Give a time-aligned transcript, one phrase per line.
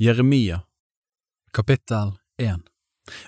[0.00, 0.62] Jeremia
[1.52, 2.60] Kapittel 1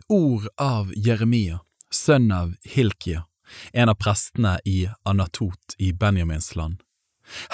[0.09, 1.59] Ord av Jeremia,
[1.91, 3.25] sønn av Hilkia,
[3.73, 6.85] en av prestene i Anatot i Benjamins land.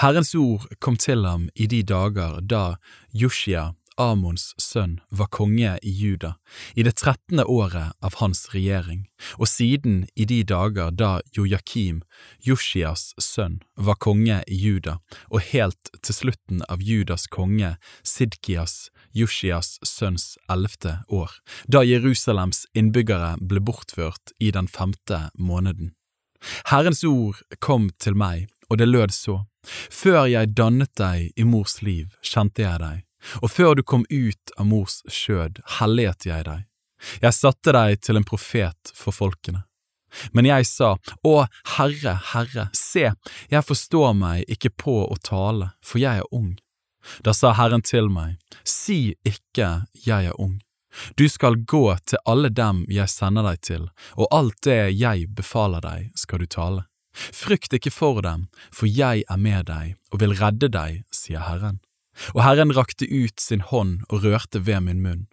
[0.03, 2.77] Herrens ord kom til ham i de dager da
[3.09, 6.35] Joshia Amons sønn, var konge i Juda,
[6.77, 9.07] i det trettende året av hans regjering,
[9.41, 12.03] og siden i de dager da Jojakim,
[12.37, 14.99] Joshias sønn, var konge i Juda,
[15.33, 17.73] og helt til slutten av Judas konge,
[18.05, 21.31] Sidkias, Joshias sønns ellevte år,
[21.65, 25.93] da Jerusalems innbyggere ble bortført i den femte måneden.
[26.69, 29.43] Herrens ord kom til meg, og det lød så,
[29.91, 33.01] Før jeg dannet deg i mors liv, kjente jeg deg
[33.41, 36.65] og før du kom ut av mors skjød, helliget jeg deg.
[37.21, 39.63] Jeg satte deg til en profet for folkene.
[40.33, 40.95] Men jeg sa,
[41.27, 41.33] Å,
[41.75, 43.11] Herre, Herre, se,
[43.51, 46.55] jeg forstår meg ikke på å tale, for jeg er ung.
[47.23, 50.59] Da sa Herren til meg, Si ikke jeg er ung.
[51.15, 55.83] Du skal gå til alle dem jeg sender deg til, og alt det jeg befaler
[55.83, 56.85] deg, skal du tale.
[57.13, 61.79] Frykt ikke for dem, for jeg er med deg og vil redde deg, sier Herren.
[62.33, 65.25] Og Herren rakte ut sin hånd og rørte ved min munn.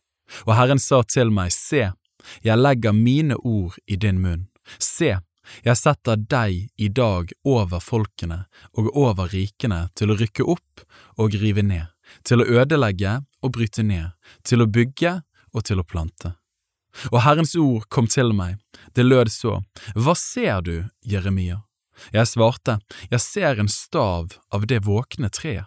[0.44, 1.92] Og Herren sa til meg, Se,
[2.44, 4.48] jeg legger mine ord i din munn.
[4.80, 5.18] Se,
[5.64, 8.44] jeg setter deg i dag over folkene
[8.78, 10.84] og over rikene til å rykke opp
[11.20, 11.90] og rive ned,
[12.24, 15.20] til å ødelegge og bryte ned, til å bygge
[15.54, 16.34] og til å plante.
[17.10, 18.58] Og Herrens ord kom til meg,
[18.94, 19.60] det lød så,
[19.94, 21.62] Hva ser du, Jeremia?
[22.14, 22.78] Jeg svarte,
[23.10, 25.66] Jeg ser en stav av det våkne treet.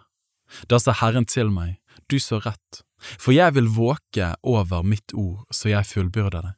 [0.68, 1.76] Da sa Herren til meg,
[2.08, 6.57] du så rett, for jeg vil våke over mitt ord så jeg fullbyrder det.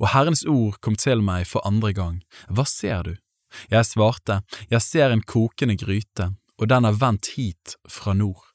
[0.00, 3.14] Og Herrens ord kom til meg for andre gang, hva ser du?
[3.72, 8.52] Jeg svarte, jeg ser en kokende gryte, og den er vendt hit fra nord.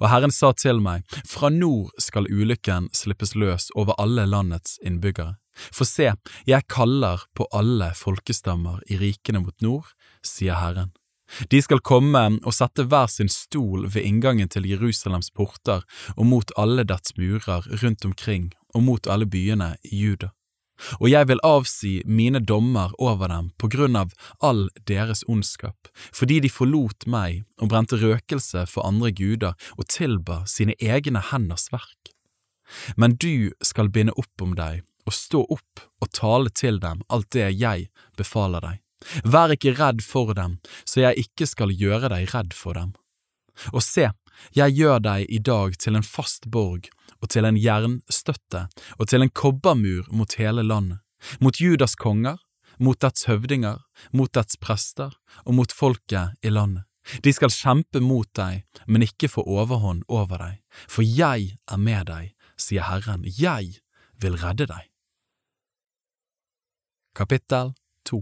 [0.00, 5.36] Og Herren sa til meg, fra nord skal ulykken slippes løs over alle landets innbyggere.
[5.74, 6.12] For se,
[6.48, 9.92] jeg kaller på alle folkestammer i rikene mot nord,
[10.24, 10.92] sier Herren.
[11.50, 15.84] De skal komme og sette hver sin stol ved inngangen til Jerusalems porter
[16.16, 20.32] og mot alle dets murer rundt omkring og mot alle byene i Juda.
[21.00, 24.14] Og jeg vil avsi mine dommer over dem på grunn av
[24.44, 30.42] all deres ondskap, fordi de forlot meg og brente røkelse for andre guder og tilba
[30.48, 32.14] sine egne henders verk.
[32.96, 37.30] Men du skal binde opp om deg og stå opp og tale til dem alt
[37.34, 37.88] det jeg
[38.18, 38.78] befaler deg.
[39.24, 42.92] Vær ikke redd for dem, så jeg ikke skal gjøre deg redd for dem.
[43.72, 44.10] Og se,
[44.56, 46.88] jeg gjør deg i dag til en fast borg
[47.20, 48.66] og til en jernstøtte
[48.98, 51.00] og til en kobbermur mot hele landet,
[51.40, 52.38] mot Judas konger,
[52.80, 53.82] mot dets høvdinger,
[54.12, 55.12] mot dets prester
[55.44, 56.86] og mot folket i landet.
[57.24, 62.06] De skal kjempe mot deg, men ikke få overhånd over deg, for jeg er med
[62.10, 63.80] deg, sier Herren, jeg
[64.20, 64.86] vil redde deg.
[67.16, 67.74] Kapittel
[68.08, 68.20] 2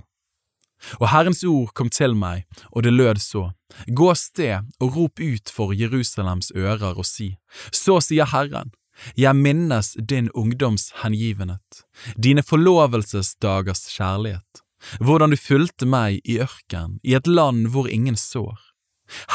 [1.03, 3.51] og Herrens ord kom til meg, og det lød så,
[3.93, 7.37] Gå av sted og rop ut for Jerusalems ører og si,
[7.73, 8.71] Så sier Herren,
[9.19, 11.85] jeg minnes din ungdoms hengivenhet,
[12.17, 14.63] dine forlovelsesdagers kjærlighet,
[15.01, 18.59] hvordan du fulgte meg i ørken, i et land hvor ingen sår.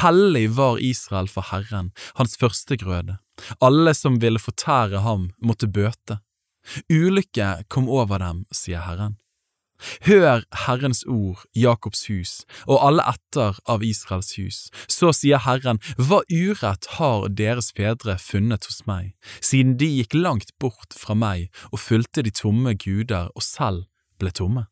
[0.04, 3.18] Hellig var Israel for Herren, hans førstegrøde,
[3.60, 6.20] alle som ville fortære ham, måtte bøte.
[6.92, 9.18] Ulykke kom over dem, sier Herren.
[10.08, 12.34] Hør Herrens ord, Jakobs hus,
[12.68, 14.60] og alle etter av Israels hus.
[14.88, 20.54] Så sier Herren, hva urett har deres fedre funnet hos meg, siden de gikk langt
[20.60, 23.88] bort fra meg og fulgte de tomme guder og selv
[24.22, 24.68] ble tomme?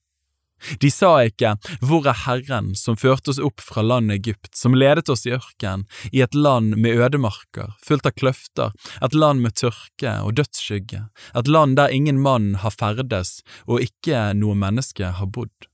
[0.79, 5.09] De sa ikke, Hvor er Herren som førte oss opp fra landet Egypt, som ledet
[5.09, 10.17] oss i ørken, i et land med ødemarker, fullt av kløfter, et land med tørke
[10.22, 15.67] og dødsskygge, et land der ingen mann har ferdes og ikke noe menneske har bodd.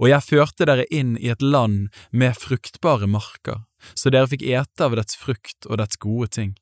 [0.00, 4.86] Og jeg førte dere inn i et land med fruktbare marker, så dere fikk ete
[4.86, 6.54] av dets frukt og dets gode ting.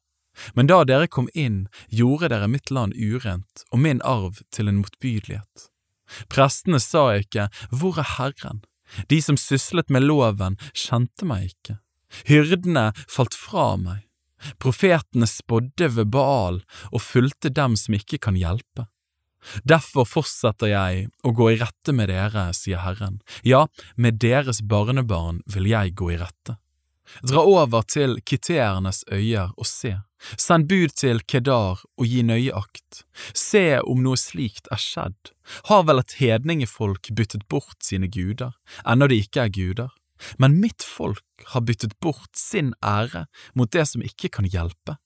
[0.58, 4.82] Men da dere kom inn, gjorde dere mitt land urent og min arv til en
[4.82, 5.68] motbydelighet.
[6.32, 8.62] Prestene sa ikke, Hvor er Herren?
[9.08, 11.78] De som syslet med loven, kjente meg ikke.
[12.28, 14.04] Hyrdene falt fra meg.
[14.60, 16.60] Profetene spådde ved Baal
[16.92, 18.86] og fulgte dem som ikke kan hjelpe.
[19.68, 23.66] Derfor fortsetter jeg å gå i rette med dere, sier Herren, ja,
[23.96, 26.56] med deres barnebarn vil jeg gå i rette.
[27.22, 29.96] Dra over til kiteernes øyer og se,
[30.40, 33.04] send bud til Kedar og gi nøye akt,
[33.36, 35.34] se om noe slikt er skjedd,
[35.68, 38.56] har vel et hedningefolk byttet bort sine guder,
[38.88, 39.92] ennå de ikke er guder,
[40.38, 44.96] men mitt folk har byttet bort sin ære mot det som ikke kan hjelpe.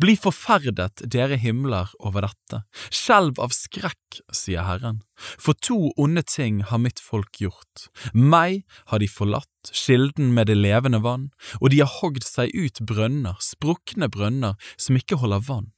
[0.00, 2.62] Bli forferdet, dere himler, over dette.
[2.90, 5.02] Skjelv av skrekk, sier Herren.
[5.16, 7.88] For to onde ting har mitt folk gjort.
[8.12, 11.30] Meg har de forlatt, kilden med det levende vann,
[11.60, 15.72] og de har hogd seg ut brønner, sprukne brønner som ikke holder vann.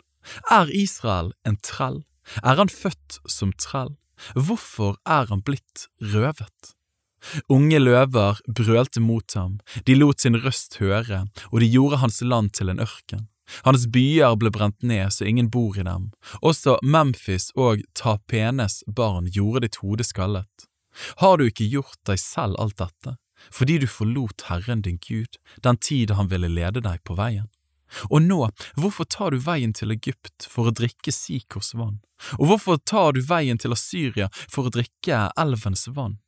[0.50, 2.05] Er Israel en trell?
[2.44, 3.96] Er han født som trell?
[4.37, 6.75] Hvorfor er han blitt røvet?
[7.53, 12.53] Unge løver brølte mot ham, de lot sin røst høre, og de gjorde hans land
[12.56, 13.29] til en ørken.
[13.67, 16.11] Hans byer ble brent ned så ingen bor i dem.
[16.41, 20.67] Også Memphis og Tapenes barn gjorde ditt hode skallet.
[21.23, 23.17] Har du ikke gjort deg selv alt dette,
[23.50, 27.49] fordi du forlot Herren din Gud den tid han ville lede deg på veien?
[28.11, 28.44] Og nå,
[28.79, 31.99] hvorfor tar du veien til Egypt for å drikke Sikors vann?
[32.38, 36.20] Og hvorfor tar du veien til Asyria for å drikke elvens vann?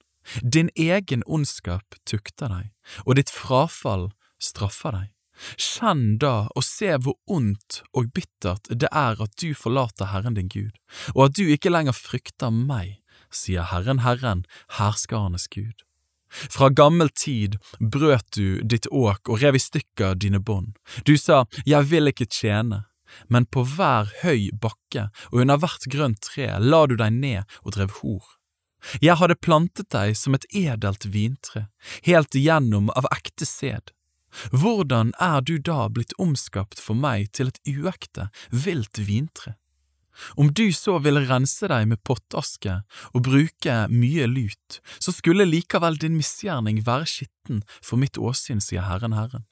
[0.42, 2.70] Din egen ondskap tukter deg,
[3.06, 4.10] og ditt frafall
[4.42, 5.08] straffer deg.
[5.56, 10.50] Kjenn da og se hvor ondt og bittert det er at du forlater Herren din
[10.52, 10.74] Gud,
[11.14, 13.00] og at du ikke lenger frykter meg,
[13.32, 14.44] sier Herren Herren,
[14.78, 15.84] herskarenes Gud.
[16.32, 20.78] Fra gammel tid brøt du ditt åk og rev i stykker dine bånd.
[21.04, 22.84] Du sa, Jeg vil ikke tjene,
[23.28, 27.76] men på hver høy bakke og under hvert grønt tre la du deg ned og
[27.76, 28.24] drev hor.
[29.04, 31.68] Jeg hadde plantet deg som et edelt vintre,
[32.02, 33.92] helt igjennom av ekte sæd.
[34.52, 39.56] Hvordan er du da blitt omskapt for meg til et uekte, vilt vintre?
[40.36, 42.82] Om du så ville rense deg med pottaske
[43.12, 48.84] og bruke mye lut, så skulle likevel din misgjerning være skitten for mitt åsyn, sier
[48.88, 49.46] Herren Herren.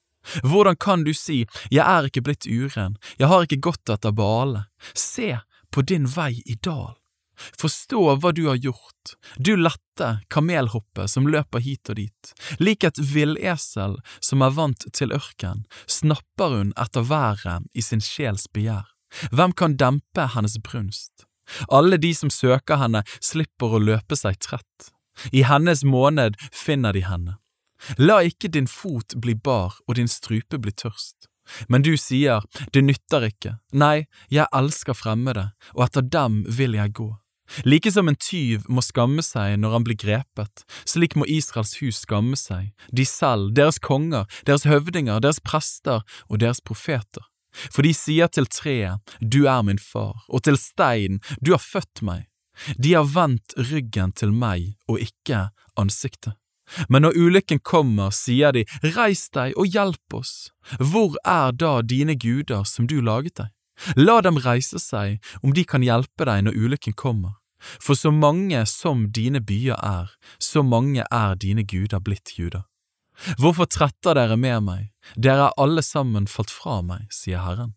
[0.45, 4.67] Hvordan kan du si, jeg er ikke blitt uren, jeg har ikke gått etter bale,
[4.93, 5.39] se
[5.73, 7.00] på din vei i dal.
[7.61, 12.33] Forstå hva du har gjort, du lette kamelhoppet som løper hit og dit.
[12.61, 18.47] Lik et villesel som er vant til ørken, snapper hun etter været i sin sjels
[18.53, 18.89] begjær.
[19.35, 21.27] Hvem kan dempe hennes brunst?
[21.69, 24.91] Alle de som søker henne, slipper å løpe seg trett.
[25.33, 27.37] I hennes måned finner de henne.
[27.99, 31.27] La ikke din fot bli bar og din strupe bli tørst.
[31.69, 36.95] Men du sier, det nytter ikke, nei, jeg elsker fremmede, og etter dem vil jeg
[36.95, 37.09] gå.
[37.65, 42.03] Like som en tyv må skamme seg når han blir grepet, slik må Israels hus
[42.05, 47.27] skamme seg, de selv, deres konger, deres høvdinger, deres prester og deres profeter.
[47.51, 52.03] For de sier til treet, du er min far, og til steinen, du har født
[52.07, 52.29] meg.
[52.79, 55.49] De har vendt ryggen til meg og ikke
[55.81, 56.37] ansiktet.
[56.89, 58.63] Men når ulykken kommer, sier de,
[58.95, 60.53] reis deg og hjelp oss.
[60.79, 63.51] Hvor er da dine guder som du laget deg?
[63.97, 67.40] La dem reise seg om de kan hjelpe deg når ulykken kommer.
[67.61, 72.65] For så mange som dine byer er, så mange er dine guder blitt juder.
[73.37, 77.75] Hvorfor tretter dere med meg, dere er alle sammen falt fra meg, sier Herren.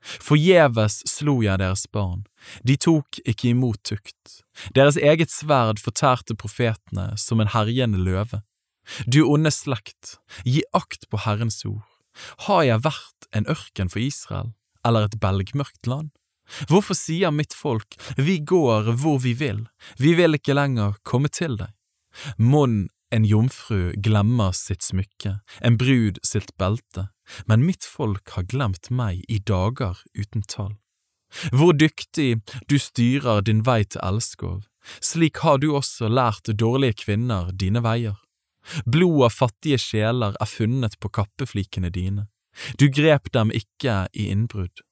[0.00, 2.24] Forgjeves slo jeg deres barn,
[2.64, 4.40] de tok ikke imot tukt,
[4.74, 8.40] deres eget sverd fortærte profetene som en herjende løve.
[9.04, 11.84] Du onde slekt, gi akt på Herrens ord.
[12.48, 14.54] Har jeg vært en ørken for Israel,
[14.84, 16.10] eller et belgmørkt land?
[16.68, 19.66] Hvorfor sier mitt folk, vi går hvor vi vil,
[19.98, 21.70] vi vil ikke lenger komme til deg?
[22.38, 27.08] Mon en jomfru glemmer sitt smykke, en brud sitt belte,
[27.46, 30.76] men mitt folk har glemt meg i dager uten tall.
[31.54, 34.64] Hvor dyktig du styrer din vei til elskov,
[35.02, 38.18] slik har du også lært dårlige kvinner dine veier.
[38.86, 42.28] Blod av fattige sjeler er funnet på kappeflikene dine,
[42.78, 44.82] du grep dem ikke i innbrudd.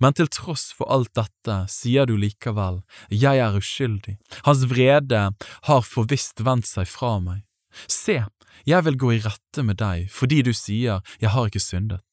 [0.00, 4.16] Men til tross for alt dette sier du likevel, jeg er uskyldig,
[4.48, 5.22] hans vrede
[5.68, 7.44] har forvisst vendt seg fra meg.
[7.86, 8.22] Se,
[8.66, 12.04] jeg vil gå i rette med deg fordi du sier jeg har ikke syndet.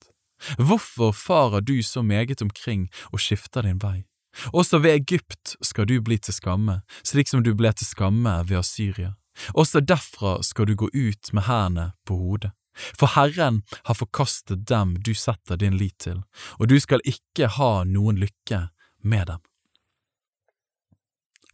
[0.59, 4.03] Hvorfor farer du så meget omkring og skifter din vei?
[4.51, 8.59] Også ved Egypt skal du bli til skamme, slik som du ble til skamme ved
[8.59, 9.13] Asyria.
[9.55, 12.51] Også derfra skal du gå ut med hendene på hodet.
[12.75, 16.23] For Herren har forkastet dem du setter din lit til,
[16.59, 18.67] og du skal ikke ha noen lykke
[19.03, 19.43] med dem.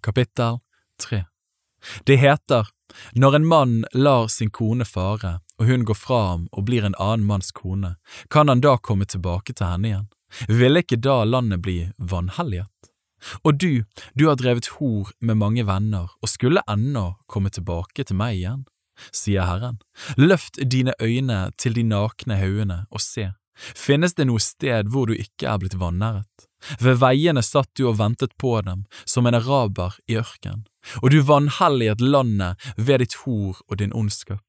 [0.02, 0.60] Kapittel
[1.02, 1.26] 3
[2.06, 2.70] Det heter
[3.14, 6.98] når en mann lar sin kone fare, og hun går fra ham og blir en
[7.00, 7.96] annen manns kone,
[8.30, 10.10] kan han da komme tilbake til henne igjen?
[10.48, 12.68] Ville ikke da landet bli vanhelliget?
[13.46, 13.84] Og du,
[14.18, 18.64] du har drevet hor med mange venner og skulle ennå komme tilbake til meg igjen,
[19.12, 19.80] sier Herren.
[20.18, 25.18] Løft dine øyne til de nakne haugene og se, finnes det noe sted hvor du
[25.18, 26.48] ikke er blitt vanæret?
[26.82, 30.66] Ved veiene satt du og ventet på dem, som en araber i ørken,
[31.02, 34.44] og du vanhelliget landet ved ditt hor og din ondskap.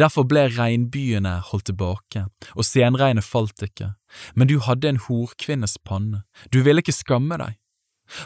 [0.00, 3.92] Derfor ble regnbyene holdt tilbake, og senregnet falt ikke,
[4.34, 7.58] men du hadde en horkvinnes panne, du ville ikke skamme deg.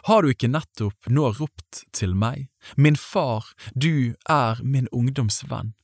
[0.08, 5.74] Har du ikke nettopp nå ropt til meg, min far, du er min ungdomsvenn?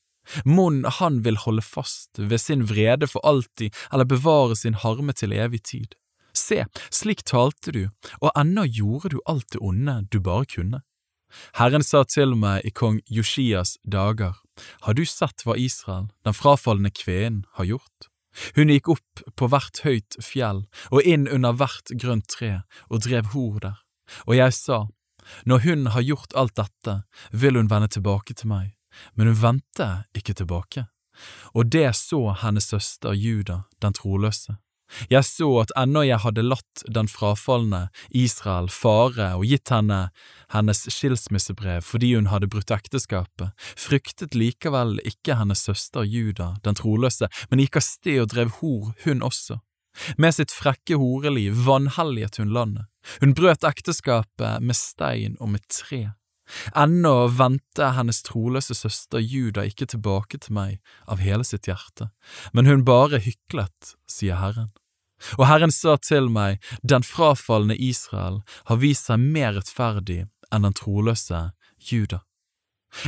[0.45, 5.33] Mon han vil holde fast ved sin vrede for alltid eller bevare sin harme til
[5.33, 5.97] evig tid.
[6.37, 7.88] Se, slik talte du,
[8.21, 10.83] og ennå gjorde du alt det onde du bare kunne.
[11.59, 14.37] Herren sa til meg i kong Joshias dager,
[14.85, 18.09] har du sett hva Israel, den frafalne kvinnen, har gjort?
[18.57, 23.33] Hun gikk opp på hvert høyt fjell og inn under hvert grønt tre og drev
[23.35, 23.78] hor der,
[24.27, 24.87] og jeg sa,
[25.45, 28.73] når hun har gjort alt dette, vil hun vende tilbake til meg,
[29.15, 30.87] men hun vendte ikke tilbake.
[31.55, 34.57] Og det så hennes søster Juda, den troløse.
[35.12, 39.99] Jeg så at ennå jeg hadde latt den frafalne Israel fare og gitt henne
[40.55, 47.29] hennes skilsmissebrev fordi hun hadde brutt ekteskapet, fryktet likevel ikke hennes søster Juda, den troløse,
[47.50, 49.61] men gikk av sted og drev hor, hun også.
[50.17, 52.87] Med sitt frekke horeliv vanhelliget hun landet.
[53.21, 56.11] Hun brøt ekteskapet med stein og med tre.
[56.76, 62.09] Ennå vendte hennes troløse søster Juda ikke tilbake til meg av hele sitt hjerte,
[62.57, 64.71] men hun bare hyklet, sier Herren.
[65.37, 68.40] Og Herren sa til meg, den frafalne Israel
[68.71, 70.25] har vist seg mer rettferdig
[70.55, 71.50] enn den troløse
[71.90, 72.23] Juda.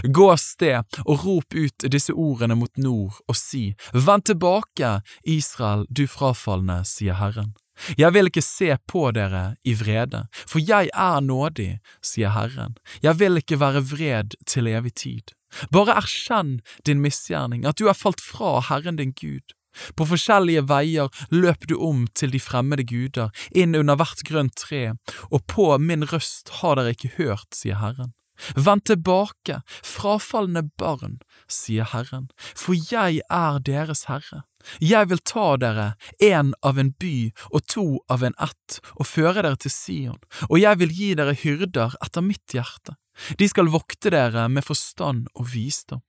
[0.05, 5.87] Gå av sted og rop ut disse ordene mot nord og si, Vend tilbake, Israel,
[5.89, 7.55] du frafalne, sier Herren.
[7.97, 13.17] Jeg vil ikke se på dere i vrede, for jeg er nådig, sier Herren, jeg
[13.21, 15.33] vil ikke være vred til evig tid.
[15.73, 19.57] Bare erkjenn din misgjerning, at du er falt fra Herren din Gud.
[19.97, 24.95] På forskjellige veier løp du om til de fremmede guder, inn under hvert grønt tre,
[25.31, 28.13] og på min røst har dere ikke hørt, sier Herren.
[28.57, 31.19] Vend tilbake, frafalne barn,
[31.51, 34.45] sier Herren, for jeg er deres herre.
[34.81, 39.41] Jeg vil ta dere, én av en by og to av en ett, og føre
[39.41, 40.21] dere til Sion,
[40.51, 42.97] og jeg vil gi dere hyrder etter mitt hjerte.
[43.41, 46.05] De skal vokte dere med forstand og visdom.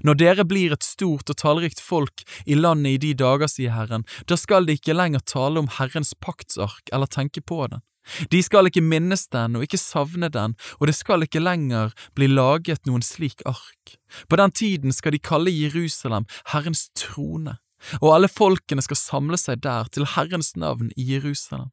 [0.00, 4.06] Når dere blir et stort og tallrikt folk i landet i de dager, sier Herren,
[4.28, 7.84] da skal de ikke lenger tale om Herrens paktsark eller tenke på den.
[8.30, 12.28] De skal ikke minnes den og ikke savne den, og det skal ikke lenger bli
[12.30, 13.96] laget noen slik ark.
[14.28, 17.58] På den tiden skal de kalle Jerusalem Herrens trone,
[18.00, 21.72] og alle folkene skal samle seg der til Herrens navn i Jerusalem.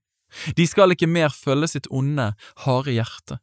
[0.56, 2.32] De skal ikke mer følge sitt onde,
[2.66, 3.42] harde hjerte.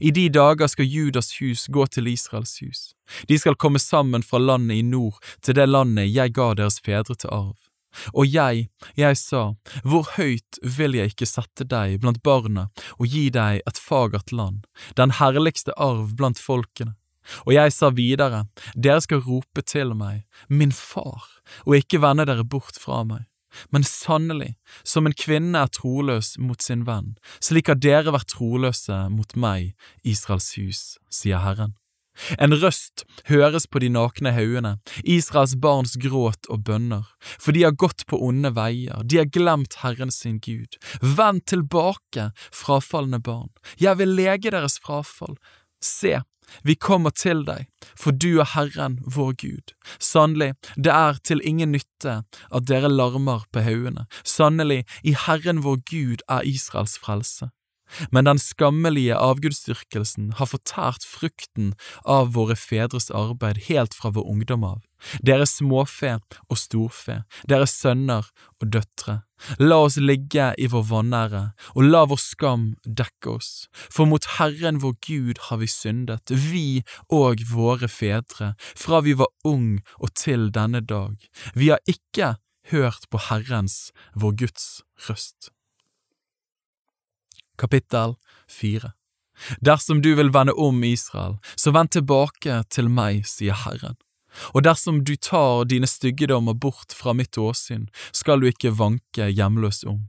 [0.00, 2.80] I de dager skal Judas hus gå til Israels hus.
[3.28, 7.14] De skal komme sammen fra landet i nord til det landet jeg ga deres fedre
[7.14, 7.67] til arv.
[8.12, 8.68] Og jeg,
[8.98, 9.42] jeg sa,
[9.84, 12.68] hvor høyt vil jeg ikke sette deg blant barna
[12.98, 14.64] og gi deg et fagert land,
[15.00, 16.94] den herligste arv blant folkene.
[17.44, 21.26] Og jeg sa videre, dere skal rope til meg, min far,
[21.66, 23.26] og ikke vende dere bort fra meg.
[23.72, 24.54] Men sannelig,
[24.84, 29.74] som en kvinne er troløs mot sin venn, slik har dere vært troløse mot meg,
[30.04, 31.76] Israels hus, sier Herren.
[32.38, 37.06] En røst høres på de nakne haugene, Israels barns gråt og bønner,
[37.38, 40.78] for de har gått på onde veier, de har glemt Herren sin Gud.
[41.02, 45.38] Vend tilbake, frafalne barn, jeg vil lege deres frafall.
[45.84, 46.18] Se,
[46.62, 49.74] vi kommer til deg, for du er Herren vår Gud.
[50.02, 54.08] Sannelig, det er til ingen nytte at dere larmer på haugene.
[54.24, 57.52] Sannelig, i Herren vår Gud er Israels frelse.
[58.12, 61.72] Men den skammelige avgudsdyrkelsen har fortært frukten
[62.04, 64.82] av våre fedres arbeid helt fra vår ungdom av,
[65.22, 66.18] deres småfe
[66.48, 68.28] og storfe, deres sønner
[68.58, 69.22] og døtre.
[69.62, 71.42] La oss ligge i vår vanære,
[71.76, 73.52] og la vår skam dekke oss,
[73.86, 76.82] for mot Herren vår Gud har vi syndet, vi
[77.14, 81.14] og våre fedre, fra vi var ung og til denne dag.
[81.54, 82.34] Vi har ikke
[82.72, 84.66] hørt på Herrens, vår Guds
[85.08, 85.52] røst.
[87.58, 88.16] Kapittel
[88.48, 88.92] 4
[89.62, 93.98] Dersom du vil vende om Israel, så vend tilbake til meg, sier Herren.
[94.54, 99.84] Og dersom du tar dine styggedommer bort fra mitt åsyn, skal du ikke vanke hjemløs
[99.88, 100.08] om.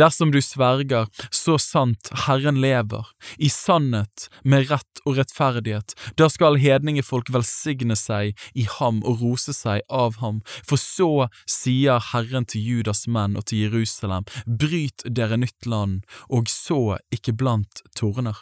[0.00, 3.06] Dersom du sverger så sant Herren lever,
[3.38, 9.54] i sannhet, med rett og rettferdighet, da skal hedningefolk velsigne seg i ham og rose
[9.56, 15.40] seg av ham, for så sier Herren til Judas menn og til Jerusalem, bryt dere
[15.40, 18.36] nytt land, og så ikke blant torner.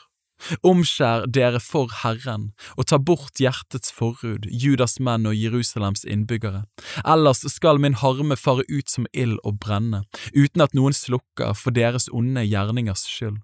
[0.66, 6.64] Omskjær dere for Herren, og ta bort hjertets forhud, Judas menn og Jerusalems innbyggere.
[7.04, 10.04] Ellers skal min harme fare ut som ild og brenne,
[10.36, 13.40] uten at noen slukker for deres onde gjerningers skyld.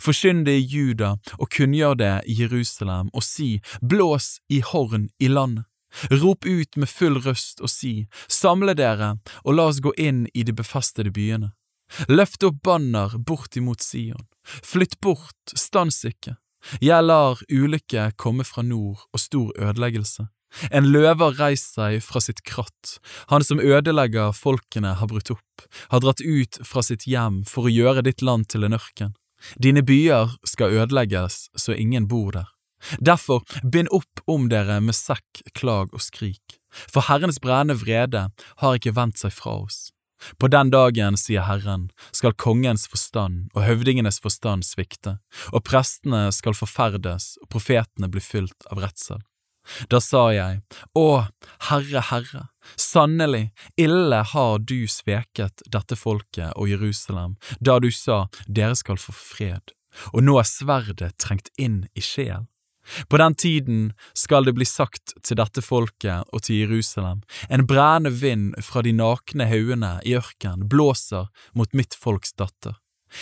[0.00, 5.28] Forkynn det i Juda og kunngjør det i Jerusalem, og si, blås i horn i
[5.28, 5.66] landet.
[6.10, 10.42] Rop ut med full røst og si, samle dere og la oss gå inn i
[10.42, 11.52] de befestede byene.
[12.10, 14.24] Løft opp banner bortimot Sion.
[14.44, 16.36] Flytt bort, stans ikke.
[16.80, 20.28] Jeg lar ulykke komme fra nord og stor ødeleggelse.
[20.70, 22.98] En løver reiser seg fra sitt kratt,
[23.32, 27.74] han som ødelegger folkene har brutt opp, har dratt ut fra sitt hjem for å
[27.74, 29.16] gjøre ditt land til en ørken.
[29.60, 32.50] Dine byer skal ødelegges så ingen bor der.
[33.00, 38.28] Derfor bind opp om dere med sekk, klag og skrik, for Herrens brennende vrede
[38.60, 39.93] har ikke vendt seg fra oss.
[40.38, 45.18] På den dagen, sier Herren, skal kongens forstand og høvdingenes forstand svikte,
[45.52, 49.22] og prestene skal forferdes og profetene bli fylt av redsel.
[49.88, 50.60] Da sa jeg,
[50.98, 51.08] Å,
[51.70, 52.42] Herre, Herre,
[52.76, 53.46] sannelig,
[53.80, 59.72] ille har du sveket dette folket og Jerusalem, da du sa dere skal få fred,
[60.12, 62.44] og nå er sverdet trengt inn i sjel.
[63.08, 68.14] På den tiden skal det bli sagt til dette folket og til Jerusalem, en brennende
[68.20, 72.76] vind fra de nakne haugene i ørkenen blåser mot mitt folks datter.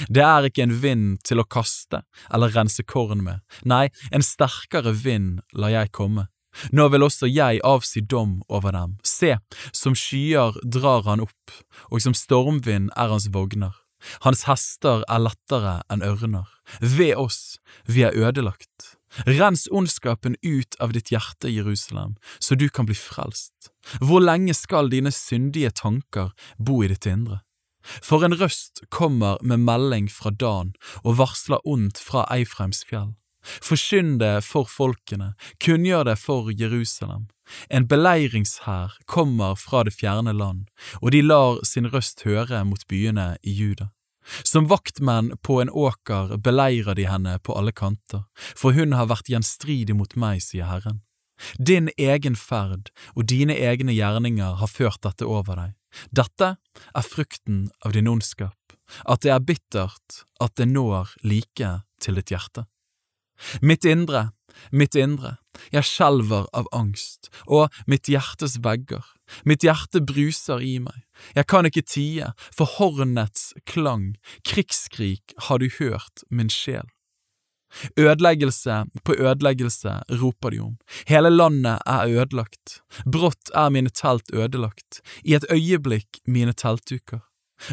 [0.08, 2.02] Det er ikke en vind til å kaste
[2.32, 6.28] eller rense korn med, nei, en sterkere vind lar jeg komme.
[6.72, 9.36] Nå vil også jeg avsi dom over dem, se,
[9.72, 11.54] som skyer drar han opp,
[11.88, 13.72] og som stormvind er hans vogner.
[14.26, 16.48] Hans hester er lettere enn ørner.
[16.80, 18.96] Ved oss, vi er ødelagt.
[19.26, 23.72] Rens ondskapen ut av ditt hjerte, Jerusalem, så du kan bli frelst.
[24.00, 27.42] Hvor lenge skal dine syndige tanker bo i ditt indre?
[27.82, 33.12] For en røst kommer med melding fra Dan og varsler ondt fra Eifreims fjell.
[33.42, 37.26] Forkynn det for folkene, kunngjør det for Jerusalem.
[37.68, 40.68] En beleiringshær kommer fra det fjerne land,
[41.02, 43.90] og de lar sin røst høre mot byene i Juda.
[44.46, 48.24] Som vaktmenn på en åker beleirer de henne på alle kanter,
[48.56, 51.02] for hun har vært gjenstridig mot meg, sier Herren.
[51.58, 55.72] Din egen ferd og dine egne gjerninger har ført dette over deg.
[56.14, 56.54] Dette
[56.94, 62.32] er frukten av din ondskap, at det er bittert, at det når like til ditt
[62.32, 62.66] hjerte.
[63.62, 64.30] Mitt indre,
[64.70, 65.36] mitt indre,
[65.72, 69.04] jeg skjelver av angst, og mitt hjertes vegger,
[69.48, 71.04] mitt hjerte bruser i meg,
[71.36, 74.14] jeg kan ikke tie, for hornets klang,
[74.48, 76.88] krigsskrik har du hørt, min sjel.
[77.96, 80.74] Ødeleggelse på ødeleggelse roper de om,
[81.08, 87.24] hele landet er ødelagt, brått er mine telt ødelagt, i et øyeblikk mine teltduker.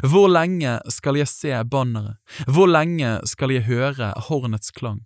[0.05, 5.01] Hvor lenge skal jeg se banneret, hvor lenge skal jeg høre hornets klang?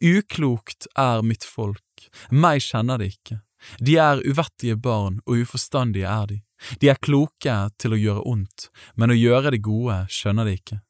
[0.00, 3.40] Uklokt er mitt folk, meg kjenner de ikke,
[3.78, 6.38] de er uvettige barn og uforstandige er de.
[6.80, 10.80] De er kloke til å gjøre ondt, men å gjøre det gode skjønner de ikke.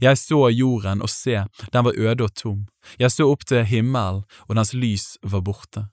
[0.00, 2.66] Jeg så jorden, og se, den var øde og tom.
[3.00, 5.86] Jeg så opp til himmelen, og dens lys var borte.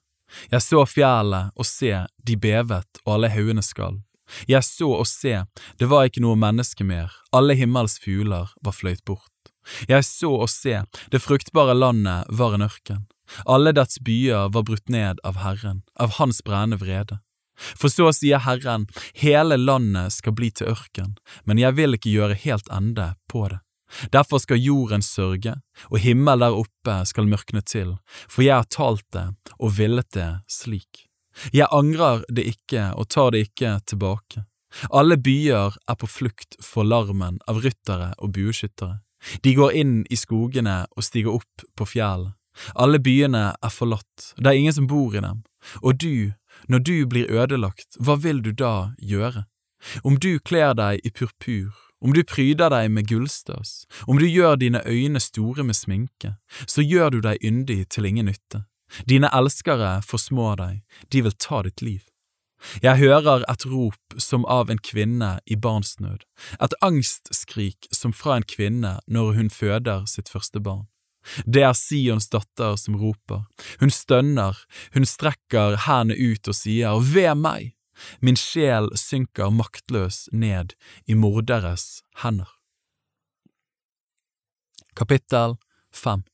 [0.52, 4.02] Jeg så fjellet, og se, de bevet, og alle haugene skalv.
[4.48, 5.38] Jeg så og se,
[5.80, 9.32] det var ikke noe menneske mer, alle himmels fugler var fløyt bort.
[9.88, 13.06] Jeg så og se, det fruktbare landet var en ørken.
[13.44, 17.20] Alle dets byer var brutt ned av Herren, av Hans brennende vrede.
[17.58, 18.86] For så sier Herren,
[19.18, 23.60] hele landet skal bli til ørken, men jeg vil ikke gjøre helt ende på det.
[24.12, 25.54] Derfor skal jorden sørge,
[25.88, 27.96] og himmel der oppe skal mørkne til,
[28.28, 31.06] for jeg har talt det og villet det slik.
[31.54, 34.44] Jeg angrer det ikke og tar det ikke tilbake.
[34.92, 38.98] Alle byer er på flukt for larmen av ryttere og bueskyttere.
[39.44, 42.34] De går inn i skogene og stiger opp på fjellet.
[42.74, 45.44] Alle byene er forlatt, det er ingen som bor i dem,
[45.78, 46.32] og du,
[46.66, 49.44] når du blir ødelagt, hva vil du da gjøre?
[50.02, 51.70] Om du kler deg i purpur,
[52.02, 56.34] om du pryder deg med gullstas, om du gjør dine øyne store med sminke,
[56.66, 58.64] så gjør du deg yndig til ingen nytte.
[59.08, 62.02] Dine elskere forsmår deg, de vil ta ditt liv.
[62.82, 66.24] Jeg hører et rop som av en kvinne i barnsnød,
[66.60, 70.86] et angstskrik som fra en kvinne når hun føder sitt første barn.
[71.44, 73.44] Det er Sions datter som roper,
[73.82, 74.56] hun stønner,
[74.94, 77.74] hun strekker hendene ut og sier ved meg,
[78.22, 80.74] min sjel synker maktløs ned
[81.06, 82.48] i morderes hender.
[84.98, 85.58] Kapittel
[85.94, 86.24] 5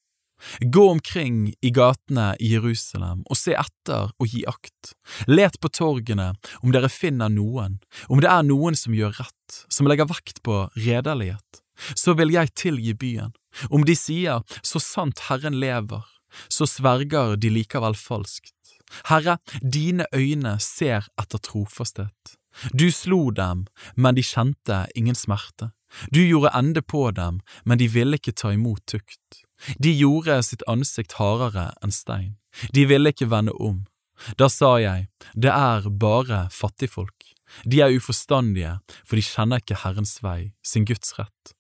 [0.60, 4.94] Gå omkring i gatene i Jerusalem og se etter og gi akt.
[5.30, 7.78] Let på torgene om dere finner noen,
[8.08, 11.62] om det er noen som gjør rett, som legger vekt på redelighet.
[11.98, 13.32] Så vil jeg tilgi byen,
[13.70, 16.04] om de sier så sant Herren lever,
[16.48, 18.52] så sverger de likevel falskt.
[19.08, 22.36] Herre, dine øyne ser etter trofasthet.
[22.70, 25.72] Du slo dem, men de kjente ingen smerte.
[26.14, 29.43] Du gjorde ende på dem, men de ville ikke ta imot tukt.
[29.78, 32.34] De gjorde sitt ansikt hardere enn stein.
[32.74, 33.84] De ville ikke vende om.
[34.38, 37.34] Da sa jeg, det er bare fattigfolk.
[37.64, 41.54] De er uforstandige, for de kjenner ikke Herrens vei, sin Guds rett.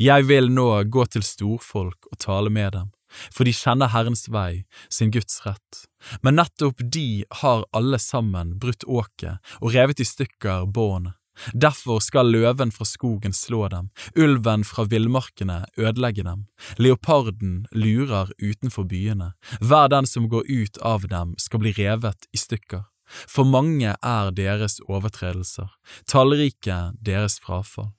[0.00, 2.90] Jeg vil nå gå til storfolk og tale med dem,
[3.32, 5.84] for de kjenner Herrens vei, sin Guds rett.
[6.24, 11.19] Men nettopp de har alle sammen brutt åket og revet i stykker båndet.
[11.52, 16.46] Derfor skal løven fra skogen slå dem, ulven fra villmarkene ødelegge dem,
[16.78, 22.40] leoparden lurer utenfor byene, hver den som går ut av dem skal bli revet i
[22.40, 22.86] stykker.
[23.26, 25.70] For mange er deres overtredelser,
[26.06, 27.90] tallrike deres frafall.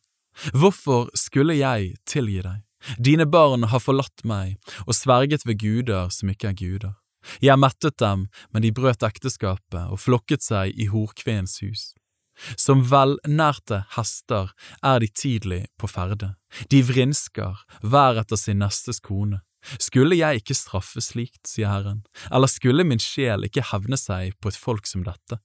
[0.55, 2.61] Hvorfor skulle jeg tilgi deg?
[2.97, 6.93] Dine barn har forlatt meg og sverget ved guder som ikke er guder.
[7.43, 11.91] Jeg mettet dem, men de brøt ekteskapet og flokket seg i horkveens hus.
[12.57, 14.51] Som velnærte hester
[14.83, 16.33] er de tidlig på ferde,
[16.71, 19.41] de vrinsker hver etter sin nestes kone.
[19.77, 22.01] Skulle jeg ikke straffe slikt, sier Herren,
[22.33, 25.37] eller skulle min sjel ikke hevne seg på et folk som dette?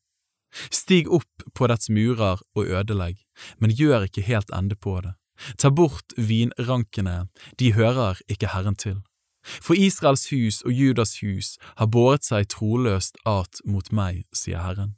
[0.73, 3.19] Stig opp på dets murer og ødelegg,
[3.61, 5.13] men gjør ikke helt ende på det.
[5.61, 7.27] Ta bort vinrankene,
[7.61, 9.03] de hører ikke Herren til.
[9.45, 14.97] For Israels hus og Judas hus har båret seg troløst at mot meg, sier Herren.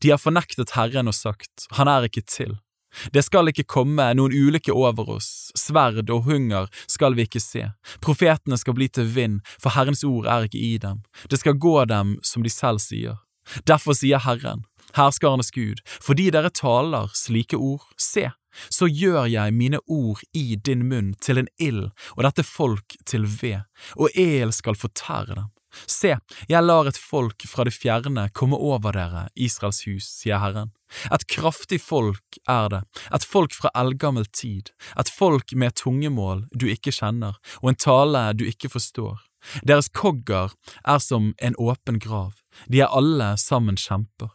[0.00, 2.58] De har fornektet Herren og sagt, Han er ikke til.
[3.12, 7.66] Det skal ikke komme noen ulykke over oss, sverd og hunger skal vi ikke se,
[8.04, 11.76] profetene skal bli til vind, for Herrens ord er ikke i dem, det skal gå
[11.90, 13.18] dem som de selv sier.
[13.66, 14.64] Derfor sier Herren,
[14.96, 18.30] herskarenes Gud, fordi dere taler slike ord, se,
[18.70, 23.26] så gjør jeg mine ord i din munn til en ild og dette folk til
[23.26, 23.66] ved,
[23.98, 25.50] og el skal fortære dem.
[25.86, 26.14] Se,
[26.48, 30.72] jeg lar et folk fra det fjerne komme over dere, Israels hus, sier Herren.
[31.12, 32.82] Et kraftig folk er det,
[33.14, 38.26] et folk fra eldgammel tid, et folk med tungemål du ikke kjenner, og en tale
[38.38, 39.18] du ikke forstår.
[39.66, 42.32] Deres kogger er som en åpen grav,
[42.70, 44.32] de er alle sammen kjemper.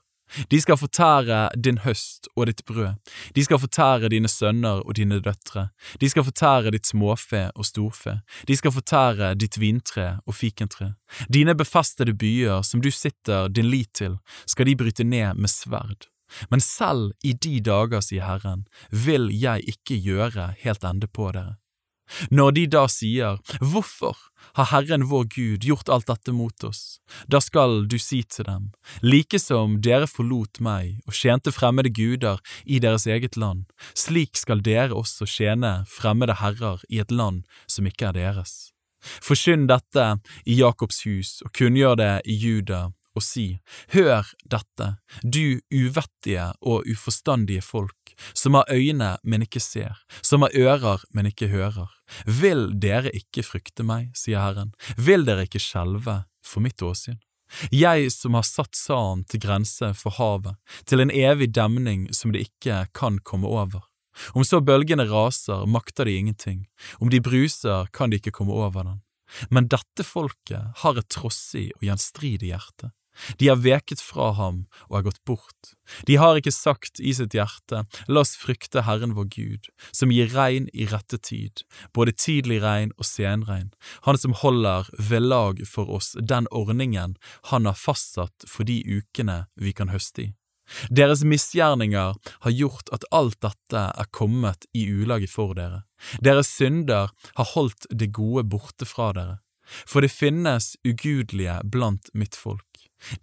[0.52, 3.00] De skal fortære din høst og ditt brød,
[3.36, 5.70] de skal fortære dine sønner og dine døtre,
[6.02, 10.94] de skal fortære ditt småfe og storfe, de skal fortære ditt vintre og fikentre.
[11.34, 16.10] Dine befestede byer som du sitter din lit til, skal de bryte ned med sverd.
[16.50, 21.58] Men selv i de dager, sier Herren, vil jeg ikke gjøre helt ende på dere.
[22.32, 24.17] Når de da sier, Hvorfor
[24.58, 27.00] har Herren vår Gud gjort alt dette mot oss?
[27.28, 32.41] Da skal du si til dem, like som dere forlot meg og tjente fremmede guder
[32.65, 37.88] i deres eget land, slik skal dere også tjene fremmede herrer i et land som
[37.89, 38.72] ikke er deres.
[39.00, 40.06] Forkynn dette
[40.45, 43.60] i Jakobs hus og kunngjør det i Juda og si,
[43.93, 44.89] Hør dette,
[45.24, 51.30] du uvettige og uforstandige folk, som har øyne, men ikke ser, som har ører, men
[51.30, 51.89] ikke hører.
[52.26, 57.19] Vil dere ikke frykte meg, sier Herren, vil dere ikke skjelve for mitt åsyn?
[57.74, 62.45] Jeg som har satt sanden til grense for havet, til en evig demning som det
[62.50, 63.88] ikke kan komme over.
[64.36, 66.65] Om så bølgene raser, makter de ingenting,
[67.00, 69.02] om de bruser, kan de ikke komme over den.
[69.50, 72.91] Men dette folket har et trossig og gjenstridig hjerte.
[73.38, 75.74] De har veket fra ham og er gått bort.
[76.08, 80.32] De har ikke sagt i sitt hjerte, la oss frykte Herren vår Gud, som gir
[80.36, 83.72] regn i rette tid, både tidlig regn og senregn,
[84.08, 87.18] han som holder ved lag for oss den ordningen
[87.52, 90.34] han har fastsatt for de ukene vi kan høste i.
[90.94, 95.84] Deres misgjerninger har gjort at alt dette er kommet i ulage for dere.
[96.22, 99.40] Deres synder har holdt det gode borte fra dere.
[99.86, 102.69] For det finnes ugudelige blant mitt folk.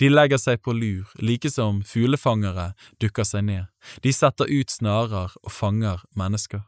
[0.00, 3.66] De legger seg på lur, like som fuglefangere dukker seg ned,
[4.02, 6.64] de setter ut snarer og fanger mennesker.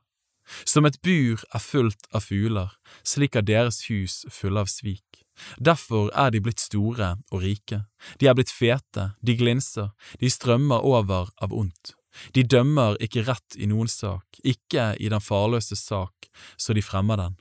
[0.64, 2.72] Som et bur er fullt av fugler,
[3.04, 5.24] slik er deres hus fulle av svik.
[5.60, 7.84] Derfor er de blitt store og rike,
[8.18, 11.94] de er blitt fete, de glinser, de strømmer over av ondt.
[12.34, 17.20] De dømmer ikke rett i noen sak, ikke i den farløse sak, så de fremmer
[17.20, 17.36] den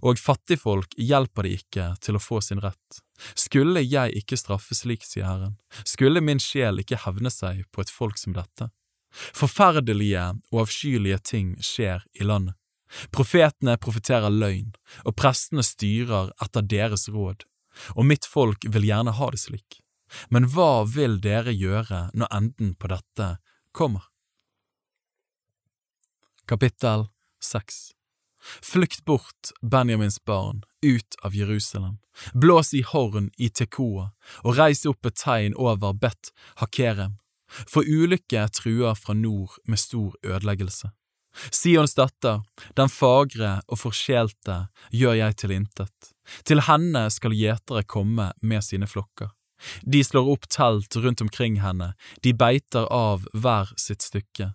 [0.00, 3.00] og fattigfolk hjelper de ikke til å få sin rett.
[3.38, 7.92] Skulle jeg ikke straffe slik, sier Herren, skulle min sjel ikke hevne seg på et
[7.92, 8.70] folk som dette?
[9.10, 12.56] Forferdelige og avskyelige ting skjer i landet.
[13.14, 14.72] Profetene profeterer løgn,
[15.06, 17.44] og prestene styrer etter deres råd,
[17.94, 19.78] og mitt folk vil gjerne ha det slik.
[20.28, 23.36] Men hva vil dere gjøre når enden på dette
[23.76, 24.08] kommer?
[26.50, 27.06] Kapittel
[27.46, 27.99] 6
[28.62, 31.98] Flykt bort, Benjamins barn, ut av Jerusalem.
[32.32, 34.10] Blås i horn i Tekoa,
[34.44, 37.18] og reis opp et tegn over Bet Hakerem,
[37.68, 40.92] for ulykke truer fra nord med stor ødeleggelse.
[41.50, 42.42] Sions datter,
[42.76, 46.10] den fagre og forskjelte, gjør jeg til intet.
[46.46, 49.30] Til henne skal gjetere komme med sine flokker.
[49.82, 51.92] De slår opp telt rundt omkring henne,
[52.24, 54.54] de beiter av hver sitt stykke.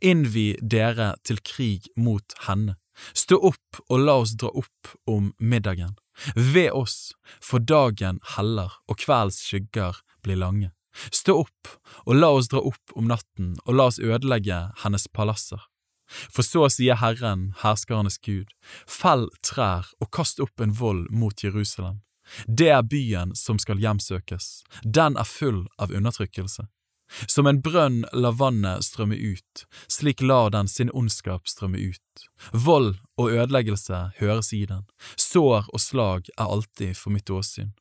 [0.00, 2.78] Innvi dere til krig mot henne.
[3.12, 5.96] Stå opp og la oss dra opp om middagen.
[6.34, 10.72] Ved oss, for dagen heller og kveldens skygger blir lange.
[11.12, 11.72] Stå opp
[12.06, 15.60] og la oss dra opp om natten og la oss ødelegge hennes palasser.
[16.06, 18.52] For så sier Herren, herskernes Gud,
[18.86, 22.00] fell trær og kast opp en vold mot Jerusalem.
[22.46, 26.66] Det er byen som skal hjemsøkes, den er full av undertrykkelse.
[27.26, 32.26] Som en brønn lar vannet strømme ut, slik lar den sin ondskap strømme ut.
[32.52, 34.84] Vold og ødeleggelse høres i den,
[35.16, 37.74] sår og slag er alltid for mitt åsyn.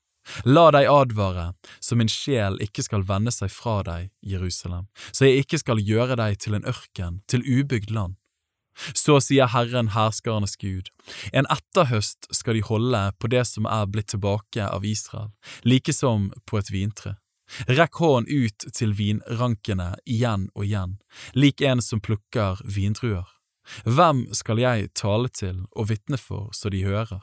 [0.46, 5.46] La deg advare, så min sjel ikke skal vende seg fra deg, Jerusalem, så jeg
[5.46, 8.18] ikke skal gjøre deg til en ørken, til ubygd land.
[8.76, 10.90] Så sier Herren herskernes Gud,
[11.32, 15.32] en etterhøst skal de holde på det som er blitt tilbake av Israel,
[15.64, 17.16] like som på et vintre.
[17.70, 20.98] Rekk hånden ut til vinrankene igjen og igjen,
[21.38, 23.28] lik en som plukker vindruer.
[23.86, 27.22] Hvem skal jeg tale til og vitne for så de hører?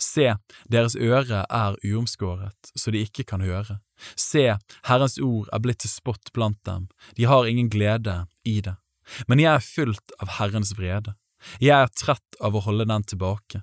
[0.00, 0.30] Se,
[0.70, 3.80] deres øre er uomskåret, så de ikke kan høre.
[4.16, 4.56] Se,
[4.88, 8.76] Herrens ord er blitt til spott blant dem, de har ingen glede i det.
[9.28, 11.14] Men jeg er fylt av Herrens vrede.
[11.60, 13.60] Jeg er trett av å holde den tilbake.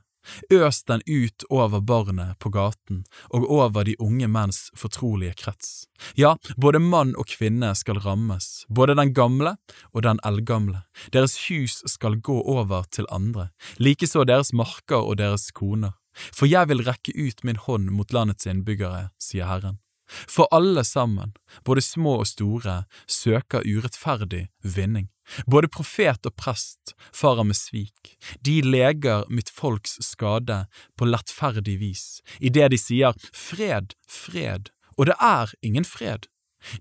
[0.53, 5.87] Øs den ut over barnet på gaten og over de unge menns fortrolige krets.
[6.15, 9.55] Ja, både mann og kvinne skal rammes, både den gamle
[9.93, 10.83] og den eldgamle.
[11.13, 15.97] Deres hus skal gå over til andre, likeså deres marker og deres koner.
[16.35, 19.79] For jeg vil rekke ut min hånd mot landets innbyggere, sier Herren.
[20.27, 21.33] For alle sammen,
[21.65, 25.09] både små og store, søker urettferdig vinning.
[25.47, 28.15] Både profet og prest farer med svik.
[28.43, 30.65] De leger mitt folks skade
[30.97, 32.05] på lettferdig vis,
[32.39, 36.27] idet de sier fred, fred, og det er ingen fred.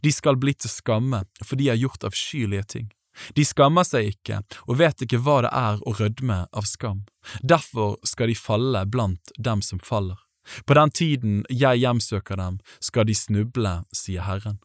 [0.05, 2.91] De skal bli til skamme, for de har gjort avskyelige ting.
[3.35, 7.05] De skammer seg ikke og vet ikke hva det er å rødme av skam.
[7.43, 10.19] Derfor skal de falle blant dem som faller.
[10.67, 14.61] På den tiden jeg hjemsøker dem, skal de snuble, sier Herren.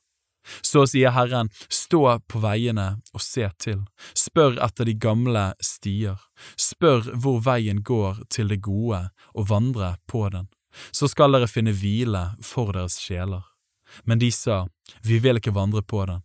[0.61, 3.81] Så sier Herren, stå på veiene og se til,
[4.17, 6.19] spør etter de gamle stier,
[6.57, 10.47] spør hvor veien går til det gode og vandre på den,
[10.91, 13.43] så skal dere finne hvile for deres sjeler.
[14.03, 14.65] Men de sa,
[15.01, 16.21] vi vil ikke vandre på den.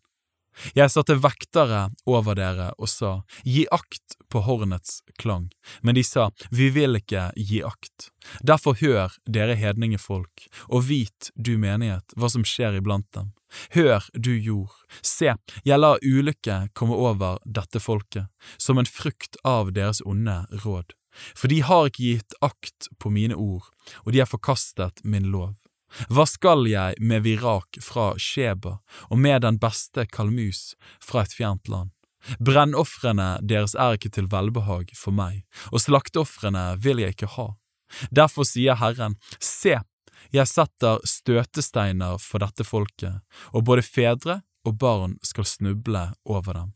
[0.76, 3.12] Jeg satte vektere over dere og sa,
[3.44, 5.48] gi akt på hornets klang,
[5.82, 8.10] men de sa, vi vil ikke gi akt.
[8.46, 13.32] Derfor hør, dere hedningefolk, og vit, du menighet, hva som skjer iblant dem.
[13.74, 15.34] Hør, du jord, se,
[15.66, 20.94] jeg lar ulykke komme over dette folket, som en frukt av deres onde råd.
[21.34, 23.66] For de har ikke gitt akt på mine ord,
[24.04, 25.56] og de har forkastet min lov.
[26.08, 31.70] Hva skal jeg med virak fra Sheba og med den beste kalmus fra et fjernt
[31.70, 31.90] land?
[32.38, 37.46] Brennofrene deres er ikke til velbehag for meg, og slakteofrene vil jeg ikke ha.
[38.14, 39.78] Derfor sier Herren, se,
[40.30, 43.22] jeg setter støtesteiner for dette folket,
[43.56, 46.72] og både fedre og barn skal snuble over dem.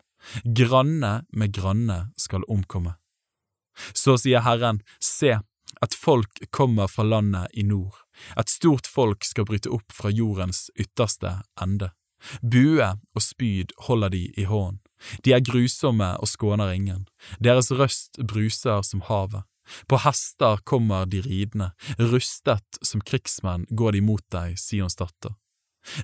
[0.56, 2.96] Granne med granne skal omkomme.
[3.92, 5.36] Så sier Herren, se,
[5.82, 7.98] et folk kommer fra landet i nord,
[8.38, 11.90] et stort folk skal bryte opp fra jordens ytterste ende.
[12.40, 14.78] Bue og spyd holder de i hånd,
[15.24, 17.04] de er grusomme og skåner ingen,
[17.42, 19.44] deres røst bruser som havet.
[19.88, 25.32] På hester kommer de ridende, rustet som krigsmenn går de mot deg, Sions datter.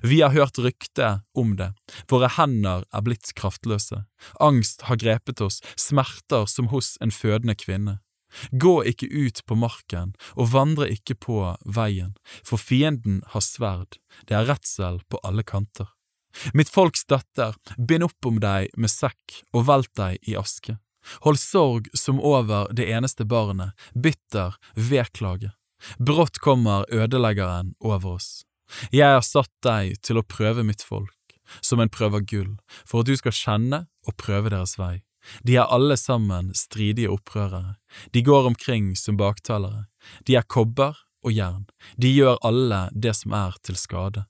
[0.05, 1.71] Vi har hørt rykte om det,
[2.09, 4.03] våre hender er blitt kraftløse,
[4.41, 7.99] angst har grepet oss, smerter som hos en fødende kvinne.
[8.51, 12.13] Gå ikke ut på marken og vandre ikke på veien,
[12.43, 15.89] for fienden har sverd, det er redsel på alle kanter.
[16.55, 20.77] Mitt folks datter, bind opp om deg med sekk og velt deg i aske.
[21.25, 25.51] Hold sorg som over det eneste barnet, bitter vedklage.
[25.97, 28.43] Brått kommer ødeleggeren over oss.
[28.93, 31.17] Jeg har satt deg til å prøve mitt folk,
[31.59, 32.53] som en prøver gull,
[32.85, 35.01] for at du skal kjenne og prøve deres vei.
[35.45, 37.77] De er alle sammen stridige opprørere,
[38.13, 39.85] de går omkring som baktalere,
[40.27, 41.65] de er kobber og jern,
[41.97, 44.25] de gjør alle det som er til skade.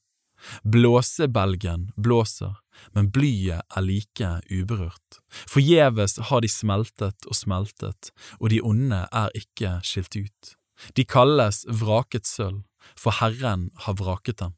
[0.63, 2.55] Blåsebelgen blåser,
[2.95, 5.21] men blyet er like uberørt.
[5.29, 10.55] Forgjeves har de smeltet og smeltet, og de onde er ikke skilt ut.
[10.97, 12.63] De kalles vraket sølv,
[12.97, 14.57] for Herren har vraket dem.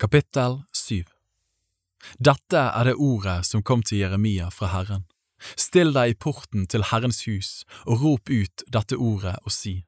[0.00, 1.19] Kapittel 7
[2.18, 5.06] dette er det ordet som kom til Jeremia fra Herren.
[5.56, 9.80] Still deg i porten til Herrens hus og rop ut dette ordet og si,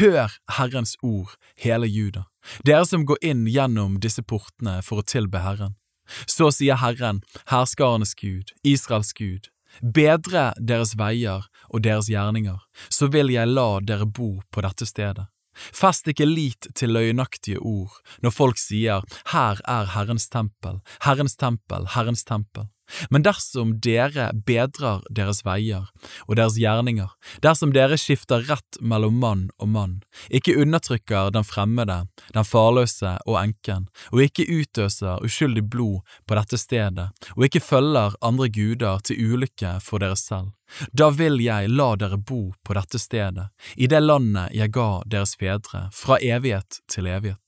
[0.00, 2.24] Hør Herrens ord, hele Juda,
[2.64, 5.76] dere som går inn gjennom disse portene for å tilbe Herren.
[6.24, 9.50] Så sier Herren, herskarenes Gud, Israels Gud,
[9.82, 15.26] bedre deres veier og deres gjerninger, så vil jeg la dere bo på dette stedet.
[15.56, 21.86] Fest ikke lit til løgnaktige ord når folk sier Her er Herrens tempel, Herrens tempel,
[21.96, 22.68] Herrens tempel.
[23.10, 25.88] Men dersom dere bedrer deres veier
[26.26, 27.08] og deres gjerninger,
[27.42, 29.96] dersom dere skifter rett mellom mann og mann,
[30.30, 36.60] ikke undertrykker den fremmede, den farløse og enken, og ikke utøser uskyldig blod på dette
[36.60, 40.52] stedet, og ikke følger andre guder til ulykke for dere selv,
[40.92, 45.36] da vil jeg la dere bo på dette stedet, i det landet jeg ga deres
[45.38, 47.42] fedre, fra evighet til evighet.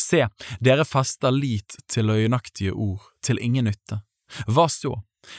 [0.00, 0.24] Se,
[0.60, 4.00] dere fester lit til løgnaktige ord, til ingen nytte.
[4.46, 4.94] Hva så?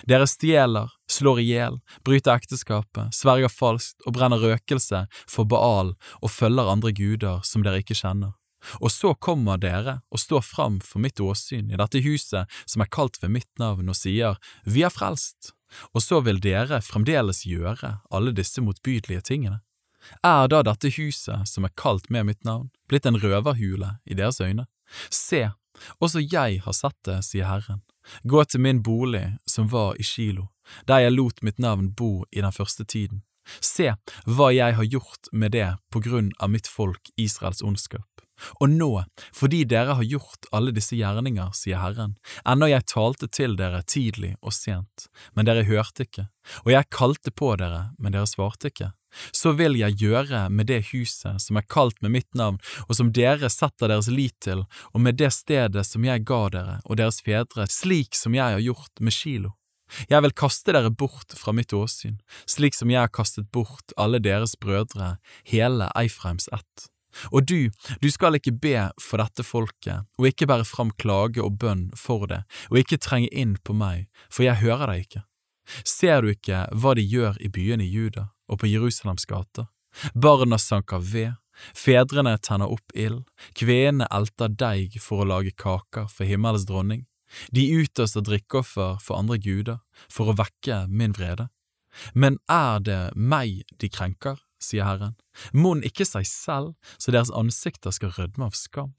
[0.08, 6.34] Dere stjeler, slår i hjel, bryter ekteskapet, sverger falskt og brenner røkelse for Baal og
[6.34, 8.36] følger andre guder som dere ikke kjenner.
[8.82, 12.92] Og så kommer dere og står fram for mitt åsyn i dette huset som er
[12.92, 15.54] kalt ved mitt navn, og sier Vi er frelst,
[15.94, 19.62] og så vil dere fremdeles gjøre alle disse motbydelige tingene.
[20.24, 24.42] Er da dette huset som er kalt med mitt navn, blitt en røverhule i deres
[24.42, 24.68] øyne?
[25.12, 25.50] Se,
[26.00, 27.84] også jeg har sett det, sier Herren.
[28.24, 30.48] Gå til min bolig som var i Kilo,
[30.88, 33.24] der jeg lot mitt navn bo i den første tiden.
[33.62, 33.94] Se
[34.26, 38.08] hva jeg har gjort med det på grunn av mitt folk Israels ondskap.
[38.62, 38.92] Og nå,
[39.36, 42.16] fordi dere har gjort alle disse gjerninger, sier Herren,
[42.48, 46.28] ennå jeg talte til dere tidlig og sent, men dere hørte ikke,
[46.66, 48.92] og jeg kalte på dere, men dere svarte ikke,
[49.32, 53.14] så vil jeg gjøre med det huset som er kalt med mitt navn, og som
[53.16, 57.22] dere setter deres lit til, og med det stedet som jeg ga dere og deres
[57.26, 59.56] fedre, slik som jeg har gjort med Kilo.
[60.12, 62.20] Jeg vil kaste dere bort fra mitt åsyn,
[62.50, 65.16] slik som jeg har kastet bort alle deres brødre,
[65.48, 66.90] hele Eifreims ett.
[67.32, 67.70] Og du,
[68.02, 72.28] du skal ikke be for dette folket, og ikke bære fram klage og bønn for
[72.30, 75.24] det, og ikke trenge inn på meg, for jeg hører deg ikke.
[75.84, 78.30] Ser du ikke hva de gjør i byene i Juda?
[78.48, 79.68] og på Jerusalems gater.
[80.14, 81.36] Barna sanker ved,
[81.76, 83.26] fedrene tenner opp ild,
[83.58, 87.06] kvenene elter deig for å lage kaker for himmelens dronning.
[87.52, 91.50] De utøser drikkeoffer for andre guder, for å vekke min vrede.
[92.14, 95.18] Men er det meg de krenker, sier Herren,
[95.54, 98.94] mon ikke seg selv, så deres ansikter skal rødme av skam.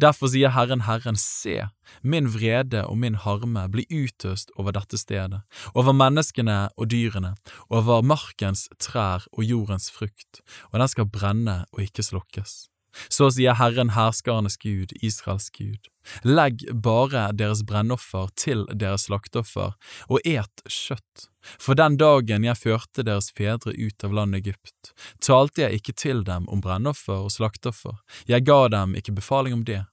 [0.00, 1.68] Derfor sier Herren Herren, se,
[2.02, 5.42] min vrede og min harme blir utøst over dette stedet,
[5.74, 7.36] over menneskene og dyrene,
[7.70, 12.66] over markens trær og jordens frukt, og den skal brenne og ikke slokkes.
[13.08, 15.88] Så sier Herren herskarenes Gud, Israels Gud,
[16.24, 19.74] legg bare deres brennoffer til deres slakteoffer,
[20.08, 21.28] og et kjøtt.
[21.60, 24.92] For den dagen jeg førte deres fedre ut av landet Egypt,
[25.24, 29.64] talte jeg ikke til dem om brennoffer og slakteoffer, jeg ga dem ikke befaling om
[29.68, 29.84] det.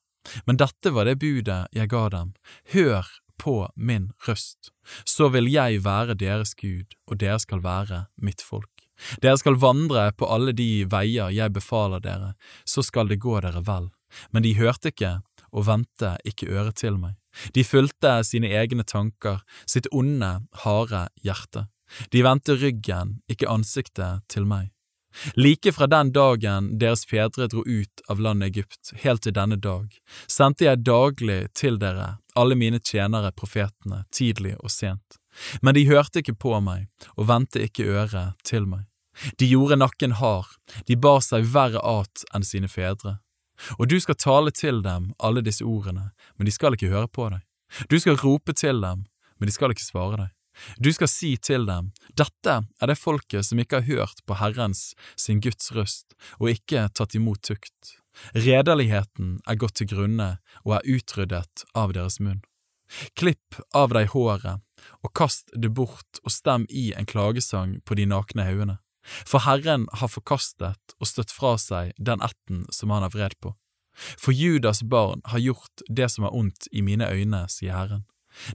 [0.45, 2.33] Men dette var det budet jeg ga dem,
[2.73, 3.05] hør
[3.37, 4.71] på min røst,
[5.05, 8.74] så vil jeg være deres Gud, og dere skal være mitt folk.
[9.21, 12.33] Dere skal vandre på alle de veier jeg befaler dere,
[12.65, 13.89] så skal det gå dere vel.
[14.31, 15.17] Men de hørte ikke
[15.55, 17.15] og vendte ikke øret til meg.
[17.55, 20.31] De fulgte sine egne tanker, sitt onde,
[20.63, 21.67] harde hjerte.
[22.11, 24.71] De vendte ryggen, ikke ansiktet, til meg.
[25.35, 29.87] Like fra den dagen deres fedre dro ut av landet Egypt, helt til denne dag,
[30.27, 35.21] sendte jeg daglig til dere alle mine tjenere profetene, tidlig og sent.
[35.61, 38.85] Men de hørte ikke på meg og vendte ikke øret til meg.
[39.39, 40.49] De gjorde nakken hard,
[40.87, 43.19] de bar seg verre at enn sine fedre.
[43.79, 47.29] Og du skal tale til dem alle disse ordene, men de skal ikke høre på
[47.31, 47.43] deg.
[47.89, 49.05] Du skal rope til dem,
[49.39, 50.31] men de skal ikke svare deg.
[50.79, 54.93] Du skal si til dem, dette er det folket som ikke har hørt på Herrens,
[55.19, 57.97] sin Guds røst, og ikke tatt imot tukt.
[58.35, 62.43] Redeligheten er gått til grunne og er utryddet av deres munn.
[63.17, 64.61] Klipp av deg håret
[65.01, 68.77] og kast det bort og stem i en klagesang på de nakne haugene.
[69.05, 73.53] For Herren har forkastet og støtt fra seg den ætten som han har vred på.
[73.95, 78.03] For Judas barn har gjort det som er ondt i mine øyne, sier Herren.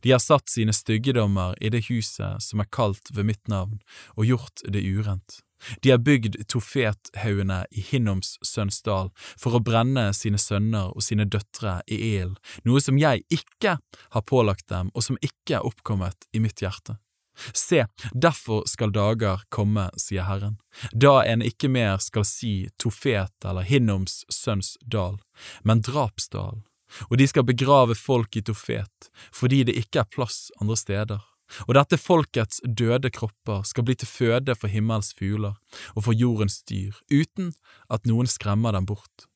[0.04, 3.78] De har satt sine styggedommer i det huset som er kalt ved mitt navn,
[4.18, 5.40] og gjort det urent.
[5.82, 11.80] De har bygd Tofethaugene i Hinnoms sønnsdal for å brenne sine sønner og sine døtre
[11.86, 16.42] i ilden, noe som jeg ikke har pålagt dem og som ikke er oppkommet i
[16.42, 16.98] mitt hjerte.
[17.54, 20.58] Se, derfor skal dager komme, sier Herren,
[20.92, 25.16] da en ikke mer skal si Tofet eller Hinnoms sønns dal,
[25.64, 26.60] men drapsdal,
[27.08, 31.29] og de skal begrave folk i Tofet, fordi det ikke er plass andre steder.
[31.66, 35.56] Og dette folkets døde kropper skal bli til føde for himmels fugler
[35.94, 37.52] og for jordens dyr, uten
[37.90, 39.26] at noen skremmer dem bort.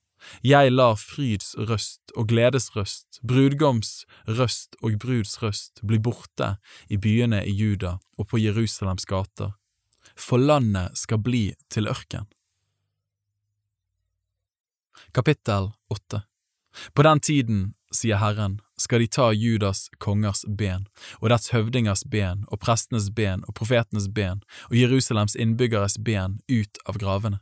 [0.45, 6.55] Jeg lar fryds røst og gledes røst, brudgoms røst og bruds røst bli borte
[6.89, 9.53] i byene i Juda og på Jerusalems gater,
[10.17, 12.25] for landet skal bli til ørken.
[15.15, 16.25] Kapittel 8
[16.95, 20.89] På den tiden, sier Herren, skal de ta Judas kongers ben,
[21.21, 26.83] og dets høvdingers ben, og prestenes ben, og profetenes ben, og Jerusalems innbyggeres ben ut
[26.87, 27.41] av gravene.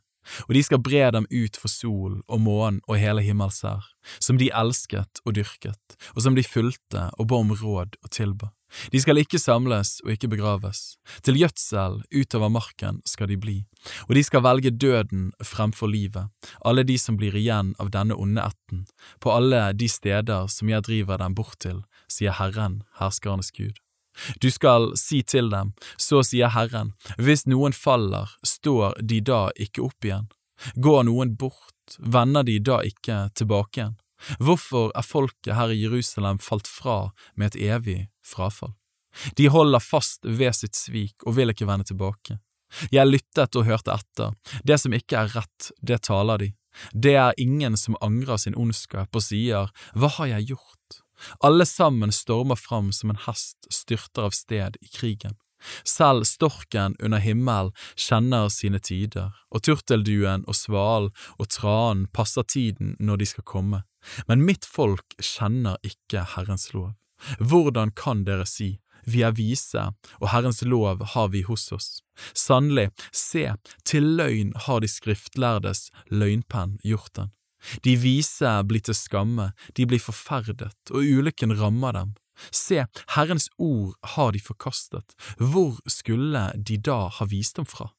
[0.49, 3.85] Og de skal bre dem ut for sol og månen og hele himmelsær,
[4.23, 8.53] som de elsket og dyrket, og som de fulgte og ba om råd og tilba.
[8.93, 10.97] De skal ikke samles og ikke begraves.
[11.25, 13.59] Til gjødsel utover marken skal de bli,
[14.09, 16.33] og de skal velge døden fremfor livet,
[16.64, 18.87] alle de som blir igjen av denne onde ætten,
[19.20, 23.77] på alle de steder som jeg driver dem bort til, sier Herren, herskernes Gud.
[24.41, 29.85] Du skal si til dem, så sier Herren, hvis noen faller, står de da ikke
[29.87, 30.29] opp igjen?
[30.77, 33.99] Går noen bort, vender de da ikke tilbake igjen?
[34.39, 38.77] Hvorfor er folket her i Jerusalem falt fra med et evig frafall?
[39.37, 42.39] De holder fast ved sitt svik og vil ikke vende tilbake.
[42.95, 44.33] Jeg lyttet og hørte etter,
[44.65, 46.53] det som ikke er rett, det taler de.
[46.95, 51.03] Det er ingen som angrer sin ondskap og sier, Hva har jeg gjort?
[51.41, 55.37] Alle sammen stormer fram som en hest styrter av sted i krigen.
[55.85, 62.97] Selv storken under himmelen kjenner sine tider, og turtelduen og svalen og tranen passer tiden
[62.99, 63.83] når de skal komme.
[64.27, 66.95] Men mitt folk kjenner ikke Herrens lov.
[67.39, 69.85] Hvordan kan dere si, vi er vise,
[70.18, 72.01] og Herrens lov har vi hos oss?
[72.35, 73.47] Sannelig, se,
[73.87, 77.33] til løgn har de skriftlærdes løgnpenn gjort den.
[77.85, 82.15] De vise blir til skamme, de blir forferdet, og ulykken rammer dem.
[82.51, 82.85] Se,
[83.15, 87.93] Herrens ord har de forkastet, hvor skulle de da ha visdom fra?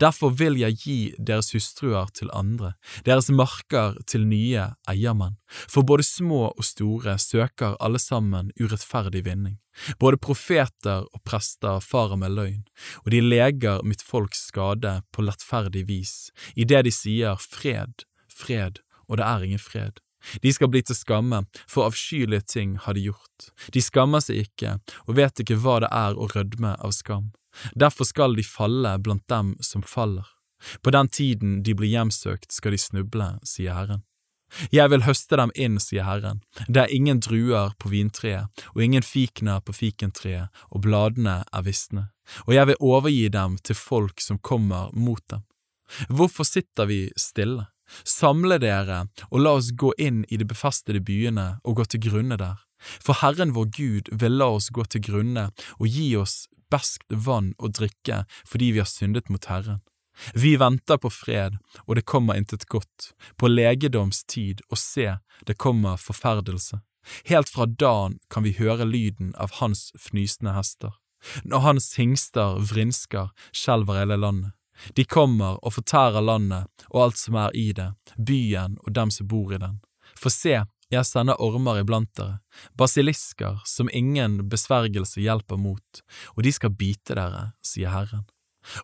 [0.00, 2.72] Derfor vil jeg gi deres hustruer til andre,
[3.04, 5.36] deres marker til nye eiermenn,
[5.68, 9.58] for både små og store søker alle sammen urettferdig vinning.
[10.00, 12.64] Både profeter og prester farer med løgn,
[13.04, 19.20] og de leger mitt folks skade på lettferdig vis, idet de sier fred, fred, og
[19.20, 20.00] det er ingen fred.
[20.42, 23.50] De skal bli til skamme, for avskyelige ting har de gjort.
[23.72, 27.30] De skammer seg ikke og vet ikke hva det er å rødme av skam.
[27.78, 30.26] Derfor skal de falle blant dem som faller.
[30.82, 34.02] På den tiden de blir hjemsøkt skal de snuble, sier Herren.
[34.70, 39.02] Jeg vil høste dem inn, sier Herren, det er ingen druer på vintreet og ingen
[39.02, 42.08] fikner på fikentreet, og bladene er visne,
[42.46, 45.42] og jeg vil overgi dem til folk som kommer mot dem.
[46.08, 47.66] Hvorfor sitter vi stille?
[48.04, 52.38] Samle dere og la oss gå inn i de befestede byene og gå til grunne
[52.40, 52.62] der.
[53.00, 57.54] For Herren vår Gud vil la oss gå til grunne og gi oss beskt vann
[57.58, 59.82] å drikke fordi vi har syndet mot Herren.
[60.34, 66.00] Vi venter på fred, og det kommer intet godt, på legedomstid, og se, det kommer
[66.00, 66.80] forferdelse.
[67.28, 70.96] Helt fra dagen kan vi høre lyden av hans fnysende hester.
[71.44, 74.55] Når hans hingster vrinsker, skjelver hele landet.
[74.94, 79.28] De kommer og fortærer landet og alt som er i det, byen og dem som
[79.28, 79.78] bor i den.
[80.16, 80.62] For se,
[80.92, 82.38] jeg sender ormer iblant dere,
[82.78, 86.02] basilisker som ingen besvergelse hjelper mot,
[86.36, 88.26] og de skal bite dere, sier Herren.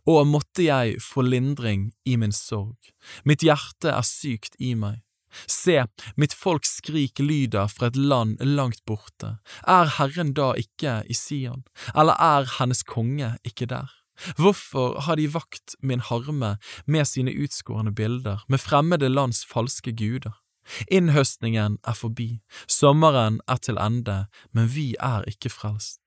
[0.06, 2.92] Å, måtte jeg få lindring i min sorg,
[3.26, 5.00] mitt hjerte er sykt i meg.
[5.48, 5.78] Se,
[6.20, 11.64] mitt folks skrik lyder fra et land langt borte, er Herren da ikke i Sion,
[11.94, 14.01] eller er hennes konge ikke der?
[14.36, 16.56] Hvorfor har de vakt min harme
[16.86, 20.36] med sine utskårne bilder, med fremmede lands falske guder?
[20.90, 26.00] Innhøstningen er forbi, sommeren er til ende, men vi er ikke frelst.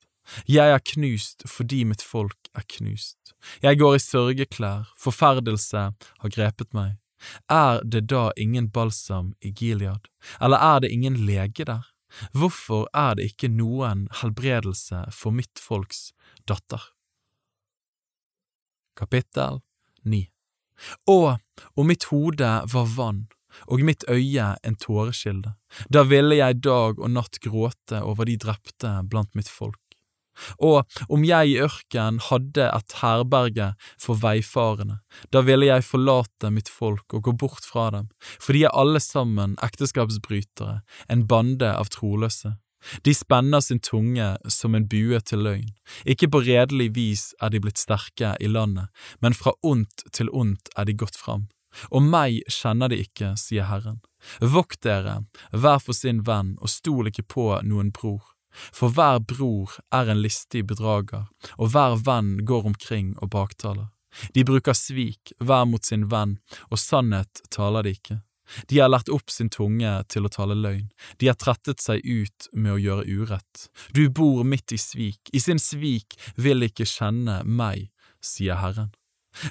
[0.49, 3.35] Jeg er knust fordi mitt folk er knust.
[3.61, 6.95] Jeg går i sørgeklær, forferdelse har grepet meg.
[7.49, 10.09] Er det da ingen balsam i Gilead,
[10.41, 11.85] eller er det ingen lege der?
[12.31, 16.11] Hvorfor er det ikke noen helbredelse for mitt folks
[16.47, 16.94] datter?
[18.95, 19.59] Kapittel
[20.03, 20.25] 9
[21.11, 21.37] Å,
[21.75, 23.25] om mitt hode var vann,
[23.71, 25.55] og mitt øye en tårekilde,
[25.91, 29.79] da ville jeg dag og natt gråte over de drepte blant mitt folk.
[30.59, 33.69] Og om jeg i ørken hadde et herberge
[34.01, 34.99] for veifarende,
[35.31, 38.99] da ville jeg forlate mitt folk og gå bort fra dem, for de er alle
[39.03, 42.57] sammen ekteskapsbrytere, en bande av troløse.
[43.03, 45.71] De spenner sin tunge som en bue til løgn.
[46.05, 50.71] Ikke på redelig vis er de blitt sterke i landet, men fra ondt til ondt
[50.77, 51.47] er de gått fram.
[51.91, 53.99] Og meg kjenner de ikke, sier Herren.
[54.39, 58.23] Vokt dere, hver for sin venn, og stol ikke på noen bror.
[58.55, 61.27] For hver bror er en listig bedrager,
[61.59, 63.91] og hver venn går omkring og baktaler.
[64.31, 66.37] De bruker svik hver mot sin venn,
[66.71, 68.21] og sannhet taler de ikke.
[68.69, 70.89] De har lært opp sin tunge til å tale løgn,
[71.21, 73.65] de har trettet seg ut med å gjøre urett.
[73.93, 77.89] Du bor midt i svik, i sin svik vil ikke kjenne meg,
[78.21, 78.93] sier Herren.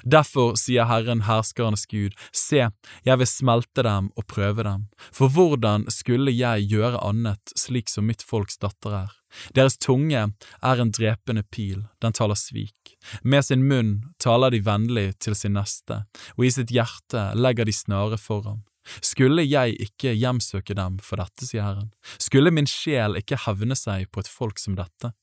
[0.03, 2.69] Derfor sier Herren herskernes Gud, se,
[3.05, 8.07] jeg vil smelte dem og prøve dem, for hvordan skulle jeg gjøre annet slik som
[8.09, 9.13] mitt folks datter er?
[9.55, 12.95] Deres tunge er en drepende pil, den taler svik.
[13.21, 16.05] Med sin munn taler de vennlig til sin neste,
[16.37, 18.63] og i sitt hjerte legger de snare for ham.
[19.01, 24.09] Skulle jeg ikke hjemsøke dem for dette, sier Herren, skulle min sjel ikke hevne seg
[24.11, 25.13] på et folk som dette?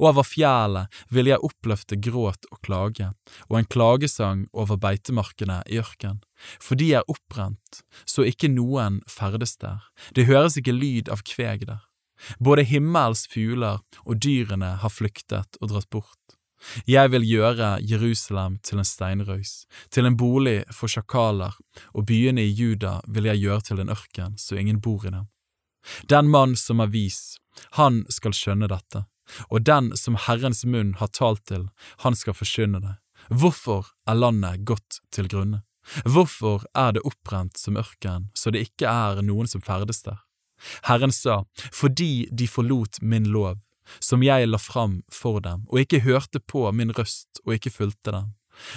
[0.00, 3.10] Over fjellet vil jeg oppløfte gråt og klage,
[3.50, 6.22] og en klagesang over beitemarkene i ørken,
[6.60, 9.84] for de er opprent, så ikke noen ferdes der,
[10.16, 11.84] det høres ikke lyd av kveg der.
[12.40, 16.35] Både himmels fugler og dyrene har flyktet og dratt bort.
[16.88, 21.56] Jeg vil gjøre Jerusalem til en steinrøys, til en bolig for sjakaler,
[21.94, 25.28] og byene i Juda vil jeg gjøre til en ørken så ingen bor i dem.
[26.10, 27.36] Den mann som er vis,
[27.78, 29.04] han skal skjønne dette
[29.48, 31.68] og den som Herrens munn har talt til,
[32.04, 32.94] han skal forkynne det.
[33.30, 35.62] Hvorfor er landet gått til grunne?
[36.04, 40.18] Hvorfor er det opprent som ørken, så det ikke er noen som ferdes der?
[40.88, 43.60] Herren sa, fordi de forlot min lov,
[43.98, 48.14] som jeg la fram for dem, og ikke hørte på min røst og ikke fulgte
[48.14, 48.32] dem,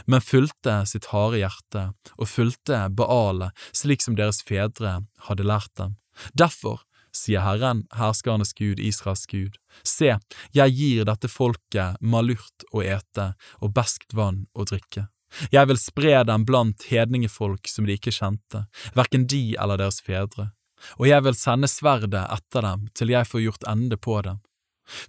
[0.05, 1.85] men fulgte sitt harde hjerte
[2.17, 4.99] og fulgte Baale slik som deres fedre
[5.29, 5.95] hadde lært dem.
[6.35, 6.83] Derfor
[7.15, 9.55] sier Herren, herskernes Gud, Israels Gud.
[9.83, 10.17] Se,
[10.53, 15.07] jeg gir dette folket malurt å ete og beskt vann å drikke.
[15.53, 18.65] Jeg vil spre dem blant hedningefolk som de ikke kjente,
[18.97, 20.49] hverken de eller deres fedre,
[20.97, 24.39] og jeg vil sende sverdet etter dem til jeg får gjort ende på dem.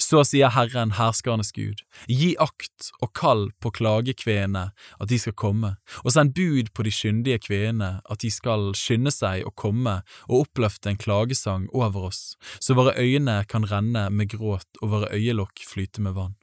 [0.00, 5.74] Så sier Herren, herskernes Gud, gi akt og kall på klagekveene at de skal komme,
[6.04, 10.44] og send bud på de skyndige kveene at de skal skynde seg å komme og
[10.44, 12.22] oppløfte en klagesang over oss,
[12.60, 16.36] så våre øyne kan renne med gråt og våre øyelokk flyte med vann.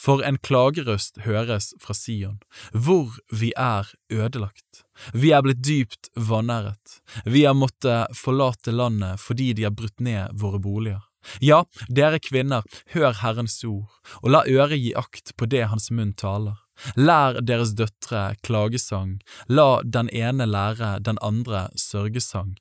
[0.00, 2.40] For en klagerøst høres fra Sion,
[2.74, 4.84] hvor vi er ødelagt.
[5.14, 10.34] Vi er blitt dypt vanæret, vi har måttet forlate landet fordi de har brutt ned
[10.40, 11.06] våre boliger.
[11.40, 12.64] Ja, dere kvinner,
[12.94, 13.92] hør Herrens ord,
[14.22, 16.58] og la øret gi akt på det Hans munn taler.
[16.96, 19.18] Lær deres døtre klagesang,
[19.48, 22.54] la den ene lære den andre sørgesang.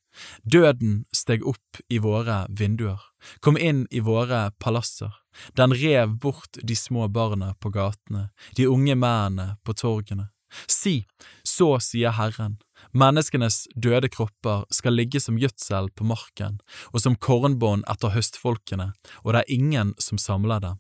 [0.43, 2.99] Døden steg opp i våre vinduer,
[3.39, 5.14] kom inn i våre palasser.
[5.55, 10.28] Den rev bort de små barna på gatene, de unge mennene på torgene.
[10.68, 11.05] Si,
[11.45, 12.57] så sier Herren,
[12.93, 16.59] Menneskenes døde kropper skal ligge som gjødsel på marken
[16.93, 18.91] og som kornbånd etter høstfolkene,
[19.23, 20.77] og det er ingen som samler dem.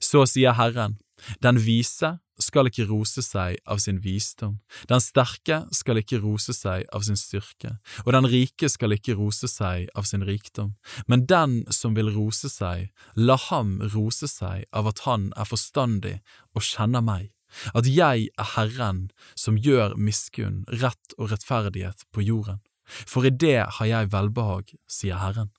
[0.00, 0.98] Så sier Herren,
[1.40, 6.86] den vise skal ikke rose seg av sin visdom, den sterke skal ikke rose seg
[6.96, 7.74] av sin styrke,
[8.06, 10.72] og den rike skal ikke rose seg av sin rikdom,
[11.06, 16.16] men den som vil rose seg, la ham rose seg av at han er forstandig
[16.54, 17.28] og kjenner meg
[17.74, 22.60] at jeg er Herren som gjør miskunn, rett og rettferdighet på jorden.
[23.06, 25.50] For i det har jeg velbehag, sier Herren.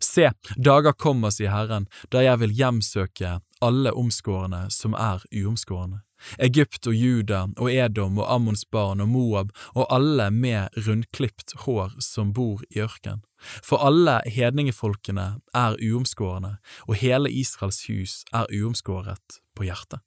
[0.00, 6.00] Se, dager kommer, sier Herren, da jeg vil hjemsøke alle omskårne som er uomskårne.
[6.38, 11.98] Egypt og Juda og Edom og Ammons barn og Moab og alle med rundklipt hår
[12.00, 13.20] som bor i ørken.
[13.60, 16.56] For alle hedningefolkene er uomskårne,
[16.88, 20.00] og hele Israels hus er uomskåret på hjertet.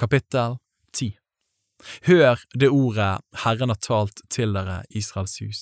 [0.00, 0.56] Kapittel
[0.96, 1.16] 10
[2.06, 5.60] Hør det ordet Herren har talt til dere, Israels hus.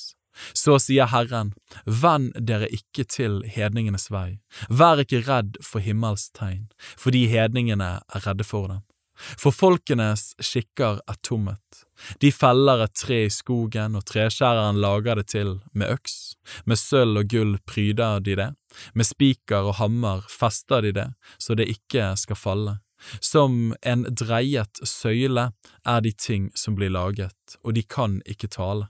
[0.55, 1.51] Så sier Herren,
[1.83, 4.39] vend dere ikke til hedningenes vei,
[4.71, 8.87] vær ikke redd for himmels tegn, fordi hedningene er redde for dem.
[9.19, 11.83] For folkenes skikker er tommet.
[12.23, 16.37] De feller et tre i skogen, og treskjæreren lager det til med øks.
[16.63, 18.53] Med sølv og gull pryder de det,
[18.95, 21.09] med spiker og hammer fester de det,
[21.43, 22.83] så det ikke skal falle.
[23.21, 25.51] Som en dreiet søyle
[25.85, 28.89] er de ting som blir laget, og de kan ikke tale.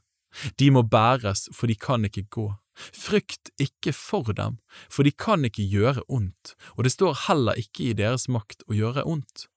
[0.61, 2.48] De må bæres, for de kan ikke gå.
[2.94, 4.59] Frykt ikke for dem,
[4.90, 8.76] for de kan ikke gjøre ondt, og det står heller ikke i deres makt å
[8.76, 9.48] gjøre ondt.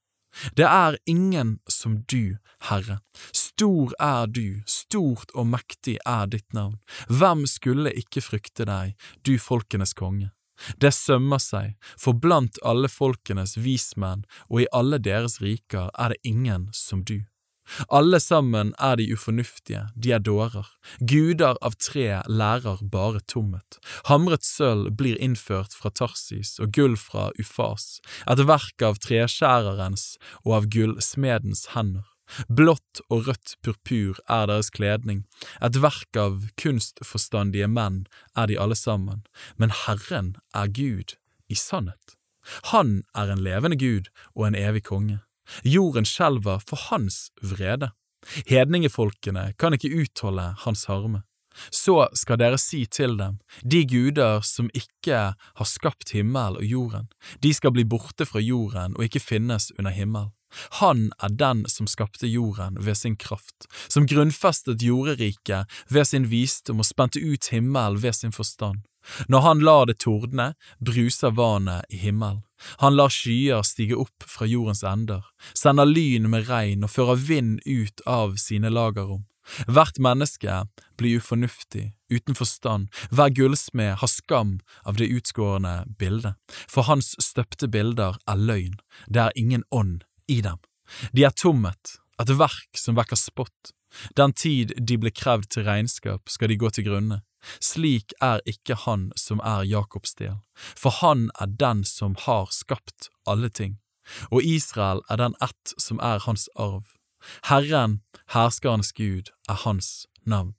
[0.58, 2.38] Det er ingen som du,
[2.70, 3.02] Herre.
[3.36, 6.80] Stor er du, stort og mektig er ditt navn.
[7.12, 8.96] Hvem skulle ikke frykte deg,
[9.28, 10.32] du folkenes konge?
[10.82, 16.24] Det sømmer seg, for blant alle folkenes vismenn og i alle deres riker er det
[16.28, 17.22] ingen som du.
[17.88, 20.68] Alle sammen er de ufornuftige, de er dårer.
[21.00, 23.80] Guder av tre lærer bare tomhet.
[24.10, 30.58] Hamret sølv blir innført fra Tarsis og gull fra Ufas, et verk av treskjærerens og
[30.60, 32.11] av gullsmedens hender.
[32.48, 35.26] Blått og rødt purpur er deres kledning,
[35.62, 38.06] et verk av kunstforstandige menn
[38.36, 39.24] er de alle sammen,
[39.58, 41.18] men Herren er Gud
[41.52, 42.16] i sannhet.
[42.72, 45.20] Han er en levende Gud og en evig konge.
[45.68, 47.92] Jorden skjelver for hans vrede.
[48.48, 51.24] Hedningefolkene kan ikke utholde hans harme.
[51.68, 57.10] Så skal dere si til dem, de guder som ikke har skapt himmel og jorden,
[57.44, 60.32] de skal bli borte fra jorden og ikke finnes under himmel.
[60.82, 66.84] Han er den som skapte jorden ved sin kraft, som grunnfestet jorderiket ved sin visdom
[66.84, 68.84] og spente ut himmel ved sin forstand.
[69.28, 72.44] Når han lar det tordne, bruser vannet i himmelen.
[72.78, 75.26] Han lar skyer stige opp fra jordens ender,
[75.58, 79.26] sender lyn med regn og fører vind ut av sine lagerrom.
[79.66, 80.60] Hvert menneske
[81.02, 86.38] blir ufornuftig, uten forstand, hver gullsmed har skam av det utskårne bildet,
[86.70, 88.78] for hans støpte bilder er løgn,
[89.10, 90.60] det er ingen ånd i dem.
[91.16, 93.74] De er tomhet, et verk som vekker spott.
[94.16, 97.22] Den tid de ble krevd til regnskap, skal de gå til grunne.
[97.64, 103.10] Slik er ikke han som er Jakobs del, for han er den som har skapt
[103.26, 103.80] alle ting,
[104.30, 106.86] og Israel er den ett som er hans arv.
[107.50, 108.02] Herren,
[108.34, 110.56] herskerens Gud, er hans navn.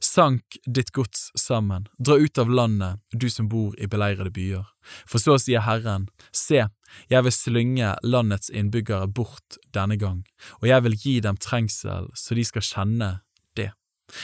[0.00, 4.66] Sank ditt gods sammen, dra ut av landet, du som bor i beleirede byer.
[5.08, 6.66] For så sier Herren, se,
[7.10, 10.22] jeg vil slynge landets innbyggere bort denne gang,
[10.60, 13.10] og jeg vil gi dem trengsel så de skal kjenne
[13.56, 13.72] det.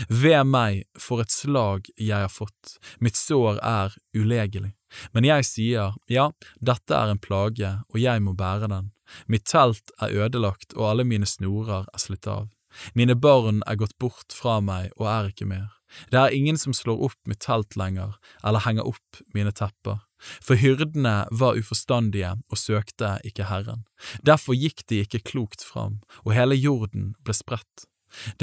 [0.08, 4.74] ved meg for et slag jeg har fått, mitt sår er ulegelig.
[5.14, 6.30] Men jeg sier, ja,
[6.60, 8.90] dette er en plage, og jeg må bære den.
[9.26, 12.50] Mitt telt er ødelagt, og alle mine snorer er slitt av.
[12.94, 15.70] Mine barn er gått bort fra meg og er ikke mer.
[16.10, 18.14] Det er ingen som slår opp mitt telt lenger,
[18.46, 19.98] eller henger opp mine tepper.
[20.20, 23.86] For hyrdene var uforstandige og søkte ikke Herren.
[24.26, 27.86] Derfor gikk de ikke klokt fram, og hele jorden ble spredt.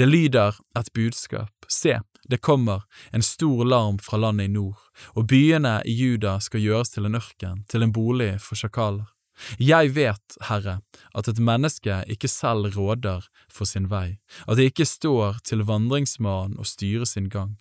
[0.00, 1.98] Det lyder et budskap, se,
[2.28, 4.80] det kommer en stor larm fra landet i nord,
[5.14, 9.06] og byene i Juda skal gjøres til en ørken, til en bolig for sjakaler.
[9.60, 10.80] Jeg vet, Herre,
[11.14, 14.18] at et menneske ikke selv råder for sin vei,
[14.48, 17.54] at det ikke står til vandringsmannen å styre sin gang.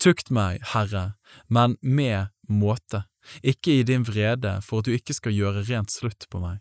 [0.00, 3.04] Tukt meg, Herre, men med måte,
[3.42, 6.58] ikke i din vrede for at du ikke skal gjøre rent slutt på meg.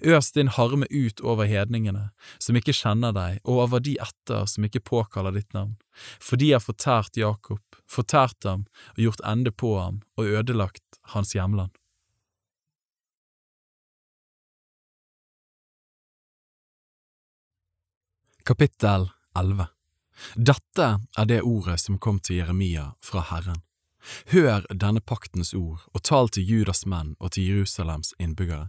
[0.00, 4.66] Øs din harme ut over hedningene, som ikke kjenner deg, og over de etter som
[4.66, 5.74] ikke påkaller ditt navn,
[6.22, 11.34] for de har fortært Jakob, fortært ham og gjort ende på ham og ødelagt hans
[11.34, 11.74] hjemland.
[18.44, 19.70] Kapittel 11
[20.36, 23.62] Dette er det ordet som kom til Jeremia fra Herren.
[24.32, 28.68] Hør denne paktens ord og tal til Judas menn og til Jerusalems innbyggere.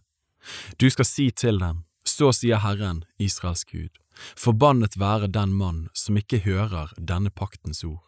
[0.77, 3.93] Du skal si til dem, så sier Herren, Israels Gud,
[4.37, 8.03] forbannet være den mann som ikke hører denne paktens ord,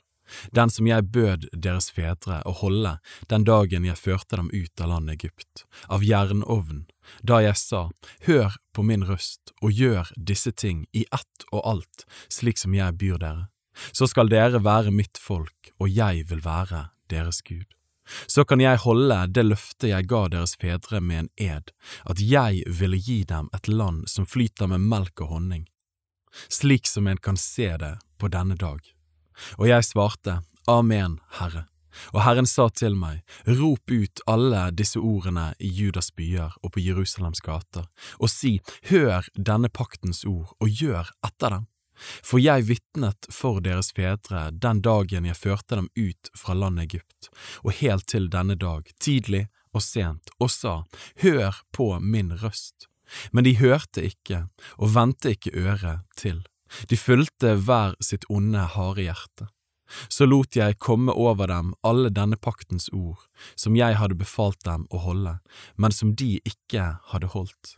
[0.52, 2.98] den som jeg bød deres fedre å holde
[3.32, 6.86] den dagen jeg førte dem ut av landet Egypt, av jernovn,
[7.24, 7.88] da jeg sa,
[8.28, 13.00] hør på min røst og gjør disse ting i ett og alt slik som jeg
[13.00, 13.48] byr dere,
[13.94, 17.78] så skal dere være mitt folk og jeg vil være deres Gud
[18.28, 21.72] så kan jeg holde det løftet jeg ga deres fedre med en ed,
[22.10, 25.66] at jeg ville gi dem et land som flyter med melk og honning,
[26.48, 28.80] slik som en kan se det på denne dag.
[29.58, 31.68] Og jeg svarte, Amen, Herre.
[32.14, 36.84] Og Herren sa til meg, rop ut alle disse ordene i Judas byer og på
[36.84, 37.88] Jerusalems gater,
[38.22, 38.60] og si,
[38.92, 41.66] hør denne paktens ord, og gjør etter dem.
[41.98, 47.32] For jeg vitnet for deres fedre den dagen jeg førte dem ut fra landet Egypt,
[47.64, 50.84] og helt til denne dag, tidlig og sent, og sa,
[51.24, 52.88] Hør på min røst.
[53.32, 56.44] Men de hørte ikke og vendte ikke øret til,
[56.92, 59.48] de fulgte hver sitt onde, harde hjerte.
[60.12, 63.22] Så lot jeg komme over dem alle denne paktens ord,
[63.56, 65.38] som jeg hadde befalt dem å holde,
[65.80, 67.78] men som de ikke hadde holdt.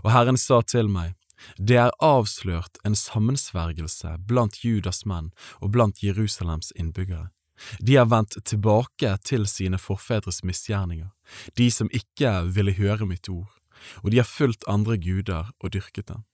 [0.00, 1.12] Og Herren sa til meg,
[1.58, 5.30] det er avslørt en sammensvergelse blant Judas menn
[5.60, 7.30] og blant Jerusalems innbyggere.
[7.78, 11.10] De har vendt tilbake til sine forfedres misgjerninger,
[11.58, 13.52] de som ikke ville høre mitt ord,
[14.02, 16.24] og de har fulgt andre guder og dyrket dem.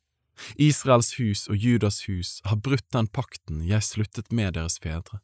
[0.57, 5.21] Israels hus og Judas hus har brutt den pakten jeg sluttet med deres fedre.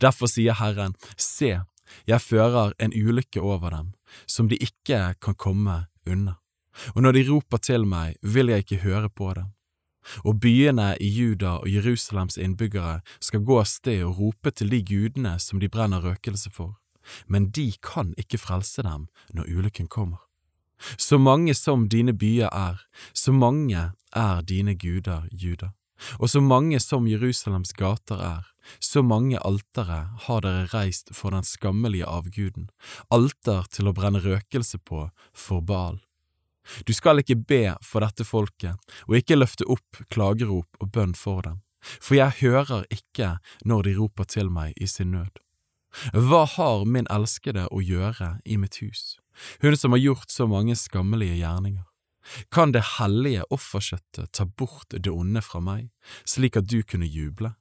[0.00, 1.62] Derfor sier Herren, se,
[2.06, 3.92] jeg fører en ulykke over dem,
[4.26, 6.36] som de ikke kan komme unna
[6.94, 9.52] og når de roper til meg, vil jeg ikke høre på dem.
[10.24, 14.80] og byene i Juda og Jerusalems innbyggere skal gå av sted og rope til de
[14.82, 16.78] gudene som de brenner røkelse for,
[17.26, 20.24] men de kan ikke frelse dem når ulykken kommer.
[20.96, 22.80] Så mange som dine byer er,
[23.12, 25.74] så mange er dine guder, Juda,
[26.18, 28.46] og så mange som Jerusalems gater er,
[28.80, 32.70] så mange altere har dere reist for den skammelige avguden,
[33.10, 36.00] alter til å brenne røkelse på for Baal.
[36.86, 41.42] Du skal ikke be for dette folket, og ikke løfte opp klagerop og bønn for
[41.46, 45.40] dem, for jeg hører ikke når de roper til meg i sin nød.
[46.14, 49.18] Hva har min elskede å gjøre i mitt hus,
[49.64, 51.86] hun som har gjort så mange skammelige gjerninger?
[52.52, 55.88] Kan det hellige offerkjøttet ta bort det onde fra meg,
[56.28, 57.54] slik at du kunne juble?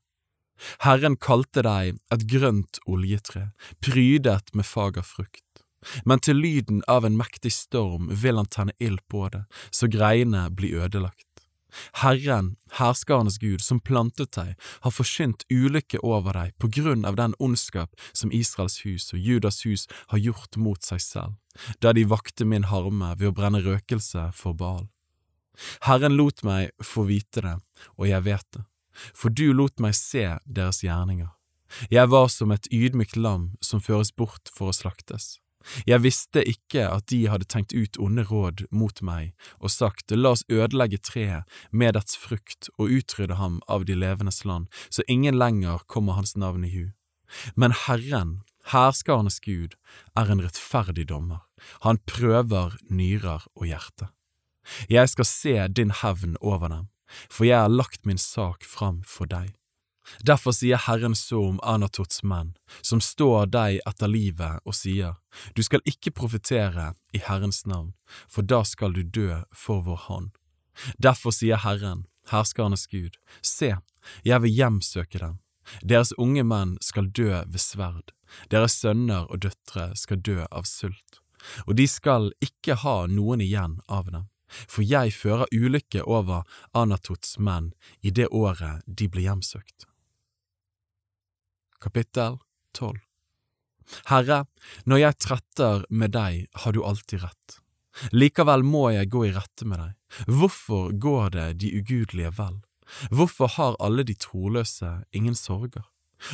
[0.84, 5.44] Herren kalte deg et grønt oljetre, prydet med fager frukt
[6.06, 10.50] men til lyden av en mektig storm vil han tenne ild på det, så greiene
[10.52, 11.26] blir ødelagt.
[12.02, 17.36] Herren, herskarenes Gud, som plantet deg, har forsynt ulykke over deg på grunn av den
[17.40, 21.36] ondskap som Israels hus og Judas hus har gjort mot seg selv,
[21.80, 24.88] da de vakte min harme ved å brenne røkelse for Baal.
[25.86, 27.58] Herren lot meg få vite det,
[27.98, 28.64] og jeg vet det,
[29.14, 31.30] for du lot meg se deres gjerninger.
[31.94, 35.38] Jeg var som et ydmykt lam som føres bort for å slaktes.
[35.88, 40.34] Jeg visste ikke at de hadde tenkt ut onde råd mot meg og sagt la
[40.36, 45.38] oss ødelegge treet med dets frukt og utrydde ham av de levendes land, så ingen
[45.38, 46.86] lenger kommer hans navn i hu.
[47.56, 48.40] Men Herren,
[48.72, 49.76] hærskarenes Gud,
[50.16, 51.44] er en rettferdig dommer,
[51.84, 54.10] han prøver nyrer og hjerte.
[54.90, 56.90] Jeg skal se din hevn over dem,
[57.30, 59.59] for jeg har lagt min sak fram for deg.
[60.20, 65.18] Derfor sier Herren så om Anatots menn, som står deg etter livet og sier,
[65.56, 67.94] du skal ikke profetere i Herrens navn,
[68.28, 70.32] for da skal du dø for vår hånd.
[70.98, 73.76] Derfor sier Herren, herskernes Gud, se,
[74.24, 75.38] jeg vil hjemsøke dem.
[75.86, 78.16] Deres unge menn skal dø ved sverd,
[78.50, 81.22] deres sønner og døtre skal dø av sult,
[81.68, 86.44] og de skal ikke ha noen igjen av dem for jeg fører ulykke over
[86.74, 89.86] Anatots menn i det året de ble hjemsøkt.
[91.80, 92.42] Kapittel
[92.76, 92.98] 12
[94.12, 94.44] Herre,
[94.84, 97.56] når jeg tretter med deg, har du alltid rett.
[98.12, 99.94] Likevel må jeg gå i rette med deg.
[100.28, 102.58] Hvorfor går det de ugudelige vel?
[103.16, 105.86] Hvorfor har alle de troløse ingen sorger?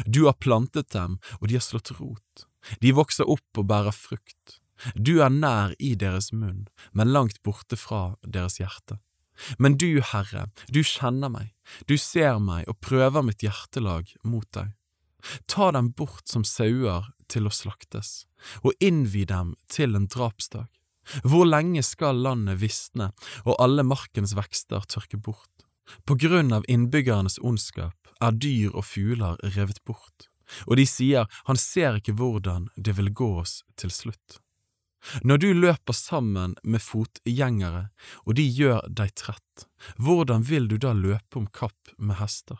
[0.09, 2.47] Du har plantet dem, og de har slått rot.
[2.81, 4.57] De vokser opp og bærer frukt.
[4.97, 8.97] Du er nær i deres munn, men langt borte fra deres hjerte.
[9.61, 11.53] Men du, Herre, du kjenner meg,
[11.85, 14.73] du ser meg og prøver mitt hjertelag mot deg.
[15.51, 18.25] Ta dem bort som sauer til å slaktes,
[18.63, 20.69] og innvi dem til en drapsdag.
[21.23, 23.11] Hvor lenge skal landet visne
[23.43, 25.51] og alle markens vekster tørke bort?
[26.05, 30.29] På grunn av innbyggernes ondskap er dyr og fugler revet bort,
[30.65, 34.39] og de sier han ser ikke hvordan det vil gå oss til slutt.
[35.21, 37.89] Når du løper sammen med fotgjengere
[38.25, 39.67] og de gjør deg trett,
[40.01, 42.57] hvordan vil du da løpe om kapp med hester?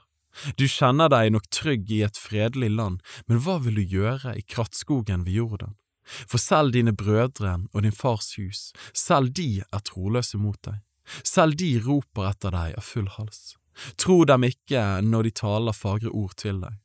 [0.60, 4.44] Du kjenner deg nok trygg i et fredelig land, men hva vil du gjøre i
[4.44, 5.76] krattskogen ved Jordan?
[6.06, 10.82] For selv dine brødre og din fars hus, selv de er troløse mot deg.
[11.26, 13.56] Selv de roper etter deg av full hals.
[14.00, 16.78] Tro dem ikke når de taler fagre ord til deg.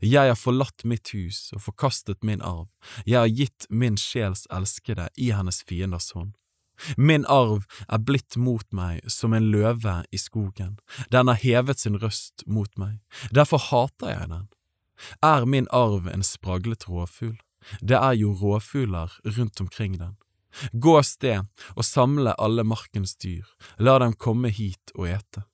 [0.00, 2.66] Jeg har forlatt mitt hus og forkastet min arv,
[3.04, 6.32] jeg har gitt min sjels elskede i hennes fienders hånd.
[6.96, 10.76] Min arv er blitt mot meg som en løve i skogen,
[11.10, 13.00] den har hevet sin røst mot meg,
[13.32, 14.46] derfor hater jeg den.
[15.22, 17.36] Er min arv en spraglet rovfugl?
[17.82, 20.16] Det er jo rovfugler rundt omkring den.
[20.72, 23.44] Gå av sted og samle alle markens dyr,
[23.78, 25.44] la dem komme hit og ete.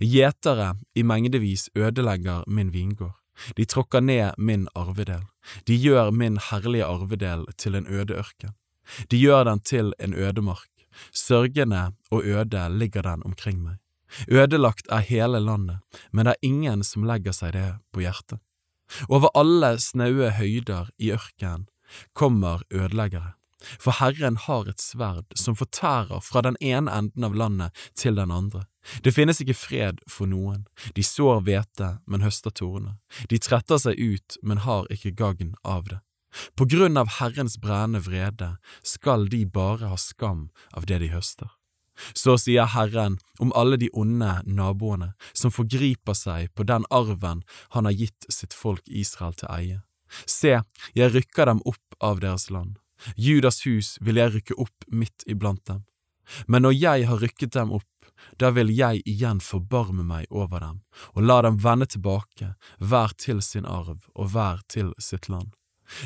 [0.00, 3.16] Gjetere i mengdevis ødelegger min vingård.
[3.56, 5.22] De tråkker ned min arvedel,
[5.64, 8.52] de gjør min herlige arvedel til en øde ørken.
[9.10, 10.69] De gjør den til en ødemark,
[11.12, 13.78] sørgende og øde ligger den omkring meg.
[14.28, 15.78] Ødelagt er hele landet,
[16.12, 18.40] men det er ingen som legger seg det på hjertet.
[19.08, 21.68] Over alle snaue høyder i ørkenen
[22.14, 23.34] kommer ødeleggere,
[23.78, 28.30] for Herren har et sverd som fortærer fra den ene enden av landet til den
[28.34, 28.64] andre.
[29.04, 30.64] Det finnes ikke fred for noen,
[30.96, 32.96] de sår hvete, men høster torner,
[33.28, 36.00] de tretter seg ut, men har ikke gagn av det.
[36.54, 38.50] På grunn av Herrens brennende vrede
[38.86, 41.50] skal de bare ha skam av det de høster.
[42.14, 47.42] Så sier Herren om alle de onde naboene som forgriper seg på den arven
[47.76, 49.80] han har gitt sitt folk Israel til eie.
[50.26, 50.60] Se,
[50.96, 52.78] jeg rykker dem opp av deres land.
[53.16, 55.84] Judas hus vil jeg rykke opp midt iblant dem.
[56.46, 57.86] Men når jeg har rykket dem opp,
[58.36, 60.82] da vil jeg igjen forbarme meg over dem,
[61.16, 65.54] og la dem vende tilbake, hver til sin arv og hver til sitt land.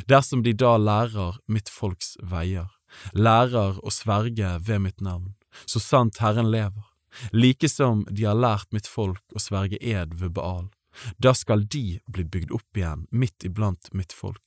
[0.09, 2.70] Dersom de da lærer mitt folks veier,
[3.12, 5.35] lærer å sverge ved mitt navn,
[5.66, 6.87] så sant Herren lever,
[7.32, 10.70] like som de har lært mitt folk å sverge ed ved Baal,
[11.18, 14.43] da skal de bli bygd opp igjen midt iblant mitt folk.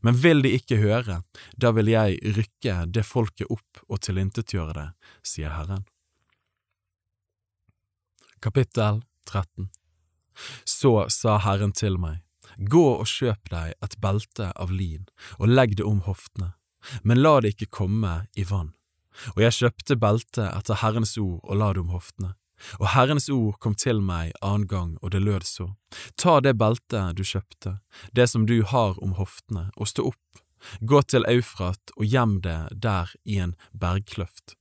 [0.00, 1.20] Men vil de ikke høre,
[1.56, 4.88] da vil jeg rykke det folket opp og tilintetgjøre det,
[5.24, 5.84] sier Herren.
[8.40, 9.68] Kapittel 13
[10.68, 12.20] Så sa Herren til meg,
[12.56, 15.04] Gå og kjøp deg et belte av lin
[15.36, 16.54] og legg det om hoftene,
[17.02, 18.72] men la det ikke komme i vann.
[19.34, 22.34] Og jeg kjøpte beltet etter Herrens ord og la det om hoftene.
[22.80, 25.68] Og Herrens ord kom til meg annen gang, og det lød så,
[26.16, 27.78] ta det beltet du kjøpte,
[28.16, 30.40] det som du har om hoftene, og stå opp,
[30.80, 34.56] gå til Eufrat og gjem det der i en bergkløft.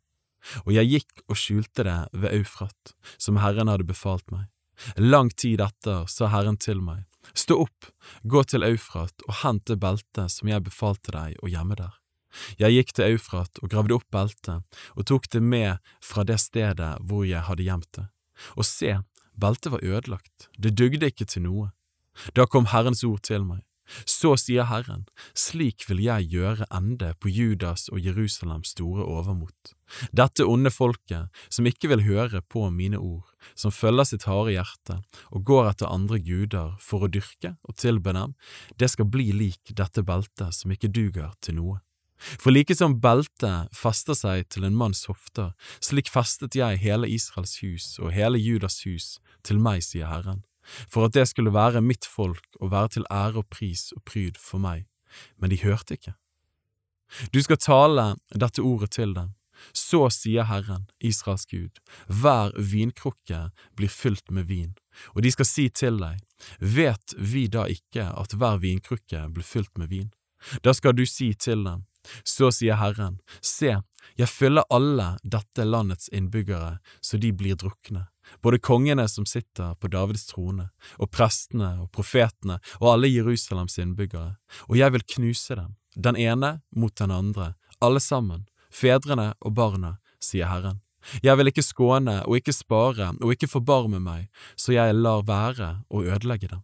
[0.67, 4.51] Og jeg gikk og skjulte det ved Eufrat, som Herren hadde befalt meg.
[4.99, 7.89] Lang tid etter sa Herren til meg, stå opp,
[8.23, 11.93] gå til Eufrat og hent det beltet som jeg befalte deg å gjemme der.
[12.59, 16.95] Jeg gikk til Eufrat og gravde opp beltet og tok det med fra det stedet
[17.07, 18.07] hvor jeg hadde gjemt det.
[18.59, 18.97] Og se,
[19.39, 21.69] beltet var ødelagt, det dugde ikke til noe.
[22.35, 23.63] Da kom Herrens ord til meg.
[24.05, 25.05] Så sier Herren,
[25.37, 29.73] slik vil jeg gjøre ende på Judas og Jerusalems store overmot.
[30.15, 34.99] Dette onde folket, som ikke vil høre på mine ord, som følger sitt harde hjerte
[35.29, 38.33] og går etter andre guder for å dyrke og tilbe dem,
[38.81, 41.81] det skal bli lik dette beltet som ikke duger til noe.
[42.17, 45.51] For like som beltet fester seg til en manns hofter,
[45.83, 50.45] slik festet jeg hele Israels hus og hele Judas hus til meg, sier Herren,
[50.89, 54.39] for at det skulle være mitt folk og være til ære og pris og pryd
[54.41, 54.85] for meg,
[55.37, 56.15] men de hørte ikke.
[57.33, 59.33] Du skal tale dette ordet til dem.
[59.71, 61.79] Så sier Herren, Israels Gud,
[62.11, 63.49] hver vinkrukke
[63.79, 64.73] blir fylt med vin,
[65.15, 66.19] og de skal si til deg,
[66.59, 70.11] vet vi da ikke at hver vinkrukke blir fylt med vin?
[70.61, 71.85] Da skal du si til dem,
[72.27, 73.77] så sier Herren, se,
[74.19, 78.05] jeg fyller alle dette landets innbyggere så de blir drukne,
[78.41, 84.35] både kongene som sitter på Davids trone, og prestene og profetene og alle Jerusalems innbyggere,
[84.69, 89.97] og jeg vil knuse dem, den ene mot den andre, alle sammen, fedrene og barna,
[90.19, 90.81] sier Herren.
[91.21, 95.69] Jeg vil ikke skåne og ikke spare og ikke forbarme meg, så jeg lar være
[95.89, 96.63] å ødelegge dem.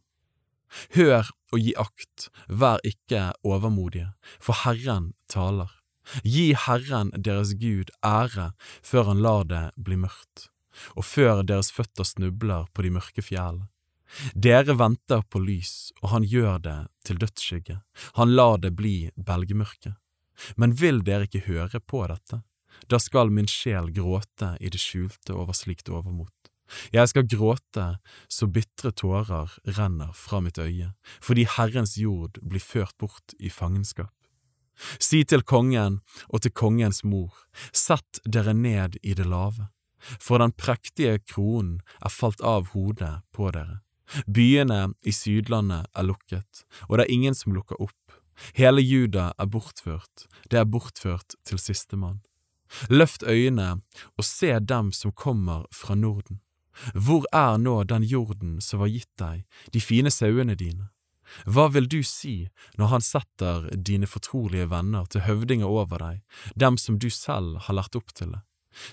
[0.96, 5.70] Hør og gi akt, vær ikke overmodige, for Herren taler.
[6.24, 8.52] Gi Herren deres Gud ære
[8.84, 10.50] før han lar det bli mørkt,
[10.96, 13.68] og før deres føtter snubler på de mørke fjellene.
[14.36, 17.78] Dere venter på lys, og han gjør det til dødsskygge,
[18.20, 19.96] han lar det bli belgmørke.
[20.60, 22.42] Men vil dere ikke høre på dette?
[22.92, 26.34] Da skal min sjel gråte i det skjulte over slikt overmot.
[26.96, 27.86] Jeg skal gråte
[28.32, 34.14] så bitre tårer renner fra mitt øye, fordi Herrens jord blir ført bort i fangenskap.
[34.98, 36.00] Si til kongen
[36.30, 37.36] og til kongens mor,
[37.76, 39.68] sett dere ned i det lave,
[40.20, 43.82] for den prektige kronen er falt av hodet på dere.
[44.28, 47.98] Byene i Sydlandet er lukket, og det er ingen som lukker opp.
[48.58, 52.22] Hele Juda er bortført, det er bortført til sistemann.
[52.90, 53.82] Løft øynene
[54.18, 56.42] og se dem som kommer fra Norden.
[56.96, 59.44] Hvor er nå den jorden som var gitt deg,
[59.74, 60.88] de fine sauene dine?
[61.46, 62.50] Hva vil du si
[62.80, 66.24] når han setter dine fortrolige venner til høvdinger over deg,
[66.56, 68.42] dem som du selv har lært opp til det?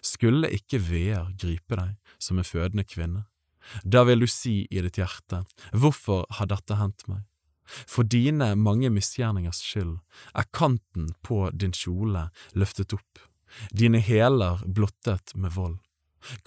[0.03, 3.25] Skulle ikke veer gripe deg som en fødende kvinne?
[3.85, 5.43] Da vil du si i ditt hjerte,
[5.77, 7.27] hvorfor har dette hendt meg?
[7.69, 9.99] For dine mange misgjerningers skyld
[10.33, 13.21] er kanten på din kjole løftet opp,
[13.73, 15.77] dine hæler blottet med vold.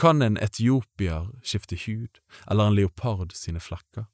[0.02, 2.20] Kan en etiopier skifte hud,
[2.50, 4.10] eller en leopard sine flekker?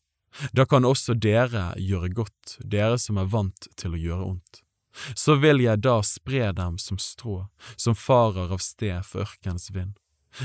[0.54, 4.62] Da kan også dere gjøre godt, dere som er vant til å gjøre ondt.
[5.16, 9.98] Så vil jeg da spre dem som strå, som farer av sted for ørkens vind.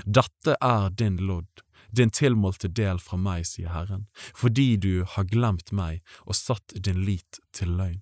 [0.05, 5.73] Dette er din lodd, din tilmålte del fra meg, sier Herren, fordi du har glemt
[5.73, 8.01] meg og satt din lit til løgn.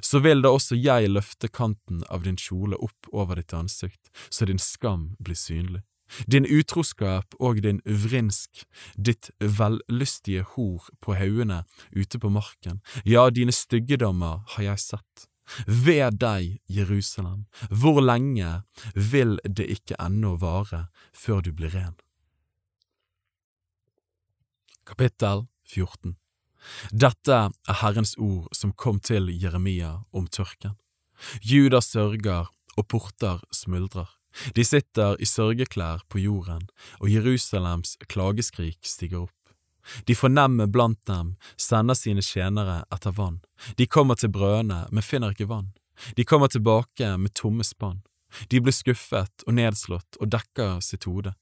[0.00, 4.46] Så vil da også jeg løfte kanten av din kjole opp over ditt ansikt, så
[4.46, 5.82] din skam blir synlig.
[6.28, 11.62] Din utroskap og din vrinsk, ditt vellystige hor på haugene
[11.96, 15.28] ute på marken, ja, dine styggedommer har jeg sett.
[15.66, 18.62] Ved deg, Jerusalem, hvor lenge
[18.94, 21.96] vil det ikke ennå vare før du blir ren?
[24.86, 26.16] Kapittel 14
[26.92, 30.76] Dette er Herrens ord som kom til Jeremia om tørken.
[31.42, 34.08] Juda sørger og porter smuldrer.
[34.56, 36.64] De sitter i sørgeklær på jorden,
[37.00, 39.41] og Jerusalems klageskrik stiger opp.
[40.06, 43.40] De fornemme blant dem sender sine tjenere etter vann.
[43.76, 45.72] De kommer til brødene, men finner ikke vann.
[46.16, 48.02] De kommer tilbake med tomme spann.
[48.48, 51.34] De blir skuffet og nedslått og dekker sitt hode.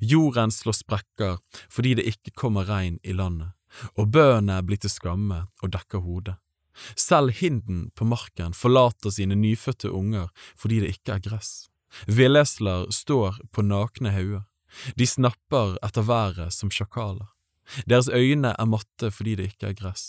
[0.00, 1.38] Jorden slår sprekker
[1.70, 3.54] fordi det ikke kommer regn i landet,
[3.94, 6.36] og bøene blir til skamme og dekker hodet.
[6.94, 10.28] Selv hinden på marken forlater sine nyfødte unger
[10.58, 11.52] fordi det ikke er gress.
[12.06, 14.44] Villesler står på nakne hauger.
[14.94, 17.26] De snapper etter været som sjakaler.
[17.86, 20.06] Deres øyne er matte fordi det ikke er gress.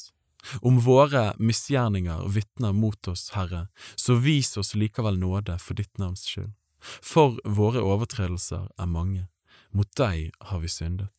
[0.63, 3.67] Om våre misgjerninger vitner mot oss, Herre,
[3.99, 6.53] så vis oss likevel nåde for ditt navns skyld.
[6.79, 9.27] For våre overtredelser er mange,
[9.75, 11.11] mot deg har vi syndet.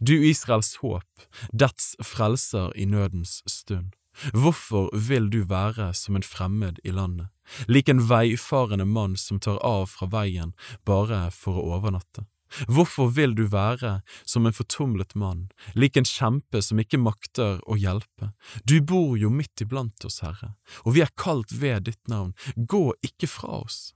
[0.00, 3.92] Du Israels håp, dets frelser i nødens stund.
[4.32, 7.28] Hvorfor vil du være som en fremmed i landet,
[7.66, 10.54] lik en veifarende mann som tar av fra veien
[10.86, 12.26] bare for å overnatte?
[12.68, 17.76] Hvorfor vil du være som en fortumlet mann, lik en kjempe som ikke makter å
[17.80, 18.30] hjelpe?
[18.62, 22.92] Du bor jo midt iblant oss, Herre, og vi er kalt ved ditt navn, gå
[23.02, 23.94] ikke fra oss.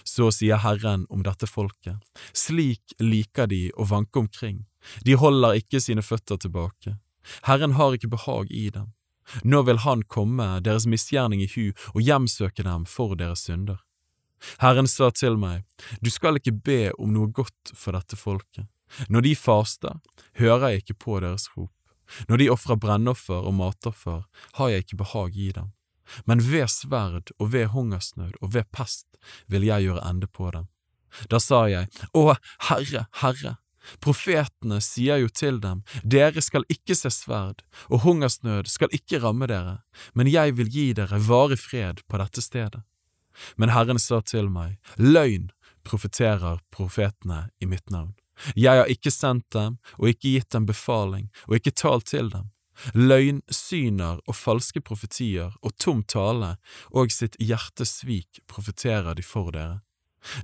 [0.00, 2.00] Så sier Herren om dette folket,
[2.32, 4.64] slik liker de å vanke omkring,
[5.04, 6.96] de holder ikke sine føtter tilbake,
[7.44, 8.92] Herren har ikke behag i dem.
[9.42, 13.80] Nå vil Han komme deres misgjerning i hu og hjemsøke dem for deres synder.
[14.62, 15.64] Herren sa til meg,
[16.00, 18.68] du skal ikke be om noe godt for dette folket.
[19.08, 20.00] Når de faster,
[20.38, 21.72] hører jeg ikke på deres rop.
[22.28, 24.22] Når de ofrer brennoffer og matoffer,
[24.58, 25.72] har jeg ikke behag i dem.
[26.28, 29.06] Men ved sverd og ved hungersnød og ved pest
[29.48, 30.68] vil jeg gjøre ende på dem.
[31.30, 32.34] Da sa jeg, Å,
[32.68, 33.56] Herre, Herre,
[34.04, 39.48] profetene sier jo til dem, dere skal ikke se sverd, og hungersnød skal ikke ramme
[39.50, 39.78] dere,
[40.14, 42.82] men jeg vil gi dere varig fred på dette stedet.
[43.56, 45.50] Men Herren sa til meg, løgn
[45.84, 48.14] profeterer profetene i mitt navn.
[48.58, 52.50] Jeg har ikke sendt dem og ikke gitt dem befaling og ikke talt til dem.
[52.98, 56.56] Løgnsyner og falske profetier og tom tale
[56.90, 59.84] og sitt hjertes svik profeterer de for dere.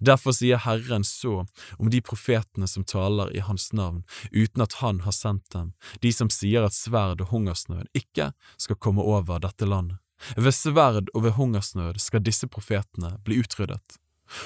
[0.04, 1.46] Derfor sier Herren så
[1.78, 5.72] om de profetene som taler i Hans navn uten at Han har sendt dem,
[6.04, 8.30] de som sier at sverd og hungersnød ikke
[8.60, 9.98] skal komme over dette landet.
[10.36, 13.98] Ved sverd og ved hungersnød skal disse profetene bli utryddet,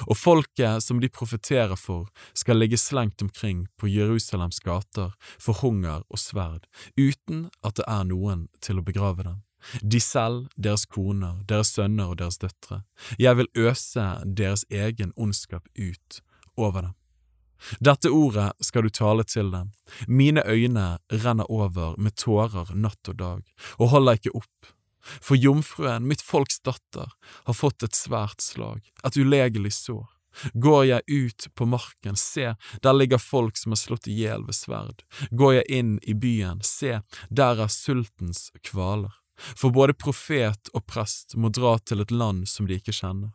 [0.08, 6.04] og folket som de profeterer for, skal ligge slengt omkring på Jerusalems gater for hunger
[6.08, 9.42] og sverd, uten at det er noen til å begrave dem.
[9.80, 12.82] De selv, deres koner, deres sønner og deres døtre.
[13.18, 16.20] Jeg vil øse deres egen ondskap ut
[16.56, 16.94] over dem.
[17.80, 19.70] Dette ordet skal du tale til dem.
[20.06, 23.40] Mine øyne renner over med tårer natt og dag,
[23.78, 24.73] og holder ikke opp
[25.20, 27.12] for jomfruen, mitt folks datter,
[27.44, 30.06] har fått et svært slag, et ulegelig sår.
[30.54, 34.56] Går jeg ut på marken, se, der ligger folk som er slått i hjel ved
[34.58, 35.04] sverd.
[35.30, 37.00] Går jeg inn i byen, se,
[37.30, 39.12] der er sultens kvaler.
[39.58, 43.32] For både profet og prest må dra til et land som de ikke kjenner.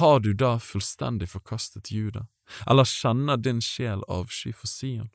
[0.00, 2.26] Har du da fullstendig forkastet Juda,
[2.66, 5.10] eller kjenner din sjel avsky for Sion?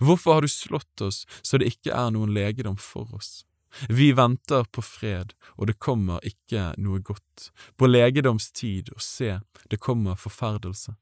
[0.00, 3.42] Hvorfor har du slått oss så det ikke er noen legedom for oss?
[3.88, 9.38] Vi venter på fred, og det kommer ikke noe godt, på legedomstid, og se,
[9.70, 10.96] det kommer forferdelse.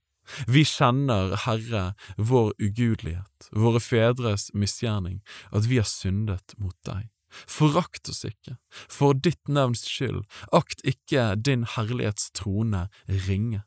[0.49, 5.21] Vi kjenner, Herre, vår ugudelighet, våre fedres misgjerning,
[5.53, 7.11] at vi har syndet mot deg.
[7.51, 10.23] Forakt oss ikke, for ditt navns skyld,
[10.55, 12.87] akt ikke din herlighets trone
[13.29, 13.65] ringe.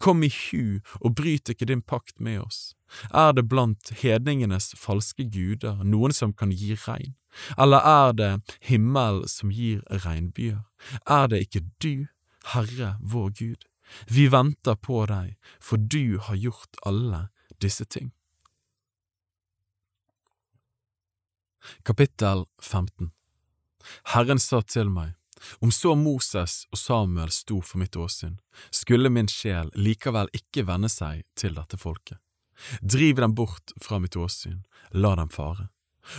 [0.00, 2.74] Kom i hu og bryt ikke din pakt med oss.
[3.12, 7.14] Er det blant hedningenes falske guder noen som kan gi regn?
[7.60, 8.30] Eller er det
[8.64, 10.64] himmel som gir regnbyer?
[11.06, 12.08] Er det ikke du,
[12.54, 13.66] Herre vår Gud?
[14.08, 17.28] Vi venter på deg, for du har gjort alle
[17.60, 18.12] disse ting.
[21.84, 23.10] Kapittel 15
[24.14, 25.17] Herren sa til meg,
[25.60, 28.38] om så Moses og Samuel sto for mitt åsyn,
[28.70, 32.18] skulle min sjel likevel ikke venne seg til dette folket.
[32.82, 35.68] Driv dem bort fra mitt åsyn, la dem fare.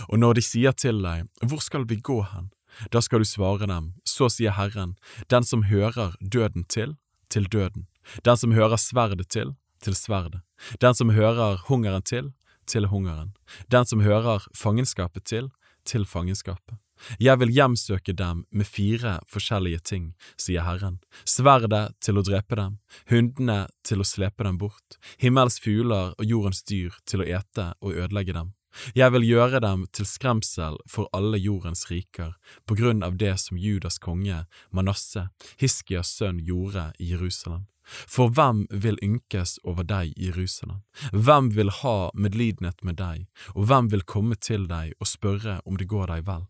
[0.08, 2.50] Og når de sier til deg, Hvor skal vi gå hen?
[2.90, 4.96] Da skal du svare dem, Så sier Herren,
[5.28, 6.96] Den som hører døden til,
[7.28, 7.86] til døden.
[8.24, 10.40] Den som hører sverdet til, til sverdet.
[10.80, 12.32] Den som hører hungeren til,
[12.66, 13.34] til hungeren.
[13.70, 15.50] Den som hører fangenskapet til,
[15.84, 16.78] til fangenskapet.
[17.18, 22.78] Jeg vil hjemsøke dem med fire forskjellige ting, sier Herren, sverdet til å drepe dem,
[23.10, 27.94] hundene til å slepe dem bort, himmels fugler og jordens dyr til å ete og
[27.94, 28.54] ødelegge dem.
[28.94, 32.36] Jeg vil gjøre dem til skremsel for alle jordens riker,
[32.66, 35.26] på grunn av det som Judas konge, Manasseh,
[35.58, 37.66] Hiskias sønn, gjorde i Jerusalem.
[37.90, 40.84] For hvem vil ynkes over deg, Jerusalem?
[41.10, 43.26] Hvem vil ha medlidenhet med deg,
[43.56, 46.46] og hvem vil komme til deg og spørre om det går deg vel?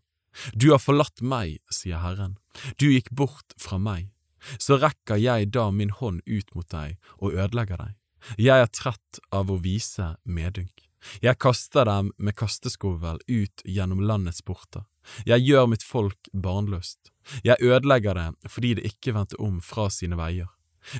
[0.53, 2.37] Du har forlatt meg, sier Herren,
[2.77, 4.09] du gikk bort fra meg.
[4.57, 7.97] Så rekker jeg da min hånd ut mot deg og ødelegger deg.
[8.37, 10.87] Jeg er trett av å vise medynk.
[11.21, 14.85] Jeg kaster dem med kasteskovel ut gjennom landets porter.
[15.25, 17.09] Jeg gjør mitt folk barnløst.
[17.43, 20.51] Jeg ødelegger det fordi det ikke vendte om fra sine veier.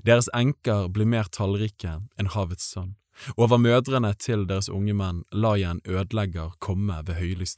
[0.06, 2.96] Deres enker blir mer tallrike enn havets sønn.
[3.38, 7.58] Over mødrene til deres unge menn la jeg en ødelegger komme ved høylys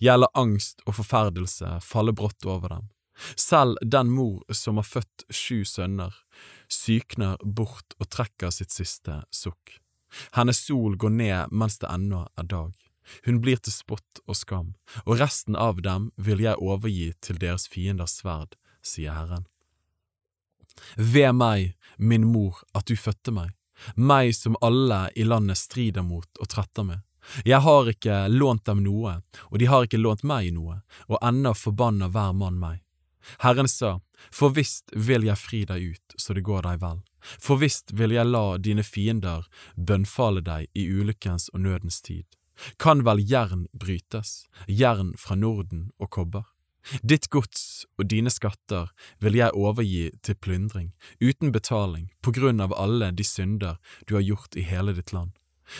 [0.00, 2.88] lar angst og forferdelse falle brått over dem.
[3.36, 6.14] Selv den mor som har født sju sønner,
[6.68, 9.80] sykner bort og trekker sitt siste sukk.
[10.34, 12.72] Hennes sol går ned mens det ennå er dag.
[13.24, 14.74] Hun blir til spott og skam,
[15.04, 19.46] og resten av dem vil jeg overgi til deres fienders sverd, sier Herren.
[20.96, 23.52] Ved meg, min mor, at du fødte meg,
[23.96, 27.02] meg som alle i landet strider mot og tretter med.
[27.44, 31.54] Jeg har ikke lånt dem noe, og de har ikke lånt meg noe, og ennå
[31.54, 32.80] forbanner hver mann meg.
[33.44, 34.00] Herren sa,
[34.30, 38.12] For visst vil jeg fri deg ut så det går deg vel, for visst vil
[38.12, 39.46] jeg la dine fiender
[39.76, 42.26] bønnfale deg i ulykkens og nødens tid.
[42.76, 46.44] Kan vel jern brytes, jern fra Norden og kobber?
[47.04, 48.88] Ditt gods og dine skatter
[49.20, 53.76] vil jeg overgi til plyndring, uten betaling, på grunn av alle de synder
[54.08, 55.32] du har gjort i hele ditt land.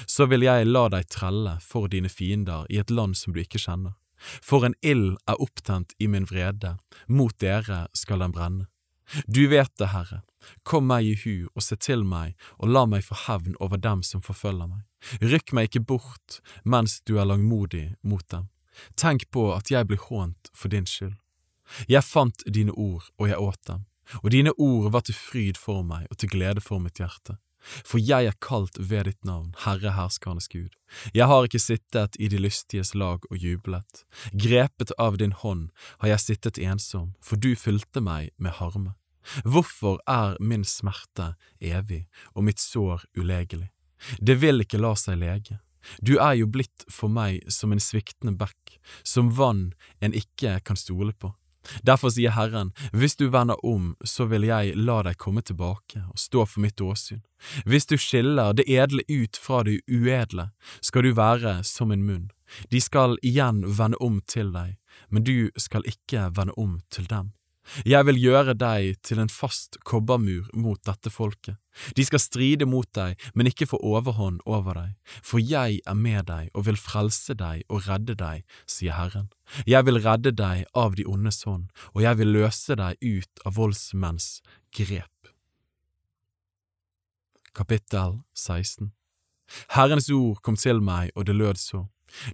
[0.07, 3.61] Så vil jeg la deg trelle for dine fiender i et land som du ikke
[3.61, 3.97] kjenner.
[4.21, 6.77] For en ild er opptent i min vrede,
[7.09, 8.67] mot dere skal den brenne.
[9.27, 10.21] Du vet det, Herre,
[10.63, 14.05] kom meg i hu og se til meg og la meg få hevn over dem
[14.07, 14.85] som forfølger meg.
[15.25, 18.49] Rykk meg ikke bort mens du er langmodig mot dem.
[18.95, 21.17] Tenk på at jeg blir hånt for din skyld.
[21.91, 23.85] Jeg fant dine ord, og jeg åt dem,
[24.23, 27.39] og dine ord var til fryd for meg og til glede for mitt hjerte.
[27.61, 30.73] For jeg er kalt ved ditt navn, Herre herskernes Gud.
[31.15, 34.05] Jeg har ikke sittet i de lystiges lag og jublet.
[34.33, 35.69] Grepet av din hånd
[36.01, 38.95] har jeg sittet ensom, for du fylte meg med harme.
[39.45, 43.69] Hvorfor er min smerte evig og mitt sår ulegelig?
[44.19, 45.61] Det vil ikke la seg lege.
[46.01, 50.77] Du er jo blitt for meg som en sviktende bekk, som vann en ikke kan
[50.77, 51.33] stole på.
[51.83, 56.19] Derfor sier Herren, hvis du vender om, så vil jeg la deg komme tilbake og
[56.19, 57.23] stå for mitt åsyn.
[57.65, 60.51] Hvis du skiller det edle ut fra det uedle,
[60.81, 62.31] skal du være som en munn.
[62.71, 64.77] De skal igjen vende om til deg,
[65.09, 67.33] men du skal ikke vende om til dem.
[67.87, 71.57] Jeg vil gjøre deg til en fast kobbermur mot dette folket.
[71.97, 76.27] De skal stride mot deg, men ikke få overhånd over deg, for jeg er med
[76.31, 79.31] deg og vil frelse deg og redde deg, sier Herren.
[79.67, 83.57] Jeg vil redde deg av de ondes hånd, og jeg vil løse deg ut av
[83.59, 84.41] voldsmenns
[84.75, 85.33] grep.
[87.55, 88.93] Kapittel 16
[89.75, 91.87] Herrens ord kom til meg, og det lød så.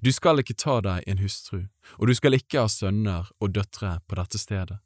[0.05, 1.67] Du skal ikke ta deg en hustru,
[2.01, 4.81] og du skal ikke ha sønner og døtre på dette stedet.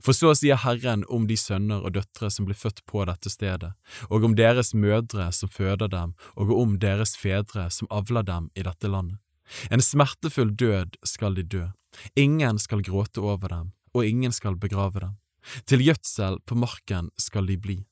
[0.00, 3.72] For så sier Herren om de sønner og døtre som blir født på dette stedet,
[4.08, 8.64] og om deres mødre som føder dem, og om deres fedre som avler dem i
[8.64, 9.20] dette landet.
[9.70, 11.64] En smertefull død skal de dø,
[12.16, 15.18] ingen skal gråte over dem, og ingen skal begrave dem.
[15.68, 17.82] Til gjødsel på marken skal de bli,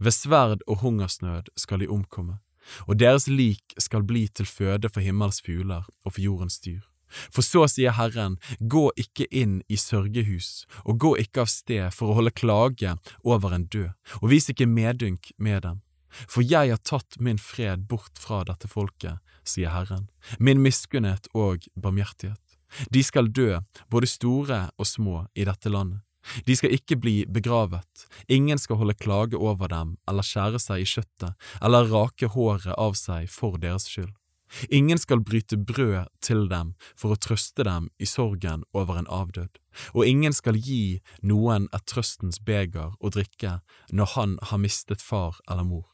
[0.00, 2.38] ved sverd og hungersnød skal de omkomme,
[2.86, 6.91] og deres lik skal bli til føde for himmels fugler og for jordens dyr.
[7.30, 12.12] For så sier Herren, gå ikke inn i sørgehus, og gå ikke av sted for
[12.12, 15.82] å holde klage over en død, og vis ikke medynk med dem.
[16.28, 20.08] For jeg har tatt min fred bort fra dette folket, sier Herren,
[20.38, 22.40] min miskunnhet og barmhjertighet.
[22.92, 23.60] De skal dø,
[23.92, 26.00] både store og små, i dette landet.
[26.46, 30.86] De skal ikke bli begravet, ingen skal holde klage over dem eller skjære seg i
[30.86, 34.12] kjøttet eller rake håret av seg for deres skyld.
[34.70, 39.58] Ingen skal bryte brød til dem for å trøste dem i sorgen over en avdød,
[39.94, 43.60] og ingen skal gi noen et trøstens beger å drikke
[43.92, 45.88] når han har mistet far eller mor.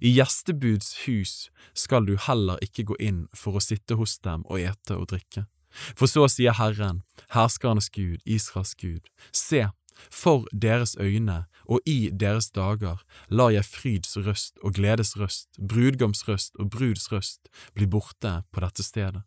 [0.00, 4.60] I gjestebuds hus skal du heller ikke gå inn for å sitte hos dem og
[4.60, 5.46] ete og drikke.
[5.70, 9.68] For så sier Herren, herskernes Gud, Israels Gud, se,
[10.10, 16.26] for deres øyne og i deres dager lar jeg fryds røst og gledes røst, brudgoms
[16.28, 19.22] røst og bruds røst bli borte på dette stedet.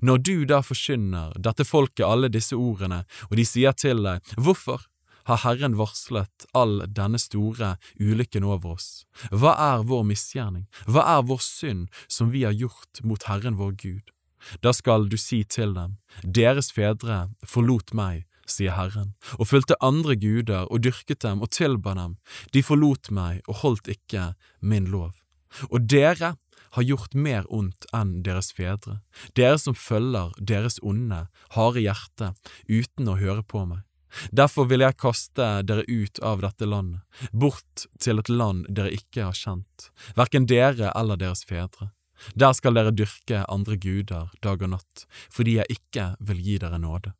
[0.00, 4.86] Når du da forkynner dette folket alle disse ordene, og de sier til deg, hvorfor
[5.26, 9.04] har Herren varslet all denne store ulykken over oss?
[9.28, 10.64] Hva er vår misgjerning?
[10.88, 14.14] Hva er vår synd som vi har gjort mot Herren vår Gud?
[14.62, 20.16] Da skal du si til dem, deres fedre forlot meg sier Herren, og fulgte andre
[20.18, 22.16] guder og dyrket dem og tilba dem,
[22.52, 25.14] de forlot meg og holdt ikke min lov.
[25.70, 26.34] Og dere
[26.76, 29.00] har gjort mer ondt enn deres fedre,
[29.38, 32.32] dere som følger deres onde, harde hjerte
[32.68, 33.82] uten å høre på meg.
[34.32, 37.02] Derfor vil jeg kaste dere ut av dette landet,
[37.32, 41.90] bort til et land dere ikke har kjent, hverken dere eller deres fedre.
[42.32, 46.80] Der skal dere dyrke andre guder dag og natt, fordi jeg ikke vil gi dere
[46.80, 47.12] nåde.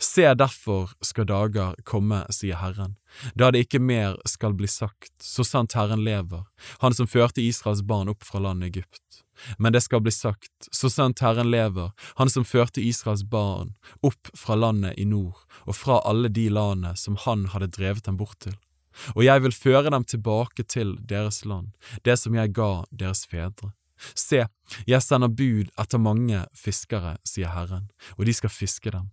[0.00, 2.96] Se derfor skal dager komme, sier Herren,
[3.34, 6.44] da det ikke mer skal bli sagt, så sant Herren lever,
[6.80, 9.22] Han som førte Israels barn opp fra landet Egypt.
[9.58, 14.28] Men det skal bli sagt, så sant Herren lever, Han som førte Israels barn opp
[14.36, 18.38] fra landet i nord og fra alle de landene som Han hadde drevet dem bort
[18.40, 18.56] til.
[19.14, 21.72] Og jeg vil føre dem tilbake til deres land,
[22.04, 23.72] det som jeg ga deres fedre.
[24.16, 24.46] Se,
[24.88, 29.10] jeg sender bud etter mange fiskere, sier Herren, og de skal fiske dem.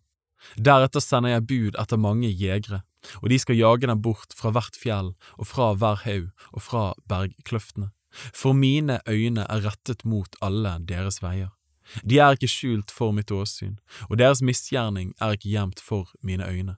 [0.56, 2.84] Deretter sender jeg bud etter mange jegere,
[3.22, 6.88] og de skal jage dem bort fra hvert fjell og fra hver haug og fra
[7.10, 7.92] bergkløftene.
[8.34, 11.54] For mine øyne er rettet mot alle deres veier.
[12.04, 13.78] De er ikke skjult for mitt åsyn,
[14.10, 16.76] og deres misgjerning er ikke gjemt for mine øyne.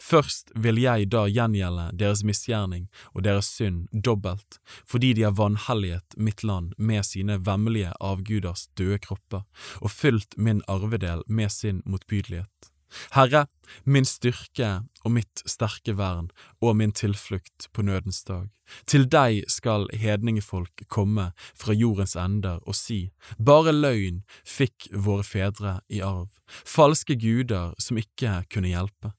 [0.00, 6.16] Først vil jeg da gjengjelde deres misgjerning og deres synd dobbelt, fordi de har vanhelliget
[6.16, 9.44] mitt land med sine vemmelige avguders døde kropper
[9.80, 12.73] og fylt min arvedel med sin motbydelighet.
[13.14, 13.46] Herre,
[13.84, 16.30] min styrke og mitt sterke vern
[16.60, 18.48] og min tilflukt på nødens dag.
[18.88, 25.78] Til deg skal hedningefolk komme fra jordens ender og si, bare løgn fikk våre fedre
[25.88, 29.12] i arv, falske guder som ikke kunne hjelpe.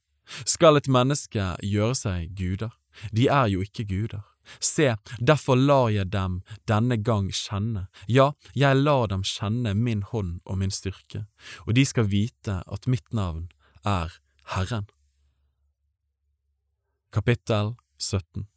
[0.46, 2.74] Skal et menneske gjøre seg guder?
[3.14, 4.24] De er jo ikke guder.
[4.62, 10.40] Se, derfor lar jeg dem denne gang kjenne, ja, jeg lar dem kjenne min hånd
[10.46, 11.26] og min styrke,
[11.66, 13.48] og de skal vite at mitt navn
[13.86, 14.18] er
[14.56, 14.90] Herren.
[17.12, 18.48] Kapittel 17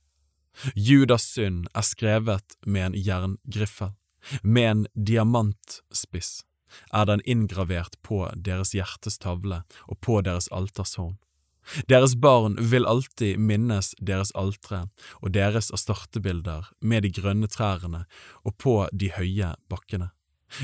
[0.74, 3.94] Judas synd er skrevet med en jerngriffel,
[4.42, 6.40] med en diamantspiss
[6.92, 11.16] er den inngravert på deres hjertes tavle og på deres altershorn.
[11.88, 14.86] Deres barn vil alltid minnes deres altre
[15.20, 18.06] og deres astartebilder med de grønne trærne
[18.42, 20.10] og på de høye bakkene.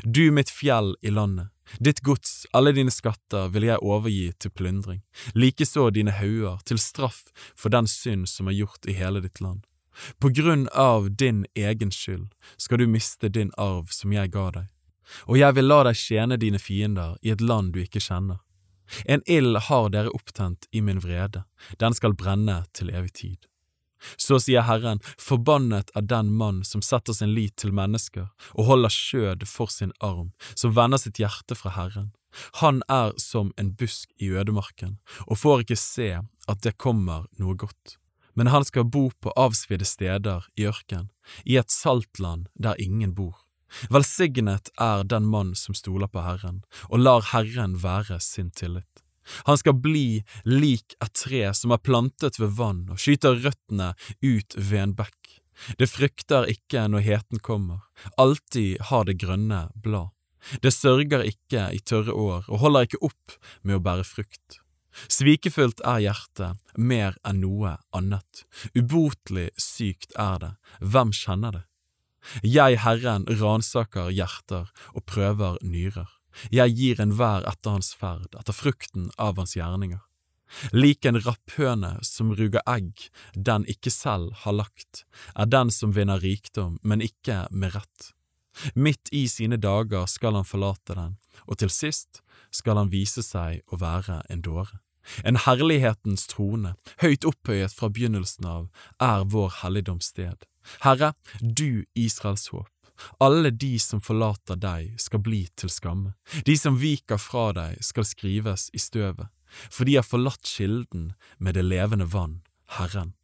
[0.04, 5.02] Du mitt fjell i landet, ditt gods, alle dine skatter vil jeg overgi til plyndring,
[5.34, 7.24] likeså dine hauger til straff
[7.56, 9.64] for den synd som er gjort i hele ditt land.
[10.18, 14.66] På grunn av din egen skyld skal du miste din arv som jeg ga deg,
[15.28, 18.42] og jeg vil la deg tjene dine fiender i et land du ikke kjenner.
[19.08, 21.44] En ild har dere opptent i min vrede,
[21.80, 23.38] den skal brenne til evig tid.
[24.16, 28.92] Så sier Herren, forbannet er den mann som setter sin lit til mennesker og holder
[28.92, 32.12] skjød for sin arm, som vender sitt hjerte fra Herren.
[32.60, 36.08] Han er som en busk i ødemarken og får ikke se
[36.50, 37.98] at det kommer noe godt.
[38.34, 41.10] Men han skal bo på avsvidde steder i ørken,
[41.46, 43.44] i et saltland der ingen bor.
[43.90, 49.03] Velsignet er den mann som stoler på Herren og lar Herren være sin tillit.
[49.48, 53.92] Han skal bli lik et tre som er plantet ved vann og skyter røttene
[54.24, 55.40] ut ved en bekk.
[55.78, 57.86] Det frykter ikke når heten kommer,
[58.18, 60.10] alltid har det grønne blad.
[60.60, 64.60] Det sørger ikke i tørre år og holder ikke opp med å bære frukt.
[65.10, 68.44] Svikefullt er hjertet mer enn noe annet,
[68.76, 71.64] ubotelig sykt er det, hvem kjenner det?
[72.46, 76.08] Jeg, Herren, ransaker hjerter og prøver nyrer.
[76.54, 80.02] Jeg gir enhver etter hans ferd, etter frukten av hans gjerninger.
[80.72, 85.04] Lik en rapphøne som ruger egg den ikke selv har lagt,
[85.34, 88.12] er den som vinner rikdom, men ikke med rett.
[88.74, 91.16] Midt i sine dager skal han forlate den,
[91.48, 92.22] og til sist
[92.54, 94.78] skal han vise seg å være en dåre.
[95.24, 98.68] En herlighetens trone, høyt opphøyet fra begynnelsen av,
[99.02, 100.46] er vår helligdomssted.
[100.80, 102.70] Herre, du Israels håp.
[103.22, 106.14] Alle de som forlater deg, skal bli til skamme.
[106.46, 109.28] De som viker fra deg, skal skrives i støvet,
[109.70, 112.40] for de har forlatt kilden med det levende vann,
[112.78, 113.14] Herren.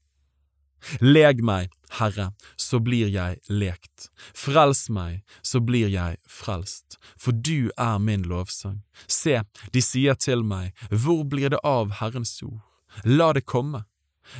[1.01, 1.69] Leg meg,
[1.99, 4.09] Herre, så blir jeg lekt.
[4.33, 8.81] Frels meg, så blir jeg frelst, for du er min lovsang.
[9.07, 9.43] Se,
[9.75, 12.63] de sier til meg, hvor blir det av Herrens ord?
[13.05, 13.85] La det komme.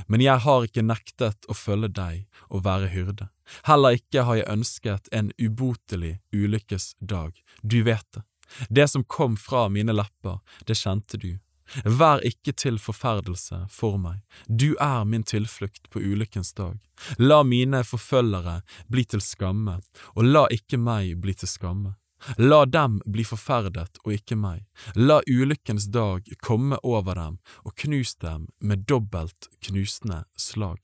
[0.07, 3.29] Men jeg har ikke nektet å følge deg og være hyrde.
[3.69, 7.33] Heller ikke har jeg ønsket en ubotelig ulykkes dag,
[7.63, 8.25] du vet det.
[8.69, 11.39] Det som kom fra mine lepper, det kjente du.
[11.85, 16.79] Vær ikke til forferdelse for meg, du er min tilflukt på ulykkens dag.
[17.19, 18.61] La mine forfølgere
[18.91, 19.79] bli til skamme,
[20.17, 21.95] og la ikke meg bli til skamme.
[22.37, 24.67] La dem bli forferdet og ikke meg.
[24.95, 30.81] La ulykkens dag komme over dem og knus dem med dobbelt knusende slag.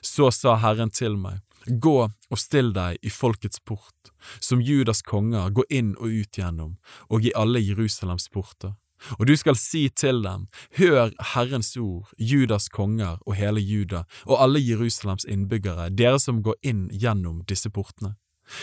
[0.00, 5.50] Så sa Herren til meg, Gå og still deg i folkets port, som Judas konger
[5.50, 6.76] går inn og ut gjennom,
[7.08, 8.74] og i alle Jerusalems porter.
[9.18, 10.46] Og du skal si til dem,
[10.78, 16.58] Hør Herrens ord, Judas konger og hele Juda, og alle Jerusalems innbyggere, dere som går
[16.62, 18.14] inn gjennom disse portene.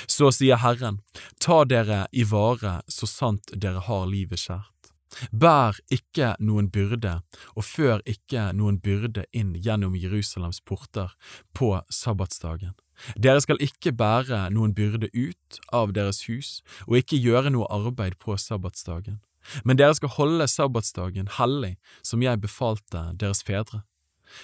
[0.07, 0.99] Så sier Herren,
[1.39, 4.75] ta dere i vare så sant dere har livet kjært.
[5.31, 7.15] Bær ikke noen byrde,
[7.57, 11.15] og før ikke noen byrde inn gjennom Jerusalems porter
[11.57, 12.75] på sabbatsdagen.
[13.15, 18.19] Dere skal ikke bære noen byrde ut av deres hus, og ikke gjøre noe arbeid
[18.21, 19.19] på sabbatsdagen.
[19.63, 23.83] Men dere skal holde sabbatsdagen hellig, som jeg befalte deres fedre.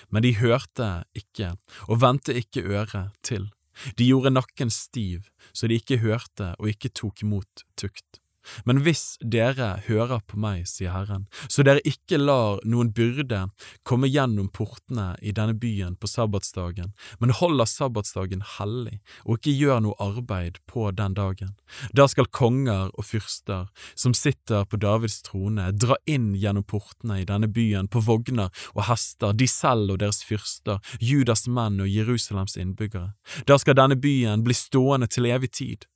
[0.10, 1.54] Men de hørte ikke
[1.86, 3.52] og vendte ikke øret til.
[4.00, 8.22] De gjorde nakken stiv, så de ikke hørte og ikke tok imot tukt.
[8.66, 13.46] Men hvis dere hører på meg, sier Herren, så dere ikke lar noen byrde
[13.88, 19.84] komme gjennom portene i denne byen på sabbatsdagen, men holder sabbatsdagen hellig og ikke gjør
[19.86, 21.56] noe arbeid på den dagen,
[21.96, 27.28] da skal konger og fyrster som sitter på Davids trone, dra inn gjennom portene i
[27.28, 32.58] denne byen på vogner og hester, de selv og deres fyrster, Judas menn og Jerusalems
[32.60, 33.14] innbyggere.
[33.48, 35.90] Da skal denne byen bli stående til evig tid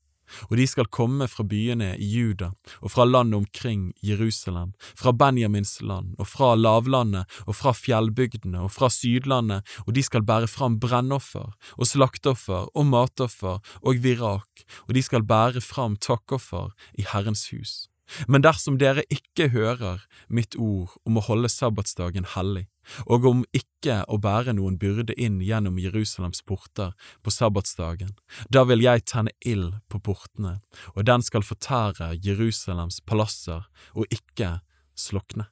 [0.49, 5.77] og de skal komme fra byene i Juda og fra landet omkring Jerusalem, fra Benjamins
[5.81, 10.79] land og fra lavlandet og fra fjellbygdene og fra sydlandet, og de skal bære fram
[10.81, 17.49] brennoffer og slakteoffer og matoffer og virak, og de skal bære fram takkoffer i Herrens
[17.53, 17.89] hus.
[18.27, 22.65] Men dersom dere ikke hører mitt ord om å holde sabbatsdagen hellig,
[23.05, 28.15] og om ikke å bære noen byrde inn gjennom Jerusalems porter på sabbatsdagen,
[28.49, 30.57] da vil jeg tenne ild på portene,
[30.95, 34.59] og den skal fortære Jerusalems palasser og ikke
[34.97, 35.49] slukne.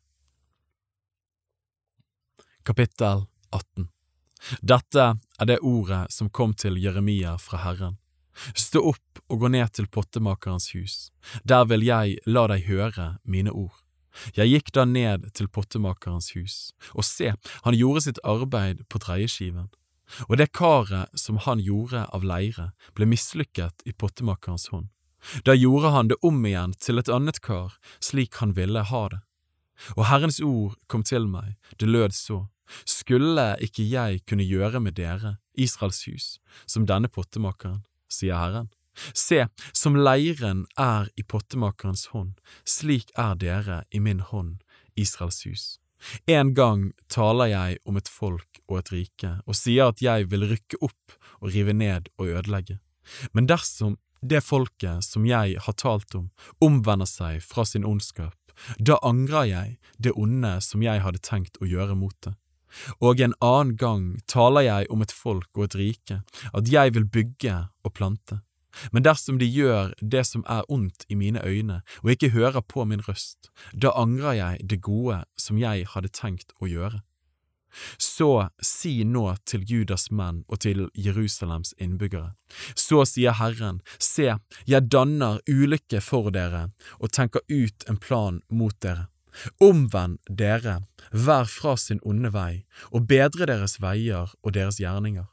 [2.68, 3.88] Kapittel 18
[4.62, 5.06] Dette
[5.40, 7.96] er det ordet som kom til Jeremia fra Herren.
[8.54, 11.10] Stå opp og gå ned til pottemakerens hus,
[11.44, 13.84] der vil jeg la deg høre mine ord.
[14.38, 16.56] Jeg gikk da ned til pottemakerens hus,
[16.94, 17.34] og se,
[17.66, 19.70] han gjorde sitt arbeid på dreieskiven.
[20.30, 24.90] Og det karet som han gjorde av leire, ble mislykket i pottemakerens hånd.
[25.44, 29.20] Da gjorde han det om igjen til et annet kar, slik han ville ha det.
[29.98, 32.46] Og Herrens ord kom til meg, det lød så,
[32.88, 36.26] skulle ikke jeg kunne gjøre med dere, Israels hus,
[36.66, 37.84] som denne pottemakeren?
[38.12, 38.70] Sier Herren.
[39.14, 39.46] Se,
[39.78, 44.64] som leiren er i pottemakerens hånd, slik er dere i min hånd,
[44.98, 45.66] Israels hus.
[46.26, 50.48] En gang taler jeg om et folk og et rike, og sier at jeg vil
[50.50, 52.80] rykke opp og rive ned og ødelegge.
[53.34, 56.30] Men dersom det folket som jeg har talt om,
[56.64, 58.36] omvender seg fra sin ondskap,
[58.82, 62.34] da angrer jeg det onde som jeg hadde tenkt å gjøre mot det.
[63.02, 66.22] Og en annen gang taler jeg om et folk og et rike,
[66.54, 68.42] at jeg vil bygge og plante.
[68.92, 72.86] Men dersom de gjør det som er ondt i mine øyne, og ikke hører på
[72.86, 77.02] min røst, da angrer jeg det gode som jeg hadde tenkt å gjøre.
[77.98, 82.32] Så si nå til Judas menn og til Jerusalems innbyggere.
[82.76, 84.32] Så sier Herren, se,
[84.66, 89.10] jeg danner ulykke for dere og tenker ut en plan mot dere.
[89.62, 90.80] Omvend dere,
[91.12, 95.28] hver fra sin onde vei, og bedre deres veier og deres gjerninger.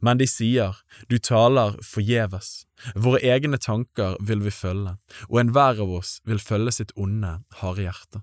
[0.00, 0.76] Men de sier,
[1.10, 4.96] du taler forgjeves, våre egne tanker vil vi følge,
[5.28, 8.22] og enhver av oss vil følge sitt onde, harde hjerte.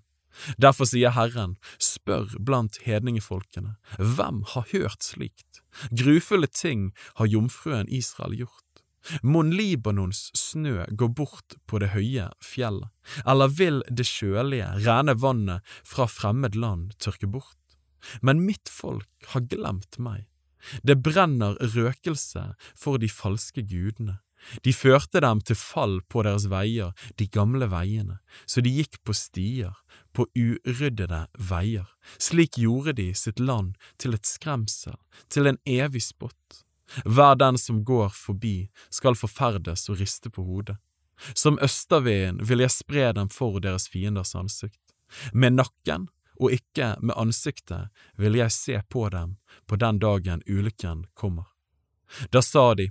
[0.61, 5.63] Derfor sier Herren, spør blant hedningefolkene, hvem har hørt slikt?
[5.91, 8.68] Grufulle ting har jomfruen Israel gjort.
[9.23, 12.89] Mon Libanons snø gå bort på det høye fjellet,
[13.25, 17.57] eller vil det kjølige, rene vannet fra fremmed land tørke bort?
[18.21, 20.25] Men mitt folk har glemt meg.
[20.83, 24.19] Det brenner røkelse for de falske gudene.
[24.63, 29.15] De førte dem til fall på deres veier, de gamle veiene, så de gikk på
[29.15, 29.75] stier,
[30.15, 31.89] på uryddede veier.
[32.17, 34.95] Slik gjorde de sitt land til et skremsel,
[35.27, 36.63] til en evig spott.
[37.05, 40.77] Hver den som går forbi, skal forferdes og riste på hodet.
[41.33, 44.79] Som østerveden vil jeg spre dem for deres fienders ansikt.
[45.33, 46.07] Med nakken
[46.39, 49.35] og ikke med ansiktet vil jeg se på dem
[49.67, 51.51] på den dagen ulykken kommer.
[52.31, 52.89] Da sa de,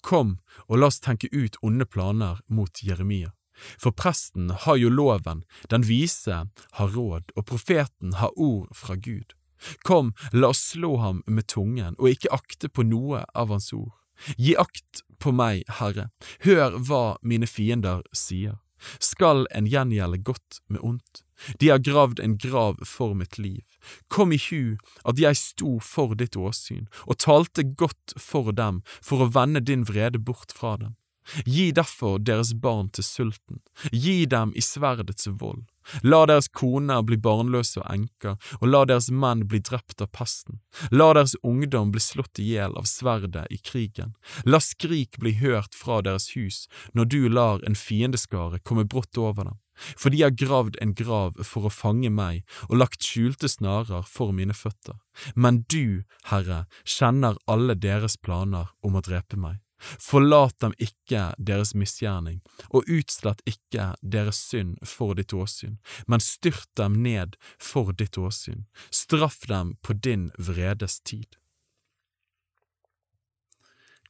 [0.00, 0.36] Kom
[0.68, 3.32] og la oss tenke ut onde planer mot Jeremia.
[3.78, 6.44] For presten har jo loven, den vise
[6.78, 9.34] har råd, og profeten har ord fra Gud.
[9.82, 13.94] Kom, la oss slå ham med tungen og ikke akte på noe av hans ord.
[14.36, 16.08] Gi akt på meg, Herre,
[16.46, 18.58] hør hva mine fiender sier.
[19.02, 21.24] Skal en gjengjelde godt med ondt?
[21.58, 23.62] De har gravd en grav for mitt liv.
[24.08, 29.22] Kom i hu at jeg sto for ditt åsyn og talte godt for dem for
[29.22, 30.96] å vende din vrede bort fra dem.
[31.44, 33.60] Gi derfor deres barn til sulten,
[33.92, 35.66] gi dem i sverdets vold.
[36.02, 40.60] La deres koner bli barnløse og enker, og la deres menn bli drept av pesten.
[40.90, 44.14] La deres ungdom bli slått i hjel av sverdet i krigen.
[44.44, 49.50] La skrik bli hørt fra deres hus når du lar en fiendeskare komme brått over
[49.50, 49.58] dem.
[49.78, 54.34] For de har gravd en grav for å fange meg og lagt skjulte snarer for
[54.34, 54.98] mine føtter.
[55.34, 56.02] Men du,
[56.32, 59.62] Herre, kjenner alle deres planer om å drepe meg.
[59.78, 62.40] Forlat dem ikke deres misgjerning,
[62.74, 68.66] og utslett ikke deres synd for ditt åsyn, men styrt dem ned for ditt åsyn,
[68.90, 71.38] straff dem på din vredes tid.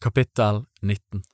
[0.01, 1.25] Kapittel 19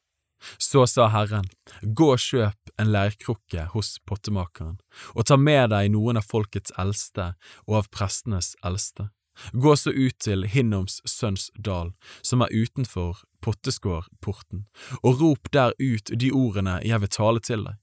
[0.59, 1.47] Så sa Herren,
[1.83, 4.79] gå og kjøp en leirkrukke hos pottemakeren,
[5.15, 7.33] og ta med deg noen av folkets eldste
[7.69, 9.09] og av prestenes eldste
[9.53, 11.93] Gå så ut til Hinnoms sønns dal,
[12.23, 14.67] som er utenfor potteskårporten,
[15.03, 17.81] og rop der ut de ordene jeg vil tale til deg.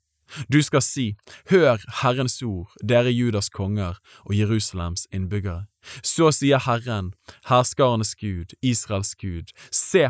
[0.48, 1.06] Du skal si,
[1.52, 5.66] Hør Herrens ord, dere Judas konger og Jerusalems innbyggere.
[6.04, 7.12] Så sier Herren,
[7.50, 10.08] herskarenes Gud, Israels Gud, se,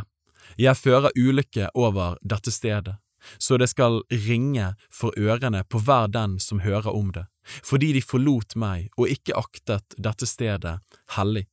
[0.60, 3.00] jeg fører ulykke over dette stedet,
[3.40, 7.31] så det skal ringe for ørene på hver den som hører om det
[7.64, 10.78] fordi de forlot meg og ikke aktet dette stedet
[11.18, 11.48] hellig.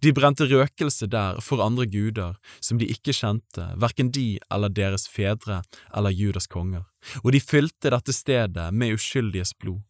[0.00, 5.08] De brente røkelse der for andre guder som de ikke kjente, hverken de eller deres
[5.10, 5.62] fedre
[5.94, 6.86] eller Judas konger,
[7.24, 9.82] og de fylte dette stedet med uskyldiges blod.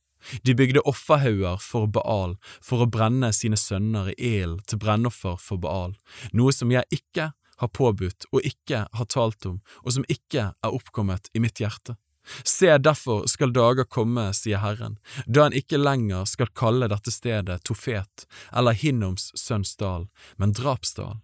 [0.42, 5.60] De bygde offerhauger for Baal for å brenne sine sønner i ilden til brennoffer for
[5.60, 5.92] Baal,
[6.32, 10.78] noe som jeg ikke har påbudt og ikke har talt om, og som ikke er
[10.80, 11.98] oppkommet i mitt hjerte.
[12.44, 17.62] Se, derfor skal dager komme, sier Herren, da en ikke lenger skal kalle dette stedet
[17.68, 21.20] Tofet eller Hinnoms sønns dal, men Drapsdal.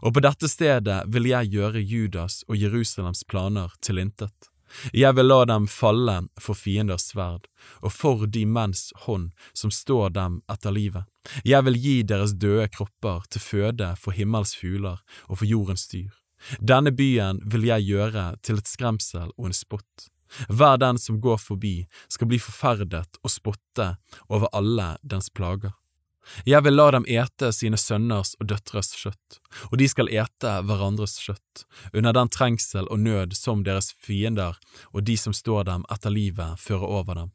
[0.00, 4.50] Og på dette stedet vil jeg gjøre Judas og Jerusalems planer til intet.
[4.92, 7.46] Jeg vil la dem falle for fienders sverd,
[7.84, 11.04] og for de menns hånd som står dem etter livet.
[11.44, 16.10] Jeg vil gi deres døde kropper til føde for himmels fugler og for jordens dyr.
[16.60, 20.10] Denne byen vil jeg gjøre til et skremsel og en spott.
[20.48, 23.94] Hver den som går forbi, skal bli forferdet og spotte
[24.28, 25.74] over alle dens plager.
[26.44, 29.38] Jeg vil la dem ete sine sønners og døtres kjøtt,
[29.70, 34.58] og de skal ete hverandres kjøtt, under den trengsel og nød som deres fiender
[34.92, 37.34] og de som står dem etter livet, fører over dem.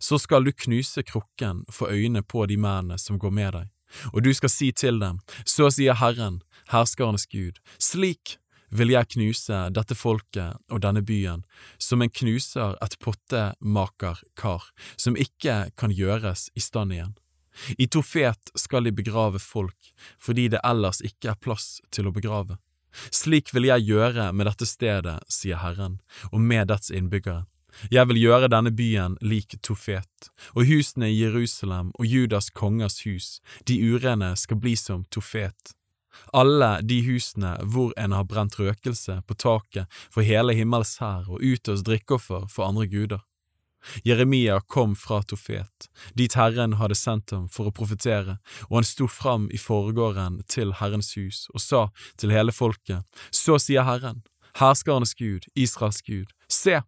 [0.00, 3.72] Så skal du knuse krukken for øynene på de mennene som går med deg,
[4.12, 6.42] og du skal si til dem, så sier Herren,
[6.72, 8.38] herskernes Gud, slik
[8.70, 11.44] vil jeg knuse dette folket og denne byen,
[11.78, 17.16] som en knuser et pottemakerkar, som ikke kan gjøres i stand igjen.
[17.78, 22.58] I Tofet skal de begrave folk, fordi det ellers ikke er plass til å begrave.
[23.12, 26.00] Slik vil jeg gjøre med dette stedet, sier Herren,
[26.32, 27.44] og med dets innbyggere.
[27.92, 33.40] Jeg vil gjøre denne byen lik Tofet, og husene i Jerusalem og Judas kongers hus,
[33.68, 35.74] de urene skal bli som Tofet,
[36.32, 41.42] alle de husene hvor en har brent røkelse på taket for hele himmels hær og
[41.42, 43.24] utøst drikkeoffer for andre guder.
[44.04, 48.38] Jeremia kom fra Tofet, dit Herren hadde sendt ham for å profetere,
[48.68, 51.82] og han sto fram i forgården til Herrens hus og sa
[52.18, 54.24] til hele folket, Så sier Herren,
[54.58, 56.82] herskarenes Gud, Israels Gud, se,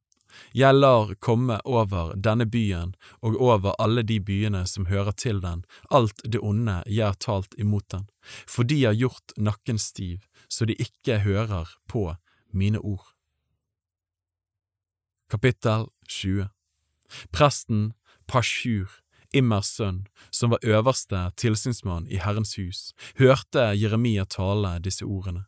[0.53, 5.65] jeg lar komme over denne byen og over alle de byene som hører til den,
[5.91, 8.09] alt det onde jeg har talt imot den,
[8.47, 12.15] for de har gjort nakken stiv, så de ikke hører på
[12.53, 13.15] mine ord.
[15.31, 16.49] Kapittel 20
[17.33, 17.93] Presten
[18.29, 18.89] Pashur,
[19.33, 25.45] Immers sønn, som var øverste tilsynsmann i Herrens hus, hørte Jeremia tale disse ordene.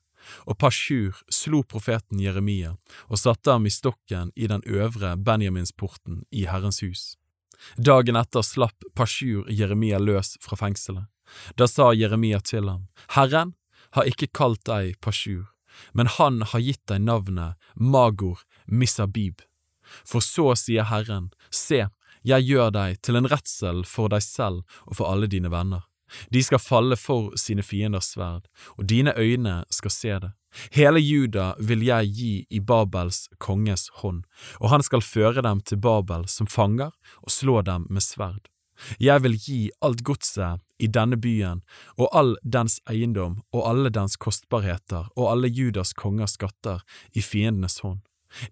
[0.47, 2.74] Og Pashur slo profeten Jeremia
[3.09, 7.15] og satte ham i stokken i den øvre Benjaminsporten i Herrens hus.
[7.77, 11.07] Dagen etter slapp Pashur Jeremia løs fra fengselet.
[11.57, 13.55] Da sa Jeremia til ham, Herren
[13.94, 15.47] har ikke kalt deg Pashur,
[15.93, 19.44] men han har gitt deg navnet Magor Misabib.
[20.07, 21.86] For så sier Herren, se,
[22.27, 25.86] jeg gjør deg til en redsel for deg selv og for alle dine venner.
[26.32, 30.32] De skal falle for sine fienders sverd, og dine øyne skal se det.
[30.74, 34.24] Hele Juda vil jeg gi i Babels konges hånd,
[34.58, 36.90] og han skal føre dem til Babel som fanger
[37.22, 38.50] og slå dem med sverd.
[38.98, 41.60] Jeg vil gi alt godset i denne byen
[41.98, 46.80] og all dens eiendom og alle dens kostbarheter og alle Judas kongers skatter
[47.12, 48.00] i fiendenes hånd.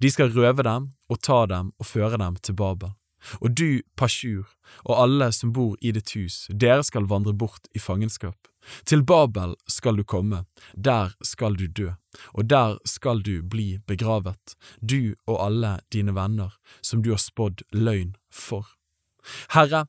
[0.02, 2.92] De skal røve dem og ta dem og føre dem til Babel.
[3.40, 4.46] Og du, Pashur,
[4.84, 8.36] og alle som bor i ditt hus, dere skal vandre bort i fangenskap.
[8.84, 11.92] Til Babel skal du komme, der skal du dø,
[12.34, 17.64] og der skal du bli begravet, du og alle dine venner, som du har spådd
[17.72, 18.66] løgn for.
[19.54, 19.86] Herre,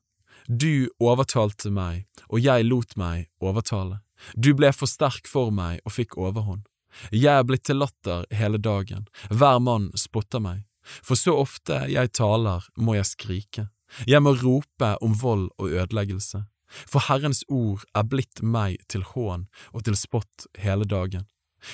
[0.48, 4.02] du overtalte meg, og jeg lot meg overtale.
[4.36, 6.66] Du ble for sterk for meg og fikk overhånd.
[7.14, 10.66] Jeg er blitt til latter hele dagen, hver mann spotter meg.
[11.02, 13.68] For så ofte jeg taler, må jeg skrike.
[14.08, 16.44] Jeg må rope om vold og ødeleggelse.
[16.70, 21.26] For Herrens ord er blitt meg til hån og til spott hele dagen.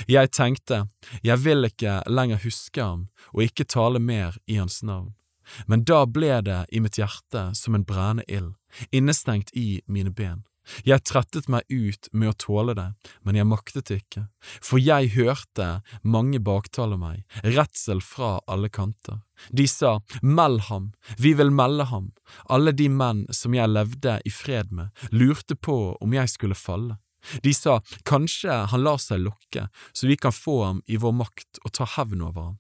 [0.09, 0.85] Jeg tenkte,
[1.23, 5.13] jeg vil ikke lenger huske ham og ikke tale mer i hans navn.
[5.67, 8.55] Men da ble det i mitt hjerte som en brennende ild,
[8.91, 10.45] innestengt i mine ben.
[10.87, 12.87] Jeg trettet meg ut med å tåle det,
[13.23, 14.25] men jeg maktet ikke,
[14.63, 15.69] for jeg hørte
[16.01, 19.21] mange baktale meg, redsel fra alle kanter.
[19.51, 22.11] De sa, meld ham, vi vil melde ham,
[22.49, 26.99] alle de menn som jeg levde i fred med, lurte på om jeg skulle falle.
[27.41, 31.61] De sa, kanskje han lar seg lokke, så vi kan få ham i vår makt
[31.65, 32.59] og ta hevn over ham.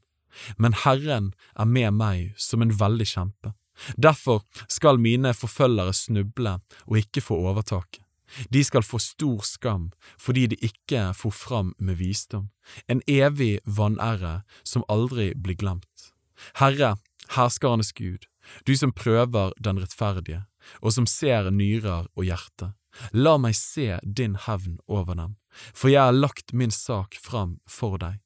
[0.57, 3.53] Men Herren er med meg som en veldig kjempe.
[3.97, 8.01] Derfor skal mine forfølgere snuble og ikke få overtaket.
[8.49, 12.49] De skal få stor skam fordi de ikke for fram med visdom,
[12.89, 16.09] en evig vanære som aldri blir glemt.
[16.59, 16.95] Herre,
[17.35, 18.25] herskernes Gud,
[18.67, 20.43] du som prøver den rettferdige,
[20.81, 22.73] og som ser nyrer og hjerte,
[23.13, 25.35] la meg se din hevn over dem,
[25.73, 28.19] for jeg har lagt min sak fram for deg.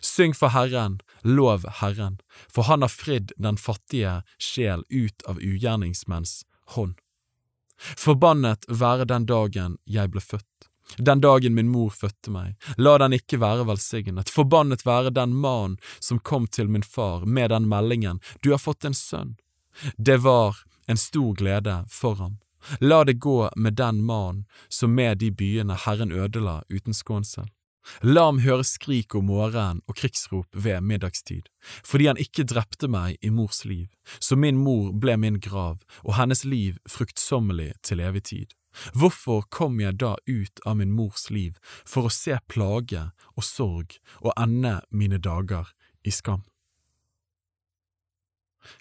[0.00, 2.18] Syng for Herren, lov Herren,
[2.48, 6.42] for han har fridd den fattige sjel ut av ugjerningsmenns
[6.76, 6.98] hånd.
[7.78, 10.68] Forbannet være den dagen jeg ble født,
[10.98, 15.78] den dagen min mor fødte meg, la den ikke være velsignet, forbannet være den mannen
[15.98, 19.36] som kom til min far med den meldingen, du har fått en sønn.
[19.96, 22.38] Det var en stor glede for ham.
[22.80, 27.48] La det gå med den mannen som med de byene Herren ødela uten skånsel.
[28.02, 31.48] La ham høre skrik om morgenen og krigsrop ved middagstid,
[31.84, 33.88] fordi han ikke drepte meg i mors liv,
[34.20, 38.54] så min mor ble min grav og hennes liv fruktsommelig til evig tid.
[38.96, 43.04] Hvorfor kom jeg da ut av min mors liv for å se plage
[43.36, 45.74] og sorg og ende mine dager
[46.06, 46.46] i skam?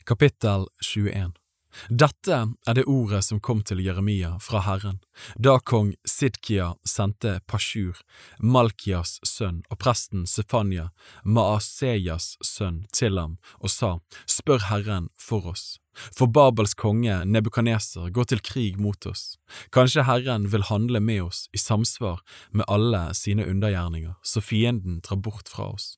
[0.06, 1.41] Kapittel 21
[1.90, 2.38] dette
[2.68, 5.00] er det ordet som kom til Jeremia fra Herren,
[5.36, 8.00] da kong Sidkia sendte Pashur,
[8.40, 10.90] Malkias sønn, og presten Sefanya,
[11.24, 13.94] Maaseias sønn, til ham og sa,
[14.30, 15.78] Spør Herren for oss,
[16.16, 19.38] for Babels konge Nebukaneser går til krig mot oss.
[19.76, 22.22] Kanskje Herren vil handle med oss i samsvar
[22.52, 25.96] med alle sine undergjerninger, så fienden drar bort fra oss.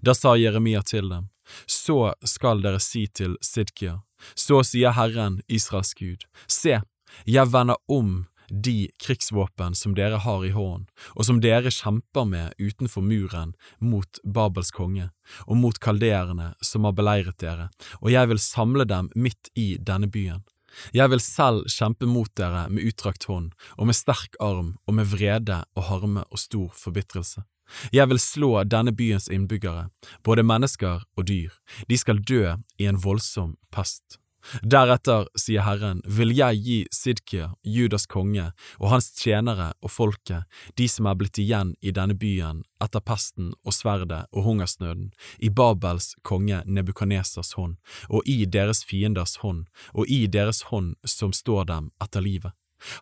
[0.00, 1.28] Da sa Jeremia til dem,
[1.66, 4.00] Så skal dere si til Sidkia,
[4.34, 6.80] så sier Herren, Israels Gud, se,
[7.24, 12.54] jeg vender om de krigsvåpen som dere har i hånden, og som dere kjemper med
[12.62, 15.10] utenfor muren mot Babels konge,
[15.46, 17.70] og mot kalderene som har beleiret dere,
[18.00, 20.44] og jeg vil samle dem midt i denne byen.
[20.92, 25.08] Jeg vil selv kjempe mot dere med utdrakt hånd, og med sterk arm, og med
[25.08, 27.46] vrede og harme og stor forbitrelse.
[27.92, 29.88] Jeg vil slå denne byens innbyggere,
[30.24, 31.56] både mennesker og dyr,
[31.88, 34.20] de skal dø i en voldsom pest.
[34.62, 40.46] Deretter, sier Herren, vil jeg gi Sidkia, Judas konge, og hans tjenere og folket,
[40.78, 45.10] de som er blitt igjen i denne byen etter pesten og sverdet og hungersnøden,
[45.42, 47.76] i Babels konge Nebukanesers hånd,
[48.08, 52.54] og i deres fienders hånd, og i deres hånd som står dem etter livet.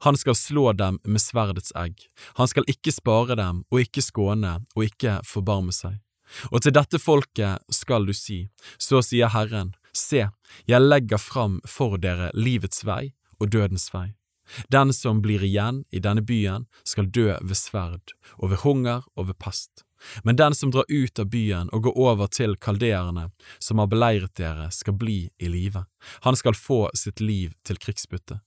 [0.07, 2.07] Han skal slå dem med sverdets egg,
[2.39, 6.01] han skal ikke spare dem og ikke skåne og ikke forbarme seg.
[6.51, 8.45] Og til dette folket skal du si,
[8.79, 10.27] så sier Herren, se,
[10.67, 14.13] jeg legger fram for dere livets vei og dødens vei.
[14.69, 19.31] Den som blir igjen i denne byen skal dø ved sverd, og ved hunger og
[19.31, 19.85] ved pest.
[20.23, 24.35] Men den som drar ut av byen og går over til kaldeerne, som har beleiret
[24.37, 25.87] dere, skal bli i live.
[26.29, 28.43] Han skal få sitt liv til krigsbytte.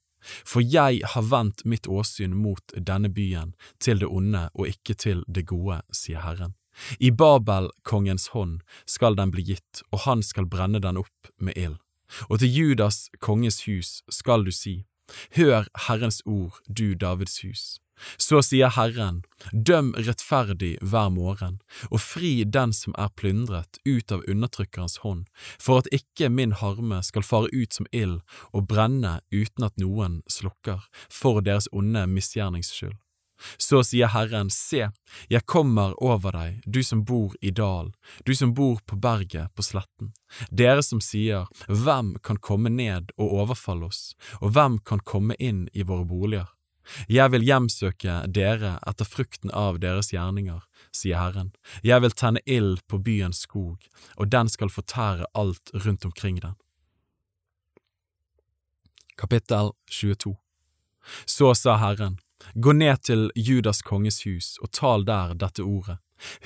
[0.45, 5.23] For jeg har vendt mitt åsyn mot denne byen, til det onde og ikke til
[5.27, 6.55] det gode, sier Herren.
[6.99, 11.79] I Babel-kongens hånd skal den bli gitt, og han skal brenne den opp med ild.
[12.29, 14.85] Og til Judas konges hus skal du si,
[15.35, 17.79] Hør Herrens ord, du Davids hus.
[18.17, 21.59] Så sier Herren, Døm rettferdig hver morgen,
[21.91, 25.25] og fri den som er plyndret ut av undertrykkerens hånd,
[25.61, 28.21] for at ikke min harme skal fare ut som ild
[28.51, 32.97] og brenne uten at noen slukker, for deres onde misgjernings skyld.
[33.61, 34.87] Så sier Herren, se,
[35.29, 37.93] jeg kommer over deg, du som bor i dalen,
[38.25, 40.13] du som bor på berget på sletten,
[40.49, 45.67] dere som sier, hvem kan komme ned og overfalle oss, og hvem kan komme inn
[45.73, 46.49] i våre boliger?
[47.07, 50.61] Jeg vil hjemsøke dere etter frukten av deres gjerninger,
[50.95, 51.51] sier Herren,
[51.83, 53.87] jeg vil tenne ild på byens skog,
[54.17, 56.55] og den skal fortære alt rundt omkring den.
[59.17, 60.35] Kapittel 22
[61.25, 62.19] Så sa Herren,
[62.53, 65.97] Gå ned til Judas konges hus og tal der dette ordet.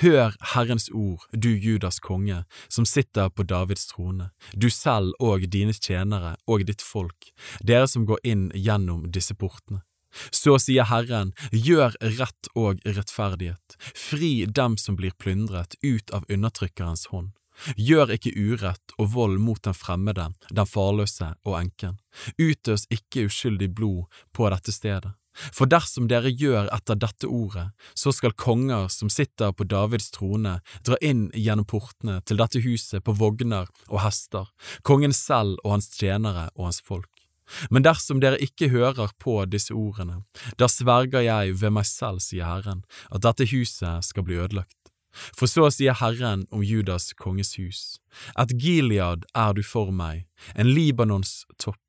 [0.02, 5.74] Hør Herrens ord, du Judas konge, som sitter på Davids trone, du selv og dine
[5.74, 7.32] tjenere og ditt folk,
[7.64, 9.84] dere som går inn gjennom disse portene.
[10.32, 17.08] Så sier Herren, gjør rett og rettferdighet, fri dem som blir plyndret ut av undertrykkerens
[17.14, 17.32] hånd.
[17.78, 22.00] Gjør ikke urett og vold mot den fremmede, den farløse og enken.
[22.40, 25.14] Utøs ikke uskyldig blod på dette stedet.
[25.56, 30.58] For dersom dere gjør etter dette ordet, så skal konger som sitter på Davids trone,
[30.84, 34.52] dra inn gjennom portene til dette huset på vogner og hester,
[34.84, 37.21] kongen selv og hans tjenere og hans folk.
[37.70, 40.22] Men dersom dere ikke hører på disse ordene,
[40.58, 44.78] da sverger jeg ved meg selv, sier Herren, at dette huset skal bli ødelagt.
[45.36, 48.00] For så sier Herren om Judas konges hus,
[48.40, 51.80] et Gilead er du for meg, en Libanons topp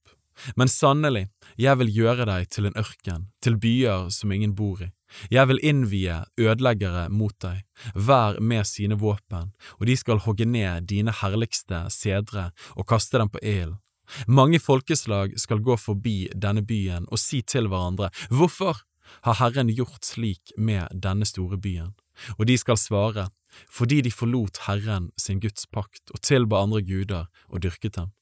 [0.56, 1.28] men sannelig,
[1.60, 4.90] jeg vil gjøre deg til en ørken, til byer som ingen bor i.
[5.30, 7.62] Jeg vil innvie ødeleggere mot deg,
[7.94, 13.32] hver med sine våpen, og de skal hogge ned dine herligste sedre og kaste dem
[13.32, 13.78] på ilden.
[14.26, 18.82] Mange folkeslag skal gå forbi denne byen og si til hverandre, Hvorfor
[19.26, 21.92] har Herren gjort slik med denne store byen?
[22.38, 23.28] Og de skal svare,
[23.70, 28.12] fordi de forlot Herren sin Guds pakt og tilba andre guder og dyrket dem.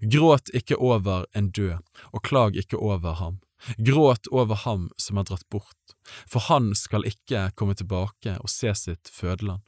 [0.00, 1.82] Gråt ikke over en død,
[2.12, 3.40] og klag ikke over ham.
[3.80, 5.96] Gråt over ham som er dratt bort,
[6.28, 9.62] for han skal ikke komme tilbake og se sitt fødeland.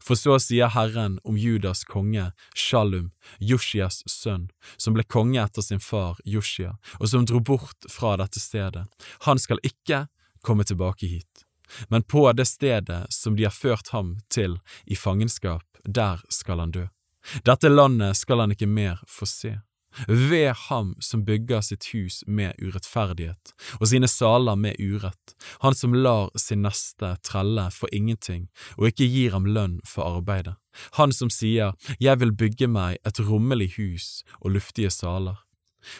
[0.00, 5.82] For så sier Herren om Judas konge, Shalum, Joshias sønn, som ble konge etter sin
[5.82, 8.86] far Joshia, og som dro bort fra dette stedet,
[9.28, 10.06] han skal ikke
[10.44, 11.44] komme tilbake hit.
[11.88, 16.74] Men på det stedet som de har ført ham til i fangenskap, der skal han
[16.74, 16.86] dø.
[17.44, 19.56] Dette landet skal han ikke mer få se.
[20.08, 25.94] Ved ham som bygger sitt hus med urettferdighet og sine saler med urett, han som
[25.94, 30.56] lar sin neste trelle for ingenting og ikke gir ham lønn for arbeidet,
[30.98, 34.08] han som sier jeg vil bygge meg et rommelig hus
[34.40, 35.38] og luftige saler,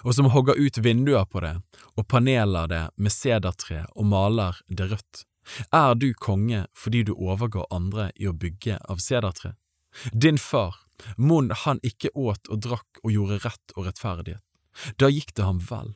[0.02, 1.54] og som hogger ut vinduer på det
[1.94, 5.24] og paneler det med sedertre og maler det rødt.
[5.72, 9.54] Er du konge fordi du overgår andre i å bygge av sedertre?
[10.12, 10.74] Din far,
[11.16, 14.42] mon han ikke åt og drakk og gjorde rett og rettferdighet.
[14.98, 15.94] Da gikk det ham vel.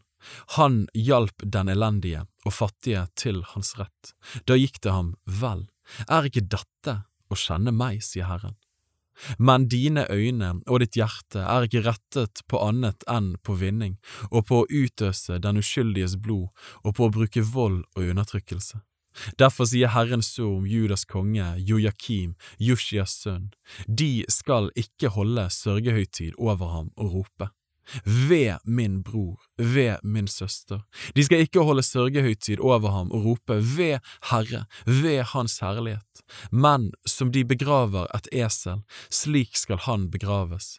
[0.59, 4.15] Han hjalp den elendige og fattige til hans rett.
[4.47, 5.69] Da gikk det ham vel.
[6.09, 8.57] Er ikke dette å kjenne meg, sier Herren.
[9.39, 13.97] Men dine øyne og ditt hjerte er ikke rettet på annet enn på vinning,
[14.31, 16.53] og på å utøse den uskyldiges blod,
[16.85, 18.79] og på å bruke vold og undertrykkelse.
[19.39, 23.51] Derfor sier Herren så om Judas konge, Jojakim, Joshias sønn,
[23.86, 27.53] de skal ikke holde sørgehøytid over ham og rope.
[28.05, 30.82] Ved min bror, ved min søster,
[31.16, 36.90] de skal ikke holde sørgehøytid over ham og rope ved Herre, ved Hans herlighet, men
[37.07, 40.78] som de begraver et esel, slik skal han begraves.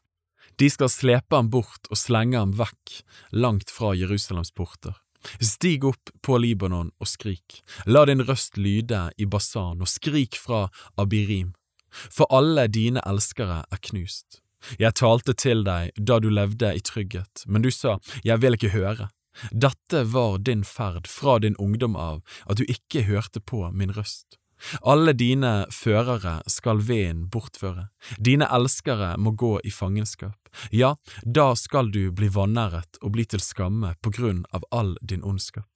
[0.59, 3.01] De skal slepe ham bort og slenge ham vekk,
[3.31, 4.97] langt fra Jerusalems porter.
[5.41, 10.67] Stig opp på Libanon og skrik, la din røst lyde i Basan og skrik fra
[10.99, 11.53] Abirim,
[11.91, 14.41] for alle dine elskere er knust.
[14.79, 18.75] Jeg talte til deg da du levde i trygghet, men du sa, jeg vil ikke
[18.75, 19.09] høre.
[19.51, 24.38] Dette var din ferd fra din ungdom av, at du ikke hørte på min røst.
[24.81, 30.37] Alle dine førere skal veden bortføre, dine elskere må gå i fangenskap.
[30.71, 35.23] Ja, da skal du bli vanæret og bli til skamme på grunn av all din
[35.23, 35.67] ondskap.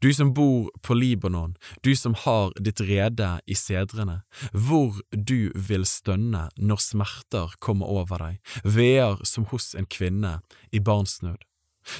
[0.00, 4.22] Du som bor på Libanon, du som har ditt rede i sedrene,
[4.52, 10.38] hvor du vil stønne når smerter kommer over deg, veer som hos en kvinne
[10.72, 11.36] i barnsnød.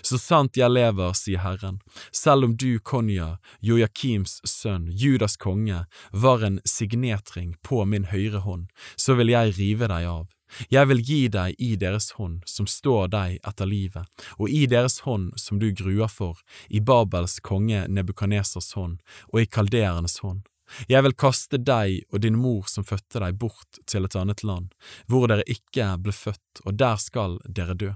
[0.02, 1.80] Så sant jeg lever, sier Herren,
[2.12, 8.66] selv om du, Konja, Joakims sønn, Judas konge, var en signetring på min høyre hånd,
[8.96, 10.26] så vil jeg rive deg av.
[10.70, 14.06] Jeg vil gi deg i deres hånd som står deg etter livet,
[14.38, 16.38] og i deres hånd som du gruer for,
[16.70, 19.00] i Babels konge Nebukanesers hånd
[19.32, 20.46] og i kalderenes hånd.
[20.90, 24.72] Jeg vil kaste deg og din mor som fødte deg bort til et annet land,
[25.06, 27.92] hvor dere ikke ble født, og der skal dere dø.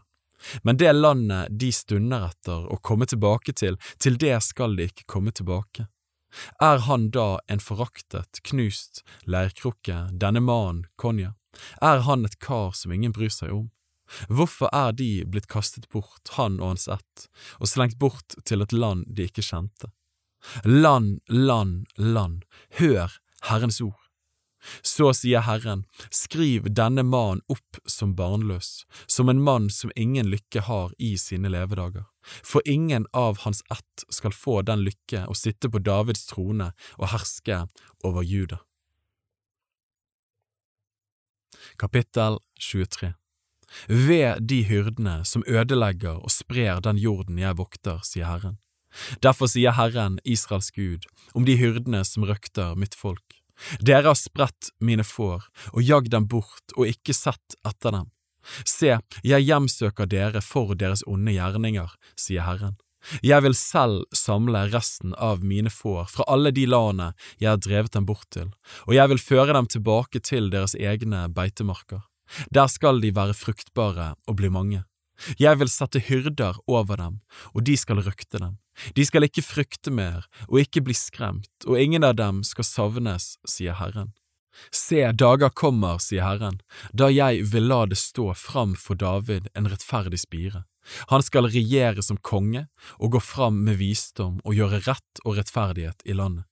[0.62, 5.08] Men det landet de stunder etter å komme tilbake til, til det skal de ikke
[5.10, 5.86] komme tilbake.
[6.62, 11.34] Er han da en foraktet, knust leirkrukke, denne mannen, Konja?
[11.82, 13.70] Er han et kar som ingen bryr seg om?
[14.30, 17.26] Hvorfor er de blitt kastet bort, han og hans ett,
[17.58, 19.90] og slengt bort til et land de ikke kjente?
[20.64, 22.46] Land, land, land,
[22.80, 23.18] hør
[23.50, 23.99] Herrens ord.
[24.82, 30.64] Så sier Herren, skriv denne mannen opp som barnløs, som en mann som ingen lykke
[30.68, 32.04] har i sine levedager,
[32.44, 37.08] for ingen av hans ett skal få den lykke å sitte på Davids trone og
[37.14, 37.64] herske
[38.04, 38.60] over Juda.
[41.80, 43.14] Kapittel 23
[43.86, 48.58] Ved de hyrdene som ødelegger og sprer den jorden jeg vokter, sier Herren.
[49.22, 53.39] Derfor sier Herren, Israels Gud, om de hyrdene som røkter mitt folk.
[53.80, 58.10] Dere har spredt mine får og jagd dem bort og ikke sett etter dem.
[58.64, 62.78] Se, jeg hjemsøker dere for deres onde gjerninger, sier Herren.
[63.24, 67.94] Jeg vil selv samle resten av mine får fra alle de landene jeg har drevet
[67.96, 68.50] dem bort til,
[68.86, 72.04] og jeg vil føre dem tilbake til deres egne beitemarker.
[72.52, 74.84] Der skal de være fruktbare og bli mange.
[75.40, 77.20] Jeg vil sette hyrder over dem,
[77.52, 78.56] og de skal røkte dem.
[78.96, 83.34] De skal ikke frykte mer og ikke bli skremt, og ingen av dem skal savnes,
[83.48, 84.12] sier Herren.
[84.74, 86.60] Se, dager kommer, sier Herren,
[86.92, 90.64] da jeg vil la det stå fram for David en rettferdig spire.
[91.12, 92.66] Han skal regjere som konge
[92.98, 96.46] og gå fram med visdom og gjøre rett og rettferdighet i landet.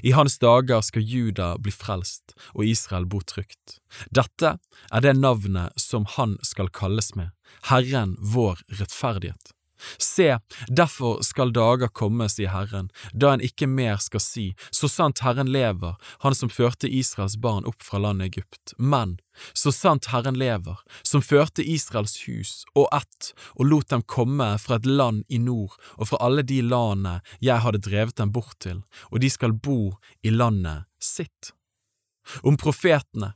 [0.00, 3.78] I hans dager skal Juda bli frelst og Israel bo trygt.
[4.08, 4.56] Dette
[4.90, 7.34] er det navnet som han skal kalles med,
[7.68, 9.53] Herren vår rettferdighet.
[9.98, 10.38] Se,
[10.68, 15.50] derfor skal dager komme, sier Herren, da en ikke mer skal si, så sant Herren
[15.52, 19.18] lever, Han som førte Israels barn opp fra landet Egypt, men
[19.52, 24.78] så sant Herren lever, som førte Israels hus og ett og lot dem komme fra
[24.78, 28.82] et land i nord og fra alle de landene jeg hadde drevet dem bort til,
[29.10, 31.52] og de skal bo i landet sitt.
[32.42, 33.34] Om profetene,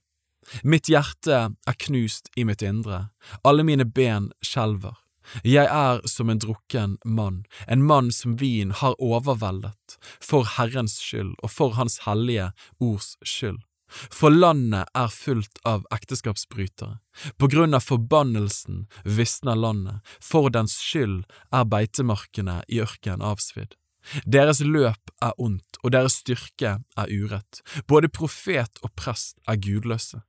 [0.62, 3.08] mitt hjerte er knust i mitt indre,
[3.44, 4.96] alle mine ben skjelver.
[5.44, 11.34] Jeg er som en drukken mann, en mann som vin har overveldet, for Herrens skyld
[11.42, 13.60] og for Hans hellige ords skyld.
[13.88, 16.98] For landet er fullt av ekteskapsbrytere.
[17.40, 21.22] På grunn av forbannelsen visner landet, for dens skyld
[21.52, 23.78] er beitemarkene i ørkenen avsvidd.
[24.24, 27.62] Deres løp er ondt, og deres styrke er urett.
[27.88, 30.22] Både profet og prest er gudløse.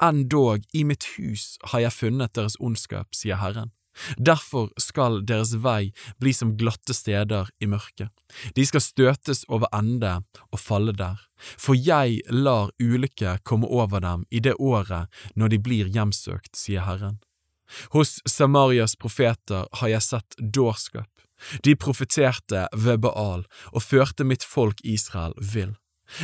[0.00, 3.75] Endog, i mitt hus har jeg funnet deres ondskap, sier Herren.
[4.18, 8.10] Derfor skal deres vei bli som glatte steder i mørket.
[8.54, 10.18] De skal støtes over ende
[10.50, 15.62] og falle der, for jeg lar ulykke komme over dem i det året når de
[15.62, 17.20] blir hjemsøkt, sier Herren.
[17.90, 21.10] Hos Samarias profeter har jeg sett dårskap.
[21.64, 23.42] De profeterte ved Baal
[23.72, 25.74] og førte mitt folk Israel vill.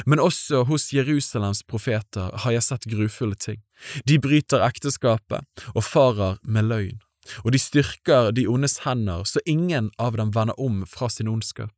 [0.07, 3.59] Men også hos Jerusalems profeter har jeg sett grufulle ting.
[4.07, 7.01] De bryter ekteskapet og farer med løgn
[7.45, 11.73] og de styrker de ondes hender så ingen av dem vender om fra sin ondskap.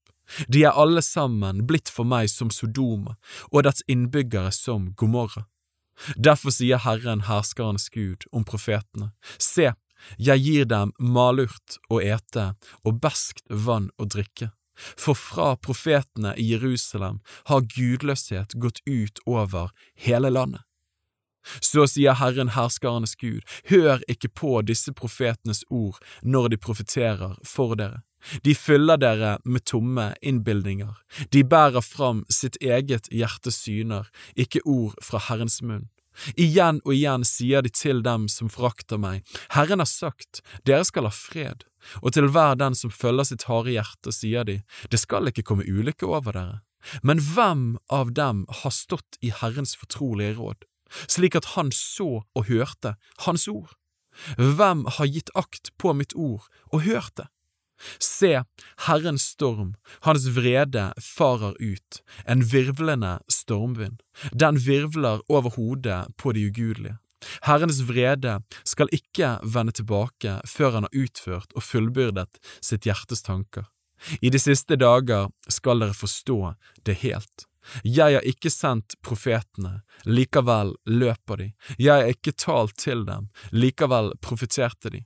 [0.49, 3.19] De er alle sammen blitt for meg som Sodoma
[3.51, 5.45] og dets innbyggere som Gomorra.
[6.16, 9.71] Derfor sier Herren herskerens Gud om profetene, se,
[10.19, 12.53] jeg gir dem malurt å ete
[12.83, 14.51] og beskt vann å drikke.
[14.75, 20.65] For fra profetene i Jerusalem har gudløshet gått ut over hele landet.
[21.61, 27.77] Så sier Herren herskarenes Gud, hør ikke på disse profetenes ord når de profeterer for
[27.79, 28.03] dere.
[28.43, 30.95] De fyller dere med tomme innbildninger.
[31.31, 35.89] de bærer fram sitt eget hjertes syner, ikke ord fra Herrens munn.
[36.39, 41.09] Igjen og igjen sier de til dem som forakter meg, Herren har sagt, dere skal
[41.09, 41.65] ha fred,
[42.03, 44.61] og til hver den som følger sitt harde hjerte, sier de,
[44.91, 46.61] det skal ikke komme ulykke over dere.
[47.03, 50.65] Men hvem av dem har stått i Herrens fortrolige råd?
[51.07, 52.97] Slik at han så og hørte
[53.27, 53.75] Hans ord.
[54.39, 57.29] Hvem har gitt akt på mitt ord og hørt det?
[57.99, 58.45] Se,
[58.87, 59.75] Herrens storm,
[60.07, 63.99] hans vrede farer ut, en virvlende stormvind,
[64.33, 66.99] den virvler over hodet på de ugudelige.
[67.43, 68.39] Herrens vrede
[68.69, 73.66] skal ikke vende tilbake før han har utført og fullbyrdet sitt hjertes tanker.
[74.21, 76.39] I de siste dager skal dere forstå
[76.85, 77.49] det helt.
[77.82, 84.12] Jeg har ikke sendt profetene, likevel løper de, jeg har ikke talt til dem, likevel
[84.24, 85.05] profeterte de.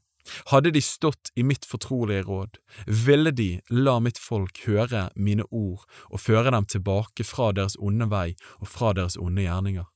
[0.52, 2.59] Hadde de stått i mitt fortrolige råd,
[3.06, 8.10] ville de la mitt folk høre mine ord og føre dem tilbake fra deres onde
[8.12, 9.86] vei og fra deres onde gjerninger.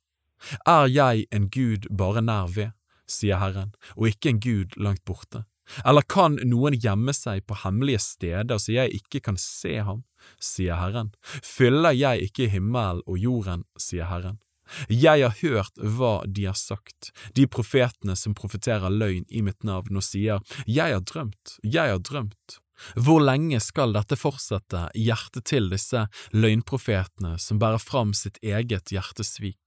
[0.66, 2.72] Er jeg en gud bare nær ved,
[3.06, 5.44] sier Herren, og ikke en gud langt borte?
[5.86, 10.02] Eller kan noen gjemme seg på hemmelige steder så jeg ikke kan se ham,
[10.40, 11.12] sier Herren.
[11.42, 14.40] Fyller jeg ikke himmelen og jorden, sier Herren.
[14.88, 19.98] Jeg har hørt hva de har sagt, de profetene som profeterer løgn i mitt navn
[19.98, 22.58] og sier Jeg har drømt, jeg har drømt.
[22.96, 29.60] Hvor lenge skal dette fortsette hjertet til disse løgnprofetene som bærer fram sitt eget hjertesvik?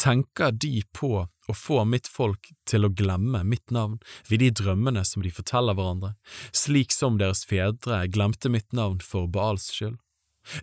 [0.00, 3.98] Tenker de på å få mitt folk til å glemme mitt navn
[4.28, 6.14] ved de drømmene som de forteller hverandre,
[6.52, 9.98] slik som deres fedre glemte mitt navn for Baals skyld?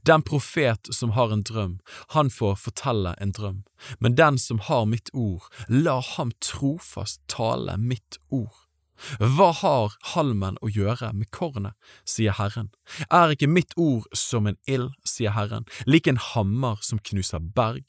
[0.03, 1.77] Den profet som har en drøm,
[2.15, 3.59] han får fortelle en drøm,
[3.99, 8.55] men den som har mitt ord, la ham trofast tale mitt ord.
[9.22, 12.72] Hva har halmen å gjøre med kornet, sier Herren,
[13.14, 17.85] er ikke mitt ord som en ild, sier Herren, lik en hammer som knuser berg?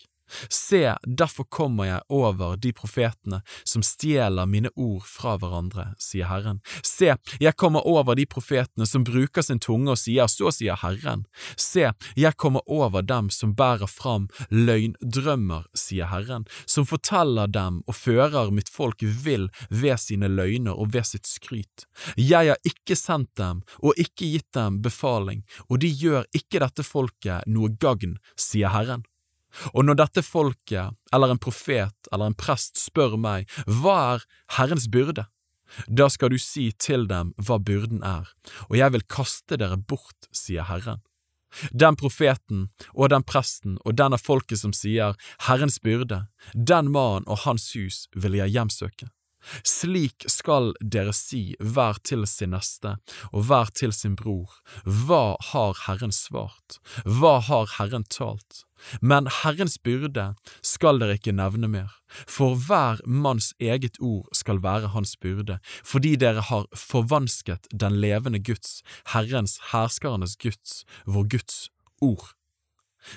[0.49, 6.61] Se, derfor kommer jeg over de profetene som stjeler mine ord fra hverandre, sier Herren.
[6.87, 11.25] Se, jeg kommer over de profetene som bruker sin tunge og sier, så sier Herren.
[11.57, 17.97] Se, jeg kommer over dem som bærer fram løgndrømmer, sier Herren, som forteller dem og
[17.97, 21.87] fører mitt folk vill ved sine løgner og ved sitt skryt.
[22.17, 26.85] Jeg har ikke sendt dem og ikke gitt dem befaling, og de gjør ikke dette
[26.87, 29.05] folket noe gagn, sier Herren.
[29.73, 34.27] Og når dette folket, eller en profet eller en prest spør meg, hva er
[34.59, 35.27] Herrens byrde?
[35.87, 38.31] Da skal du si til dem hva byrden er,
[38.69, 41.03] og jeg vil kaste dere bort, sier Herren.
[41.73, 45.17] Den profeten og den presten og den av folket som sier
[45.47, 49.09] Herrens byrde, den mannen og hans hus vil jeg hjemsøke.
[49.65, 52.97] Slik skal dere si hver til sin neste
[53.31, 58.65] og hver til sin bror, hva har Herren svart, hva har Herren talt?
[59.01, 60.33] Men Herrens byrde
[60.63, 61.93] skal dere ikke nevne mer,
[62.27, 68.41] for hver manns eget ord skal være hans byrde, fordi dere har forvansket den levende
[68.43, 68.83] Guds,
[69.15, 71.69] Herrens herskernes Guds, vår Guds
[72.01, 72.35] ord.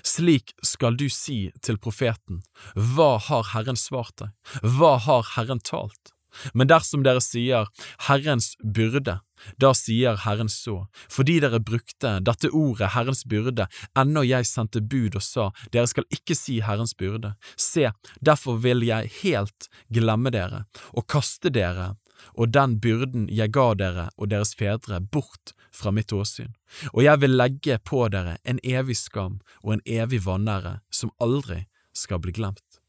[0.06, 2.44] Slik skal du si til profeten,
[2.76, 4.32] Hva har Herren svart deg,
[4.62, 6.14] hva har Herren talt?
[6.54, 7.70] Men dersom dere sier
[8.08, 9.20] Herrens byrde,
[9.58, 13.66] da sier Herren så, fordi dere brukte dette ordet Herrens byrde,
[13.98, 17.34] ennå jeg sendte bud og sa, dere skal ikke si Herrens byrde.
[17.58, 17.90] Se,
[18.22, 21.96] derfor vil jeg helt glemme dere og kaste dere
[22.34, 26.52] og den byrden jeg ga dere og deres fedre bort fra mitt åsyn,
[26.94, 31.64] og jeg vil legge på dere en evig skam og en evig vanære som aldri
[31.98, 32.82] skal bli glemt.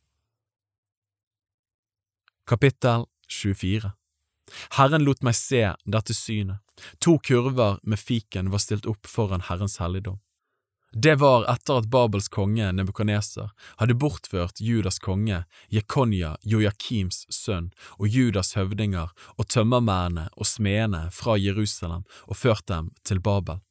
[2.47, 3.93] Kapittel 24
[4.77, 6.61] Herren lot meg se dette synet.
[7.05, 10.19] To kurver med fiken var stilt opp foran Herrens helligdom.
[10.93, 13.49] Det var etter at Babels konge Nebukadneser
[13.81, 15.39] hadde bortført Judas konge
[15.73, 22.91] Jekonja, Joakims sønn, og Judas høvdinger og tømmermennene og smedene fra Jerusalem og ført dem
[23.09, 23.63] til Babel.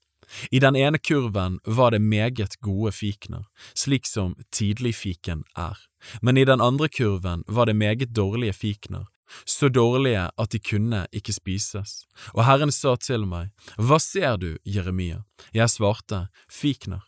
[0.49, 5.77] I den ene kurven var det meget gode fikener, slik som tidligfiken er,
[6.21, 9.05] men i den andre kurven var det meget dårlige fikener,
[9.45, 12.05] så dårlige at de kunne ikke spises.
[12.33, 15.23] Og Herren sa til meg, Hva ser du, Jeremia?
[15.53, 17.01] Jeg svarte, Fikner.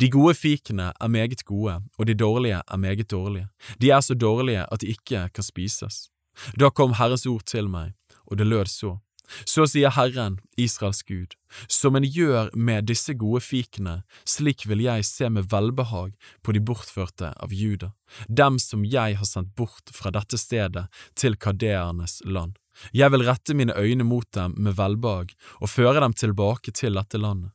[0.00, 3.48] De gode fikene er meget gode, og de dårlige er meget dårlige.
[3.80, 6.10] De er så dårlige at de ikke kan spises.
[6.60, 7.92] Da kom Herrens ord til meg,
[8.26, 8.98] og det lød så.
[9.44, 11.34] Så sier Herren, Israels Gud,
[11.66, 16.62] som en gjør med disse gode fikene, slik vil jeg se med velbehag på de
[16.64, 17.92] bortførte av Juda,
[18.28, 20.88] dem som jeg har sendt bort fra dette stedet
[21.18, 22.58] til kadeernes land.
[22.96, 27.20] Jeg vil rette mine øyne mot dem med velbehag og føre dem tilbake til dette
[27.20, 27.52] landet.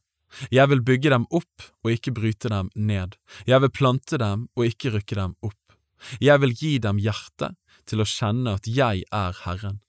[0.52, 3.16] Jeg vil bygge dem opp og ikke bryte dem ned,
[3.48, 5.56] jeg vil plante dem og ikke rykke dem opp.
[6.22, 7.56] Jeg vil gi dem hjerte
[7.90, 9.80] til å kjenne at jeg er Herren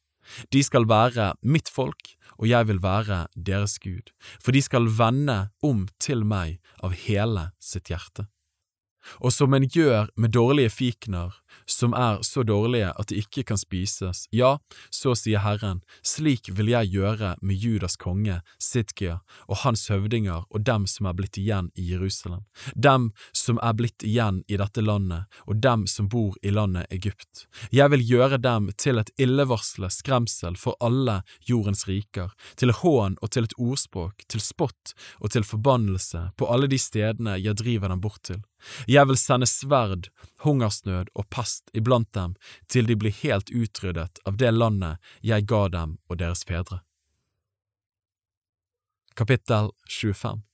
[0.52, 5.48] de skal være mitt folk, og jeg vil være deres Gud, for de skal vende
[5.64, 8.28] om til meg av hele sitt hjerte.
[9.24, 11.32] Og som en gjør med dårlige fikener,
[11.66, 14.56] som er så dårlige at de ikke kan spises, ja,
[14.90, 20.64] så sier Herren, slik vil jeg gjøre med Judas konge, Sidkia, og hans høvdinger og
[20.66, 22.44] dem som er blitt igjen i Jerusalem,
[22.74, 27.47] dem som er blitt igjen i dette landet, og dem som bor i landet Egypt.
[27.74, 33.32] Jeg vil gjøre dem til et illevarsle skremsel for alle jordens riker, til hån og
[33.35, 38.02] til et ordspråk, til spott og til forbannelse på alle de stedene jeg driver dem
[38.05, 38.43] bort til.
[38.90, 40.09] Jeg vil sende sverd
[40.43, 42.34] hungersnød og pest iblant dem
[42.72, 46.82] til de blir helt utryddet av det landet jeg ga dem og deres fedre.
[49.18, 50.44] Kapittel 25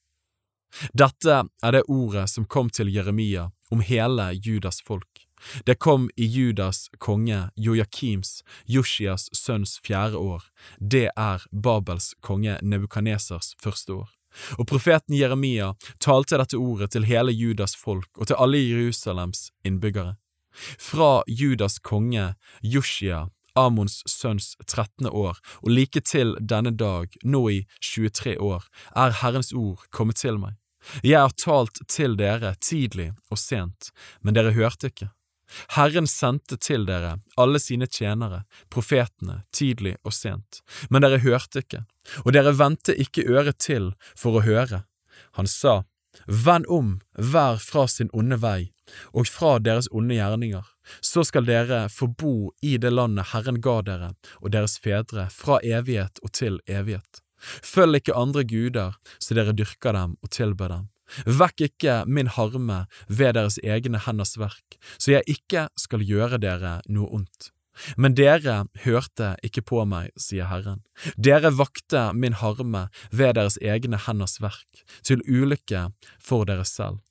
[0.92, 5.24] Dette er det ordet som kom til Jeremia om hele Judas folk.
[5.64, 10.42] Det kom i Judas konge Joakims, Joshias sønns fjerde år,
[10.80, 14.08] det er Babels konge Nebukanesers første år.
[14.58, 20.16] Og profeten Jeremia talte dette ordet til hele Judas folk og til alle Jerusalems innbyggere.
[20.78, 27.60] Fra Judas konge Joshia, Amons sønns trettende år, og like til denne dag, nå i
[27.80, 28.66] 23 år,
[28.96, 30.58] er Herrens ord kommet til meg.
[31.02, 33.90] Jeg har talt til dere tidlig og sent,
[34.20, 35.10] men dere hørte ikke.
[35.76, 41.84] Herren sendte til dere alle sine tjenere, profetene, tidlig og sent, men dere hørte ikke,
[42.24, 44.84] og dere vendte ikke øret til for å høre.
[45.38, 45.82] Han sa,
[46.26, 48.70] Vend om hver fra sin onde vei
[49.12, 50.64] og fra deres onde gjerninger,
[51.00, 55.60] så skal dere få bo i det landet Herren ga dere og deres fedre fra
[55.64, 57.22] evighet og til evighet.
[57.44, 60.90] Følg ikke andre guder så dere dyrker dem og tilber dem.
[61.28, 66.78] Vekk ikke min harme ved deres egne henders verk, så jeg ikke skal gjøre dere
[66.88, 67.50] noe ondt.
[67.98, 70.84] Men dere hørte ikke på meg, sier Herren.
[71.18, 75.88] Dere vakte min harme ved deres egne henders verk, til ulykke
[76.22, 77.02] for dere selv.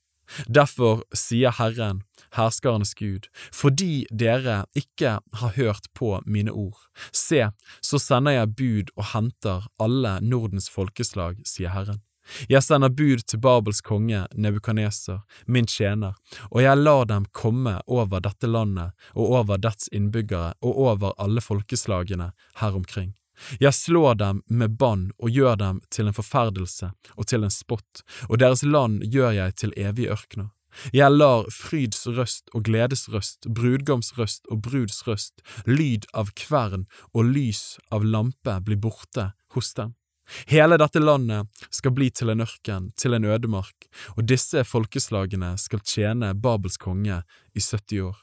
[0.47, 2.03] Derfor sier Herren,
[2.37, 6.79] herskernes Gud, fordi dere ikke har hørt på mine ord.
[7.11, 7.49] Se,
[7.81, 12.01] så sender jeg bud og henter alle Nordens folkeslag, sier Herren.
[12.49, 16.15] Jeg sender bud til Babels konge Nebukaneser, min tjener,
[16.51, 21.43] og jeg lar dem komme over dette landet og over dets innbyggere og over alle
[21.43, 22.31] folkeslagene
[22.61, 23.13] her omkring.
[23.59, 28.03] Jeg slår dem med bann og gjør dem til en forferdelse og til en spott,
[28.29, 30.51] og deres land gjør jeg til evige ørkener.
[30.93, 36.87] Jeg lar fryds røst og gledes røst, brudgoms røst og bruds røst, lyd av kvern
[37.13, 39.93] og lys av lampe bli borte hos dem.
[40.47, 45.83] Hele dette landet skal bli til en ørken, til en ødemark, og disse folkeslagene skal
[45.85, 47.21] tjene Babels konge
[47.53, 48.22] i 70 år.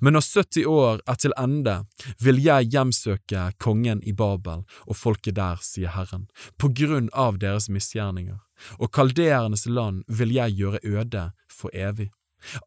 [0.00, 1.76] Men når 70 år er til ende,
[2.22, 7.70] vil jeg hjemsøke kongen i Babel og folket der, sier Herren, på grunn av deres
[7.72, 8.38] misgjerninger,
[8.80, 12.10] og kalderenes land vil jeg gjøre øde for evig.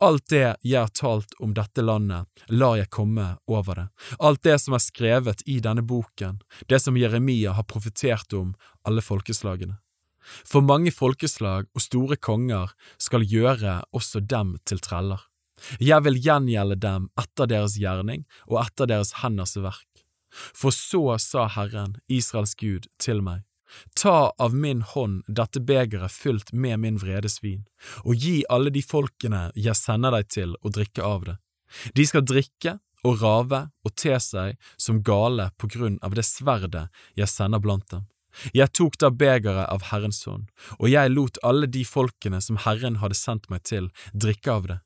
[0.04, 3.88] Alt det jeg har talt om dette landet, lar jeg komme over det,
[4.20, 8.56] alt det som er skrevet i denne boken, det som Jeremia har profetert om
[8.88, 9.78] alle folkeslagene.
[10.46, 15.28] For mange folkeslag og store konger skal gjøre også dem til treller.
[15.80, 19.88] Jeg vil gjengjelde dem etter deres gjerning og etter deres henders verk.
[20.30, 23.45] For så sa Herren, Israels Gud, til meg,
[23.95, 27.65] Ta av min hånd dette begeret fylt med min vredesvin,
[28.02, 31.36] og gi alle de folkene jeg sender deg til å drikke av det.
[31.94, 36.88] De skal drikke og rave og te seg som gale på grunn av det sverdet
[37.19, 38.07] jeg sender blant dem.
[38.53, 42.99] Jeg tok da begeret av Herrens hånd, og jeg lot alle de folkene som Herren
[43.03, 44.80] hadde sendt meg til, drikke av det.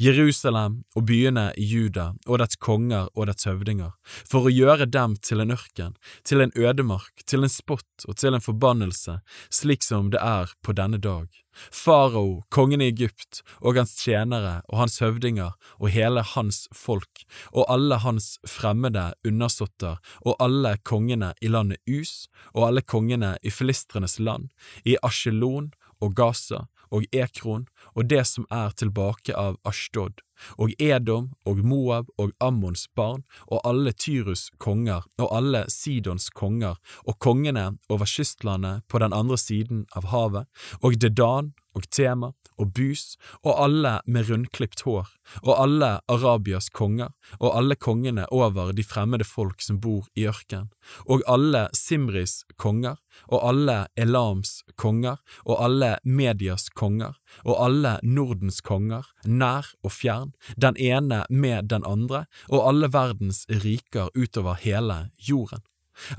[0.00, 5.16] Jerusalem og byene i Juda og dets konger og dets høvdinger, for å gjøre dem
[5.22, 9.20] til en ørken, til en ødemark, til en spott og til en forbannelse,
[9.50, 11.28] slik som det er på denne dag.
[11.72, 17.64] Farao, kongen i Egypt, og hans tjenere og hans høvdinger og hele hans folk, og
[17.72, 24.18] alle hans fremmede undersåtter, og alle kongene i landet Us, og alle kongene i filistrenes
[24.20, 24.50] land,
[24.84, 30.22] i Asjelon og Gaza, og Ekron og det som er tilbake av Ashtod,
[30.60, 36.76] og Edom og Moab og Ammons barn og alle Tyrus konger og alle Sidons konger
[37.04, 40.46] og kongene over kystlandet på den andre siden av havet,
[40.82, 45.08] og Dedan og Tema og Bus og alle med rundklipt hår,
[45.42, 50.70] og alle Arabias konger, og alle kongene over de fremmede folk som bor i ørken,
[51.04, 52.96] og alle Simris konger,
[53.28, 60.32] og alle Elams konger, og alle Medias konger, og alle Nordens konger, nær og fjern,
[60.56, 65.64] den ene med den andre, og alle verdens riker utover hele jorden.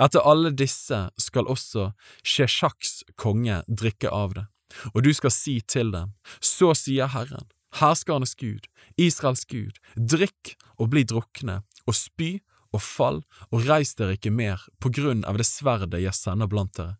[0.02, 1.92] Etter alle disse skal også
[2.26, 4.48] Sheshaks konge drikke av det
[4.94, 7.48] og du skal si til dem, så sier Herren,
[7.80, 8.68] herskernes Gud,
[8.98, 12.38] Israels Gud, drikk og bli drukne, og spy
[12.76, 13.22] og fall,
[13.52, 16.98] og reis dere ikke mer på grunn av det sverdet jeg sender blant dere.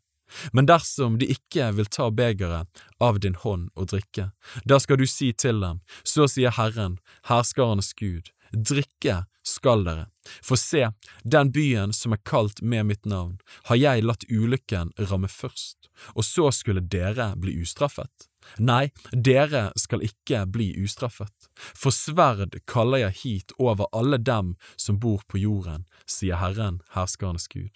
[0.52, 4.32] Men dersom de ikke vil ta begeret av din hånd og drikke,
[4.68, 6.98] da skal du si til dem, så sier Herren,
[7.30, 10.08] herskernes Gud, drikke skal dere,
[10.44, 10.90] for se,
[11.24, 13.38] den byen som er kalt med mitt navn,
[13.70, 18.28] har jeg latt ulykken ramme først, og så skulle dere bli ustraffet.
[18.64, 25.00] Nei, dere skal ikke bli ustraffet, for sverd kaller jeg hit over alle dem som
[25.04, 27.72] bor på jorden, sier Herren, herskernes Gud.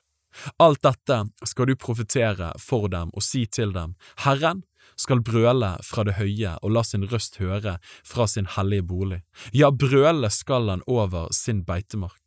[0.63, 4.63] Alt dette skal du profetere for dem og si til dem, Herren
[5.01, 9.21] skal brøle fra det høye og la sin røst høre fra sin hellige bolig.
[9.53, 12.19] Ja, brøle skal han over sin beitemark.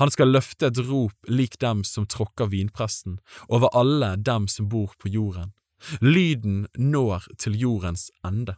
[0.00, 3.18] Han skal løfte et rop lik dem som tråkker vinpressen,
[3.48, 5.52] over alle dem som bor på jorden.
[6.02, 8.56] Lyden når til jordens ende.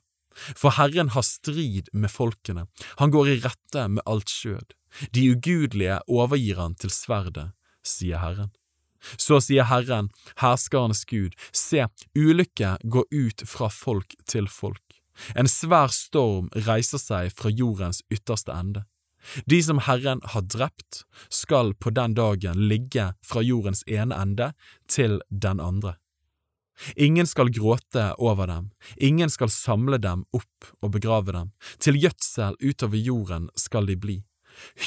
[0.56, 2.68] For Herren har strid med folkene,
[3.02, 4.72] han går i rette med alt skjød.
[5.14, 7.50] De ugudelige overgir han til sverdet,
[7.86, 8.54] sier Herren.
[9.16, 10.10] Så sier Herren,
[10.40, 11.86] herskernes Gud, se,
[12.18, 14.84] ulykke går ut fra folk til folk.
[15.36, 18.84] En svær storm reiser seg fra jordens ytterste ende.
[19.44, 24.52] De som Herren har drept, skal på den dagen ligge fra jordens ene ende
[24.88, 25.98] til den andre.
[26.96, 32.56] Ingen skal gråte over dem, ingen skal samle dem opp og begrave dem, til gjødsel
[32.64, 34.16] utover jorden skal de bli.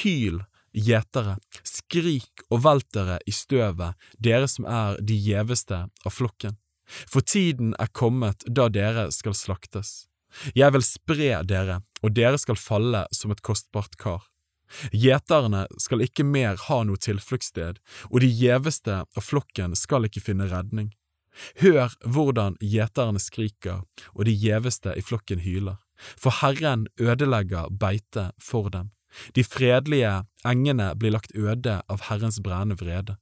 [0.02, 0.42] Hyl,
[0.74, 6.58] gjetere, skrik og velt dere i støvet, dere som er de gjeveste av flokken.
[7.08, 10.08] For tiden er kommet da dere skal slaktes.
[10.58, 14.26] Jeg vil spre dere, og dere skal falle som et kostbart kar.
[14.90, 17.80] Gjeterne skal ikke mer ha noe tilfluktssted,
[18.10, 20.90] og de gjeveste av flokken skal ikke finne redning.
[21.62, 23.82] Hør hvordan gjeterne skriker
[24.14, 28.92] og de gjeveste i flokken hyler, for Herren ødelegger beite for dem.
[29.36, 33.18] De fredelige engene blir lagt øde av Herrens brennende vrede.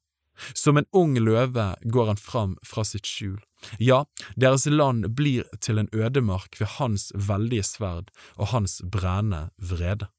[0.53, 3.37] Som en ung løve går han fram fra sitt skjul.
[3.77, 4.05] Ja,
[4.35, 10.09] deres land blir til en ødemark ved hans veldige sverd og hans brennende vrede.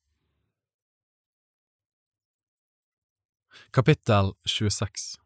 [3.72, 5.16] Kapittel 26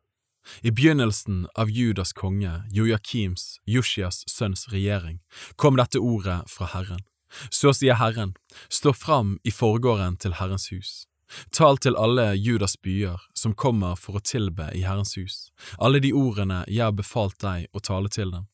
[0.62, 5.20] i begynnelsen av Judas konge, Joakims, Joshias sønns regjering,
[5.56, 7.02] kom dette ordet fra Herren.
[7.50, 8.34] Så sier Herren,
[8.68, 11.06] stå fram i forgården til Herrens hus.
[11.50, 16.12] Tal til alle Judas byer som kommer for å tilbe i Herrens hus, alle de
[16.14, 18.46] ordene jeg har befalt deg å tale til dem.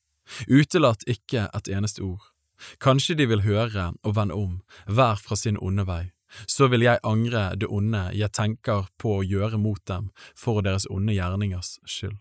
[0.49, 2.25] Utelatt ikke et eneste ord.
[2.81, 6.13] Kanskje de vil høre og vende om, hver fra sin onde vei,
[6.47, 10.87] så vil jeg angre det onde jeg tenker på å gjøre mot dem for deres
[10.91, 12.17] onde gjerningers skyld.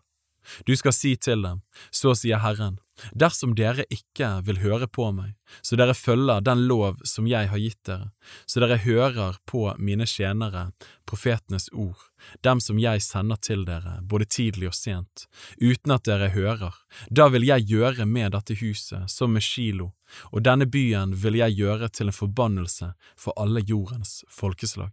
[0.66, 1.62] Du skal si til dem,
[1.94, 2.80] så sier Herren,
[3.12, 7.62] dersom dere ikke vil høre på meg, så dere følger den lov som jeg har
[7.62, 8.12] gitt dere,
[8.46, 10.70] så dere hører på mine tjenere,
[11.10, 12.00] profetenes ord,
[12.46, 15.26] dem som jeg sender til dere, både tidlig og sent,
[15.60, 16.78] uten at dere hører,
[17.10, 19.92] da vil jeg gjøre med dette huset som med Kilo,
[20.32, 24.92] og denne byen vil jeg gjøre til en forbannelse for alle jordens folkeslag.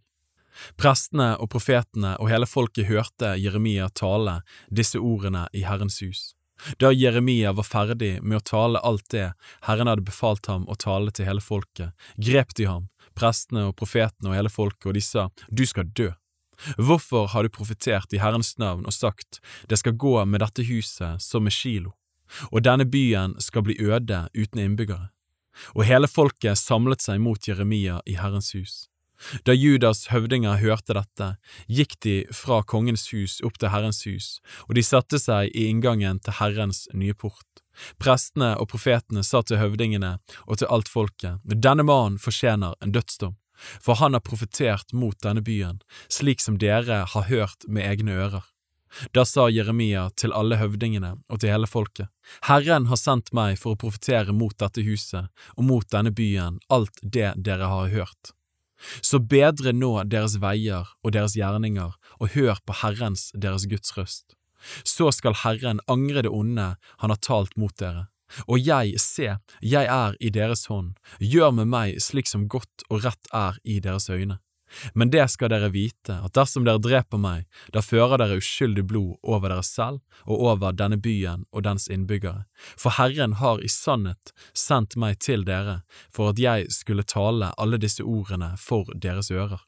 [0.78, 4.40] Prestene og profetene og hele folket hørte Jeremia tale
[4.70, 6.32] disse ordene i Herrens hus.
[6.78, 9.32] Da Jeremia var ferdig med å tale alt det
[9.66, 14.32] Herren hadde befalt ham å tale til hele folket, grep de ham, prestene og profetene
[14.32, 16.10] og hele folket, og de sa, Du skal dø.
[16.76, 21.22] Hvorfor har du profetert i Herrens navn og sagt, Det skal gå med dette huset
[21.22, 21.94] som med Kilo,
[22.50, 25.10] og denne byen skal bli øde uten innbyggere?
[25.74, 28.88] Og hele folket samlet seg mot Jeremia i Herrens hus.
[29.44, 31.28] Da Judas høvdinger hørte dette,
[31.66, 34.28] gikk de fra kongens hus opp til Herrens hus,
[34.68, 37.64] og de satte seg i inngangen til Herrens nye port.
[38.02, 40.16] Prestene og profetene sa til høvdingene
[40.46, 43.36] og til alt folket, denne mannen fortjener en dødsdom,
[43.82, 48.46] for han har profetert mot denne byen, slik som dere har hørt med egne ører.
[49.12, 52.08] Da sa Jeremia til alle høvdingene og til hele folket,
[52.48, 57.02] Herren har sendt meg for å profetere mot dette huset og mot denne byen alt
[57.02, 58.32] det dere har hørt.
[59.02, 64.36] Så bedre nå deres veier og deres gjerninger, og hør på Herrens, deres Guds røst.
[64.84, 68.08] Så skal Herren angre det onde han har talt mot dere.
[68.46, 73.06] Og jeg, se, jeg er i deres hånd, gjør med meg slik som godt og
[73.06, 74.38] rett er i deres øyne.
[74.94, 79.16] Men det skal dere vite, at dersom dere dreper meg, da fører dere uskyldig blod
[79.22, 82.44] over dere selv og over denne byen og dens innbyggere,
[82.76, 85.80] for Herren har i sannhet sendt meg til dere
[86.14, 89.62] for at jeg skulle tale alle disse ordene for deres ører.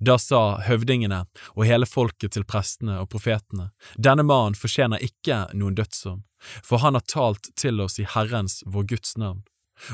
[0.00, 1.24] Da sa høvdingene
[1.54, 6.22] og hele folket til prestene og profetene, denne mannen fortjener ikke noen dødsdom,
[6.64, 9.44] for han har talt til oss i Herrens, vår Guds navn.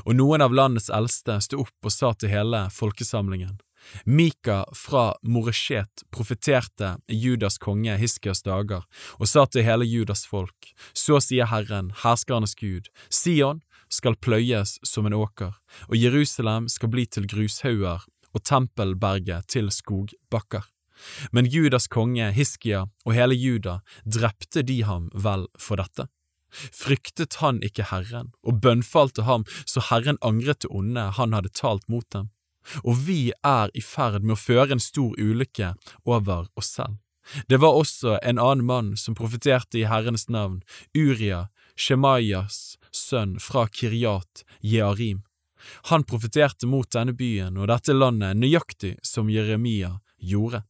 [0.06, 3.58] Og noen av landets eldste sto opp og sa til hele folkesamlingen,
[4.04, 8.86] Mika fra Moreshet profeterte Judas konge Hiskias dager
[9.18, 15.06] og sa til hele Judas folk, så sier Herren, herskernes Gud, Sion skal pløyes som
[15.06, 15.52] en åker,
[15.88, 20.64] og Jerusalem skal bli til grushauger og tempelberget til skogbakker.
[21.32, 26.06] Men Judas konge Hiskia og hele Juda drepte de ham vel for dette?
[26.52, 31.88] Fryktet han ikke Herren, og bønnfalte ham så Herren angret det onde han hadde talt
[31.88, 32.28] mot dem?
[32.82, 35.74] Og vi er i ferd med å føre en stor ulykke
[36.04, 36.98] over oss selv.
[37.48, 40.62] Det var også en annen mann som profeterte i Herrens navn,
[40.94, 45.22] Uria, Shemaias sønn fra Kiryat Jearim.
[45.90, 50.64] Han profeterte mot denne byen og dette landet nøyaktig som Jeremia gjorde.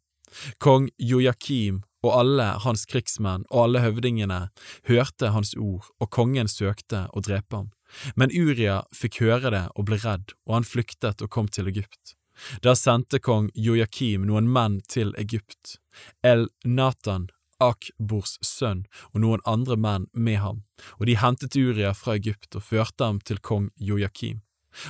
[0.60, 4.40] Kong Jojakim og alle hans krigsmenn og alle høvdingene
[4.88, 7.70] hørte hans ord, og kongen søkte å drepe ham.
[8.16, 12.16] Men Uria fikk høre det og ble redd, og han flyktet og kom til Egypt.
[12.64, 15.76] Der sendte kong Joakim noen menn til Egypt,
[16.24, 17.28] El Natan,
[17.62, 20.62] Akbors sønn, og noen andre menn med ham,
[20.98, 24.40] og de hentet Uria fra Egypt og førte ham til kong Joakim.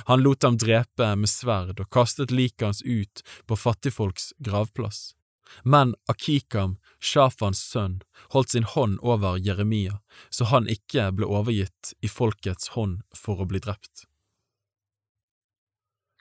[0.07, 5.11] Han lot ham drepe med sverd og kastet liket hans ut på fattigfolks gravplass.
[5.63, 7.99] Men Akikam, Shafans sønn,
[8.31, 9.99] holdt sin hånd over Jeremia,
[10.29, 14.05] så han ikke ble overgitt i folkets hånd for å bli drept.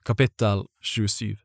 [0.03, 1.39] Kapittel 27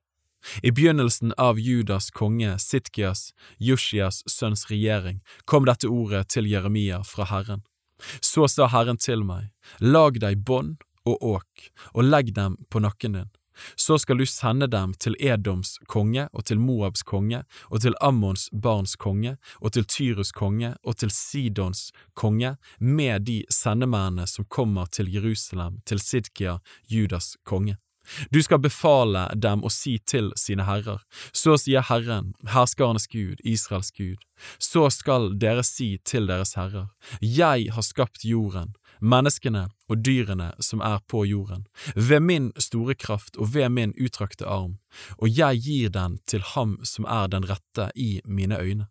[0.65, 3.29] I begynnelsen av Judas konge Sitkias,
[3.61, 7.61] Jushias sønns regjering, kom dette ordet til Jeremia fra Herren.
[8.21, 9.51] Så sa Herren til meg,
[9.81, 13.29] lag deg bånd og åk, og legg dem på nakken din
[13.75, 18.49] så skal du sende dem til Edoms konge og til Moabs konge og til Ammons
[18.53, 24.85] barns konge og til Tyrus konge og til Sidons konge med de sendemennene som kommer
[24.85, 26.57] til Jerusalem, til Sidkia,
[26.89, 27.77] Judas konge.
[28.31, 31.01] Du skal befale dem å si til sine herrer,
[31.35, 34.21] så sier Herren, herskarenes Gud, Israels Gud,
[34.63, 36.87] så skal dere si til deres herrer,
[37.21, 41.65] jeg har skapt jorden, menneskene og dyrene som er på jorden,
[41.95, 44.77] ved min store kraft og ved min utrakte arm,
[45.17, 48.87] og jeg gir den til ham som er den rette i mine øyne.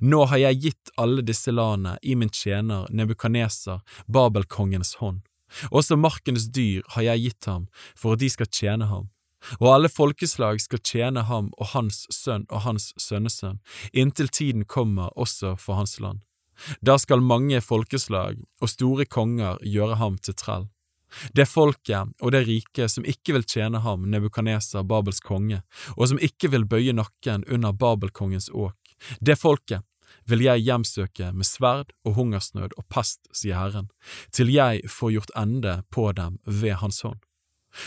[0.00, 5.22] Nå har jeg gitt alle disse landene i min tjener Nebukaneser, Babelkongens hånd.
[5.70, 7.66] Også markens dyr har jeg gitt ham
[7.98, 9.10] for at de skal tjene ham.
[9.58, 13.58] Og alle folkeslag skal tjene ham og hans sønn og hans sønnesønn,
[13.92, 16.22] inntil tiden kommer også for hans land.
[16.80, 20.68] Da skal mange folkeslag og store konger gjøre ham til trell.
[21.36, 25.60] Det folket og det riket som ikke vil tjene ham, Nebukaneser, Babels konge,
[25.96, 28.78] og som ikke vil bøye nakken under Babelkongens åk,
[29.20, 29.84] det folket
[30.28, 33.90] vil jeg hjemsøke med sverd og hungersnød og pest, sier Herren,
[34.32, 37.20] til jeg får gjort ende på dem ved Hans hånd.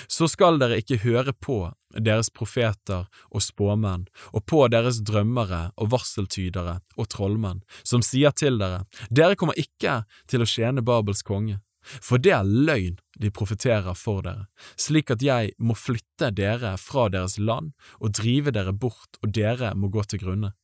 [0.07, 1.59] Så skal dere ikke høre på
[1.95, 8.59] deres profeter og spåmenn, og på deres drømmere og varseltydere og trollmenn, som sier til
[8.59, 10.01] dere, dere kommer ikke
[10.31, 15.23] til å tjene Babels konge, for det er løgn de profeterer for dere, slik at
[15.23, 20.03] jeg må flytte dere fra deres land og drive dere bort, og dere må gå
[20.09, 20.55] til grunne.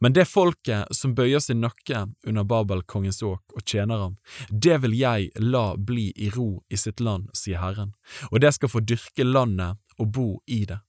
[0.00, 4.16] Men det folket som bøyer sin nakke under Babelkongens åk og tjener ham,
[4.50, 7.94] det vil jeg la bli i ro i sitt land, sier Herren,
[8.30, 10.80] og det skal få dyrke landet og bo i det.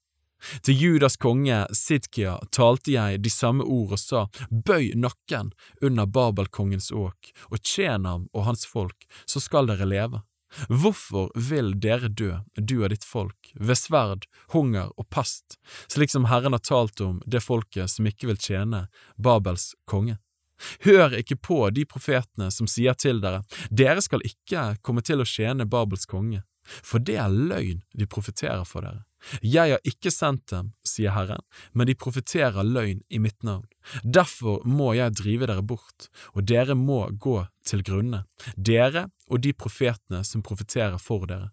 [0.61, 5.51] Til Judas konge Sidkia talte jeg de samme ord og sa, bøy nakken
[5.81, 10.21] under Babelkongens åk, og tjen ham og hans folk, så skal dere leve.
[10.67, 15.57] Hvorfor vil dere dø, du og ditt folk, ved sverd, hunger og pest,
[15.91, 20.17] slik som Herren har talt om det folket som ikke vil tjene Babels konge?
[20.85, 25.27] Hør ikke på de profetene som sier til dere, dere skal ikke komme til å
[25.27, 29.06] tjene Babels konge, for det er løgn de profeterer for dere.
[29.41, 33.67] Jeg har ikke sendt dem, sier Herren, men de profeterer løgn i mitt navn.
[34.03, 38.23] Derfor må jeg drive dere bort, og dere må gå til grunne,
[38.55, 41.51] dere og de profetene som profeterer for dere.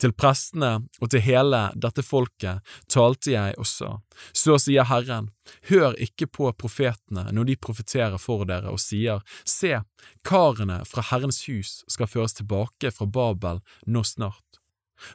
[0.00, 3.90] Til prestene og til hele dette folket talte jeg og sa,
[4.36, 5.30] så sier Herren,
[5.70, 9.78] hør ikke på profetene når de profeterer for dere og sier, se,
[10.26, 14.53] karene fra Herrens hus skal føres tilbake fra Babel nå snart.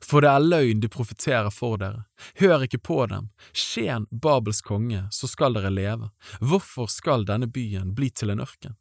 [0.04, 2.06] For det er løgn de profeterer for dere.
[2.40, 3.30] Hør ikke på dem.
[3.54, 6.12] Skjen Babels konge, så skal dere leve.
[6.40, 8.76] Hvorfor skal denne byen bli til en ørken?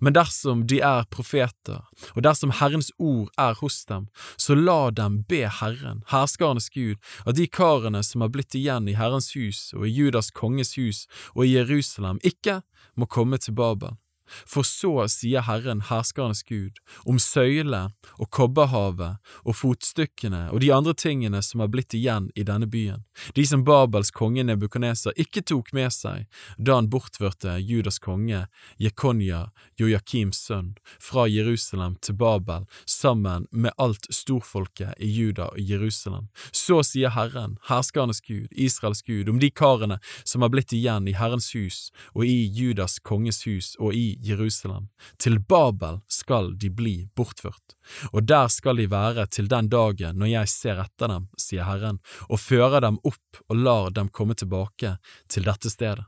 [0.00, 1.80] Men dersom de er profeter,
[2.14, 4.06] og dersom Herrens ord er hos dem,
[4.36, 8.94] så la dem be Herren, herskernes Gud, at de karene som har blitt igjen i
[8.94, 11.04] Herrens hus og i Judas konges hus
[11.34, 12.60] og i Jerusalem, ikke
[12.94, 13.98] må komme til Babel
[14.46, 17.88] for så sier Herren herskernes Gud, om søyle
[18.18, 23.04] og kobberhavet og fotstykkene og de andre tingene som er blitt igjen i denne byen,
[23.36, 26.26] de som Babels konge Nebukaneser ikke tok med seg
[26.58, 28.46] da han bortførte Judas konge
[28.80, 29.48] Jekonja,
[29.80, 36.28] Joakims sønn, fra Jerusalem til Babel sammen med alt storfolket i Juda og Jerusalem.
[36.52, 41.16] Så sier Herren, herskernes Gud, Israels Gud, om de karene som er blitt igjen i
[41.16, 44.88] Herrens hus og i Judas konges hus og i Jerusalem,
[45.18, 47.76] til Babel skal de bli bortført,
[48.12, 52.00] og der skal de være til den dagen når jeg ser etter dem, sier Herren,
[52.28, 54.96] og fører dem opp og lar dem komme tilbake
[55.28, 56.04] til dette stedet.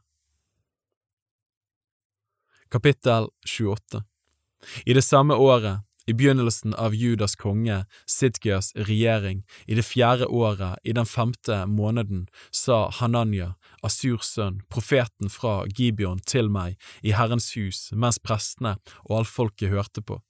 [2.70, 4.02] Kapittel 28
[4.84, 10.78] I det samme året, i begynnelsen av Judas konge Sidkias regjering, i det fjerde året,
[10.84, 17.52] i den femte måneden, sa Hananya, Asurs sønn, profeten fra Gibeon, til meg i Herrens
[17.58, 20.20] hus mens prestene og allfolket hørte på.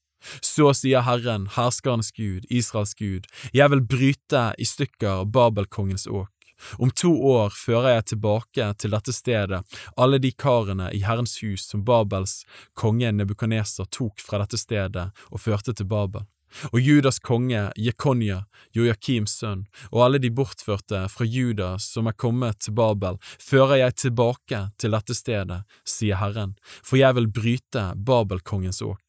[0.43, 6.36] Så sier Herren, herskernes Gud, Israels Gud, jeg vil bryte i stykker Babelkongens åk.
[6.79, 9.63] Om to år fører jeg tilbake til dette stedet
[9.97, 12.41] alle de karene i Herrens hus som Babels
[12.75, 16.27] konge Nebukaneser tok fra dette stedet og førte til Babel.
[16.73, 22.63] Og Judas konge Jekonja, Joakims sønn, og alle de bortførte fra Juda som er kommet
[22.65, 28.81] til Babel, fører jeg tilbake til dette stedet, sier Herren, for jeg vil bryte Babelkongens
[28.87, 29.06] åk.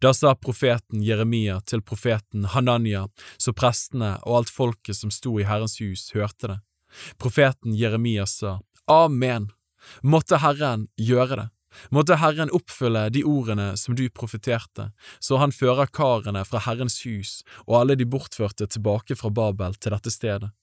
[0.00, 5.46] Da sa profeten Jeremia til profeten Hananya, så prestene og alt folket som sto i
[5.48, 6.58] Herrens hus, hørte det.
[7.20, 9.50] Profeten Jeremia sa, Amen,
[10.02, 11.48] måtte Herren gjøre det.
[11.92, 14.90] Måtte Herren oppfylle de ordene som du profeterte,
[15.20, 19.92] så han fører karene fra Herrens hus og alle de bortførte tilbake fra Babel til
[19.92, 20.54] dette stedet.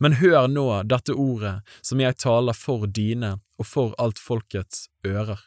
[0.00, 5.38] Men hør nå dette ordet som jeg taler for dine og for alt folkets ører.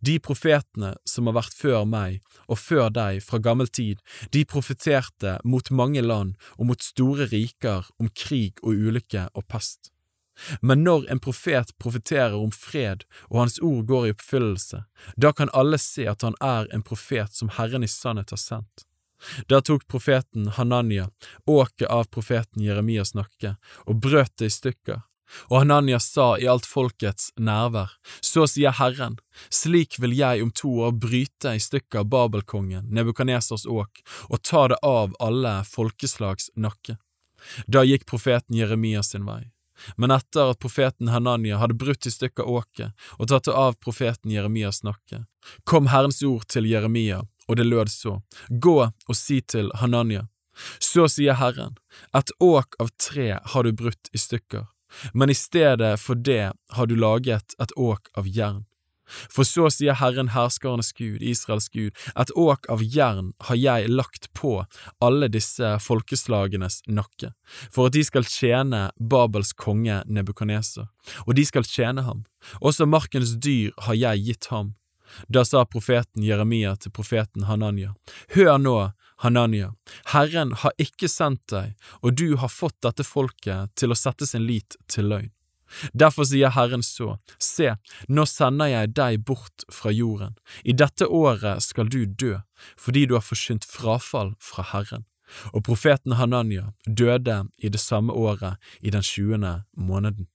[0.00, 4.02] De profetene som har vært før meg og før deg fra gammel tid,
[4.34, 9.92] de profeterte mot mange land og mot store riker om krig og ulykke og pest.
[10.60, 14.84] Men når en profet profeterer om fred og hans ord går i oppfyllelse,
[15.16, 18.86] da kan alle se at han er en profet som Herren i sannhet har sendt.
[19.46, 21.08] Da tok profeten Hananya
[21.46, 23.54] åket av profeten Jeremias nakke
[23.86, 25.02] og brøt det i stykker,
[25.48, 29.18] og Hananya sa i alt folkets nærvær, så sier Herren,
[29.50, 34.80] slik vil jeg om to år bryte i stykker Babelkongen, Nebukanesers åk, og ta det
[34.82, 36.98] av alle folkeslags nakke.
[37.66, 39.50] Da gikk profeten Jeremia sin vei.
[39.96, 44.30] Men etter at profeten Hananya hadde brutt i stykker åket og tatt det av profeten
[44.30, 45.24] Jeremias nakke,
[45.64, 50.28] kom Herrens ord til Jeremia, og det lød så, Gå og si til Hananya,
[50.78, 51.76] så sier Herren,
[52.14, 54.68] et åk av tre har du brutt i stykker,
[55.12, 58.62] men i stedet for det har du laget et åk av jern.
[59.32, 64.30] For så sier Herren herskernes Gud, Israels Gud, et åk av jern har jeg lagt
[64.38, 64.54] på
[65.04, 67.32] alle disse folkeslagenes nakke,
[67.70, 70.88] for at de skal tjene Babels konge Nebukaneser,
[71.26, 72.24] og de skal tjene ham.
[72.60, 74.74] Også markens dyr har jeg gitt ham.
[75.28, 77.92] Da sa profeten Jeremia til profeten Hananya,
[78.32, 78.76] Hør nå,
[79.22, 79.74] Hananya,
[80.12, 84.46] Herren har ikke sendt deg, og du har fått dette folket til å sette sin
[84.48, 85.30] lit til løgn.
[85.96, 87.70] Derfor sier Herren så, se,
[88.08, 90.34] nå sender jeg deg bort fra jorden,
[90.64, 92.34] i dette året skal du dø,
[92.76, 95.06] fordi du har forsynt frafall fra Herren.
[95.56, 100.28] Og profeten Hananya døde i det samme året, i den tjuende måneden.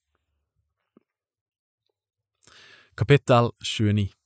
[2.97, 4.16] Kapittel 29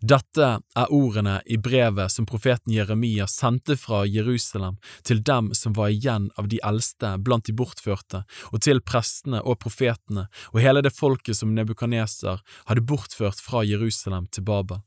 [0.00, 4.76] dette er ordene i brevet som profeten Jeremia sendte fra Jerusalem
[5.06, 9.60] til dem som var igjen av de eldste blant de bortførte, og til prestene og
[9.64, 14.84] profetene og hele det folket som Nebukaneser hadde bortført fra Jerusalem til Babel.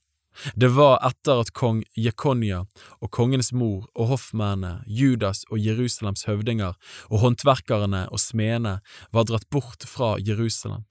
[0.57, 2.63] Det var etter at kong Jekonia
[2.99, 6.73] og kongens mor og hoffmennene, Judas og Jerusalems høvdinger
[7.09, 8.79] og håndverkerne og smedene
[9.13, 10.87] var dratt bort fra Jerusalem.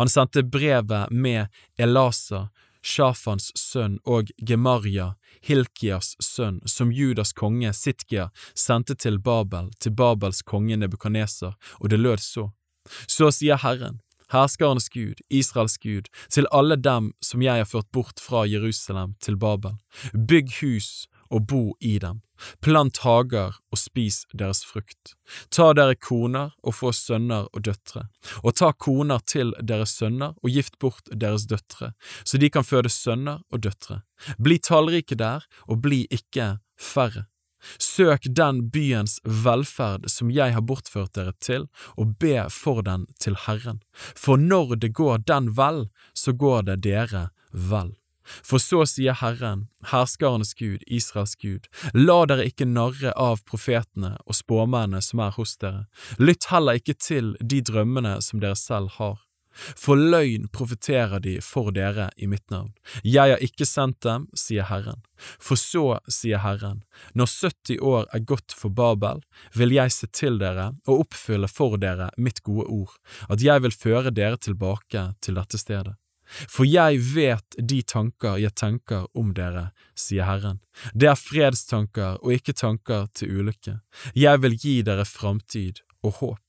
[0.00, 2.46] Han sendte brevet med Elasa,
[2.86, 10.42] Shafans sønn og Gemaria, Hilkias sønn, som Judas konge Sitkia sendte til Babel, til Babels
[10.46, 12.50] konge Nebukaneser, og det lød så.
[13.10, 13.98] Så sier Herren,
[14.30, 19.38] herskernes Gud, Israels Gud, til alle dem som jeg har ført bort fra Jerusalem til
[19.38, 19.78] Babel,
[20.14, 22.20] bygg hus og bo i dem,
[22.64, 25.14] plant hager og spis deres frukt.
[25.50, 28.06] Ta dere koner og få sønner og døtre,
[28.42, 31.92] og ta koner til deres sønner og gift bort deres døtre,
[32.24, 34.02] så de kan føde sønner og døtre.
[34.38, 37.26] Bli tallrike der, og bli ikke færre.
[37.78, 41.66] Søk den byens velferd som jeg har bortført dere til,
[41.96, 43.80] og be for den til Herren,
[44.14, 47.96] for når det går den vel, så går det dere vel.
[48.26, 54.38] For så sier Herren, herskernes Gud, Israels Gud, la dere ikke narre av profetene og
[54.38, 55.86] spåmennene som er hos dere,
[56.18, 59.20] lytt heller ikke til de drømmene som dere selv har.
[59.56, 62.72] For løgn profeterer de for dere i mitt navn.
[63.02, 65.00] Jeg har ikke sendt dem, sier Herren.
[65.16, 66.82] For så, sier Herren,
[67.16, 69.22] når 70 år er gått for Babel,
[69.56, 72.98] vil jeg se til dere og oppfylle for dere mitt gode ord,
[73.32, 75.96] at jeg vil føre dere tilbake til dette stedet.
[76.26, 80.58] For jeg vet de tanker jeg tenker om dere, sier Herren.
[80.94, 83.78] Det er fredstanker og ikke tanker til ulykke.
[84.14, 86.42] Jeg vil gi dere framtid og håp.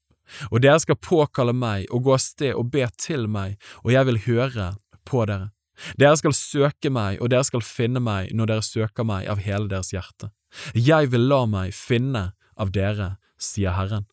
[0.52, 3.56] Og dere skal påkalle meg og gå av sted og be til meg,
[3.86, 4.74] og jeg vil høre
[5.08, 5.54] på dere.
[5.96, 9.70] Dere skal søke meg, og dere skal finne meg når dere søker meg av hele
[9.72, 10.32] deres hjerte.
[10.74, 14.08] Jeg vil la meg finne av dere, sier Herren.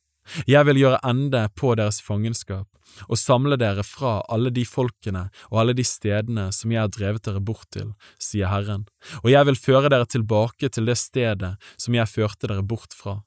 [0.48, 2.68] Jeg vil gjøre ende på deres fangenskap
[3.09, 7.24] og samle dere fra alle de folkene og alle de stedene som jeg har drevet
[7.26, 7.92] dere bort til,
[8.22, 8.86] sier Herren,
[9.22, 13.22] og jeg vil føre dere tilbake til det stedet som jeg førte dere bort fra.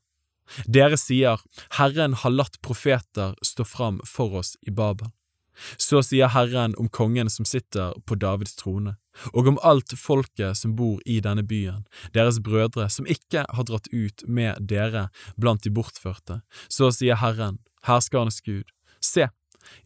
[0.64, 1.41] Dere sier,
[1.76, 5.11] Herren har latt profeter stå fram for oss i Babel.
[5.78, 8.96] Så sier Herren om kongen som sitter på Davids trone,
[9.34, 13.90] og om alt folket som bor i denne byen, deres brødre som ikke har dratt
[13.92, 15.08] ut med dere
[15.38, 16.42] blant de bortførte.
[16.70, 18.70] Så sier Herren, herskernes Gud,
[19.02, 19.30] se,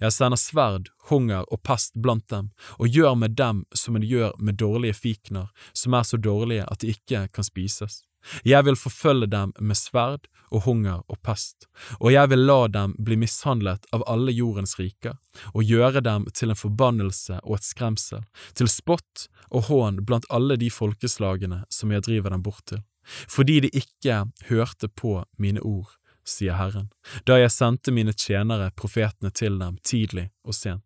[0.02, 4.36] jeg sender sverd, hunger og pest blant dem, og gjør med dem som en gjør
[4.40, 8.04] med dårlige fikner, som er så dårlige at de ikke kan spises.
[8.48, 11.68] Jeg vil forfølge dem med sverd og hunger og pest,
[12.00, 15.16] og jeg vil la dem bli mishandlet av alle jordens riker,
[15.54, 20.60] og gjøre dem til en forbannelse og et skremsel, til spott og hån blant alle
[20.60, 22.84] de folkeslagene som jeg driver dem bort til,
[23.28, 25.96] fordi de ikke hørte på mine ord,
[26.28, 26.92] sier Herren,
[27.26, 30.86] da jeg sendte mine tjenere profetene til dem tidlig og sent.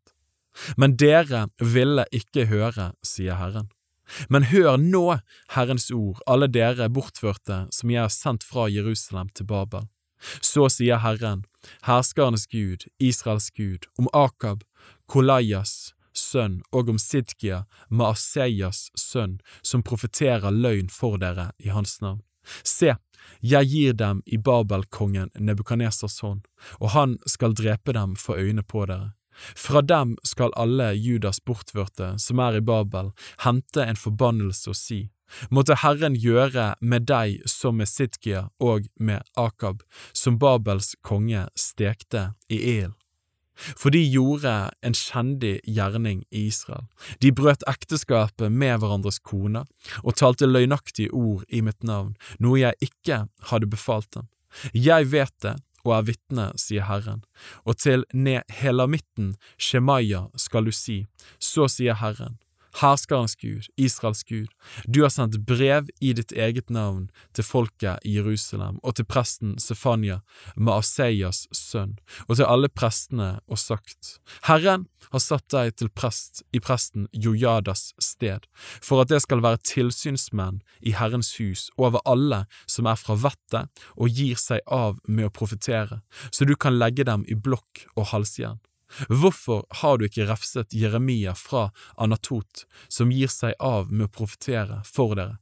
[0.80, 3.68] Men dere ville ikke høre, sier Herren.
[4.30, 5.20] Men hør nå
[5.56, 9.90] Herrens ord, alle dere bortførte som jeg har sendt fra Jerusalem til Babel.
[10.42, 11.44] Så sier Herren,
[11.86, 14.64] herskernes Gud, Israels Gud, om Akab,
[15.12, 22.24] Kolaias sønn, og om Sidkia, Maaseias sønn, som profeterer løgn for dere i hans navn.
[22.64, 22.94] Se,
[23.42, 26.46] jeg gir dem i Babelkongen Nebukadnesars hånd,
[26.80, 29.15] og han skal drepe dem for øynene på dere.
[29.56, 33.12] Fra dem skal alle Judas bortførte som er i Babel,
[33.44, 35.00] hente en forbannelse og si,
[35.50, 39.84] måtte Herren gjøre med deg som med Sitkia og med Akab,
[40.14, 42.96] som Babels konge stekte i ilden.
[43.56, 44.52] For de gjorde
[44.84, 46.88] en kjendig gjerning i Israel.
[47.24, 49.64] De brøt ekteskapet med hverandres koner
[50.04, 54.28] og talte løgnaktige ord i mitt navn, noe jeg ikke hadde befalt dem.
[54.76, 55.56] Jeg vet det,
[55.86, 57.24] og er vitne, sier Herren.
[57.64, 61.04] Og til Nehelamitten, Shemaya, skal du si,
[61.40, 62.40] så sier Herren,
[62.82, 64.50] herskerens Gud, Israels Gud,
[64.88, 69.56] du har sendt brev i ditt eget navn til folket i Jerusalem og til presten
[69.62, 70.22] Sefanya,
[70.56, 71.98] Maaseias sønn,
[72.28, 74.18] og til alle prestene og sagt,
[74.50, 78.48] Herren har satt deg til prest i presten Jojadas sted,
[78.82, 83.86] for at det skal være tilsynsmenn i Herrens hus over alle som er fra vettet
[83.96, 88.12] og gir seg av med å profetere, så du kan legge dem i blokk og
[88.14, 88.60] halsjern.
[89.10, 94.82] Hvorfor har du ikke refset Jeremia fra Anatot, som gir seg av med å profetere
[94.88, 95.40] for dere?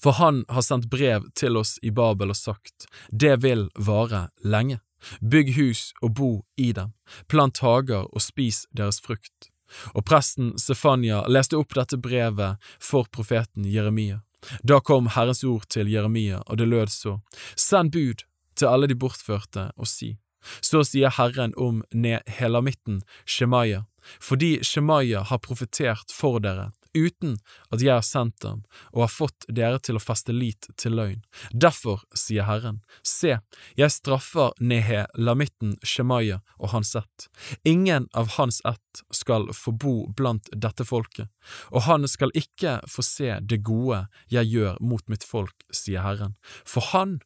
[0.00, 4.80] For han har sendt brev til oss i Babel og sagt, det vil vare lenge.
[5.20, 6.90] Bygg hus og bo i dem,
[7.30, 9.52] plant hager og spis deres frukt.
[9.94, 14.22] Og presten Stefania leste opp dette brevet for profeten Jeremia.
[14.62, 17.18] Da kom Herrens ord til Jeremia, og det lød så,
[17.54, 18.24] Send bud
[18.58, 20.16] til alle de bortførte og si,
[20.60, 23.84] så sier Herren om Nehelamitten, Shemaya,
[24.20, 27.36] fordi Shemaya har profetert for dere, uten
[27.72, 28.62] at jeg har sendt dem,
[28.92, 31.20] og har fått dere til å feste lit til løgn.
[31.52, 33.38] Derfor, sier Herren, se,
[33.78, 37.28] jeg straffer Nehelamitten Shemaya og hans ett.
[37.68, 41.28] Ingen av hans ett skal få bo blant dette folket,
[41.70, 46.36] og han skal ikke få se det gode jeg gjør mot mitt folk, sier Herren,
[46.64, 47.18] for han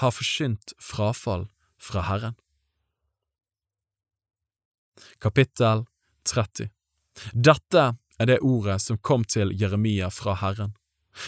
[0.00, 1.48] har forsynt frafall
[1.80, 2.38] fra Herren.
[5.18, 5.84] Kapittel
[6.28, 6.70] 30
[7.32, 7.86] Dette
[8.20, 10.74] er det ordet som kom til Jeremia fra Herren.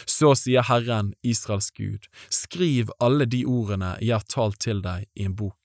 [0.06, 5.26] Så sier Herren, Israels Gud, skriv alle de ordene jeg har talt til deg i
[5.26, 5.58] en bok.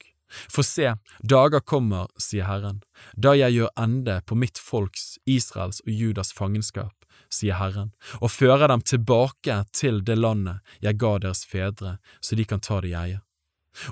[0.51, 2.81] For se, dager kommer, sier Herren,
[3.15, 8.67] da jeg gjør ende på mitt folks, Israels og Judas fangenskap, sier Herren, og fører
[8.71, 12.97] dem tilbake til det landet jeg ga deres fedre, så de kan ta det i
[12.99, 13.21] eie.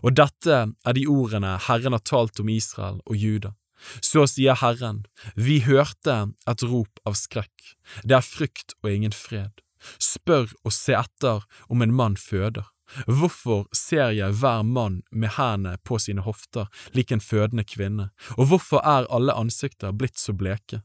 [0.01, 3.53] Og dette er de ordene Herren har talt om Israel og Juda.
[4.01, 5.03] Så sier Herren,
[5.35, 9.61] vi hørte et rop av skrekk, det er frykt og ingen fred.
[10.01, 12.65] Spør og se etter om en mann føder.
[13.09, 18.51] Hvorfor ser jeg hver mann med hendene på sine hofter lik en fødende kvinne, og
[18.51, 20.83] hvorfor er alle ansikter blitt så bleke?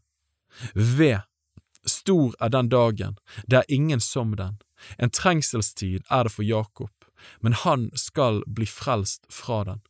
[0.75, 1.21] Ved,
[1.87, 4.57] stor er den dagen, det er ingen som den,
[4.99, 6.93] en trengselstid er det for Jakob,
[7.41, 9.85] men han skal bli frelst fra den.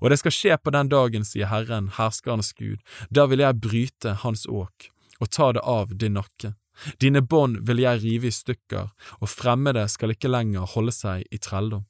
[0.00, 2.80] Og det skal skje på den dagen, sier Herren, herskernes Gud,
[3.10, 6.52] da vil jeg bryte hans åk og ta det av din nakke.
[7.00, 11.40] Dine bånd vil jeg rive i stykker, og fremmede skal ikke lenger holde seg i
[11.40, 11.86] trelldom.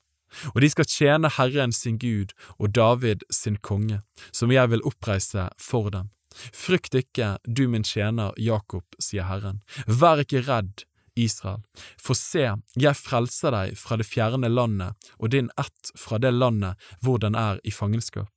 [0.55, 5.49] Og de skal tjene Herren sin Gud og David sin konge, som jeg vil oppreise
[5.59, 6.11] for dem.
[6.53, 9.63] Frykt ikke, du min tjener Jakob, sier Herren.
[9.87, 10.85] Vær ikke redd,
[11.17, 11.63] Israel,
[12.01, 16.81] for se, jeg frelser deg fra det fjerne landet og din ett fra det landet
[17.03, 18.31] hvor den er i fangenskap.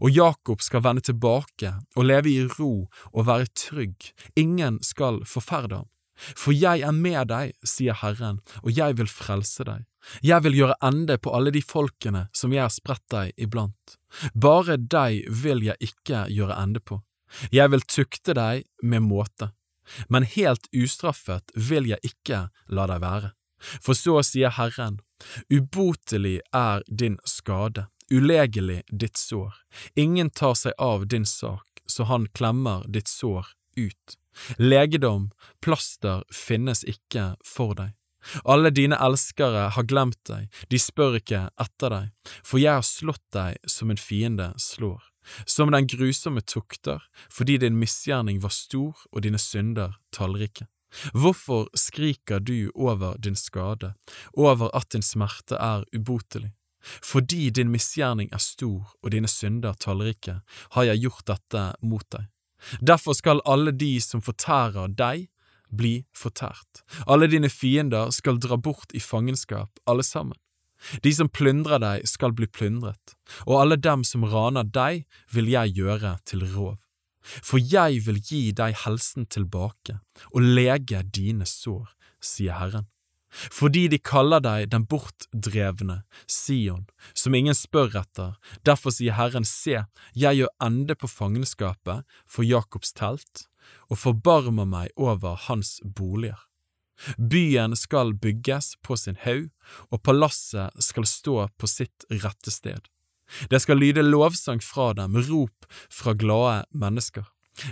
[0.00, 5.82] Og Jakob skal vende tilbake og leve i ro og være trygg, ingen skal forferde
[5.82, 5.90] ham.
[6.16, 9.84] For jeg er med deg, sier Herren, og jeg vil frelse deg.
[10.24, 13.98] Jeg vil gjøre ende på alle de folkene som jeg har spredt deg iblant.
[14.32, 17.02] Bare deg vil jeg ikke gjøre ende på.
[17.52, 19.50] Jeg vil tukte deg med måte,
[20.08, 23.32] men helt ustraffet vil jeg ikke la deg være.
[23.80, 25.00] For så sier Herren,
[25.50, 29.54] ubotelig er din skade, ulegelig ditt sår,
[29.96, 34.18] ingen tar seg av din sak, så han klemmer ditt sår ut.
[34.60, 35.30] Legedom,
[35.64, 37.94] plaster, finnes ikke for deg.
[38.44, 43.24] Alle dine elskere har glemt deg, de spør ikke etter deg, for jeg har slått
[43.34, 44.98] deg som en fiende slår,
[45.46, 50.68] som den grusomme tukter, fordi din misgjerning var stor og dine synder tallrike.
[51.12, 53.94] Hvorfor skriker du over din skade,
[54.32, 56.52] over at din smerte er ubotelig?
[57.02, 60.40] Fordi din misgjerning er stor og dine synder tallrike,
[60.70, 62.28] har jeg gjort dette mot deg.
[62.80, 65.26] Derfor skal alle de som fortærer deg,
[65.66, 66.84] bli fortært.
[67.10, 70.38] Alle dine fiender skal dra bort i fangenskap, alle sammen.
[71.02, 73.16] De som plyndrer deg, skal bli plyndret,
[73.46, 76.76] og alle dem som raner deg, vil jeg gjøre til rov.
[77.22, 79.98] For jeg vil gi deg helsen tilbake
[80.30, 81.88] og lege dine sår,
[82.22, 82.86] sier Herren.
[83.52, 85.98] Fordi de kaller deg den bortdrevne,
[86.30, 89.82] Sion, som ingen spør etter, derfor sier Herren, se,
[90.14, 93.46] jeg gjør ende på fangenskapet for Jakobs telt,
[93.90, 96.38] og forbarmer meg over hans boliger.
[97.18, 99.50] Byen skal bygges på sin haug,
[99.92, 102.80] og palasset skal stå på sitt rette sted.
[103.50, 107.26] Det skal lyde lovsang fra dem, rop fra glade mennesker.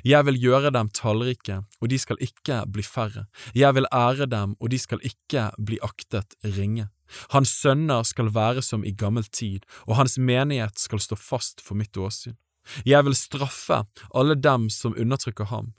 [0.04, 3.26] Jeg vil gjøre dem tallrike, og de skal ikke bli færre.
[3.54, 6.88] Jeg vil ære dem, og de skal ikke bli aktet ringe.
[7.34, 11.76] Hans sønner skal være som i gammel tid, og hans menighet skal stå fast for
[11.76, 12.36] mitt åsyn.
[12.88, 13.82] Jeg vil straffe
[14.14, 15.74] alle dem som undertrykker ham.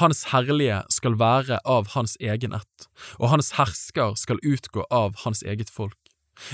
[0.00, 2.88] Hans herlige skal være av hans egen ett,
[3.18, 5.96] og hans hersker skal utgå av hans eget folk.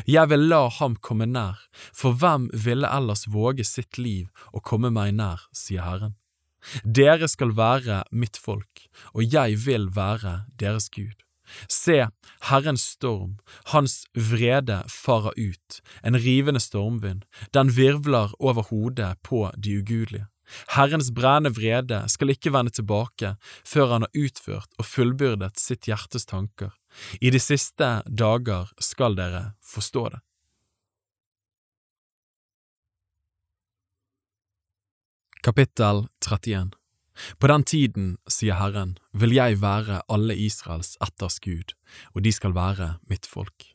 [0.07, 1.61] Jeg vil la ham komme nær,
[1.95, 6.17] for hvem ville ellers våge sitt liv å komme meg nær, sier Herren.
[6.83, 11.15] Dere skal være mitt folk, og jeg vil være deres Gud.
[11.71, 12.09] Se,
[12.49, 13.37] Herrens storm,
[13.71, 17.23] hans vrede farer ut, en rivende stormvind,
[17.55, 20.27] den virvler over hodet på de ugudelige.
[20.77, 23.35] Herrens brennende vrede skal ikke vende tilbake
[23.67, 26.73] før han har utført og fullbyrdet sitt hjertes tanker.
[27.21, 30.23] I de siste dager skal dere forstå det.
[35.47, 36.73] Kapittel 31
[37.39, 41.77] På den tiden, sier Herren, vil jeg være alle Israels etters Gud,
[42.15, 43.69] og de skal være mitt folk.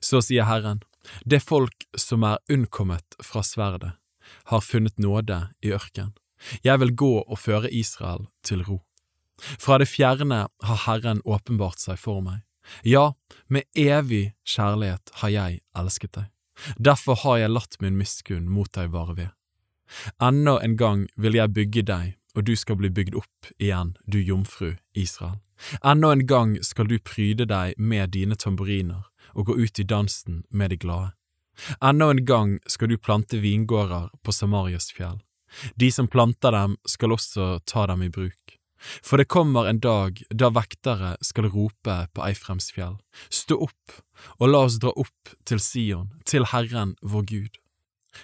[0.00, 0.80] Så sier Herren,
[1.28, 3.92] det folk som er unnkommet fra sverdet,
[4.50, 6.12] har funnet nåde i ørken.
[6.64, 8.82] Jeg vil gå og føre Israel til ro.
[9.38, 12.42] Fra det fjerne har Herren åpenbart seg for meg.
[12.86, 13.12] Ja,
[13.48, 16.28] med evig kjærlighet har jeg elsket deg.
[16.78, 19.30] Derfor har jeg latt min miskunn mot deg vare ved.
[20.22, 24.20] Enda en gang vil jeg bygge deg, og du skal bli bygd opp igjen, du
[24.20, 25.40] jomfru Israel.
[25.84, 30.44] Enda en gang skal du pryde deg med dine tamburiner og gå ut i dansen
[30.50, 31.12] med de glade.
[31.84, 35.20] Ennå en gang skal du plante vingårder på Samarias fjell.
[35.76, 38.58] De som planter dem, skal også ta dem i bruk.
[39.02, 42.96] For det kommer en dag da vektere skal rope på Eifrems fjell,
[43.30, 43.98] stå opp,
[44.40, 47.60] og la oss dra opp til Sion, til Herren vår Gud.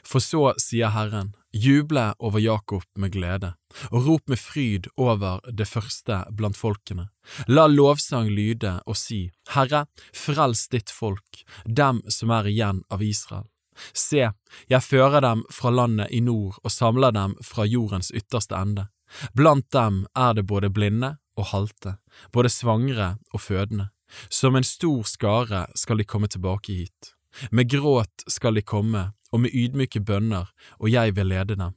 [0.02, 3.54] For så sier Herren, juble over Jakob med glede,
[3.90, 7.08] og rop med fryd over det første blant folkene.
[7.48, 13.46] La lovsang lyde og si, Herre, frels ditt folk, dem som er igjen av Israel.
[13.94, 14.24] Se,
[14.66, 18.88] jeg fører dem fra landet i nord og samler dem fra jordens ytterste ende.
[19.34, 21.96] Blant dem er det både blinde og halte,
[22.34, 23.90] både svangre og fødende.
[24.32, 27.14] Som en stor skare skal de komme tilbake hit.
[27.52, 31.74] Med gråt skal de komme, og med ydmyke bønner, og jeg vil lede dem.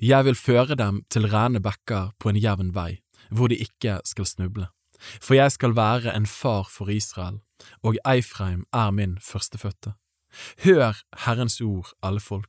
[0.00, 4.26] Jeg vil føre dem til rene bekker på en jevn vei, hvor de ikke skal
[4.26, 4.68] snuble.
[5.20, 7.40] For jeg skal være en far for Israel,
[7.82, 9.94] og Eifreim er min førstefødte.
[10.64, 12.48] Hør Herrens ord, alle folk.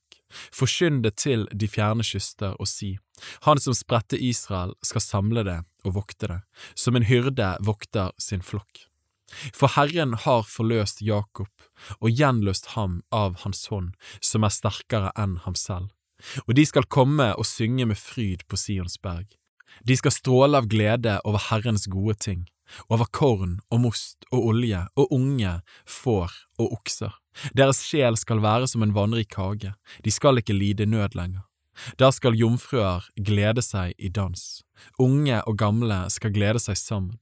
[0.54, 2.98] Forkynn det til de fjerne kyster og si,
[3.44, 6.40] Han som spredte Israel skal samle det og vokte det,
[6.76, 8.88] som en hyrde vokter sin flokk.
[9.55, 11.51] For Herren har forløst Jakob
[11.99, 15.91] og gjenløst ham av hans hånd, som er sterkere enn ham selv.
[16.47, 19.27] Og de skal komme og synge med fryd på Sions berg.
[19.84, 22.45] De skal stråle av glede over Herrens gode ting,
[22.93, 25.55] over korn og most og olje og unge,
[25.89, 27.15] får og okser.
[27.57, 29.73] Deres sjel skal være som en vannrik hage,
[30.05, 31.43] de skal ikke lide nød lenger.
[31.97, 34.61] Der skal jomfruer glede seg i dans,
[35.01, 37.18] unge og gamle skal glede seg sammen.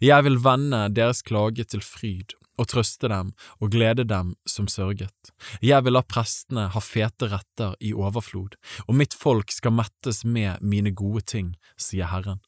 [0.00, 5.32] Jeg vil vende deres klage til fryd og trøste dem og glede dem som sørget.
[5.64, 10.60] Jeg vil la prestene ha fete retter i overflod, og mitt folk skal mettes med
[10.60, 12.42] mine gode ting, sier Herren.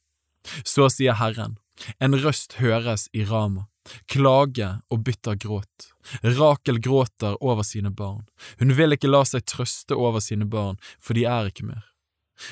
[0.66, 1.56] Så sier Herren,
[2.02, 3.68] en røst høres i Rama,
[4.10, 5.88] klage og bytter gråt.
[6.22, 8.26] Rakel gråter over sine barn,
[8.60, 11.86] hun vil ikke la seg trøste over sine barn, for de er ikke mer.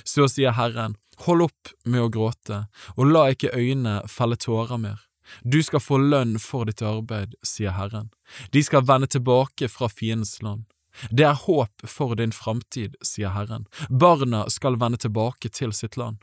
[0.06, 0.94] Så sier Herren,
[1.26, 2.64] hold opp med å gråte,
[2.96, 5.06] og la ikke øynene felle tårer mer.
[5.42, 8.10] Du skal få lønn for ditt arbeid, sier Herren.
[8.50, 10.66] De skal vende tilbake fra fiendens land.
[11.10, 13.66] Det er håp for din framtid, sier Herren.
[13.88, 16.18] Barna skal vende tilbake til sitt land.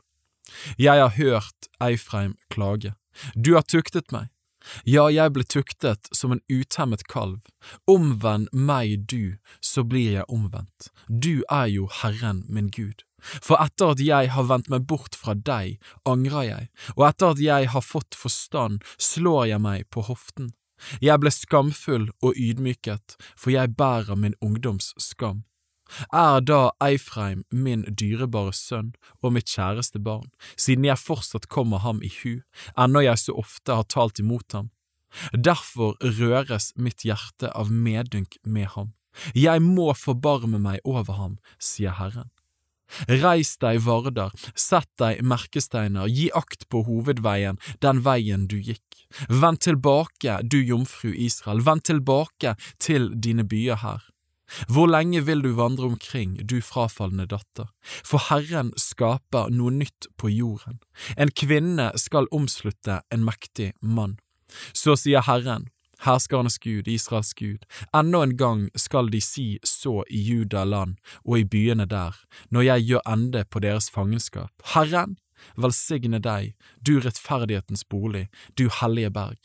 [0.76, 2.94] Jeg har hørt Eifreim klage.
[3.34, 4.28] Du har tuktet meg.
[4.84, 7.40] Ja, jeg ble tuktet som en utemmet kalv.
[7.88, 10.90] Omvend meg du, så blir jeg omvendt.
[11.08, 13.07] Du er jo Herren min Gud.
[13.18, 17.42] For etter at jeg har vendt meg bort fra deg, angrer jeg, og etter at
[17.42, 20.52] jeg har fått forstand, slår jeg meg på hoften.
[21.02, 25.42] Jeg ble skamfull og ydmyket, for jeg bærer min ungdoms skam.
[26.12, 28.92] Er da Eifreim min dyrebare sønn
[29.22, 32.42] og mitt kjæreste barn, siden jeg fortsatt kommer ham i hu,
[32.76, 34.70] ennå jeg så ofte har talt imot ham?
[35.32, 38.92] Derfor røres mitt hjerte av medynk med ham.
[39.34, 42.28] Jeg må forbarme meg over ham, sier Herren.
[43.08, 49.04] Reis deg, Vardar, sett deg merkesteiner, gi akt på hovedveien, den veien du gikk.
[49.28, 54.04] Vend tilbake, du jomfru Israel, vend tilbake til dine byer her.
[54.68, 57.68] Hvor lenge vil du vandre omkring, du frafalne datter?
[58.04, 60.80] For Herren skaper noe nytt på jorden.
[61.20, 64.16] En kvinne skal omslutte en mektig mann.
[64.72, 65.68] Så sier Herren,
[66.06, 67.64] herskernes Gud, Israels Gud,
[67.96, 72.16] enda en gang skal de si så i Judaland og i byene der,
[72.50, 74.52] når jeg gjør ende på deres fangenskap.
[74.74, 75.16] Herren,
[75.56, 79.38] velsigne deg, du rettferdighetens bolig, du hellige berg.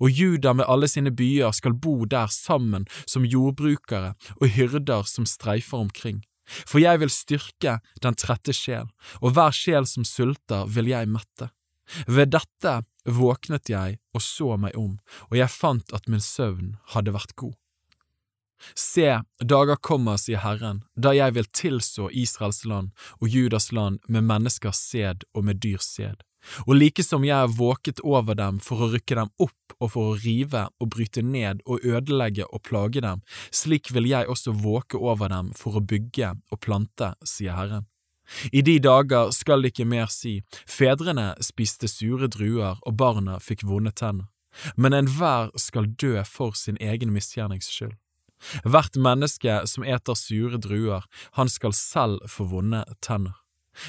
[0.00, 5.26] Og Juda med alle sine byer skal bo der sammen som jordbrukere og hyrder som
[5.26, 6.20] streifer omkring.
[6.66, 8.90] For jeg vil styrke den trette sjel,
[9.22, 11.50] og hver sjel som sulter vil jeg mette.
[12.06, 14.98] Ved dette våknet jeg og så meg om,
[15.30, 17.56] og jeg fant at min søvn hadde vært god.
[18.76, 22.90] Se, dager kommer, sier Herren, da jeg vil tilså Israels land
[23.20, 26.20] og Judas land med menneskers sæd og med dyrs sæd,
[26.66, 30.12] og like som jeg er våket over dem for å rykke dem opp og for
[30.12, 35.00] å rive og bryte ned og ødelegge og plage dem, slik vil jeg også våke
[35.00, 37.88] over dem for å bygge og plante, sier Herren.
[38.52, 43.64] I de dager skal det ikke mer si, fedrene spiste sure druer og barna fikk
[43.66, 44.28] vonde tenner,
[44.76, 47.96] men enhver skal dø for sin egen misgjernings skyld.
[48.64, 51.04] Hvert menneske som eter sure druer,
[51.36, 53.39] han skal selv få vonde tenner.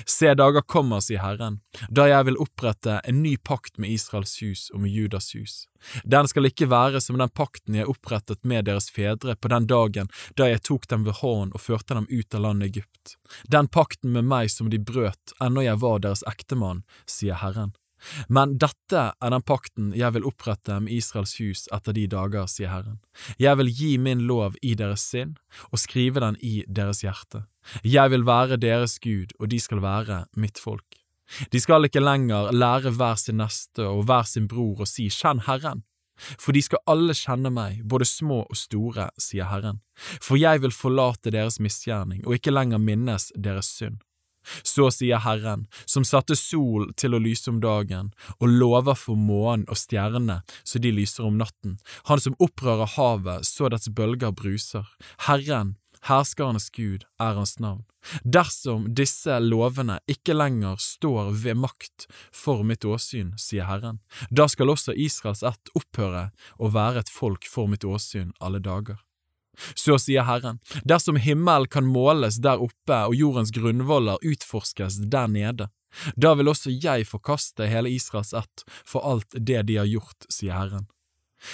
[0.05, 4.69] Se, dager kommer, sier Herren, da jeg vil opprette en ny pakt med Israels hus
[4.73, 5.65] og med Judas hus.
[6.05, 10.11] Den skal ikke være som den pakten jeg opprettet med deres fedre på den dagen
[10.37, 13.17] da jeg tok dem ved hånd og førte dem ut av landet Egypt.
[13.49, 17.73] Den pakten med meg som de brøt ennå jeg var deres ektemann, sier Herren.
[18.27, 22.71] Men dette er den pakten jeg vil opprette med Israels hus etter de dager, sier
[22.71, 22.99] Herren.
[23.41, 25.35] Jeg vil gi min lov i deres sinn
[25.69, 27.45] og skrive den i deres hjerte.
[27.85, 30.97] Jeg vil være deres Gud, og de skal være mitt folk.
[31.53, 35.45] De skal ikke lenger lære hver sin neste og hver sin bror å si Kjenn
[35.47, 35.85] Herren.
[36.37, 39.79] For de skal alle kjenne meg, både små og store, sier Herren.
[40.21, 44.01] For jeg vil forlate deres misgjerning og ikke lenger minnes deres synd.
[44.63, 49.67] Så sier Herren, som satte sol til å lyse om dagen, og lover for månen
[49.69, 51.77] og stjernene så de lyser om natten,
[52.09, 54.87] han som opprører havet så dets bølger bruser,
[55.27, 55.75] Herren,
[56.09, 57.85] herskernes Gud, er hans navn.
[58.25, 64.01] Dersom disse lovene ikke lenger står ved makt for mitt åsyn, sier Herren,
[64.33, 68.97] da skal også Israels ett opphøre å være et folk for mitt åsyn alle dager.
[69.75, 75.69] Så sier Herren, dersom himmelen kan måles der oppe og jordens grunnvoller utforskes der nede,
[76.15, 80.55] da vil også jeg forkaste hele Israels ett for alt det de har gjort, sier
[80.55, 80.87] Herren.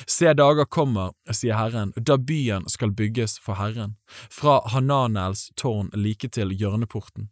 [0.05, 3.95] Se dager kommer, sier Herren, da byen skal bygges for Herren,
[4.29, 7.29] fra Hananels tårn like til hjørneporten.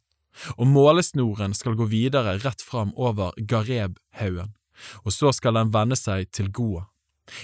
[0.55, 4.55] Og målesnoren skal gå videre rett fram over Gareb-haugen,
[5.03, 6.87] og så skal den vende seg til Goa.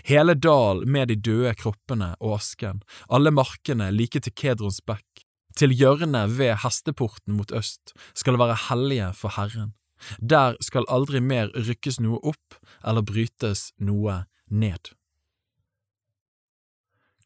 [0.05, 5.25] Hele dal med de døde kroppene og asken, alle markene like til Kedrons bekk,
[5.57, 9.73] til hjørnet ved hesteporten mot øst, skal være hellige for Herren.
[10.17, 14.93] Der skal aldri mer rykkes noe opp eller brytes noe ned.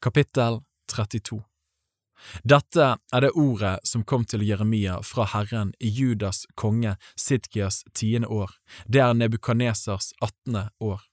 [0.04, 0.60] Kapittel
[0.92, 1.42] 32
[2.44, 8.28] Dette er det ordet som kom til Jeremia fra Herren i Judas konge Sidkias tiende
[8.32, 8.52] år,
[8.88, 11.04] det er Nebukanesers attende år.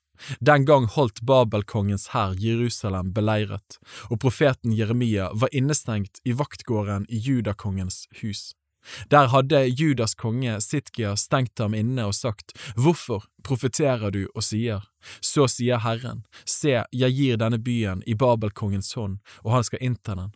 [0.40, 3.78] Den gang holdt Babelkongens hær Jerusalem beleiret,
[4.10, 8.52] og profeten Jeremia var innestengt i vaktgården i judakongens hus.
[9.10, 14.82] Der hadde Judas konge Sitkia stengt ham inne og sagt, Hvorfor profeterer du og sier,
[15.20, 20.14] Så sier Herren, Se, jeg gir denne byen i Babelkongens hånd, og han skal innta
[20.18, 20.32] den.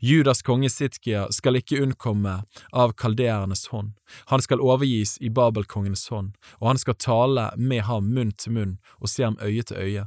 [0.00, 2.36] Judas konge Sitkia skal ikke unnkomme
[2.72, 3.94] av kaldeernes hånd,
[4.32, 8.78] han skal overgis i Babelkongens hånd, og han skal tale med ham munn til munn
[8.98, 10.06] og se ham øye til øye.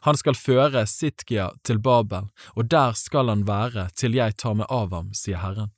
[0.00, 4.70] Han skal føre Sitkia til Babel, og der skal han være til jeg tar meg
[4.72, 5.72] av ham, sier Herren.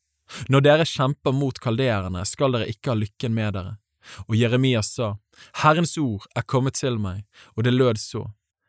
[0.51, 3.77] Når dere kjemper mot kaldeerne, skal dere ikke ha lykken med dere.
[4.27, 5.17] Og Jeremia sa,
[5.63, 8.27] Herrens ord er kommet til meg, og det lød så.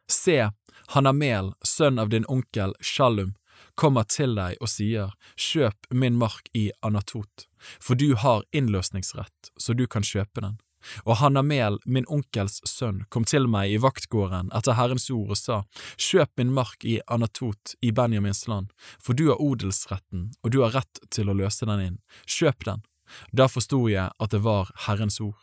[0.09, 0.49] Se,
[0.93, 3.35] Hanamel, sønn av din onkel Shalum,
[3.77, 7.47] kommer til deg og sier, Kjøp min mark i Anatot,
[7.79, 10.57] for du har innløsningsrett, så du kan kjøpe den.
[11.03, 15.57] Og Hanamel, min onkels sønn, kom til meg i vaktgården etter Herrens ord og sa,
[15.97, 20.75] Kjøp min mark i Anatot i Benjamins land, for du har odelsretten, og du har
[20.77, 21.99] rett til å løse den inn.
[22.25, 22.85] Kjøp den.
[23.31, 25.37] Da forsto jeg at det var Herrens ord.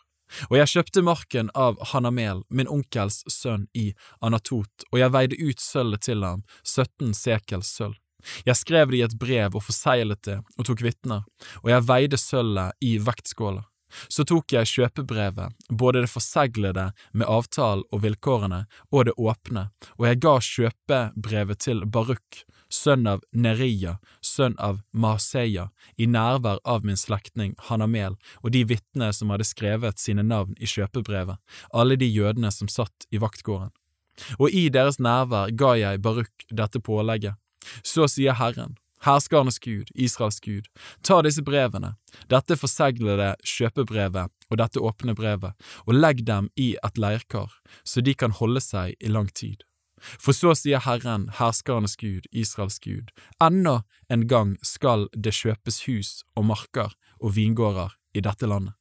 [0.49, 3.93] Og jeg kjøpte marken av Hanamel, min onkels sønn, i
[4.25, 8.01] Anatot, og jeg veide ut sølvet til ham, 17 sekels sølv.
[8.47, 11.25] Jeg skrev det i et brev og forseglet det og tok vitner,
[11.63, 13.65] og jeg veide sølvet i vektskåla.
[14.09, 20.09] Så tok jeg kjøpebrevet, både det forseglede med avtalen og vilkårene, og det åpne, og
[20.09, 22.43] jeg ga kjøpebrevet til Baruk,
[22.75, 29.13] sønn av Neria, sønn av Maseia, i nærvær av min slektning Hanamel og de vitnene
[29.15, 31.39] som hadde skrevet sine navn i kjøpebrevet,
[31.71, 33.71] alle de jødene som satt i vaktgården.
[34.39, 37.35] Og i deres nærvær ga jeg Baruk dette pålegget.
[37.83, 40.71] Så sier Herren, Herskernes Gud, Israels Gud,
[41.03, 41.95] ta disse brevene,
[42.33, 45.53] dette forseglede kjøpebrevet og dette åpne brevet,
[45.85, 47.53] og legg dem i et leirkar,
[47.85, 49.65] så de kan holde seg i lang tid.
[50.01, 53.13] For så sier Herren, herskernes Gud, Israels Gud,
[53.43, 58.75] ennå en gang skal det kjøpes hus og marker og vingårder i dette landet.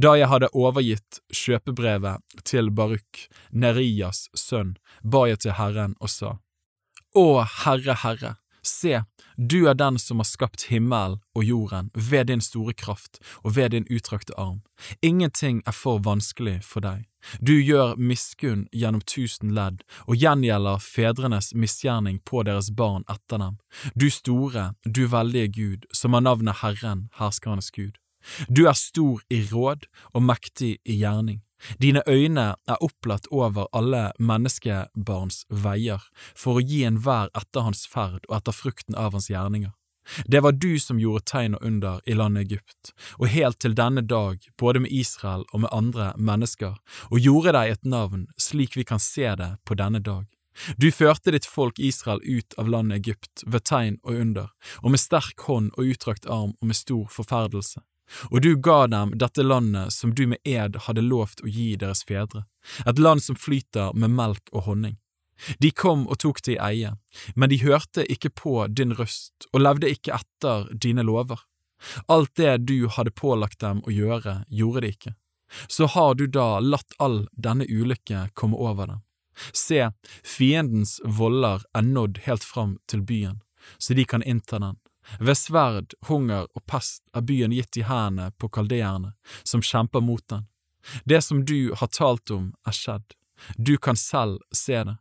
[0.00, 6.38] Da jeg hadde overgitt kjøpebrevet til Baruk, Nerias sønn, ba jeg til Herren og sa,
[7.16, 8.34] Å Herre, Herre,
[8.66, 9.02] Se,
[9.36, 13.70] du er den som har skapt himmelen og jorden ved din store kraft og ved
[13.70, 14.62] din utrakte arm.
[15.02, 17.06] Ingenting er for vanskelig for deg.
[17.40, 23.60] Du gjør miskunn gjennom tusen ledd og gjengjelder fedrenes misgjerning på deres barn etter dem.
[23.94, 28.02] Du store, du veldige Gud, som har navnet Herren, herskernes Gud.
[28.48, 31.42] Du er stor i råd og mektig i gjerning.
[31.80, 36.04] Dine øyne er opplatt over alle menneskebarns veier
[36.36, 39.72] for å gi enhver etter hans ferd og etter frukten av hans gjerninger.
[40.26, 44.04] Det var du som gjorde tegn og under i landet Egypt, og helt til denne
[44.06, 46.76] dag, både med Israel og med andre mennesker,
[47.10, 50.28] og gjorde deg et navn slik vi kan se det på denne dag.
[50.78, 54.48] Du førte ditt folk Israel ut av landet Egypt ved tegn og under,
[54.82, 57.82] og med sterk hånd og utdrakt arm og med stor forferdelse.
[58.30, 62.04] Og du ga dem dette landet som du med ed hadde lovt å gi deres
[62.06, 62.44] fedre,
[62.86, 64.96] et land som flyter med melk og honning.
[65.58, 66.94] De kom og tok det i eie,
[67.34, 71.42] men de hørte ikke på din røst og levde ikke etter dine lover.
[72.08, 75.12] Alt det du hadde pålagt dem å gjøre, gjorde de ikke.
[75.68, 79.02] Så har du da latt all denne ulykke komme over dem.
[79.52, 79.90] Se,
[80.24, 83.42] fiendens volder er nådd helt fram til byen,
[83.78, 84.78] så de kan innta den,
[85.20, 90.24] ved sverd, hunger og pest er byen gitt i hendene på kaldeerne, som kjemper mot
[90.28, 90.46] den.
[91.04, 93.14] Det som du har talt om, er skjedd.
[93.56, 94.96] Du kan selv se det.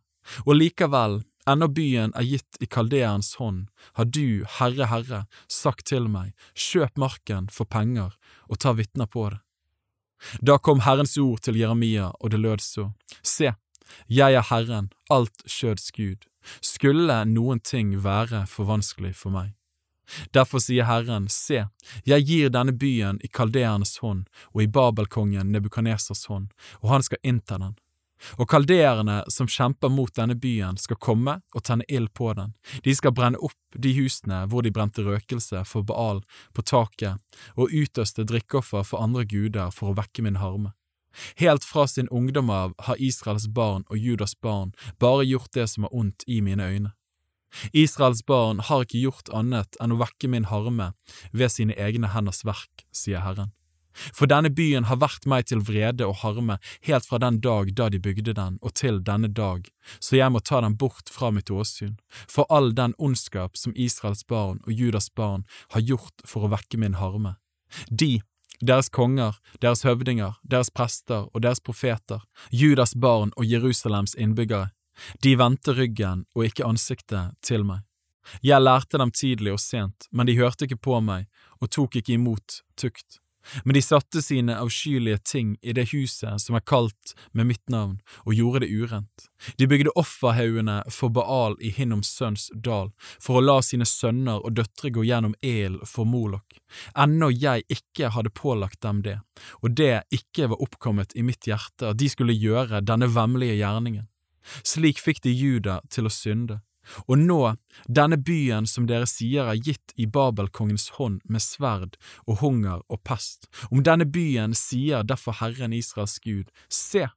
[0.45, 3.67] Og likevel, ennå byen er gitt i kaldeerens hånd,
[3.98, 8.16] har du, Herre, Herre, sagt til meg, kjøp marken for penger
[8.50, 9.42] og ta vitner på det.
[10.42, 12.90] Da kom Herrens ord til Jeremia, og det lød så,
[13.22, 13.51] Se,
[14.09, 16.25] jeg er Herren, alt skjøds Gud,
[16.61, 19.53] skulle noen ting være for vanskelig for meg.
[20.34, 21.66] Derfor sier Herren, se,
[22.03, 26.51] jeg gir denne byen i kaldeernes hånd og i Babelkongen Nebukanesers hånd,
[26.82, 27.75] og han skal innta den.
[28.40, 32.53] Og kaldeerne som kjemper mot denne byen, skal komme og tenne ild på den.
[32.84, 36.24] De skal brenne opp de husene hvor de brente røkelse for Baal
[36.56, 37.19] på taket,
[37.59, 40.74] og utøste drikkeoffer for andre guder for å vekke min harme.
[41.40, 45.88] Helt fra sin ungdom av har Israels barn og Judas barn bare gjort det som
[45.88, 46.92] er ondt i mine øyne.
[47.74, 50.93] Israels barn har ikke gjort annet enn å vekke min harme
[51.32, 53.53] ved sine egne henders verk, sier Herren.
[53.95, 57.88] For denne byen har vært meg til vrede og harme helt fra den dag da
[57.90, 59.69] de bygde den, og til denne dag,
[60.00, 61.95] så jeg må ta den bort fra mitt åsyn,
[62.27, 66.80] for all den ondskap som Israels barn og Judas barn har gjort for å vekke
[66.82, 67.38] min harme.
[67.90, 68.19] De,
[68.61, 74.72] deres konger, deres høvdinger, deres prester og deres profeter, Judas barn og Jerusalems innbyggere,
[75.24, 77.84] de vendte ryggen og ikke ansiktet til meg.
[78.42, 81.28] Jeg lærte dem tidlig og sent, men de hørte ikke på meg
[81.62, 83.20] og tok ikke imot tukt.
[83.64, 88.00] Men de satte sine avskyelige ting i det huset som er kalt med mitt navn,
[88.26, 89.28] og gjorde det urent.
[89.60, 92.92] De bygde offerhaugene for Baal i Hinnoms sønns dal,
[93.22, 96.58] for å la sine sønner og døtre gå gjennom el for Molok,
[96.98, 99.20] ennå jeg ikke hadde pålagt dem det,
[99.62, 104.10] og det ikke var oppkommet i mitt hjerte at de skulle gjøre denne vemmelige gjerningen.
[104.64, 106.62] Slik fikk de Juda til å synde,
[107.10, 107.40] og nå,
[107.90, 113.02] denne byen som dere sier er gitt i Babelkongens hånd med sverd og hunger og
[113.08, 117.08] pest, om denne byen sier derfor Herren Israels Gud, se,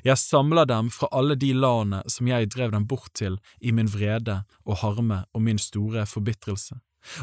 [0.00, 3.90] jeg samler dem fra alle de landene som jeg drev dem bort til i min
[3.90, 6.78] vrede og harme og min store forbitrelse,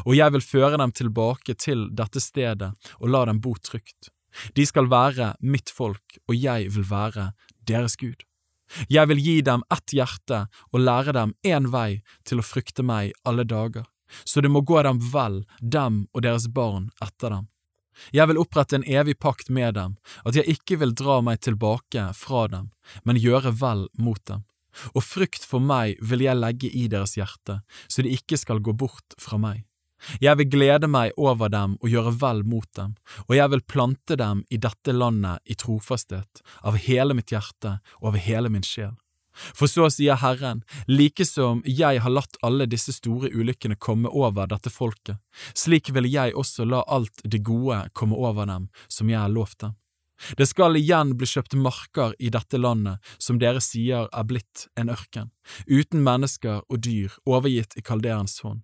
[0.06, 4.12] og jeg vil føre dem tilbake til dette stedet og la dem bo trygt.
[4.56, 7.32] De skal være mitt folk, og jeg vil være
[7.68, 8.22] deres Gud.
[8.88, 13.12] Jeg vil gi dem ett hjerte og lære dem én vei til å frykte meg
[13.28, 13.86] alle dager,
[14.24, 17.48] så det må gå dem vel, dem og deres barn etter dem.
[18.12, 22.08] Jeg vil opprette en evig pakt med dem, at jeg ikke vil dra meg tilbake
[22.16, 22.70] fra dem,
[23.04, 24.46] men gjøre vel mot dem.
[24.96, 28.72] Og frykt for meg vil jeg legge i deres hjerte, så de ikke skal gå
[28.72, 29.66] bort fra meg.
[30.22, 32.96] Jeg vil glede meg over dem og gjøre vel mot dem,
[33.28, 38.12] og jeg vil plante dem i dette landet i trofasthet, av hele mitt hjerte og
[38.12, 38.96] av hele min sjel.
[39.32, 44.50] For så sier Herren, like som jeg har latt alle disse store ulykkene komme over
[44.50, 45.16] dette folket,
[45.56, 49.62] slik vil jeg også la alt det gode komme over dem som jeg har lovt
[49.64, 49.78] dem.
[50.38, 54.92] Det skal igjen bli kjøpt marker i dette landet som dere sier er blitt en
[54.92, 55.32] ørken,
[55.66, 58.62] uten mennesker og dyr overgitt i kalderens hånd.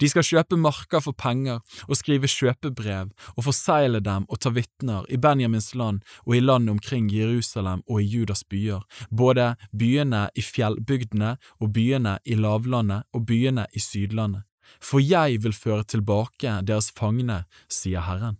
[0.00, 5.06] De skal kjøpe marker for penger og skrive kjøpebrev og forsegle dem og ta vitner
[5.12, 10.44] i Benjamins land og i landet omkring Jerusalem og i Judas byer, både byene i
[10.44, 14.44] fjellbygdene og byene i lavlandet og byene i sydlandet.
[14.84, 18.36] For jeg vil føre tilbake deres fangne, sier Herren.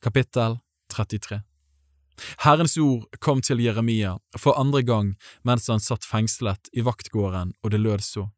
[0.00, 1.42] Kapittel 33
[2.44, 5.14] Herrens ord kom til Jeremia for andre gang
[5.46, 8.28] mens han satt fengslet i vaktgården, og det lød så.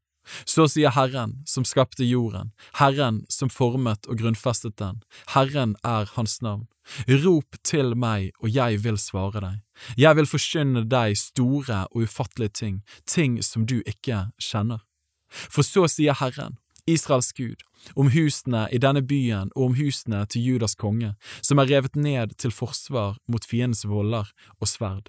[0.46, 5.02] Så sier Herren, som skapte jorden, Herren som formet og grunnfestet den,
[5.34, 6.68] Herren er Hans navn.
[7.08, 9.58] Rop til meg, og jeg vil svare deg.
[9.98, 14.82] Jeg vil forkynne deg store og ufattelige ting, ting som du ikke kjenner.
[15.30, 17.62] For så sier Herren, Israels Gud,
[17.94, 22.34] om husene i denne byen og om husene til Judas konge, som er revet ned
[22.42, 25.08] til forsvar mot fiendens voller og sverd.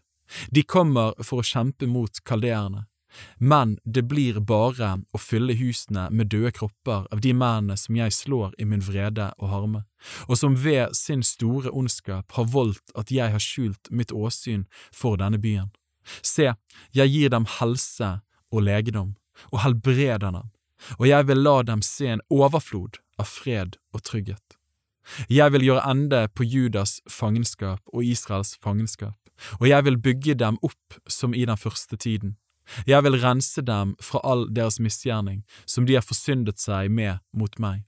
[0.54, 2.86] De kommer for å kjempe mot kaldeerne,
[3.38, 8.16] men det blir bare å fylle husene med døde kropper av de mennene som jeg
[8.16, 9.84] slår i min vrede og harme,
[10.28, 15.20] og som ved sin store ondskap har voldt at jeg har skjult mitt åsyn for
[15.22, 15.72] denne byen.
[16.22, 16.52] Se,
[16.92, 18.18] jeg gir dem helse
[18.52, 19.16] og legedom,
[19.52, 20.52] og helbreder dem,
[21.00, 24.60] og jeg vil la dem se en overflod av fred og trygghet.
[25.28, 29.18] Jeg vil gjøre ende på Judas fangenskap og Israels fangenskap,
[29.60, 32.38] og jeg vil bygge dem opp som i den første tiden
[32.88, 37.60] jeg vil rense dem fra all deres misgjerning, som de har forsyndet seg med mot
[37.60, 37.84] meg.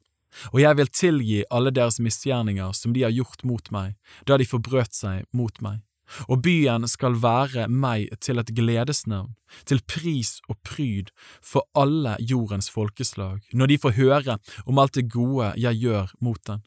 [0.51, 3.95] Og jeg vil tilgi alle deres misgjerninger som de har gjort mot meg,
[4.27, 5.81] da de forbrøt seg mot meg.
[6.29, 9.33] Og byen skal være meg til et gledesnavn,
[9.65, 11.09] til pris og pryd
[11.41, 16.41] for alle jordens folkeslag, når de får høre om alt det gode jeg gjør mot
[16.45, 16.61] den.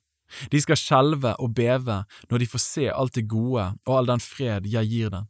[0.53, 4.21] De skal skjelve og beve når de får se alt det gode og all den
[4.21, 5.29] fred jeg gir den.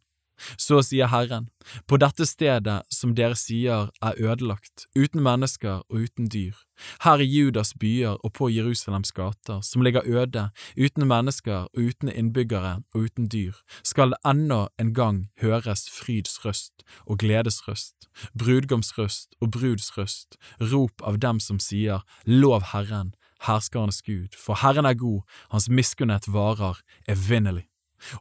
[0.57, 1.49] Så sier Herren,
[1.87, 6.57] på dette stedet som dere sier er ødelagt, uten mennesker og uten dyr,
[7.05, 12.09] her i Judas byer og på Jerusalems gater, som ligger øde, uten mennesker og uten
[12.13, 18.09] innbyggere og uten dyr, skal det ennå en gang høres fryds røst og gledes røst,
[18.39, 20.39] brudgomsrøst og brudsrøst,
[20.73, 23.15] rop av dem som sier Lov Herren,
[23.47, 27.67] herskernes Gud, for Herren er god, hans miskunnhet varer evinnelig.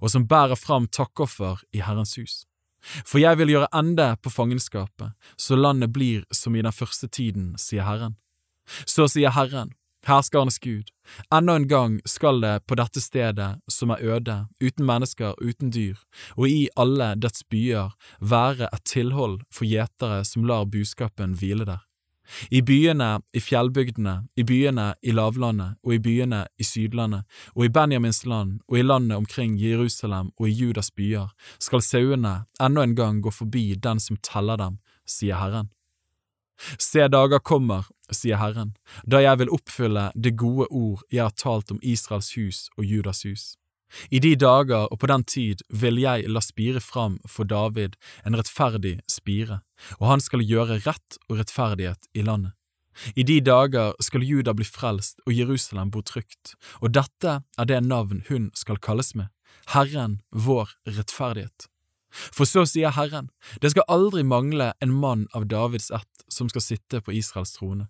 [0.01, 2.43] Og som bærer fram takkoffer i Herrens hus.
[3.06, 7.56] For jeg vil gjøre ende på fangenskapet, så landet blir som i den første tiden,
[7.59, 8.15] sier Herren.
[8.85, 9.73] Så sier Herren,
[10.07, 10.91] herskernes Gud,
[11.33, 15.99] enda en gang skal det på dette stedet, som er øde, uten mennesker, uten dyr,
[16.38, 21.86] og i alle dets byer, være et tilhold for gjetere som lar buskapen hvile der.
[22.51, 27.25] I byene, i fjellbygdene, i byene i lavlandet og i byene i Sydlandet
[27.56, 32.35] og i Benjamins land og i landet omkring Jerusalem og i Judas byer skal sauene
[32.61, 35.72] enda en gang gå forbi den som teller dem, sier Herren.
[36.81, 38.73] Se dager kommer, sier Herren,
[39.06, 43.23] da jeg vil oppfylle det gode ord jeg har talt om Israels hus og Judas
[43.27, 43.56] hus.
[44.11, 47.95] I de dager og på den tid vil jeg la spire fram for David
[48.27, 49.61] en rettferdig spire,
[49.99, 52.53] og han skal gjøre rett og rettferdighet i landet.
[53.16, 57.83] I de dager skal Juda bli frelst og Jerusalem bo trygt, og dette er det
[57.85, 59.30] navn hun skal kalles med,
[59.74, 61.67] Herren vår rettferdighet.
[62.09, 63.30] For så sier Herren,
[63.61, 67.88] det skal aldri mangle en mann av Davids ett som skal sitte på Israels trone.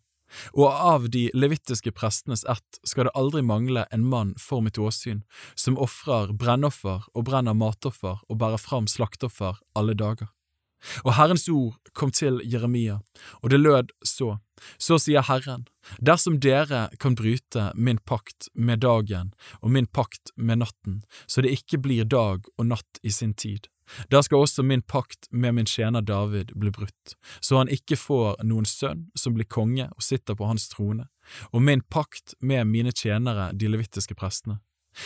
[0.53, 5.23] Og av de levittiske prestenes ett skal det aldri mangle en mann for mitt åsyn,
[5.55, 10.31] som ofrer brennoffer og brenner matoffer og bærer fram slaktoffer alle dager.
[11.03, 12.99] Og Herrens ord kom til Jeremia,
[13.41, 14.37] og det lød så,
[14.77, 15.65] så sier Herren,
[15.97, 21.55] dersom dere kan bryte min pakt med dagen og min pakt med natten, så det
[21.57, 23.67] ikke blir dag og natt i sin tid,
[24.11, 28.43] da skal også min pakt med min tjener David bli brutt, så han ikke får
[28.43, 31.07] noen sønn som blir konge og sitter på hans trone,
[31.51, 34.59] og min pakt med mine tjenere, de levittiske prestene.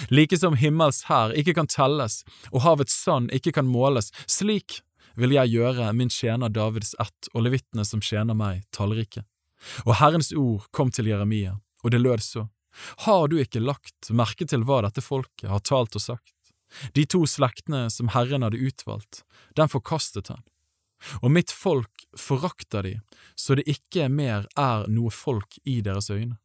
[0.10, 4.80] Like som himmels hær ikke kan telles og havets sand ikke kan måles, slik
[5.20, 9.26] vil jeg gjøre min tjener Davids ett og levittene som tjener meg, tallrike.
[9.86, 12.48] Og Herrens ord kom til Jeremia, og det lød så,
[13.04, 16.32] Har du ikke lagt merke til hva dette folket har talt og sagt?
[16.96, 19.24] De to slektene som Herren hadde utvalgt,
[19.56, 20.44] den forkastet han.
[21.22, 22.94] Og mitt folk forakter de,
[23.36, 26.38] så det ikke mer er noe folk i deres øyne.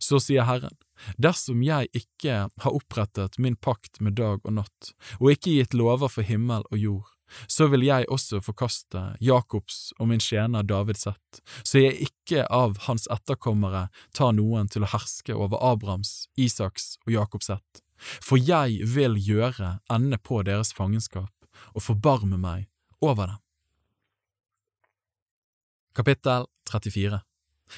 [0.00, 0.76] Så sier Herren,
[1.20, 6.12] dersom jeg ikke har opprettet min pakt med dag og natt, og ikke gitt lover
[6.12, 7.12] for himmel og jord,
[7.50, 12.78] så vil jeg også forkaste Jakobs og min tjener Davids ett, så jeg ikke av
[12.86, 18.86] hans etterkommere tar noen til å herske over Abrahams, Isaks og Jakobs ett for jeg
[18.94, 21.32] vil gjøre ende på deres fangenskap
[21.74, 22.68] og forbarme meg
[23.00, 23.40] over dem.
[25.96, 27.22] Kapittel 34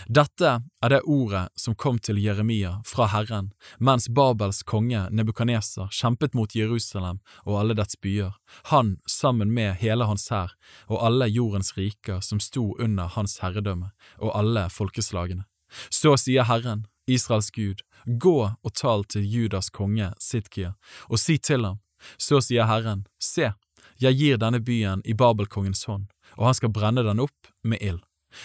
[0.07, 0.51] Dette
[0.85, 6.55] er det ordet som kom til Jeremia fra Herren mens Babels konge Nebukaneser kjempet mot
[6.55, 8.35] Jerusalem og alle dets byer,
[8.69, 10.53] han sammen med hele hans hær
[10.89, 15.47] og alle jordens riker som sto under hans herredømme og alle folkeslagene.
[15.91, 20.75] Så sier Herren, Israels Gud, gå og tal til Judas konge Sidkia,
[21.09, 21.79] og si til ham,
[22.17, 23.53] så sier Herren, se,
[23.99, 28.03] jeg gir denne byen i Babelkongens hånd, og han skal brenne den opp med ild.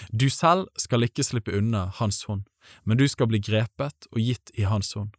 [0.10, 2.48] Du selv skal ikke slippe unna hans hånd,
[2.84, 5.12] men du skal bli grepet og gitt i hans hånd.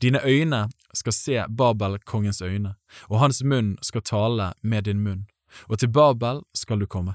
[0.00, 2.74] Dine øyne skal se Babelkongens øyne,
[3.12, 5.26] og hans munn skal tale med din munn,
[5.68, 7.14] og til Babel skal du komme.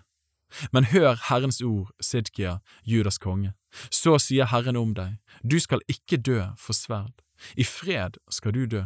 [0.72, 3.54] Men hør Herrens ord, Sidkia, Judas konge.
[3.92, 7.22] Så sier Herren om deg, du skal ikke dø for sverd,
[7.56, 8.84] i fred skal du dø.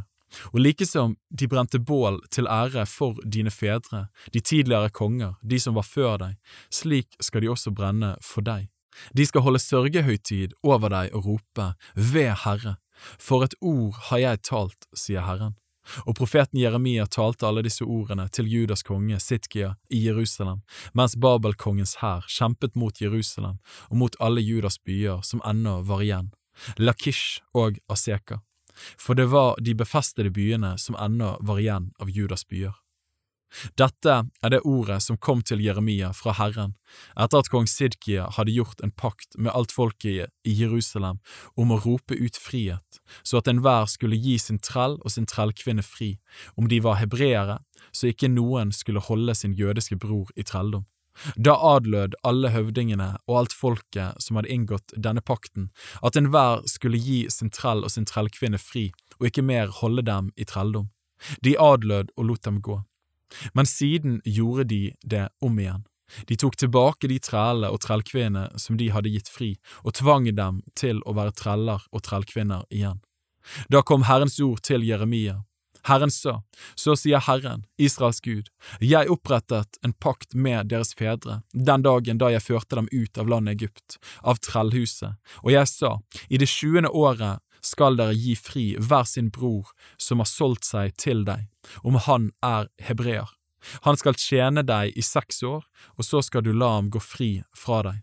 [0.54, 5.60] Og like som de brente bål til ære for dine fedre, de tidligere konger, de
[5.60, 6.38] som var før deg,
[6.74, 8.68] slik skal de også brenne for deg.
[9.16, 12.76] De skal holde sørgehøytid over deg og rope, Ved Herre,
[13.20, 15.56] for et ord har jeg talt, sier Herren.
[16.06, 20.62] Og profeten Jeremia talte alle disse ordene til Judas konge Sitkia i Jerusalem,
[20.94, 26.32] mens Babelkongens hær kjempet mot Jerusalem og mot alle Judas byer som ennå var igjen,
[26.78, 28.42] Lakish og Aseka,
[28.98, 32.85] for det var de befestede byene som ennå var igjen av Judas byer.
[33.80, 36.74] Dette er det ordet som kom til Jeremia fra Herren
[37.20, 41.22] etter at kong Sidkia hadde gjort en pakt med alt folket i Jerusalem
[41.60, 45.86] om å rope ut frihet, så at enhver skulle gi sin trell og sin trellkvinne
[45.86, 46.16] fri,
[46.56, 47.60] om de var hebreere,
[47.92, 50.86] så ikke noen skulle holde sin jødiske bror i trelldom.
[51.40, 55.70] Da adlød alle høvdingene og alt folket som hadde inngått denne pakten,
[56.04, 60.34] at enhver skulle gi sin trell og sin trellkvinne fri og ikke mer holde dem
[60.36, 60.90] i trelldom.
[61.42, 62.82] De adlød og lot dem gå.
[63.54, 65.86] Men siden gjorde de det om igjen.
[66.30, 70.62] De tok tilbake de trellene og trellkvinnene som de hadde gitt fri, og tvang dem
[70.78, 73.02] til å være treller og trellkvinner igjen.
[73.70, 75.42] Da kom Herrens ord til Jeremia.
[75.86, 76.40] Herren sa,
[76.76, 78.50] så sier Herren, Israels Gud,
[78.82, 83.30] jeg opprettet en pakt med deres fedre den dagen da jeg førte dem ut av
[83.30, 85.14] landet Egypt, av trellhuset,
[85.44, 89.70] og jeg sa, i det sjuende året skal dere gi fri hver sin bror
[90.02, 91.46] som har solgt seg til deg,
[91.84, 93.30] om han er hebreer.
[93.82, 95.64] Han skal tjene deg i seks år,
[95.98, 98.02] og så skal du la ham gå fri fra deg.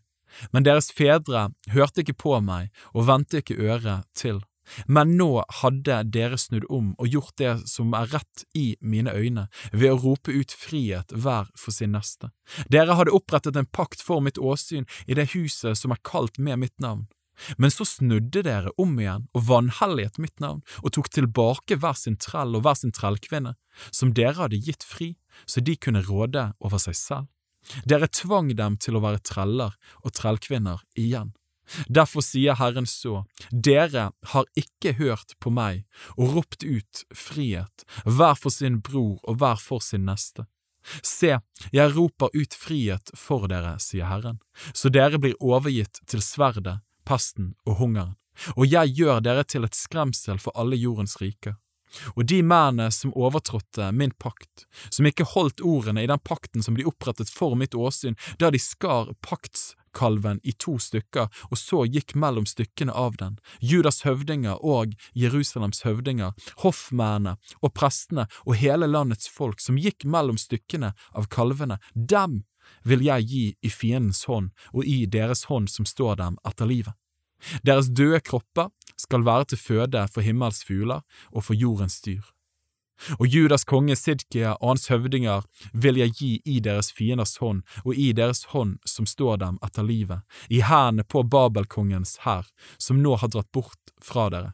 [0.50, 4.41] Men deres fedre hørte ikke på meg og vendte ikke øret til.
[4.86, 9.49] Men nå hadde dere snudd om og gjort det som er rett i mine øyne,
[9.73, 12.31] ved å rope ut frihet hver for sin neste.
[12.73, 16.62] Dere hadde opprettet en pakt for mitt åsyn i det huset som er kalt med
[16.62, 17.08] mitt navn.
[17.57, 22.19] Men så snudde dere om igjen og vanhelliget mitt navn, og tok tilbake hver sin
[22.20, 23.55] trell og hver sin trellkvinne,
[23.91, 25.15] som dere hadde gitt fri,
[25.47, 27.31] så de kunne råde over seg selv.
[27.86, 31.33] Dere tvang dem til å være treller og trellkvinner igjen.
[31.86, 35.85] Derfor sier Herren så, dere har ikke hørt på meg
[36.17, 40.44] og ropt ut frihet, hver for sin bror og hver for sin neste.
[41.07, 41.36] Se,
[41.70, 44.41] jeg roper ut frihet for dere, sier Herren,
[44.75, 48.17] så dere blir overgitt til sverdet, pesten og hungeren,
[48.57, 51.59] og jeg gjør dere til et skremsel for alle jordens riker.
[52.17, 56.77] Og de mennene som overtrådte min pakt, som ikke holdt ordene i den pakten som
[56.77, 62.15] de opprettet for mitt åsyn, da de skar paktskalven i to stykker og så gikk
[62.17, 66.33] mellom stykkene av den, Judas høvdinger og Jerusalems høvdinger,
[66.65, 72.43] hoffmennene og prestene og hele landets folk som gikk mellom stykkene av kalvene, dem
[72.84, 76.94] vil jeg gi i fiendens hånd og i deres hånd som står dem etter livet.
[77.67, 81.02] Deres døde kropper skal være til føde for himmels fugler
[81.33, 82.23] og for jordens dyr.
[83.18, 87.97] Og Judas konge Sidkia og hans høvdinger vil jeg gi i deres fienders hånd og
[87.99, 92.47] i deres hånd som står dem etter livet, i hærene på Babelkongens hær,
[92.78, 94.52] som nå har dratt bort fra dere.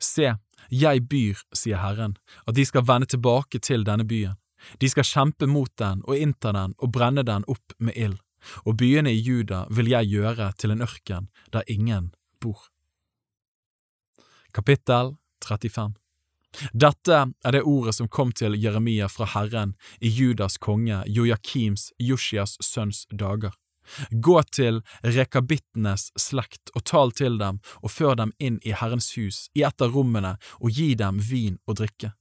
[0.00, 0.34] Se,
[0.72, 2.16] jeg byr, sier Herren,
[2.48, 4.38] at de skal vende tilbake til denne byen.
[4.80, 8.20] De skal kjempe mot den og innta den og brenne den opp med ild
[8.64, 12.12] og byene i Juda vil jeg gjøre til en ørken der ingen
[12.42, 12.68] bor.
[14.54, 15.94] Kapittel 35
[16.72, 22.56] Dette er det ordet som kom til Jeremia fra Herren i Judas konge Joakims Joshias
[22.62, 23.56] sønns dager.
[24.10, 29.48] Gå til rekabittenes slekt og tal til dem og før dem inn i Herrens hus,
[29.52, 32.14] i et av rommene, og gi dem vin og drikke.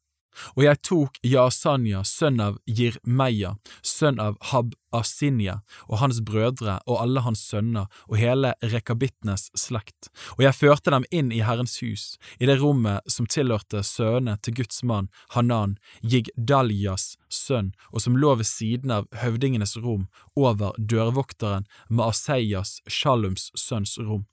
[0.55, 3.55] Og jeg tok Jasanya, sønn av Jirmeya,
[3.85, 10.45] sønn av Hab-Asinya, og hans brødre og alle hans sønner og hele rekabittenes slekt, og
[10.45, 14.83] jeg førte dem inn i Herrens hus, i det rommet som tilhørte sønnene til Guds
[14.87, 22.79] mann Hanan, Jigdaljas sønn, og som lå ved siden av høvdingenes rom, over dørvokteren Maaseias,
[22.87, 24.27] Shalums sønns rom.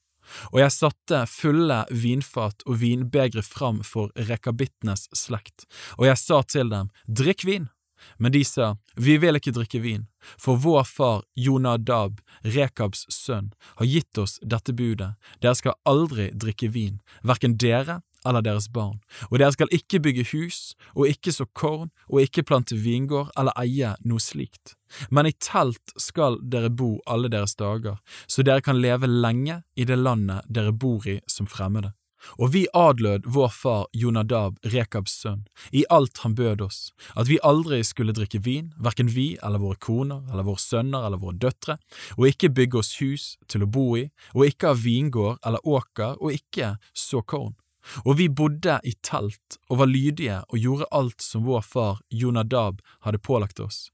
[0.53, 5.67] Og jeg satte fulle vinfat og vinbegre fram for rekabittenes slekt,
[5.99, 7.69] og jeg sa til dem, drikk vin.
[8.17, 10.07] Men de sa, vi vil ikke drikke vin,
[10.41, 15.13] for vår far Jonadab, Rekabs sønn, har gitt oss dette budet,
[15.45, 18.99] dere skal aldri drikke vin, hverken dere eller deres barn,
[19.31, 23.57] og dere skal ikke bygge hus, og ikke så korn, og ikke plante vingård eller
[23.61, 24.77] eie noe slikt.
[25.11, 29.87] Men i telt skal dere bo alle deres dager, så dere kan leve lenge i
[29.87, 31.95] det landet dere bor i som fremmede.
[32.39, 36.81] Og vi adlød vår far Jonadab, Rekabs sønn, i alt han bød oss,
[37.17, 41.23] at vi aldri skulle drikke vin, hverken vi eller våre koner eller våre sønner eller
[41.23, 41.79] våre døtre,
[42.19, 46.21] og ikke bygge oss hus til å bo i, og ikke ha vingård eller åker,
[46.21, 47.57] og ikke så korn.
[48.05, 52.83] Og vi bodde i telt og var lydige og gjorde alt som vår far Jonadab
[53.07, 53.89] hadde pålagt oss.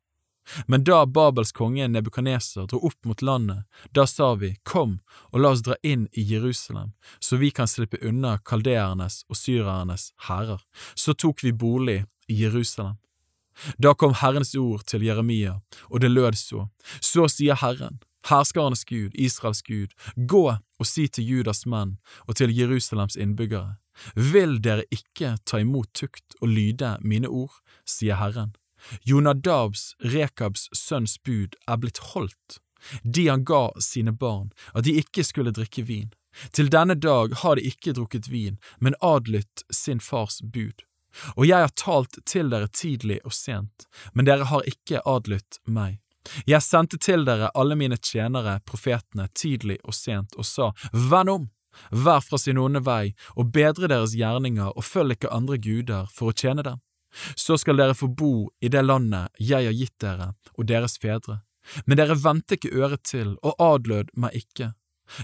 [0.66, 5.00] Men da Babels konge Nebukaneser dro opp mot landet, da sa vi, Kom
[5.32, 10.12] og la oss dra inn i Jerusalem, så vi kan slippe unna kaldeernes og syrernes
[10.28, 10.62] hærer.
[10.94, 12.98] Så tok vi bolig i Jerusalem.
[13.78, 16.68] Da kom Herrens ord til Jeremia, og det lød så,
[17.00, 17.98] Så sier Herren,
[18.30, 21.96] herskarenes Gud, Israels Gud, gå og si til Judas menn
[22.26, 23.76] og til Jerusalems innbyggere,
[24.14, 27.54] vil dere ikke ta imot tukt og lyde mine ord,
[27.88, 28.54] sier Herren.
[29.08, 32.60] Jonadabs, Rekabs sønns bud er blitt holdt,
[33.02, 36.12] de han ga sine barn, at de ikke skulle drikke vin.
[36.52, 40.84] Til denne dag har de ikke drukket vin, men adlydt sin fars bud.
[41.36, 46.02] Og jeg har talt til dere tidlig og sent, men dere har ikke adlydt meg.
[46.46, 51.46] Jeg sendte til dere alle mine tjenere, profetene, tidlig og sent, og sa, Vend om!
[51.90, 56.32] Vær fra sin onde vei, og bedre deres gjerninger, og følg ikke andre guder for
[56.32, 56.80] å tjene dem.
[57.36, 61.40] Så skal dere få bo i det landet jeg har gitt dere og deres fedre.
[61.84, 64.72] Men dere vendte ikke øret til og adlød meg ikke.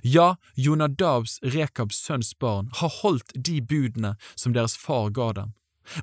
[0.03, 5.53] Ja, Jonadabs, Rekabs sønns barn, har holdt de budene som deres far ga dem.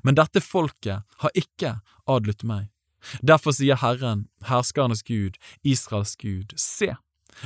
[0.04, 2.68] Men dette folket har ikke adlydt meg.
[3.22, 6.94] Derfor sier Herren, herskernes Gud, Israels Gud, se,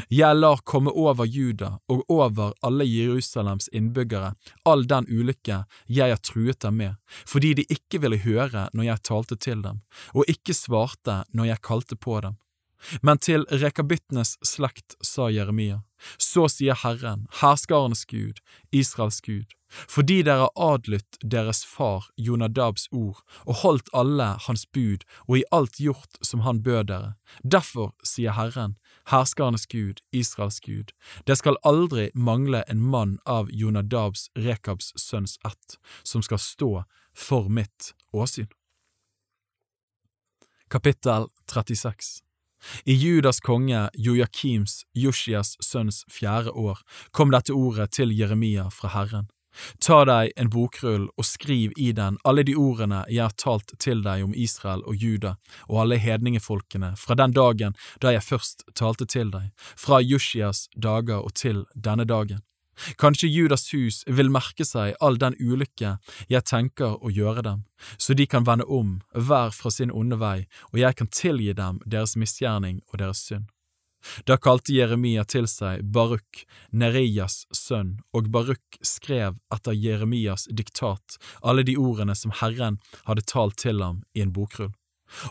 [0.08, 4.32] Jeg lar komme over Juda og over alle Jerusalems innbyggere
[4.64, 6.94] all den ulykke jeg har truet dem med,
[7.26, 9.82] fordi de ikke ville høre når jeg talte til dem,
[10.14, 12.38] og ikke svarte når jeg kalte på dem.
[13.02, 15.82] Men til rekabittenes slekt sa Jeremia,
[16.18, 18.40] så sier Herren, herskarenes Gud,
[18.72, 19.52] Israels Gud,
[19.88, 20.78] fordi dere har
[21.22, 26.62] deres far Jonadabs ord og holdt alle hans bud og i alt gjort som han
[26.62, 27.14] bød dere.
[27.42, 28.76] Derfor, sier Herren,
[29.10, 30.92] herskarenes Gud, Israels Gud,
[31.26, 37.48] det skal aldri mangle en mann av Jonadabs Rekabs sønns ett, som skal stå for
[37.48, 38.48] mitt åsyn.
[40.68, 42.23] Kapittel 36
[42.84, 49.30] i Judas konge Joakims, Joshias sønns fjerde år, kom dette ordet til Jeremia fra Herren.
[49.78, 54.02] Ta deg en bokrull og skriv i den alle de ordene jeg har talt til
[54.06, 55.36] deg om Israel og Juda
[55.68, 61.22] og alle hedningefolkene fra den dagen da jeg først talte til deg, fra Joshias dager
[61.22, 62.42] og til denne dagen.
[63.00, 65.96] Kanskje Judas hus vil merke seg all den ulykke
[66.30, 67.64] jeg tenker å gjøre dem,
[67.98, 71.80] så de kan vende om, hver fra sin onde vei, og jeg kan tilgi dem
[71.86, 73.50] deres misgjerning og deres synd.
[74.28, 76.44] Da kalte Jeremia til seg Baruk,
[76.76, 83.56] Nerias sønn, og Baruk skrev etter Jeremias diktat alle de ordene som Herren hadde talt
[83.64, 84.74] til ham i en bokrull.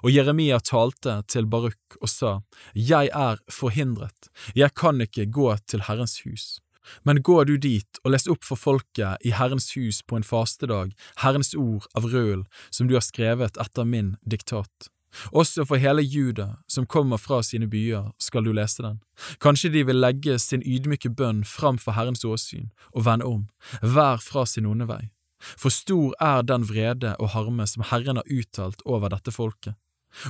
[0.02, 2.42] Og Jeremia talte til Baruk og sa,
[2.74, 6.60] Jeg er forhindret, jeg kan ikke gå til Herrens hus.
[7.04, 10.94] Men gå du dit og les opp for folket i Herrens hus på en fastedag
[11.24, 14.90] Herrens ord av røl som du har skrevet etter min diktat.
[15.32, 19.00] Også for hele Juda som kommer fra sine byer, skal du lese den.
[19.44, 23.44] Kanskje de vil legge sin ydmyke bønn fram for Herrens åsyn og vende om,
[23.82, 25.04] hver fra sin onde vei.
[25.44, 29.76] For stor er den vrede og harme som Herren har uttalt over dette folket.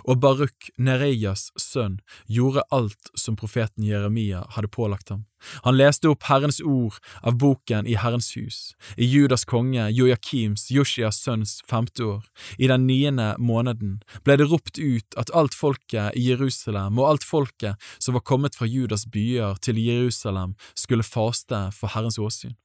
[0.03, 5.25] Og Baruk, Nereias sønn, gjorde alt som profeten Jeremia hadde pålagt ham.
[5.65, 8.59] Han leste opp Herrens ord av boken i Herrens hus,
[8.95, 12.23] i Judas konge Joakims, Joshias sønns femte år.
[12.57, 17.27] I den niende måneden ble det ropt ut at alt folket i Jerusalem og alt
[17.27, 22.55] folket som var kommet fra Judas byer til Jerusalem, skulle faste for Herrens åsyn.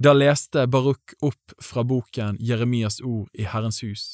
[0.00, 4.04] Da leste Baruk opp fra boken Jeremias ord i Herrens hus,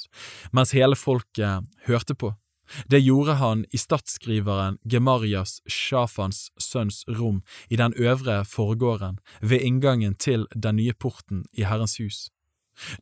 [0.50, 2.32] mens hele folket hørte på.
[2.86, 10.14] Det gjorde han i statsskriveren Gemarias, Shafans sønns rom i den øvre forgården ved inngangen
[10.14, 12.28] til den nye porten i Herrens hus.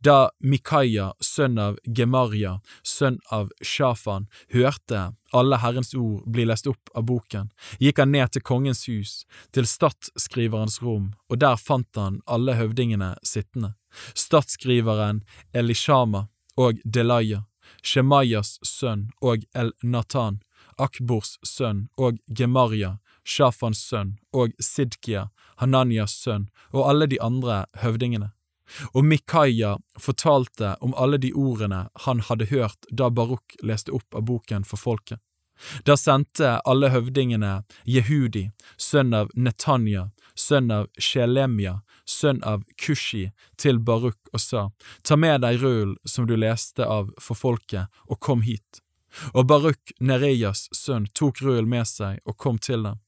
[0.00, 6.90] Da Mikaya, sønn av Gemaria, sønn av Shafan, hørte alle Herrens ord bli lest opp
[6.94, 9.12] av boken, gikk han ned til kongens hus,
[9.54, 13.76] til statsskriverens rom, og der fant han alle høvdingene sittende,
[14.14, 15.22] statsskriveren
[15.54, 16.26] Elishama
[16.58, 17.44] og Delaya,
[17.82, 20.40] Shemaias sønn og El-Natan,
[20.78, 25.28] Akbors sønn og Gemaria, Shafans sønn og Sidkia,
[25.60, 28.32] Hananias sønn og alle de andre høvdingene.
[28.94, 34.28] Og Mikaia fortalte om alle de ordene han hadde hørt da Baruk leste opp av
[34.30, 35.18] boken for folket.
[35.84, 38.46] Da sendte alle høvdingene Jehudi,
[38.80, 40.08] sønn av Netanya,
[40.40, 43.28] sønn av Shelemia, sønn av Kushi,
[43.60, 44.68] til Baruk og sa,
[45.04, 48.80] Ta med deg rullen som du leste av for folket, og kom hit.
[49.34, 53.00] Og Baruk, Nereias sønn, tok rullen med seg og kom til dem.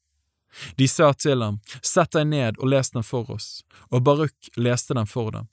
[0.76, 4.94] De sa til ham, Sett deg ned og les den for oss, og Baruk leste
[4.98, 5.48] den for dem.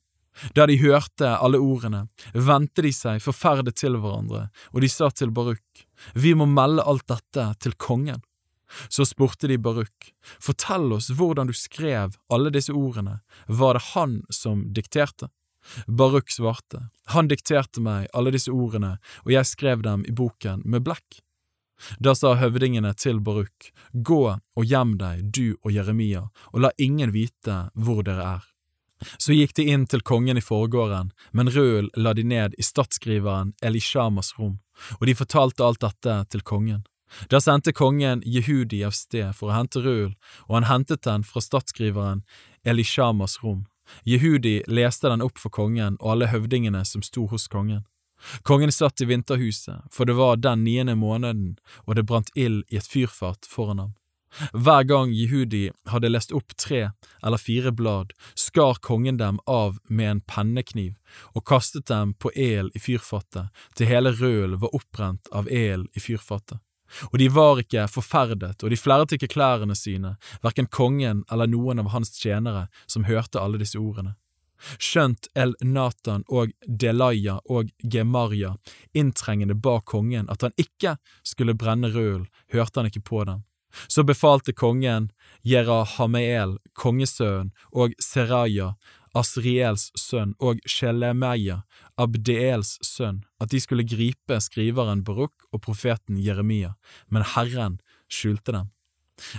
[0.55, 5.33] Da de hørte alle ordene, vendte de seg forferdet til hverandre, og de sa til
[5.35, 5.85] Baruk,
[6.15, 8.21] Vi må melde alt dette til kongen.
[8.89, 14.21] Så spurte de Baruk, fortell oss hvordan du skrev alle disse ordene, var det han
[14.29, 15.29] som dikterte?
[15.87, 20.85] Baruk svarte, han dikterte meg alle disse ordene, og jeg skrev dem i boken med
[20.85, 21.21] blekk.
[21.99, 27.13] Da sa høvdingene til Baruk, gå og gjem deg, du og Jeremia, og la ingen
[27.15, 28.47] vite hvor dere er.
[29.15, 33.53] Så gikk de inn til kongen i forgården, men Røel la de ned i statsskriveren
[33.63, 34.57] Elishamas rom,
[34.99, 36.83] og de fortalte alt dette til kongen.
[37.29, 40.15] Da sendte kongen Jehudi av sted for å hente Røel,
[40.47, 42.23] og han hentet den fra statsskriveren
[42.63, 43.65] Elishamas rom.
[44.05, 47.85] Jehudi leste den opp for kongen og alle høvdingene som sto hos kongen.
[48.43, 51.55] Kongen satt i vinterhuset, for det var den niende måneden,
[51.87, 53.95] og det brant ild i et fyrfat foran ham.
[54.53, 56.91] Hver gang Jehudi hadde lest opp tre
[57.25, 60.93] eller fire blad, skar kongen dem av med en pennekniv
[61.33, 66.03] og kastet dem på elen i fyrfatet til hele rølen var oppbrent av elen i
[66.03, 66.59] fyrfatet.
[67.11, 71.83] Og de var ikke forferdet, og de flerret ikke klærne sine, hverken kongen eller noen
[71.83, 74.15] av hans tjenere som hørte alle disse ordene.
[74.75, 78.55] Skjønt El-Natan og Delaya og Gemaria
[78.93, 83.45] inntrengende ba kongen at han ikke skulle brenne rølen, hørte han ikke på dem.
[83.87, 85.11] Så befalte kongen
[85.45, 88.73] Jerahameel, kongesønnen, og Seraya,
[89.19, 91.63] Asriels sønn, og Shelemeya,
[91.99, 96.75] Abdeels sønn, at de skulle gripe skriveren Baruk og profeten Jeremia,
[97.07, 97.79] men Herren
[98.11, 98.69] skjulte dem.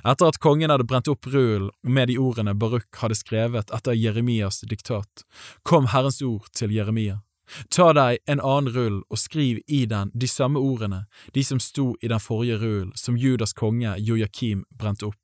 [0.05, 4.61] Etter at kongen hadde brent opp rullen med de ordene Baruk hadde skrevet etter Jeremias
[4.69, 5.25] diktat,
[5.63, 7.21] kom Herrens ord til Jeremia.
[7.69, 11.95] Ta deg en annen rull og skriv i den de samme ordene, de som sto
[12.01, 15.19] i den forrige rullen som Judas konge Jojakim brente opp.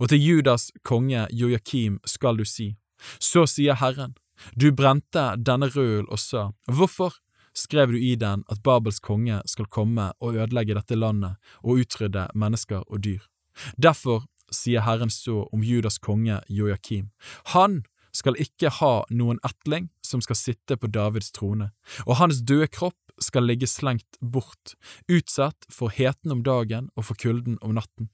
[0.00, 2.72] Og til Judas konge Jojakim skal du si,
[3.18, 4.14] så sier Herren,
[4.54, 7.18] du brente denne rullen og sa, hvorfor
[7.58, 12.28] skrev du i den at Babels konge skal komme og ødelegge dette landet og utrydde
[12.38, 13.24] mennesker og dyr.
[13.76, 17.10] Derfor sier Herren så om Judas konge Joakim,
[17.54, 17.82] han
[18.14, 21.70] skal ikke ha noen etling som skal sitte på Davids trone,
[22.06, 24.74] og hans døde kropp skal ligge slengt bort,
[25.10, 28.10] utsatt for heten om dagen og for kulden om natten.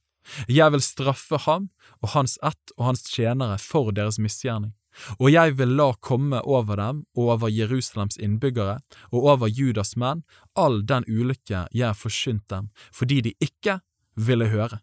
[0.48, 1.68] Jeg vil straffe ham
[2.02, 4.72] og hans ett og hans tjenere for deres misgjerning,
[5.18, 8.78] og jeg vil la komme over dem og over Jerusalems innbyggere
[9.10, 10.22] og over Judas menn
[10.54, 13.80] all den ulykke jeg forsynt dem, fordi de ikke
[14.14, 14.80] ville høre.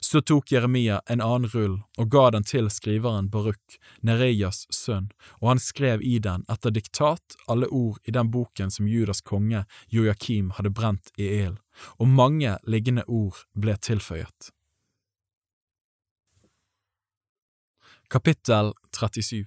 [0.00, 5.48] Så tok Jeremia en annen rull og ga den til skriveren Baruk, Nereias sønn, og
[5.52, 10.52] han skrev i den etter diktat alle ord i den boken som Judas konge Joakim
[10.58, 11.58] hadde brent i el,
[11.98, 14.52] og mange liggende ord ble tilføyet.
[18.12, 19.46] Kapittel 37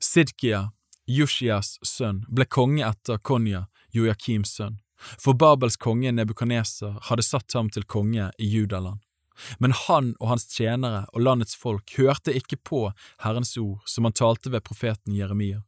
[0.00, 0.70] Sidkia,
[1.06, 7.70] Yushias sønn, ble konge etter Konja, Joakims sønn, for Babels konge Nebukaneser hadde satt ham
[7.72, 9.00] til konge i Judaland.
[9.58, 12.82] Men han og hans tjenere og landets folk hørte ikke på
[13.24, 15.62] Herrens ord som han talte ved profeten Jeremia.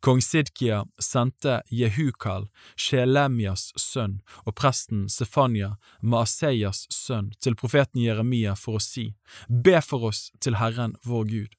[0.00, 8.78] Kong Sidkia sendte Jehukal, Shelemias sønn, og presten Sefanya, Maaseias sønn, til profeten Jeremia for
[8.78, 9.12] å si,
[9.48, 11.56] Be for oss til Herren vår Gud.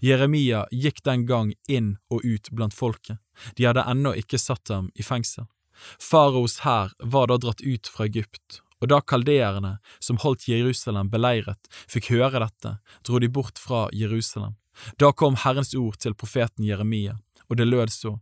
[0.00, 3.18] Jeremia gikk den gang inn og ut blant folket,
[3.56, 5.44] de hadde ennå ikke satt ham i fengsel.
[6.00, 11.68] Faraos hær var da dratt ut fra Egypt, og da kaldeerne, som holdt Jerusalem beleiret,
[11.88, 14.56] fikk høre dette, dro de bort fra Jerusalem.
[15.00, 17.16] Da kom Herrens ord til profeten Jeremia,
[17.48, 18.16] og det lød så.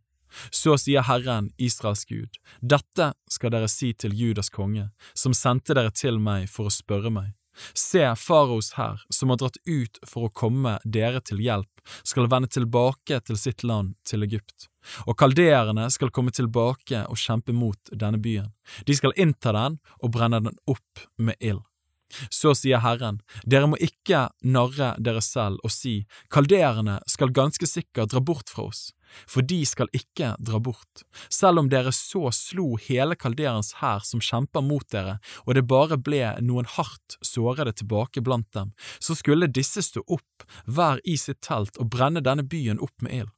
[0.51, 5.95] Så sier Herren, Israels Gud, dette skal dere si til Judas konge, som sendte dere
[5.95, 7.33] til meg for å spørre meg.
[7.75, 11.71] Se, faraos hær, som har dratt ut for å komme dere til hjelp,
[12.03, 14.67] skal vende tilbake til sitt land, til Egypt.
[15.07, 18.51] Og kaldeerne skal komme tilbake og kjempe mot denne byen.
[18.87, 21.63] De skal innta den og brenne den opp med ild.
[22.31, 28.13] Så sier Herren, dere må ikke narre dere selv og si, kaldeerne skal ganske sikkert
[28.13, 28.93] dra bort fra oss,
[29.27, 31.05] for de skal ikke dra bort.
[31.29, 35.99] Selv om dere så slo hele kalderens hær som kjemper mot dere, og det bare
[36.01, 41.43] ble noen hardt sårede tilbake blant dem, så skulle disse stå opp, hver i sitt
[41.45, 43.33] telt, og brenne denne byen opp med ild.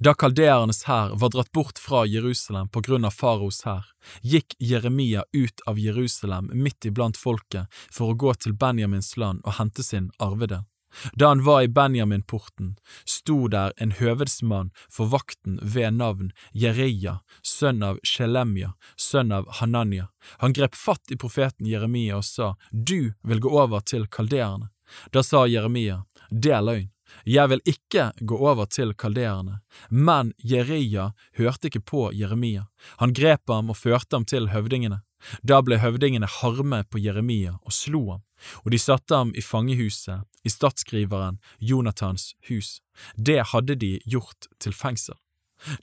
[0.00, 3.84] Da kaldeernes hær var dratt bort fra Jerusalem på grunn av faraos hær,
[4.24, 9.58] gikk Jeremia ut av Jerusalem midt iblant folket for å gå til Benjamins land og
[9.58, 10.64] hente sin arvedel.
[11.12, 17.82] Da han var i Benjaminporten, sto der en høvedsmann for vakten ved navn Jereia, sønn
[17.86, 20.08] av Shelemja, sønn av Hananya.
[20.38, 24.70] Han grep fatt i profeten Jeremia og sa, Du vil gå over til kaldeerne.
[25.12, 26.90] Da sa Jeremia, Det er løgn.
[27.26, 29.60] Jeg vil ikke gå over til kaldeerne.
[29.90, 32.68] Men Jeria hørte ikke på Jeremia.
[33.02, 35.02] Han grep ham og førte ham til høvdingene.
[35.42, 38.22] Da ble høvdingene harme på Jeremia og slo ham,
[38.64, 42.78] og de satte ham i fangehuset, i statsskriveren Jonathans hus.
[43.16, 45.18] Det hadde de gjort til fengsel.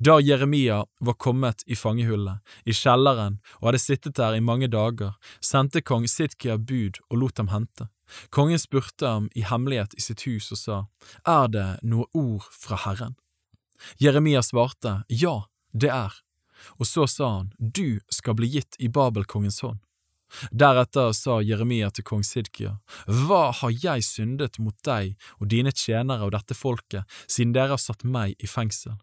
[0.01, 5.14] Da Jeremia var kommet i fangehullet, i kjelleren, og hadde sittet der i mange dager,
[5.41, 7.90] sendte kong Sidkia bud og lot ham hente.
[8.32, 10.77] Kongen spurte ham i hemmelighet i sitt hus og sa,
[11.27, 13.17] Er det noe ord fra Herren?
[14.01, 16.16] Jeremia svarte, Ja, det er,
[16.77, 19.80] og så sa han, Du skal bli gitt i Babelkongens hånd.
[20.52, 22.77] Deretter sa Jeremia til kong Sidkia,
[23.08, 27.82] Hva har jeg syndet mot deg og dine tjenere og dette folket, siden dere har
[27.82, 28.98] satt meg i fengsel?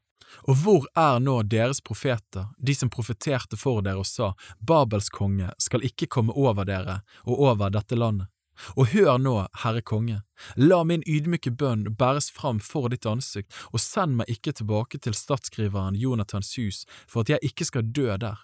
[0.51, 5.53] Og hvor er nå deres profeter, de som profeterte for dere og sa, Babels konge
[5.63, 8.29] skal ikke komme over dere og over dette landet?
[8.77, 9.35] Og hør nå,
[9.65, 10.23] Herre konge,
[10.57, 15.17] la min ydmyke bønn bæres fram for ditt ansikt, og send meg ikke tilbake til
[15.19, 18.43] statsskriveren Jonathans hus for at jeg ikke skal dø der.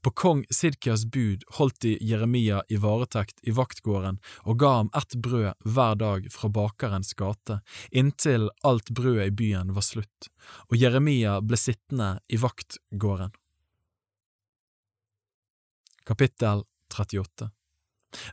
[0.00, 5.16] På kong Sidkias bud holdt de Jeremia i varetekt i vaktgården og ga ham ett
[5.24, 7.58] brød hver dag fra bakerens gate,
[7.90, 10.28] inntil alt brødet i byen var slutt,
[10.70, 13.34] og Jeremia ble sittende i vaktgården.
[16.06, 17.50] Kapittel 38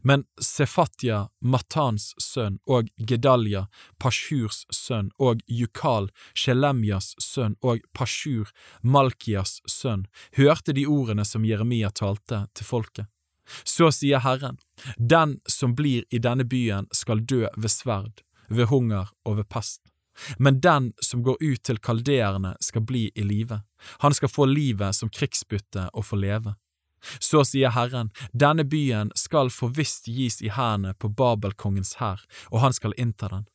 [0.04, 3.68] Men Sefatya, Matans sønn, og Gedalja,
[4.00, 8.52] Pashurs sønn, og Jukal, Shelemjas sønn, og Pashur,
[8.82, 13.10] Malkias sønn, hørte de ordene som Jeremia talte til folket.
[13.64, 14.60] Så sier Herren,
[14.98, 19.82] den som blir i denne byen skal dø ved sverd, ved hunger og ved pest.
[20.38, 23.62] Men den som går ut til kaldeerne skal bli i live,
[24.04, 26.56] han skal få livet som krigsbytte og få leve.
[27.20, 32.76] Så sier Herren, denne byen skal forvisst gis i hendene på Babelkongens hær, og han
[32.76, 33.48] skal innta den.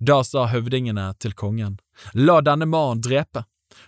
[0.00, 1.78] Da sa høvdingene til kongen,
[2.14, 3.44] la denne mannen drepe,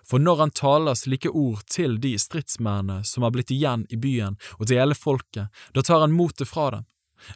[0.06, 4.38] for når han taler slike ord til de stridsmennene som har blitt igjen i byen
[4.58, 6.86] og til hele folket, da tar han motet fra dem.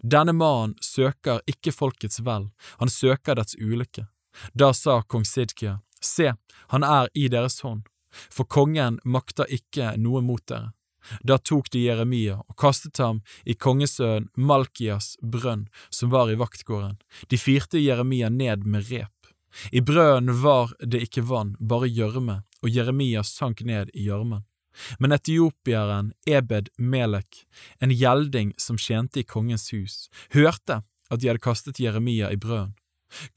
[0.02, 4.06] Denne mannen søker ikke folkets vel, han søker dets ulykke.
[4.52, 6.32] Da sa kong Sidkia, se,
[6.72, 7.86] han er i deres hånd,
[8.30, 10.72] for kongen makter ikke noe mot dere.
[11.22, 16.96] Da tok de Jeremia og kastet ham i kongesønnen Malkias brønn som var i vaktgården.
[17.28, 19.12] De firte Jeremia ned med rep.
[19.72, 24.44] I brønnen var det ikke vann, bare gjørme, og Jeremia sank ned i gjørmen.
[24.98, 27.46] Men etiopieren Ebed Melek,
[27.80, 32.74] en gjelding som tjente i kongens hus, hørte at de hadde kastet Jeremia i brønnen.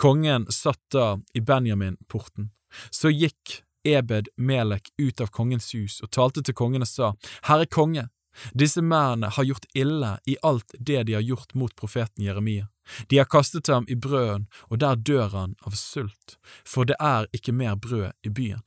[0.01, 2.49] Kongen satt da i Benjamin-porten.
[2.91, 7.13] Så gikk Ebed Melek ut av kongens hus og talte til kongen og sa,
[7.49, 8.07] Herre konge,
[8.53, 12.67] disse mennene har gjort ille i alt det de har gjort mot profeten Jeremia.
[13.07, 17.27] De har kastet ham i brøden, og der dør han av sult, for det er
[17.33, 18.63] ikke mer brød i byen.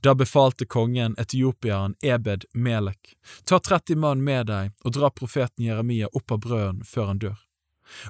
[0.00, 6.08] Da befalte kongen etiopieren Ebed Melek, ta 30 mann med deg og dra profeten Jeremia
[6.12, 7.36] opp av brøden før han dør.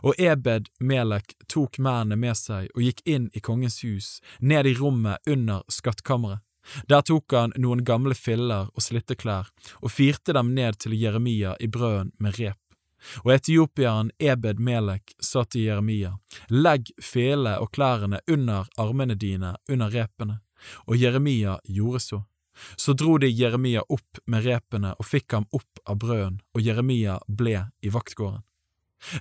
[0.02, 4.74] Og Ebed Melek tok mennene med seg og gikk inn i kongens hus, ned i
[4.74, 6.42] rommet under skattkammeret.
[6.88, 9.50] Der tok han noen gamle filler og slitte klær,
[9.82, 12.58] og firte dem ned til Jeremia i brøden med rep.
[13.22, 16.16] Og etiopieren Ebed Melek sa til Jeremia,
[16.50, 20.40] legg fele og klærne under armene dine under repene,
[20.86, 22.24] og Jeremia gjorde så.
[22.76, 27.20] Så dro de Jeremia opp med repene og fikk ham opp av brøden, og Jeremia
[27.28, 28.42] ble i vaktgården.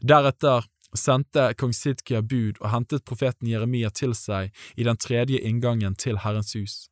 [0.02, 0.66] Deretter
[0.98, 6.24] sendte kong Sidkia bud og hentet profeten Jeremia til seg i den tredje inngangen til
[6.24, 6.88] Herrens hus.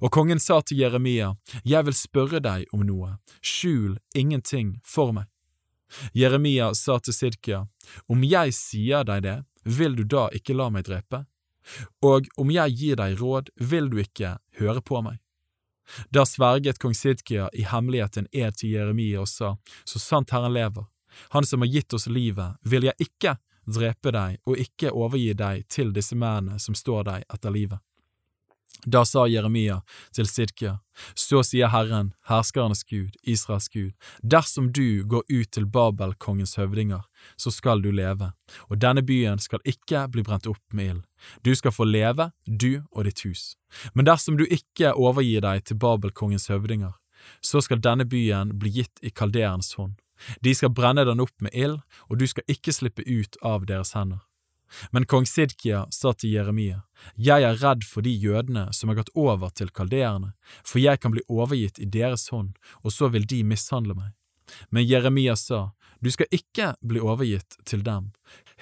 [0.00, 5.26] Og kongen sa til Jeremia, Jeg vil spørre deg om noe, skjul ingenting for meg.
[6.12, 7.66] Jeremia sa til Sidkia,
[8.08, 11.24] Om jeg sier deg det, vil du da ikke la meg drepe?
[12.02, 15.18] Og om jeg gir deg råd, vil du ikke høre på meg?
[16.12, 20.52] Da sverget kong Sidkia i hemmelighet en ed til Jeremia og sa, Så sant Herren
[20.52, 20.86] lever,
[21.30, 23.36] han som har gitt oss livet, vil jeg ikke
[23.68, 27.80] drepe deg og ikke overgi deg til disse mennene som står deg etter livet.
[28.86, 29.80] Da sa Jeremia
[30.14, 30.78] til Sidkia,
[31.14, 33.92] så sier Herren, herskernes Gud, Israels Gud,
[34.22, 37.02] dersom du går ut til Babel-kongens høvdinger,
[37.36, 38.32] så skal du leve,
[38.70, 41.04] og denne byen skal ikke bli brent opp med ild.
[41.42, 43.56] Du skal få leve, du og ditt hus.
[43.94, 46.94] Men dersom du ikke overgir deg til Babel-kongens høvdinger,
[47.42, 49.98] så skal denne byen bli gitt i kalderens hånd
[50.40, 53.94] de skal brenne den opp med ild, og du skal ikke slippe ut av deres
[53.96, 54.24] hender.
[54.92, 56.82] Men kong Sidkia sa til Jeremia,
[57.16, 61.14] Jeg er redd for de jødene som har gått over til kaldeerne, for jeg kan
[61.14, 64.12] bli overgitt i deres hånd, og så vil de mishandle meg.
[64.70, 68.12] Men Jeremia sa, Du skal ikke bli overgitt til dem.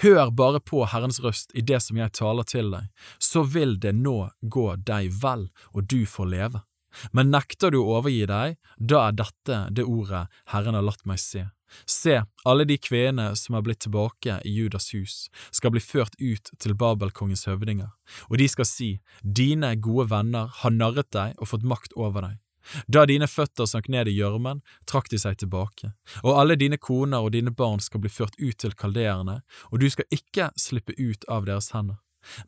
[0.01, 3.93] Hør bare på Herrens røst i det som jeg taler til deg, så vil det
[3.95, 6.63] nå gå deg vel, og du får leve.
[7.13, 11.21] Men nekter du å overgi deg, da er dette det ordet Herren har latt meg
[11.21, 11.45] se.
[11.87, 16.51] Se, alle de kvenene som er blitt tilbake i Judas hus, skal bli ført ut
[16.63, 17.93] til Babelkongens høvdinger,
[18.31, 18.91] og de skal si,
[19.23, 22.43] dine gode venner har narret deg og fått makt over deg.
[22.91, 25.93] Da dine føtter sank ned i gjørmen, trakk de seg tilbake,
[26.25, 29.87] og alle dine koner og dine barn skal bli ført ut til kaldeerne, og du
[29.91, 32.01] skal ikke slippe ut av deres hender.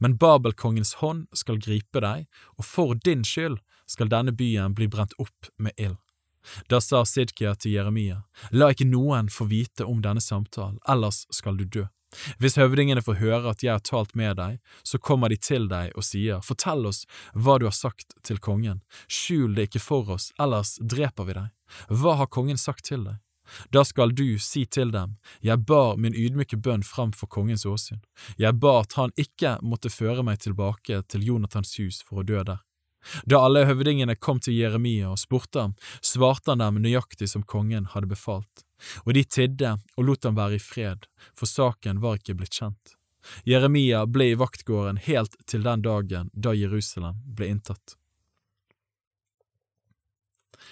[0.03, 2.27] Men Babelkongens hånd skal gripe deg,
[2.59, 5.99] og for din skyld skal denne byen bli brent opp med ild.
[6.68, 11.58] Da sa Sidkia til Jeremia, la ikke noen få vite om denne samtalen, ellers skal
[11.58, 11.86] du dø.
[12.41, 15.92] Hvis høvdingene får høre at jeg har talt med deg, så kommer de til deg
[15.94, 18.81] og sier, fortell oss hva du har sagt til kongen,
[19.12, 21.50] skjul det ikke for oss, ellers dreper vi deg.
[21.92, 23.18] Hva har kongen sagt til deg?
[23.73, 28.02] Da skal du si til dem, jeg bar min ydmyke bønn fram for kongens åsyn,
[28.36, 32.42] jeg ba at han ikke måtte føre meg tilbake til Jonathans hus for å dø
[32.44, 32.60] der.
[33.25, 37.89] Da alle høvdingene kom til Jeremia og spurte ham, svarte han dem nøyaktig som kongen
[37.95, 38.65] hadde befalt,
[39.05, 42.99] og de tidde og lot ham være i fred, for saken var ikke blitt kjent.
[43.45, 47.97] Jeremia ble i vaktgården helt til den dagen da Jerusalem ble inntatt.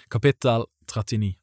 [0.09, 1.35] Kapittel 39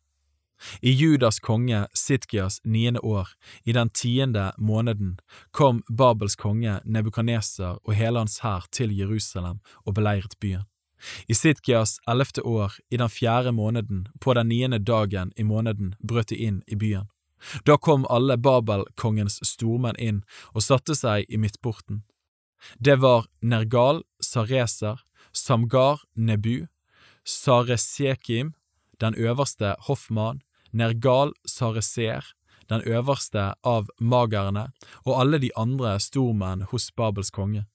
[0.81, 3.29] I Judas konge Sidkias niende år,
[3.65, 5.19] i den tiende måneden,
[5.51, 10.65] kom Babels konge Nebukaneser og hele hans hær til Jerusalem og beleiret byen.
[11.29, 16.29] I Sidkias ellevte år, i den fjerde måneden, på den niende dagen i måneden, brøt
[16.33, 17.09] de inn i byen.
[17.65, 20.23] Da kom alle Babelkongens stormenn inn
[20.55, 22.03] og satte seg i midtporten.
[22.79, 26.67] Det var Nergal, Sareser, Samgar, Nebu,
[27.25, 28.55] Saresekim,
[29.01, 30.41] den øverste hoffmann,
[30.73, 32.25] Nergal Sareser,
[32.69, 34.71] den øverste av magerne,
[35.05, 37.67] og alle de andre stormenn hos Babels konge.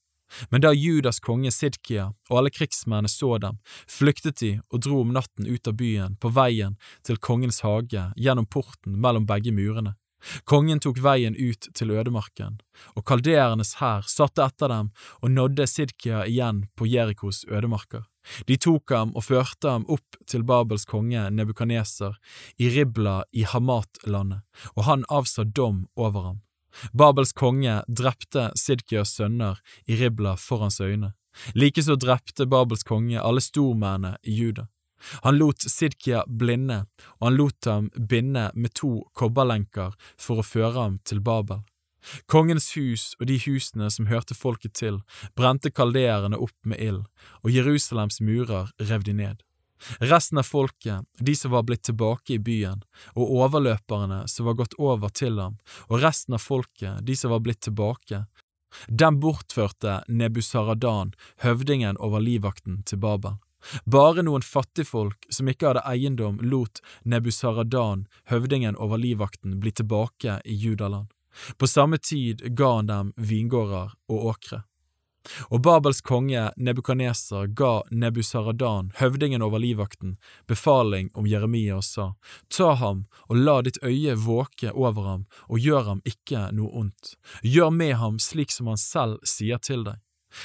[0.50, 3.60] Men da Judas konge Sidkia og alle krigsmennene så dem,
[3.90, 6.78] flyktet de og dro om natten ut av byen på veien
[7.08, 9.96] til kongens hage gjennom porten mellom begge murene.
[10.44, 12.60] Kongen tok veien ut til ødemarken,
[12.96, 14.92] og kalderenes hær satte etter dem
[15.22, 18.04] og nådde Sidkia igjen på Jerikos ødemarker.
[18.48, 22.20] De tok ham og førte ham opp til Babels konge Nebukaneser
[22.60, 24.44] i Ribla i Hamat-landet,
[24.76, 26.40] og han avsa dom over ham.
[26.94, 31.14] Babels konge drepte Sidkias sønner i Ribla for hans øyne.
[31.54, 34.68] Likeså drepte Babels konge alle stormennene i Juda.
[35.24, 36.86] Han lot Sidkia blinde,
[37.20, 41.64] og han lot ham binde med to kobberlenker for å føre ham til Babel.
[42.32, 45.02] Kongens hus og de husene som hørte folket til,
[45.36, 47.04] brente kaldeerne opp med ild,
[47.44, 49.44] og Jerusalems murer rev de ned.
[50.00, 52.84] Resten av folket, de som var blitt tilbake i byen,
[53.16, 57.44] og overløperne som var gått over til ham, og resten av folket, de som var
[57.46, 58.26] blitt tilbake,
[58.88, 63.40] dem bortførte Nebusaradan, høvdingen over livvakten, til Babel.
[63.86, 70.56] Bare noen fattigfolk som ikke hadde eiendom, lot Nebusaradan, høvdingen over livvakten, bli tilbake i
[70.56, 71.10] Judaland.
[71.58, 74.64] På samme tid ga han dem vingårder og åkre.
[75.50, 80.18] Og Babels konge Nebukaneser ga Nebusaradan, høvdingen over livvakten,
[80.48, 82.12] befaling om Jeremia og sa,
[82.50, 87.16] Ta ham og la ditt øye våke over ham og gjør ham ikke noe ondt,
[87.44, 90.00] gjør med ham slik som han selv sier til deg.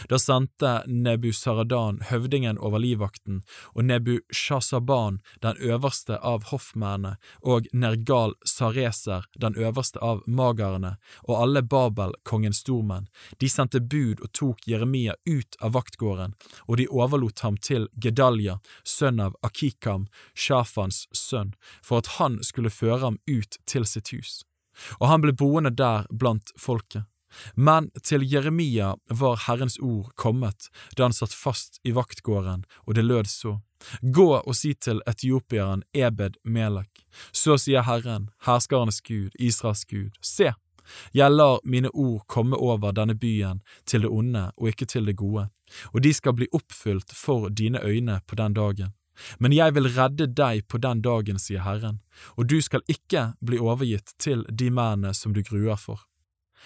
[0.09, 3.43] Da sendte Nebusaradan, høvdingen over livvakten,
[3.75, 10.97] og Nebushasaban, den øverste av hoffmennene, og Nergal Sareser, den øverste av magerne,
[11.29, 13.09] og alle Babel, kongens stormenn,
[13.41, 16.35] de sendte bud og tok Jeremia ut av vaktgården,
[16.69, 22.73] og de overlot ham til Gedalja, sønn av Akikam, Shafans sønn, for at han skulle
[22.73, 24.43] føre ham ut til sitt hus.
[24.99, 27.05] Og han ble boende der blant folket.
[27.55, 33.05] Men til Jeremia var Herrens ord kommet da han satt fast i vaktgården, og det
[33.05, 33.59] lød så.
[34.01, 40.55] Gå og si til etiopieren Ebed Melek, så sier Herren, herskarenes Gud, Israels Gud, se,
[41.13, 45.17] jeg lar mine ord komme over denne byen til det onde og ikke til det
[45.17, 45.49] gode,
[45.93, 48.95] og de skal bli oppfylt for dine øyne på den dagen.
[49.39, 52.01] Men jeg vil redde deg på den dagen, sier Herren,
[52.37, 56.03] og du skal ikke bli overgitt til de mennene som du gruer for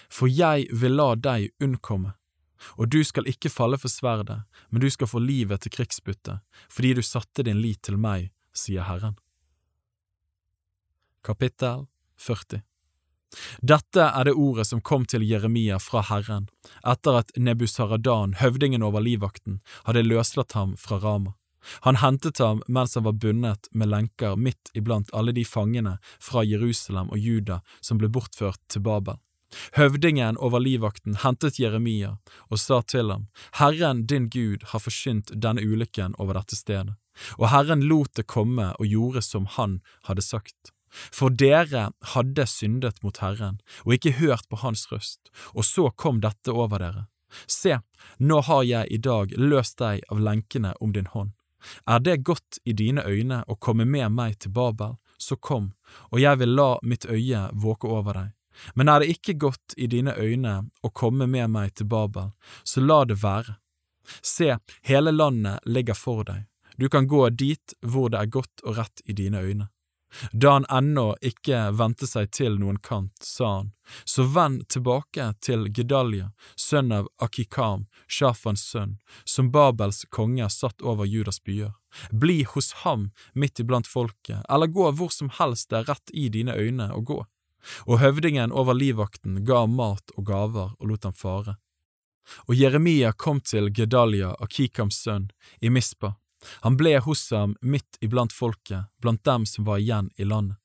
[0.07, 2.13] for jeg vil la deg unnkomme,
[2.77, 6.93] og du skal ikke falle for sverdet, men du skal få livet til krigsbytte, fordi
[6.97, 9.17] du satte din lit til meg, sier Herren.
[11.23, 11.87] Kapittel
[12.19, 12.61] 40
[13.61, 16.47] Dette er det ordet som kom til Jeremia fra Herren,
[16.87, 21.35] etter at Nebusaradan, høvdingen over livvakten, hadde løslatt ham fra Rama.
[21.85, 26.43] Han hentet ham mens han var bundet med lenker midt iblant alle de fangene fra
[26.47, 29.19] Jerusalem og Juda som ble bortført til Babel.
[29.73, 32.15] Høvdingen over livvakten hentet Jeremia
[32.49, 36.95] og sa til ham, Herren din Gud har forsynt denne ulykken over dette stedet,
[37.37, 39.79] og Herren lot det komme og gjorde som han
[40.09, 40.73] hadde sagt.
[40.89, 46.21] For dere hadde syndet mot Herren og ikke hørt på hans røst, og så kom
[46.21, 47.05] dette over dere.
[47.45, 47.77] Se,
[48.17, 51.35] nå har jeg i dag løst deg av lenkene om din hånd.
[51.85, 55.73] Er det godt i dine øyne å komme med meg til Babel, så kom,
[56.09, 58.35] og jeg vil la mitt øye våke over deg
[58.73, 62.31] men er det ikke godt i dine øyne å komme med meg til Babel,
[62.63, 63.57] så la det være.
[64.21, 66.45] Se, hele landet ligger for deg,
[66.79, 69.69] du kan gå dit hvor det er godt og rett i dine øyne.
[70.31, 73.71] Da han ennå ikke vendte seg til noen kant, sa han,
[74.05, 81.05] så vend tilbake til Gedalja, sønn av Akikam, Shafans sønn, som Babels konge satt over
[81.05, 81.75] Judas byer.
[82.11, 86.29] Bli hos ham midt iblant folket, eller gå hvor som helst det er rett i
[86.33, 87.21] dine øyne å gå
[87.85, 91.57] og høvdingen over livvakten ga ham mat og gaver og lot ham fare.
[92.47, 95.29] Og Jeremia kom til Gedalia, Akikams sønn,
[95.61, 96.13] i Mispa.
[96.61, 100.57] Han ble hos ham midt iblant folket, blant dem som var igjen i landet.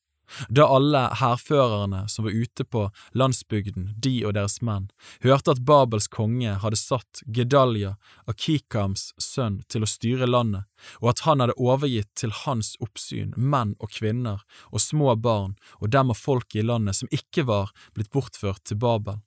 [0.49, 4.89] Da alle hærførerne som var ute på landsbygden, de og deres menn,
[5.25, 7.95] hørte at Babels konge hadde satt Gedalja,
[8.31, 10.65] Akikams sønn, til å styre landet,
[11.03, 15.93] og at han hadde overgitt til hans oppsyn menn og kvinner og små barn og
[15.95, 19.21] dem av folket i landet som ikke var blitt bortført til Babel.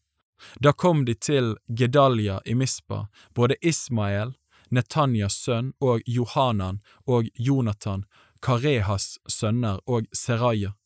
[0.61, 4.35] Da kom de til Gedalja i Mispa, både Ismael,
[4.69, 8.03] Netanyas sønn, og Johanan og Jonathan,
[8.43, 10.76] Karehas sønner og Seraya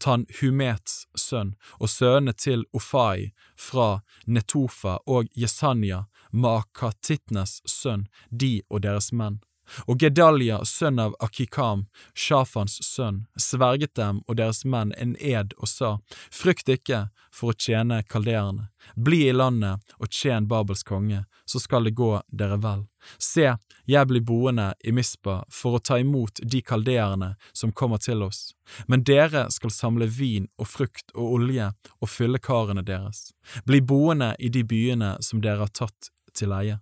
[0.00, 9.12] Tanhumets sønn, og sønnene til Ofai fra Netofa og Jesanya, Makatitnes sønn, de og deres
[9.12, 9.40] menn.
[9.86, 15.70] Og Gedalja, sønn av Akikam, Shafans sønn, sverget dem og deres menn en ed og
[15.70, 15.92] sa,
[16.30, 21.84] Frykt ikke for å tjene kalderene, bli i landet og tjen Babels konge, så skal
[21.84, 22.86] det gå dere vel.
[23.22, 23.52] Se,
[23.86, 28.54] jeg blir boende i Mispa for å ta imot de kalderene som kommer til oss,
[28.86, 31.70] men dere skal samle vin og frukt og olje
[32.00, 33.30] og fylle karene deres.
[33.66, 36.80] Bli boende i de byene som dere har tatt til leie.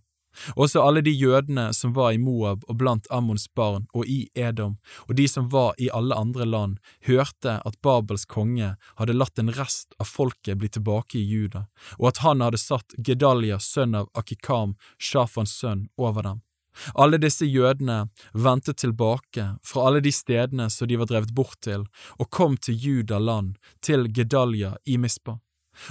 [0.56, 4.76] Også alle de jødene som var i Moab og blant Ammons barn og i Edom,
[5.08, 9.52] og de som var i alle andre land, hørte at Babels konge hadde latt en
[9.54, 11.66] rest av folket bli tilbake i Juda,
[11.98, 16.42] og at han hadde satt Gedalja, sønn av Akikam, Shafans sønn, over dem.
[16.94, 21.86] Alle disse jødene vendte tilbake fra alle de stedene som de var drevet bort til,
[22.18, 25.38] og kom til Juda land, til Gedalja i Mispa.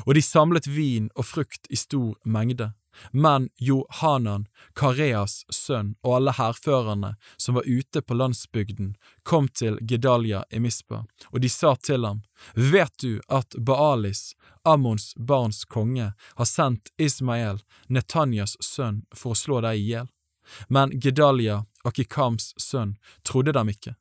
[0.06, 2.72] Og de samlet vin og frukt i stor mengde
[3.12, 10.44] men Johanan, Kareas sønn, og alle hærførerne som var ute på landsbygden, kom til Gedalja
[10.50, 12.24] i Mispa, og de sa til ham,
[12.56, 19.62] Vet du at Baalis, Ammons barns konge, har sendt Ismael, Netanyas sønn, for å slå
[19.66, 20.08] deg i hjel?
[20.68, 23.96] Men Gedalja, Akikams sønn, trodde dem ikke.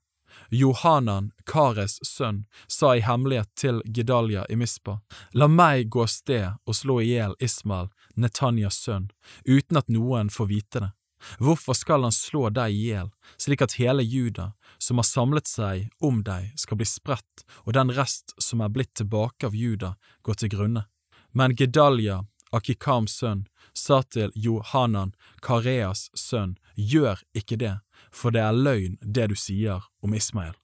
[0.49, 5.01] Johanan, Kares sønn, sa i hemmelighet til Gedalja i Mispa,
[5.33, 9.11] La meg gå av sted og slå i hjel Ismael, Netanyas sønn,
[9.45, 10.91] uten at noen får vite det.
[11.39, 15.89] Hvorfor skal han slå deg i hjel, slik at hele Juda, som har samlet seg
[16.03, 20.43] om deg, skal bli spredt, og den rest som er blitt tilbake av Juda, går
[20.43, 20.87] til grunne?
[21.31, 27.79] Men Gedalja, Akikams sønn, sa til Johanan, Kareas sønn, gjør ikke det,
[28.11, 30.59] for det er løgn det du sier om Ismael.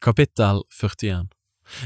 [0.00, 1.28] Kapittel 41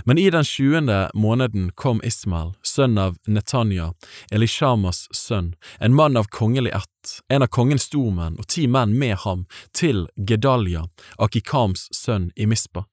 [0.04, 3.92] Men i den tjuende måneden kom Ismael, sønn av Netanya,
[4.32, 9.16] Elishamas sønn, en mann av kongelig ett, en av kongens stormenn og ti menn med
[9.24, 10.86] ham, til Gedalja,
[11.18, 12.84] Akikams sønn, i Mispa.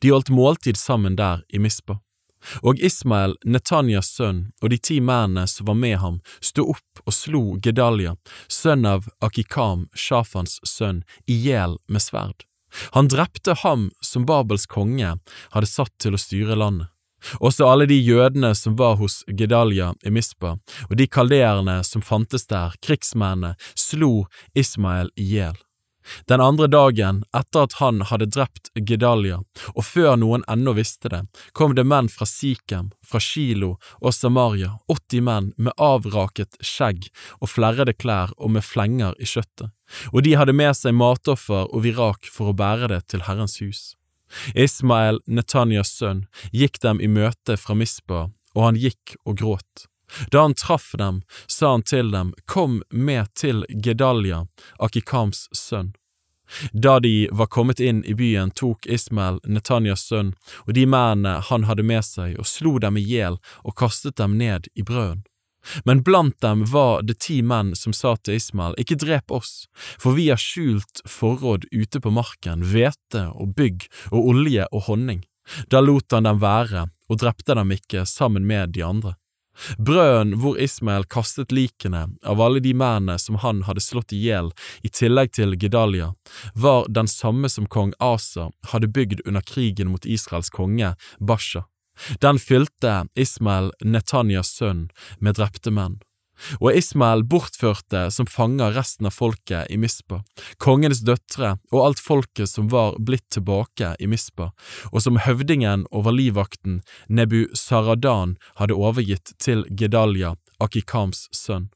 [0.00, 2.00] De holdt måltid sammen der i Mispa.
[2.62, 7.14] Og Ismael, Netanyas sønn, og de ti mennene som var med ham, sto opp og
[7.14, 8.14] slo Gedalja,
[8.48, 12.46] sønn av Akikam, Shafans sønn, i hjel med sverd.
[12.96, 15.16] Han drepte ham som Babels konge
[15.54, 16.90] hadde satt til å styre landet.
[17.40, 20.56] Også alle de jødene som var hos Gedalja i Mispa,
[20.88, 25.56] og de kalderene som fantes der, krigsmennene, slo Ismael i hjel.
[26.30, 29.40] Den andre dagen, etter at han hadde drept Gedalia,
[29.74, 34.76] og før noen ennå visste det, kom det menn fra Sikhem, fra Shilo og Samaria,
[34.92, 37.08] 80 menn med avraket skjegg
[37.40, 39.72] og flerrede klær og med flenger i kjøttet,
[40.12, 43.82] og de hadde med seg matoffer og virak for å bære det til Herrens hus.
[44.58, 48.26] Ismael, Netanyas sønn, gikk dem i møte fra Mispa,
[48.56, 49.86] og han gikk og gråt.
[50.30, 54.46] Da han traff dem, sa han til dem, Kom med til Gedalja,
[54.78, 55.94] Akikams sønn.
[56.72, 60.34] Da de var kommet inn i byen, tok Ismael, Netanyas sønn,
[60.66, 64.38] og de mennene han hadde med seg, og slo dem i hjel og kastet dem
[64.38, 65.24] ned i brøden.
[65.84, 69.66] Men blant dem var det ti menn som sa til Ismael, Ikke drep oss,
[69.98, 75.24] for vi har skjult forråd ute på marken, hvete og bygg og olje og honning.
[75.70, 79.16] Da lot han dem være, og drepte dem ikke sammen med de andre.
[79.78, 84.52] Brøden hvor Ismael kastet likene av alle de mennene som han hadde slått i hjel,
[84.82, 86.12] i tillegg til Gedalia,
[86.54, 91.66] var den samme som kong Asa hadde bygd under krigen mot Israels konge, Basha.
[92.20, 96.00] Den fylte Ismael, Netanyas sønn, med drepte menn.
[96.60, 100.22] Og Ismael bortførte som fanger resten av folket i Mispa,
[100.62, 104.50] kongenes døtre og alt folket som var blitt tilbake i Mispa,
[104.92, 111.70] og som høvdingen over livvakten Nebu Saradan hadde overgitt til Gedalja, Akikams sønn.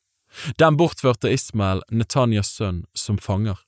[0.61, 3.59] Den bortførte Ismael, Netanyas sønn, som fanger.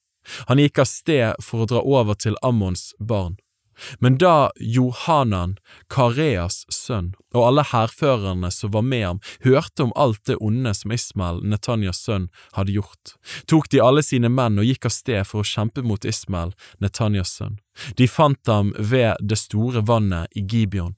[0.46, 3.34] Han gikk av sted for å dra over til Ammons barn.
[3.98, 5.56] Men da Johanan,
[5.90, 10.92] Kareas sønn, og alle hærførerne som var med ham, hørte om alt det onde som
[10.92, 13.14] Ismael, Netanyas sønn, hadde gjort,
[13.50, 17.36] tok de alle sine menn og gikk av sted for å kjempe mot Ismael, Netanyas
[17.38, 17.58] sønn.
[17.96, 20.94] De fant ham ved det store vannet i Gibeon.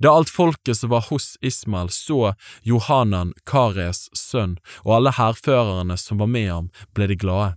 [0.00, 2.32] Da alt folket som var hos Ismael så
[2.64, 7.56] Johanan, Kares sønn, og alle hærførerne som var med ham, ble de glade.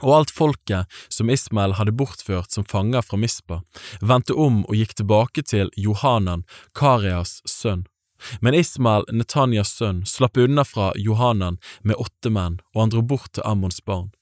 [0.00, 3.60] Og alt folket som Ismael hadde bortført som fanger fra Mispa,
[4.00, 7.84] vendte om og gikk tilbake til Johanan, Karias sønn.
[8.40, 13.32] Men Ismael, Netanyas sønn, slapp unna fra Johanan med åtte menn, og han dro bort
[13.34, 14.12] til Ammons barn.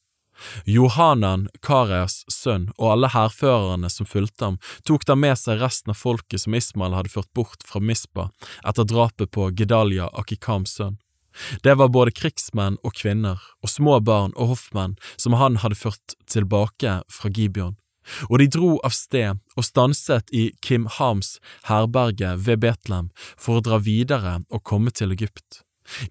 [0.64, 4.58] Johanan, Karias sønn, og alle hærførerne som fulgte ham,
[4.88, 8.30] tok da med seg resten av folket som Ismael hadde ført bort fra Mispa
[8.64, 10.98] etter drapet på Gedalia, Akikams sønn.
[11.62, 16.16] Det var både krigsmenn og kvinner, og små barn og hoffmenn som han hadde ført
[16.30, 17.76] tilbake fra Gibeon.
[18.28, 21.36] Og de dro av sted og stanset i Kim Hams
[21.68, 25.62] herberge ved Betlehem for å dra videre og komme til Egypt.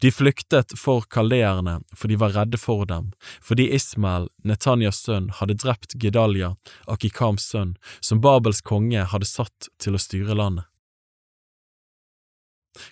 [0.03, 5.55] De flyktet for kaldeerne, for de var redde for dem, fordi Ismael, Netanyas sønn, hadde
[5.63, 6.55] drept Gedalia,
[6.87, 10.67] Akikams sønn, som Babels konge hadde satt til å styre landet.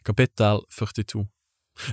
[0.08, 1.28] Kapittel 42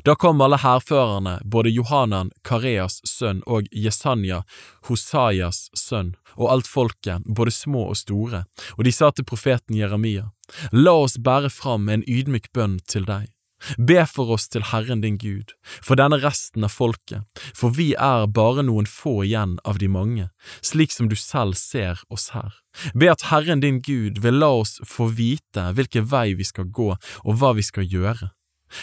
[0.04, 4.42] da kom alle hærførerne, både Johanan, Kareas sønn og Jesanja,
[4.88, 8.44] Hosaias sønn, og alt folket, både små og store,
[8.78, 10.30] og de sa til profeten Jeremia,
[10.72, 13.30] La oss bære fram en ydmyk bønn til deg.
[13.78, 17.24] Be for oss til Herren din Gud, for denne resten av folket,
[17.56, 20.28] for vi er bare noen få igjen av de mange,
[20.60, 22.52] slik som du selv ser oss her.
[22.92, 26.92] Be at Herren din Gud vil la oss få vite hvilken vei vi skal gå
[26.92, 28.34] og hva vi skal gjøre.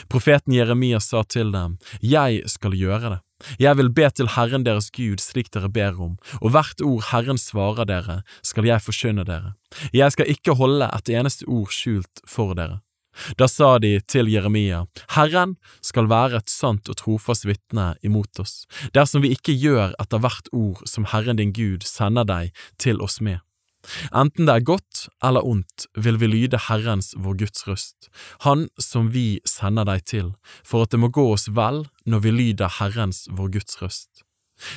[0.09, 3.19] Profeten Jeremia sa til dem, Jeg skal gjøre det.
[3.59, 7.39] Jeg vil be til Herren deres Gud slik dere ber om, og hvert ord Herren
[7.41, 9.55] svarer dere, skal jeg forkynne dere.
[9.93, 12.81] Jeg skal ikke holde et eneste ord skjult for dere.
[13.35, 14.85] Da sa de til Jeremia,
[15.17, 20.21] Herren skal være et sant og trofast vitne imot oss, dersom vi ikke gjør etter
[20.23, 23.43] hvert ord som Herren din Gud sender deg til oss med.
[24.13, 28.09] Enten det er godt eller ondt, vil vi lyde Herrens vår Guds røst,
[28.45, 32.31] Han som vi sender deg til, for at det må gå oss vel når vi
[32.31, 34.25] lyder Herrens vår Guds røst.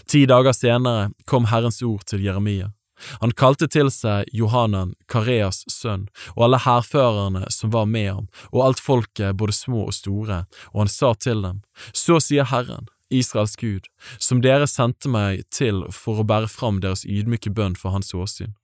[0.08, 2.72] Ti dager senere kom Herrens ord til Jeremia.
[3.20, 8.68] Han kalte til seg Johanan, Kareas sønn, og alle hærførerne som var med ham, og
[8.68, 13.56] alt folket, både små og store, og han sa til dem, Så sier Herren, Israels
[13.56, 18.14] Gud, som dere sendte meg til for å bære fram deres ydmyke bønn for hans
[18.14, 18.54] åsyn.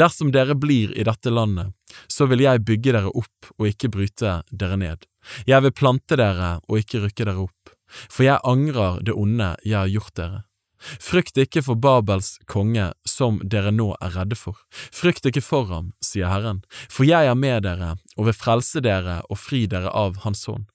[0.00, 1.72] Dersom dere blir i dette landet,
[2.08, 5.06] så vil jeg bygge dere opp og ikke bryte dere ned.
[5.46, 7.74] Jeg vil plante dere og ikke rykke dere opp,
[8.08, 10.44] for jeg angrer det onde jeg har gjort dere.
[10.80, 14.56] Frykt ikke for Babels konge som dere nå er redde for.
[14.72, 19.20] Frykt ikke for ham, sier Herren, for jeg er med dere og vil frelse dere
[19.28, 20.70] og fri dere av Hans hånd.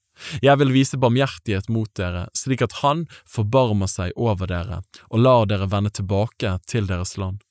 [0.46, 5.50] Jeg vil vise barmhjertighet mot dere, slik at Han forbarmer seg over dere og lar
[5.50, 7.42] dere vende tilbake til deres land.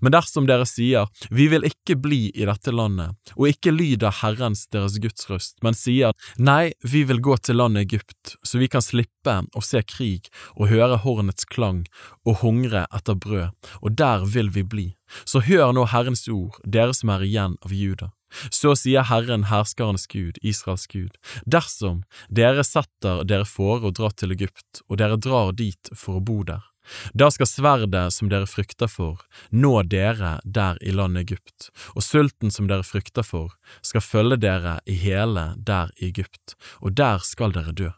[0.00, 4.66] Men dersom dere sier, Vi vil ikke bli i dette landet, og ikke lyder Herrens
[4.72, 8.84] deres Guds røst, men sier, Nei, vi vil gå til landet Egypt, så vi kan
[8.84, 11.84] slippe å se krig og høre hornets klang
[12.26, 13.52] og hungre etter brød,
[13.82, 14.88] og der vil vi bli.
[15.24, 18.12] Så hør nå Herrens ord, dere som er igjen av Juda.
[18.50, 22.02] Så sier Herren herskerens Gud, Israels Gud, dersom
[22.32, 26.40] dere setter dere fore å dra til Egypt, og dere drar dit for å bo
[26.48, 26.64] der,
[27.14, 32.50] da skal sverdet som dere frykter for, nå dere der i landet Egypt, og sulten
[32.50, 37.54] som dere frykter for, skal følge dere i hele der i Egypt, og der skal
[37.54, 37.90] dere dø.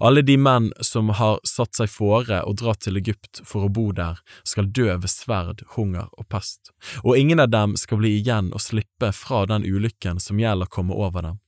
[0.00, 3.90] Alle de menn som har satt seg fore å dra til Egypt for å bo
[3.96, 6.72] der, skal dø ved sverd, hunger og pest,
[7.04, 10.96] og ingen av dem skal bli igjen og slippe fra den ulykken som gjelder komme
[10.96, 11.42] over dem.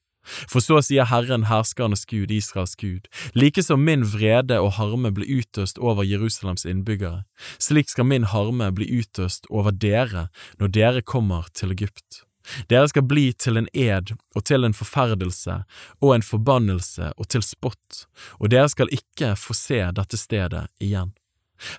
[0.50, 5.40] For så sier Herren herskernes Gud, Israels Gud, like som min vrede og harme blir
[5.40, 7.24] utøst over Jerusalems innbyggere,
[7.58, 10.28] slik skal min harme bli utøst over dere
[10.60, 12.24] når dere kommer til Egypt.
[12.68, 15.62] Dere skal bli til en ed og til en forferdelse
[16.00, 18.04] og en forbannelse og til spott,
[18.40, 21.12] og dere skal ikke få se dette stedet igjen.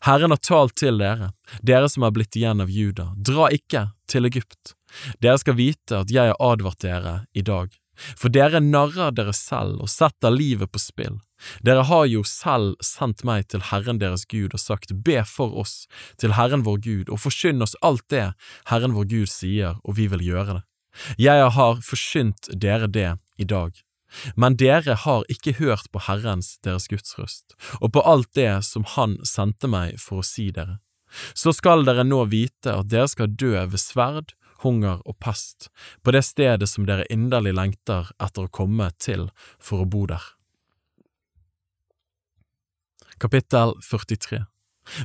[0.04, 1.32] Herren har talt til dere,
[1.64, 4.76] dere som er blitt igjen av Juda, dra ikke til Egypt.
[5.24, 7.72] Dere skal vite at jeg har advart dere i dag.
[8.18, 11.20] For dere narrer dere selv og setter livet på spill.
[11.64, 15.86] Dere har jo selv sendt meg til Herren deres Gud og sagt, be for oss
[16.20, 18.32] til Herren vår Gud, og forkynn oss alt det
[18.72, 20.64] Herren vår Gud sier, og vi vil gjøre det.
[21.22, 23.72] Jeg har forkynt dere det i dag.
[24.36, 28.88] Men dere har ikke hørt på Herrens deres Guds røst, og på alt det som
[28.96, 30.80] Han sendte meg for å si dere.
[31.34, 35.70] Så skal dere nå vite at dere skal dø ved sverd, hunger og pest,
[36.04, 39.30] på det stedet som dere inderlig lengter etter å komme til
[39.60, 40.24] for å bo der.
[43.20, 44.46] Kapittel 43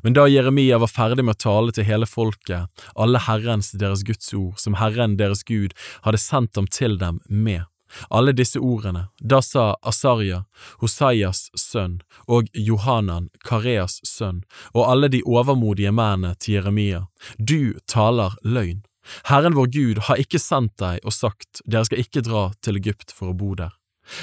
[0.02, 4.30] Men da Jeremia var ferdig med å tale til hele folket, alle Herrens deres Guds
[4.34, 5.74] ord, som Herren deres Gud
[6.06, 7.66] hadde sendt dem til dem med,
[8.08, 10.44] alle disse ordene, da sa Asarja,
[10.80, 14.42] Hosaias sønn, og Johanan, Kareas sønn,
[14.72, 17.06] og alle de overmodige mennene til Jeremia,
[17.38, 18.82] du taler løgn.
[19.30, 23.14] Herren vår Gud har ikke sendt deg og sagt, dere skal ikke dra til Egypt
[23.14, 23.74] for å bo der.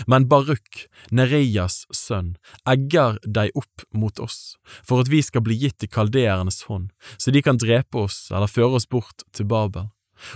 [0.05, 2.35] Men Baruk, Nereias sønn,
[2.69, 7.33] egger deg opp mot oss, for at vi skal bli gitt i kaldeernes hånd, så
[7.33, 9.89] de kan drepe oss eller føre oss bort til Babel.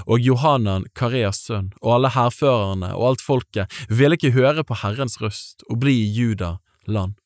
[0.09, 5.19] Og Johanan, Kareas sønn, og alle hærførerne og alt folket ville ikke høre på Herrens
[5.21, 6.55] røst og bli i Juda
[6.89, 7.19] land.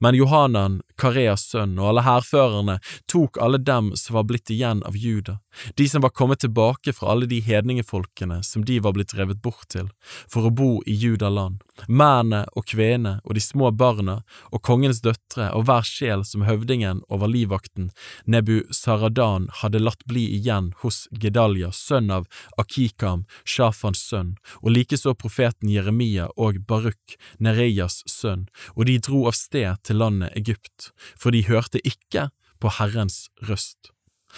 [0.00, 2.78] Men Johanan, Kareas sønn, og alle hærførerne
[3.10, 5.38] tok alle dem som var blitt igjen av Juda,
[5.78, 9.68] de som var kommet tilbake fra alle de hedningefolkene som de var blitt revet bort
[9.74, 9.90] til,
[10.30, 14.20] for å bo i Judaland, mennene og kvenene og de små barna
[14.50, 17.90] og kongens døtre og hver sjel som høvdingen over livvakten,
[18.26, 22.28] Nebu Saradan, hadde latt bli igjen hos Gedalja, sønn av
[22.60, 29.38] Akikam, Shafans sønn, og likeså profeten Jeremia og Baruk, Nereias sønn, og de dro av
[29.38, 32.30] sted til landet Egypt, for de hørte ikke
[32.62, 33.93] på Herrens røst.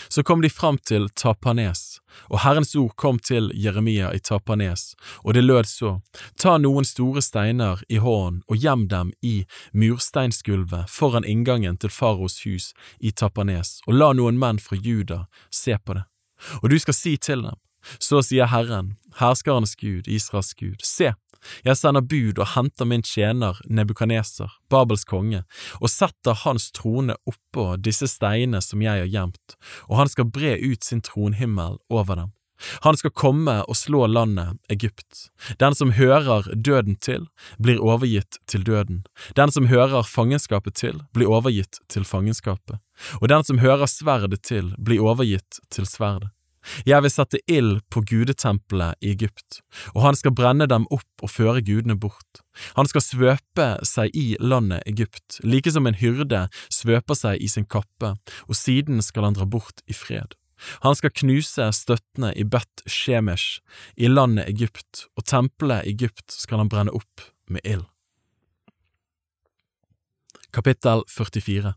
[0.09, 4.95] Så kom de fram til Tapanes, og Herrens ord kom til Jeremia i Tapanes,
[5.25, 5.93] og det lød så,
[6.41, 9.37] ta noen store steiner i hånden og gjem dem i
[9.73, 15.79] mursteinsgulvet foran inngangen til faraos hus i Tapanes, og la noen menn fra Juda se
[15.79, 16.07] på det.
[16.63, 17.57] Og du skal si til dem,
[17.99, 21.15] så sier Herren, herskarenes Gud, Israels Gud, se,
[21.67, 25.45] jeg sender bud og henter min tjener Nebukaneser, Babels konge,
[25.81, 29.59] og setter hans trone oppå disse steinene som jeg har gjemt,
[29.89, 32.33] og han skal bre ut sin tronhimmel over dem.
[32.81, 35.29] Han skal komme og slå landet Egypt.
[35.61, 37.27] Den som hører døden til,
[37.59, 39.05] blir overgitt til døden.
[39.37, 42.81] Den som hører fangenskapet til, blir overgitt til fangenskapet.
[43.21, 46.33] Og den som hører sverdet til, blir overgitt til sverdet.
[46.89, 49.61] Jeg vil sette ild på gudetempelet i Egypt,
[49.95, 52.43] og han skal brenne dem opp og føre gudene bort.
[52.79, 57.69] Han skal svøpe seg i landet Egypt, like som en hyrde svøper seg i sin
[57.69, 58.17] kappe,
[58.49, 60.37] og siden skal han dra bort i fred.
[60.85, 63.61] Han skal knuse støttene i Bet Shemesh
[63.97, 67.85] i landet Egypt, og tempelet Egypt skal han brenne opp med ild.
[70.57, 71.75] Kapittel 44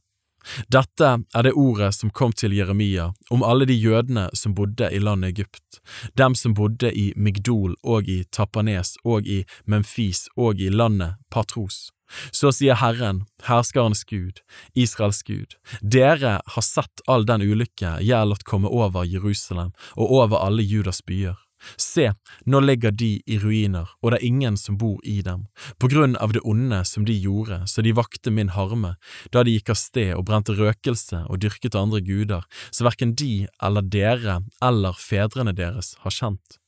[0.71, 4.99] dette er det ordet som kom til Jeremia om alle de jødene som bodde i
[5.03, 5.79] landet Egypt,
[6.17, 11.89] dem som bodde i Migdol og i Tapanes og i Memphis og i landet Patros.
[12.33, 14.41] Så sier Herren, herskerens Gud,
[14.73, 20.17] Israels Gud, dere har sett all den ulykke jeg har latt komme over Jerusalem og
[20.23, 21.37] over alle Judas byer.
[21.77, 22.09] Se,
[22.45, 25.47] nå ligger de i ruiner, og det er ingen som bor i dem,
[25.79, 28.95] på grunn av det onde som de gjorde, så de vakte min harme,
[29.33, 33.47] da de gikk av sted og brente røkelse og dyrket andre guder, så hverken de
[33.63, 36.59] eller dere eller fedrene deres har kjent.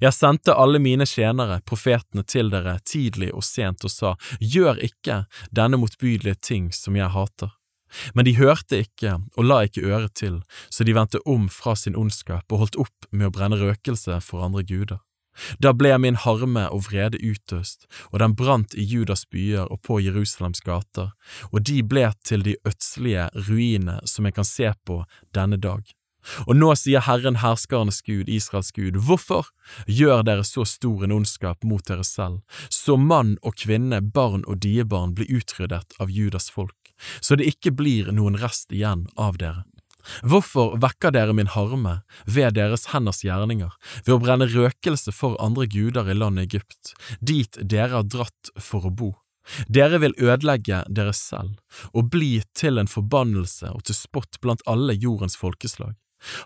[0.00, 5.24] Jeg sendte alle mine tjenere, profetene, til dere tidlig og sent og sa, gjør ikke
[5.56, 7.54] denne motbydelige ting som jeg hater.
[8.14, 11.98] Men de hørte ikke og la ikke øre til, så de vendte om fra sin
[11.98, 15.00] ondskap og holdt opp med å brenne røkelse for andre guder.
[15.62, 20.00] Da ble min harme og vrede utøst, og den brant i Judas byer og på
[20.02, 21.14] Jerusalems gater,
[21.52, 25.02] og de ble til de ødslige ruinene som jeg kan se på
[25.34, 25.86] denne dag.
[26.44, 29.48] Og nå sier Herren herskernes Gud, Israels Gud, hvorfor
[29.88, 34.60] gjør dere så stor en ondskap mot dere selv, så mann og kvinne, barn og
[34.64, 36.76] diebarn blir utryddet av Judas folk?
[37.20, 39.64] Så det ikke blir noen rest igjen av dere.
[40.24, 43.72] Hvorfor vekker dere min harme ved deres henders gjerninger,
[44.06, 48.88] ved å brenne røkelse for andre guder i landet Egypt, dit dere har dratt for
[48.88, 49.12] å bo?
[49.68, 51.58] Dere vil ødelegge dere selv
[51.96, 55.96] og bli til en forbannelse og til spott blant alle jordens folkeslag.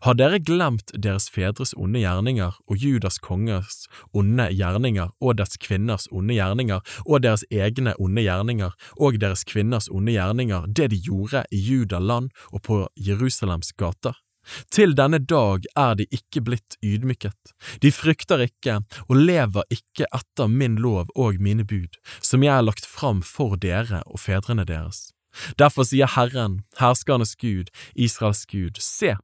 [0.07, 6.09] Har dere glemt deres fedres onde gjerninger og Judas kongers onde gjerninger og dets kvinners
[6.11, 11.45] onde gjerninger og deres egne onde gjerninger og deres kvinners onde gjerninger, det de gjorde
[11.51, 14.15] i Judaland og på Jerusalems gater?
[14.71, 20.51] Til denne dag er de ikke blitt ydmyket, de frykter ikke og lever ikke etter
[20.53, 25.11] min lov og mine bud, som jeg har lagt fram for dere og fedrene deres.
[25.59, 29.17] Derfor sier Herren, herskernes Gud, Israels Gud, se,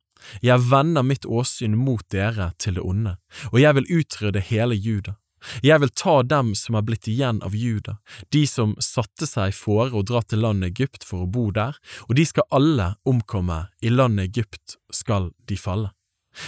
[0.44, 3.16] jeg vender mitt åsyn mot dere til det onde,
[3.52, 5.16] og jeg vil utrydde hele Juda.
[5.65, 7.97] Jeg vil ta dem som er blitt igjen av Juda,
[8.28, 12.16] de som satte seg fore å dra til landet Egypt for å bo der, og
[12.18, 15.94] de skal alle omkomme, i landet Egypt skal de falle.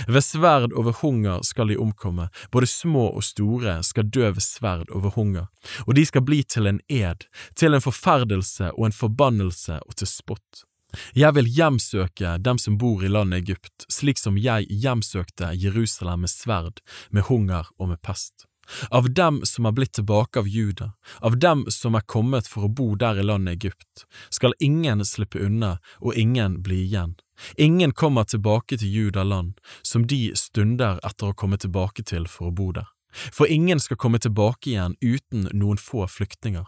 [0.06, 4.92] Ved sverd over hunger skal de omkomme, både små og store skal dø ved sverd
[4.94, 5.48] over hunger,
[5.86, 7.26] og de skal bli til en ed,
[7.58, 10.62] til en forferdelse og en forbannelse og til spott.
[11.14, 16.32] Jeg vil hjemsøke dem som bor i landet Egypt, slik som jeg hjemsøkte Jerusalem med
[16.32, 16.80] sverd,
[17.10, 18.46] med hunger og med pest.
[18.90, 22.70] Av dem som er blitt tilbake av Juda, av dem som er kommet for å
[22.70, 27.16] bo der i landet Egypt, skal ingen slippe unna og ingen bli igjen.
[27.56, 32.50] Ingen kommer tilbake til Juda land, som de stunder etter å komme tilbake til for
[32.50, 32.86] å bo der.
[33.12, 36.64] For ingen skal komme tilbake igjen uten noen få flyktninger.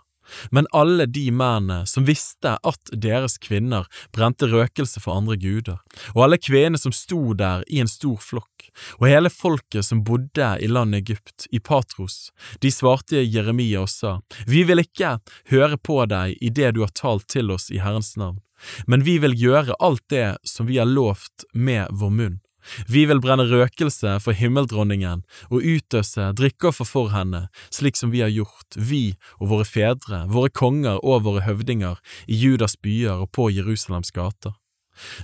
[0.51, 5.81] Men alle de mennene som visste at deres kvinner brente røkelse for andre guder,
[6.15, 10.51] og alle kvinnene som sto der i en stor flokk, og hele folket som bodde
[10.61, 12.31] i landet Egypt, i Patros,
[12.61, 15.19] de svarte Jeremia og sa, Vi vil ikke
[15.53, 18.41] høre på deg i det du har talt til oss i Herrens navn,
[18.87, 22.41] men vi vil gjøre alt det som vi har lovt med vår munn.
[22.89, 28.33] Vi vil brenne røkelse for himmeldronningen og utøse drikkeoffer for henne, slik som vi har
[28.33, 33.51] gjort, vi og våre fedre, våre konger og våre høvdinger i Judas byer og på
[33.55, 34.57] Jerusalems gater.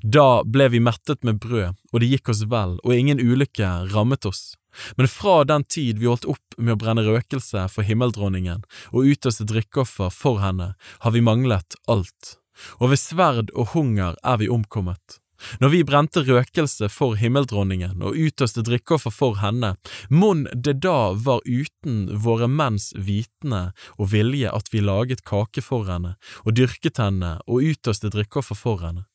[0.02, 4.26] Da ble vi mettet med brød, og det gikk oss vel, og ingen ulykke rammet
[4.26, 4.56] oss.
[4.96, 8.62] Men fra den tid vi holdt opp med å brenne røkelse for himmeldronningen
[8.92, 12.36] og utøse drikkeoffer for henne, har vi manglet alt,
[12.78, 15.18] og ved sverd og hunger er vi omkommet.
[15.60, 19.74] Når vi brente røkelse for himmeldronningen og utøste drikkeoffer for henne,
[20.10, 25.88] mon det da var uten våre menns vitende og vilje at vi laget kake for
[25.90, 29.09] henne og dyrket henne og utøste drikkeoffer for henne.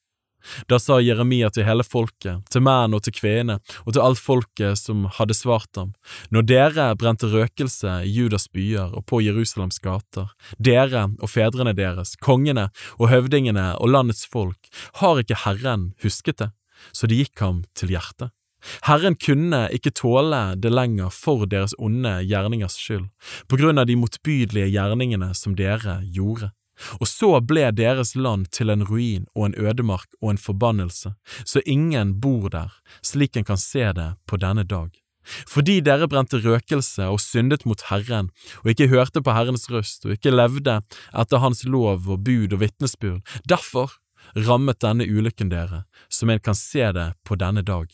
[0.69, 4.79] Da sa Jeremia til hele folket, til menn og til kvinner, og til alt folket
[4.79, 5.93] som hadde svart ham,
[6.33, 12.15] når dere brente røkelse i Judas byer og på Jerusalems gater, dere og fedrene deres,
[12.21, 16.51] kongene og høvdingene og landets folk, har ikke Herren husket det,
[16.91, 18.33] så det gikk ham til hjertet.
[18.85, 23.07] Herren kunne ikke tåle det lenger for deres onde gjerningers skyld,
[23.47, 26.51] på grunn av de motbydelige gjerningene som dere gjorde.
[26.99, 31.63] Og så ble deres land til en ruin og en ødemark og en forbannelse, så
[31.65, 34.91] ingen bor der, slik en kan se det på denne dag.
[35.49, 38.29] Fordi dere brente røkelse og syndet mot Herren,
[38.63, 40.79] og ikke hørte på Herrens røst, og ikke levde
[41.17, 43.97] etter Hans lov og bud og vitnesbyrd, derfor
[44.35, 47.89] rammet denne ulykken dere, som en kan se det på denne dag.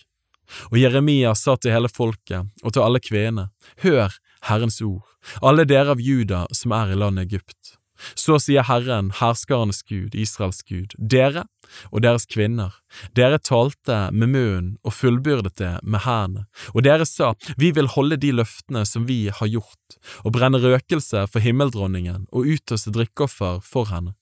[0.71, 3.49] Og Jeremia sa til hele folket og til alle kvinnene,
[3.83, 4.11] hør
[4.49, 5.05] Herrens ord,
[5.41, 7.77] alle dere av Juda som er i landet Egypt.
[8.15, 11.45] Så sier Herren, herskarenes Gud, Israels Gud, dere
[11.91, 12.73] og deres kvinner,
[13.15, 18.19] dere talte med munnen og fullbyrdet det med hendene, og dere sa, vi vil holde
[18.21, 23.91] de løftene som vi har gjort, og brenne røkelse for himmeldronningen og utøse drikkeoffer for
[23.93, 24.15] henne.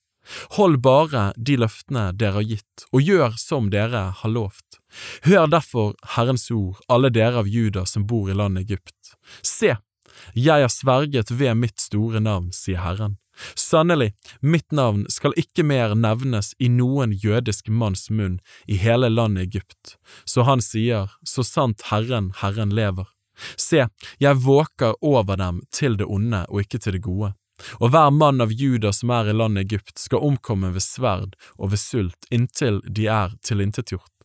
[0.60, 4.78] Hold bare de løftene dere har gitt, og gjør som dere har lovt.
[5.26, 9.16] Hør derfor Herrens ord, alle dere av Juda som bor i landet Egypt.
[9.42, 9.76] Se,
[10.36, 13.18] jeg har sverget ved mitt store navn, sier Herren
[13.56, 19.50] Sannelig, mitt navn skal ikke mer nevnes i noen jødisk manns munn i hele landet
[19.50, 19.96] Egypt,
[20.26, 23.08] så han sier, så sant Herren, Herren lever.
[23.56, 23.88] Se,
[24.20, 27.34] jeg våker over dem til det onde og ikke til det gode.
[27.80, 31.74] Og hver mann av Juda som er i landet Egypt, skal omkomme ved sverd og
[31.74, 34.19] ved sult inntil de er tilintetgjort.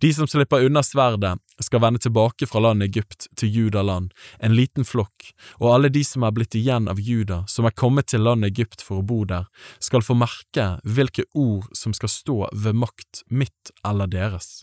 [0.00, 4.86] De som slipper unna sverdet, skal vende tilbake fra landet Egypt til Judaland, en liten
[4.86, 5.30] flokk,
[5.60, 8.84] og alle de som er blitt igjen av Juda, som er kommet til landet Egypt
[8.84, 9.48] for å bo der,
[9.82, 14.62] skal få merke hvilke ord som skal stå ved makt mitt eller deres.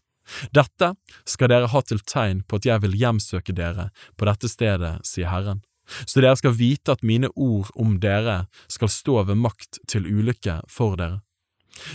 [0.56, 0.94] Dette
[1.28, 5.32] skal dere ha til tegn på at jeg vil hjemsøke dere på dette stedet, sier
[5.32, 5.64] Herren.
[6.06, 10.62] Så dere skal vite at mine ord om dere skal stå ved makt til ulykke
[10.72, 11.20] for dere.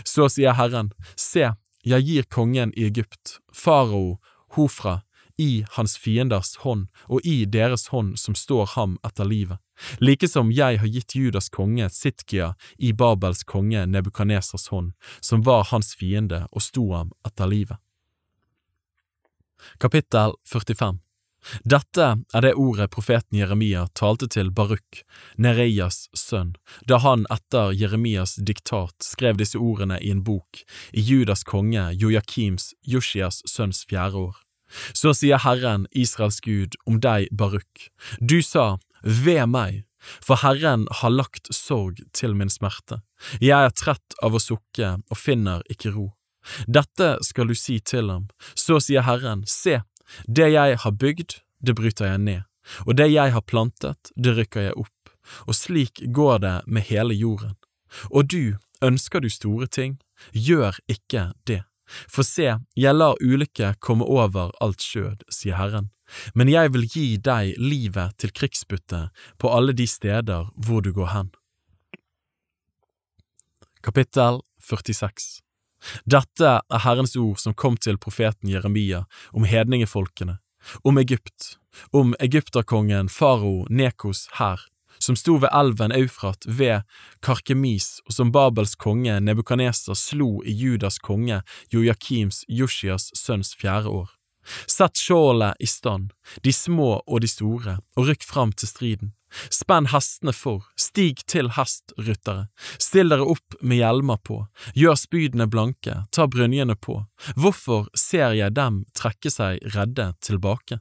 [0.04, 1.52] Så sier Herren, se,
[1.86, 4.18] jeg gir kongen i Egypt, farao,
[4.56, 5.00] Hofra,
[5.36, 9.60] i hans fienders hånd og i deres hånd som står ham etter livet,
[10.00, 15.68] like som jeg har gitt Judas konge Sitkia i Babels konge Nebukadnesers hånd, som var
[15.70, 17.76] hans fiende og sto ham etter livet.
[19.78, 21.05] Kapittel 45
[21.64, 25.02] dette er det ordet profeten Jeremia talte til Baruk,
[25.38, 26.54] Nereias sønn,
[26.88, 32.72] da han etter Jeremias diktat skrev disse ordene i en bok i Judas konge Joakims,
[32.82, 34.36] Joshias sønns fjerde år.
[34.92, 37.88] Så sier Herren, Israels Gud, om deg, Baruk,
[38.20, 39.84] du sa, ved meg,
[40.22, 43.00] for Herren har lagt sorg til min smerte,
[43.40, 46.10] jeg er trett av å sukke og finner ikke ro.
[46.70, 49.80] Dette skal du si til ham, så sier Herren, se,
[50.26, 52.42] det jeg har bygd, det bryter jeg ned,
[52.86, 55.14] og det jeg har plantet, det rykker jeg opp,
[55.46, 57.56] og slik går det med hele jorden.
[58.10, 59.98] Og du, ønsker du store ting,
[60.32, 61.62] gjør ikke det.
[62.10, 65.90] For se, jeg lar ulykke komme over alt skjød, sier Herren,
[66.34, 71.12] men jeg vil gi deg livet til krigsbytte på alle de steder hvor du går
[71.14, 71.32] hen.
[73.86, 75.45] Kapittel 46
[76.04, 80.38] Dette er Herrens ord som kom til profeten Jeremia om hedningefolkene,
[80.84, 81.56] om Egypt,
[81.92, 84.60] om egypterkongen farao Nekos hær,
[84.98, 86.82] som sto ved elven Eufrat ved
[87.22, 91.42] Karkemis, og som Babels konge Nebukaneser slo i Judas konge
[91.72, 94.10] Joakims Joshias sønns fjerde år.
[94.70, 99.15] Sett skjoldet i stand, de små og de store, og rykk fram til striden.
[99.50, 102.46] Spenn hestene for, stig til hest, ryttere,
[102.78, 104.40] still dere opp med hjelmer på,
[104.78, 107.00] gjør spydene blanke, ta brynjene på,
[107.36, 110.80] hvorfor ser jeg dem trekke seg redde tilbake?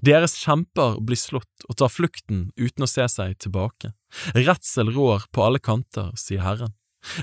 [0.00, 3.92] Deres kjemper blir slått og tar flukten uten å se seg tilbake.
[4.36, 6.72] Redsel rår på alle kanter, sier Herren.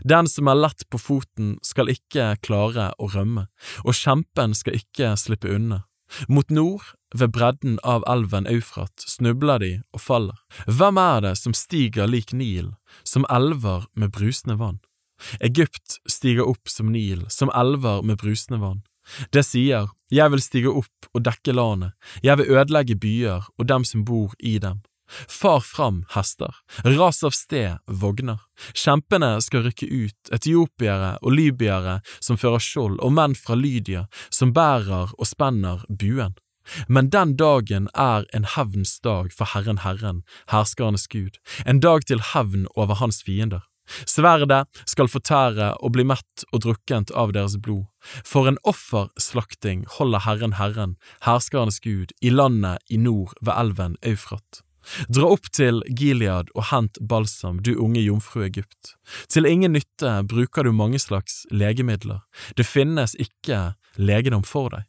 [0.08, 3.48] Den som er lett på foten skal ikke klare å rømme,
[3.84, 5.84] og kjempen skal ikke slippe unna.
[6.30, 10.40] Mot nord, ved bredden av elven Eufrat, snubler de og faller.
[10.68, 14.82] Hvem er det som stiger lik Nil, som elver med brusende vann?
[15.40, 18.82] Egypt stiger opp som Nil, som elver med brusende vann.
[19.36, 21.94] Det sier, jeg vil stige opp og dekke landet,
[22.24, 24.82] jeg vil ødelegge byer og dem som bor i dem.
[25.28, 28.40] Far fram, hester, ras av sted, vogner.
[28.74, 34.56] Kjempene skal rykke ut, etiopiere og libyere som fører skjold, og menn fra Lydia som
[34.56, 36.34] bærer og spenner buen.
[36.88, 42.24] Men den dagen er en hevns dag for Herren Herren, herskernes Gud, en dag til
[42.34, 43.64] hevn over hans fiender.
[44.08, 47.86] Sverdet skal fortære og bli mett og drukkent av deres blod.
[48.24, 50.96] For en offerslakting holder Herren Herren,
[51.28, 54.64] herskernes Gud, i landet i nord ved elven Eufrat.
[55.08, 58.96] Dra opp til Gilead og hent balsam, du unge jomfru Egypt.
[59.32, 62.24] Til ingen nytte bruker du mange slags legemidler,
[62.58, 64.88] det finnes ikke legedom for deg.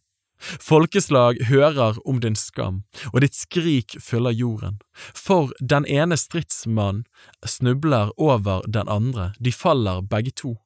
[0.61, 2.83] Folkeslag hører om din skam,
[3.13, 4.81] og ditt skrik fyller jorden.
[5.15, 7.05] For den ene stridsmann
[7.47, 10.57] snubler over den andre, de faller begge to.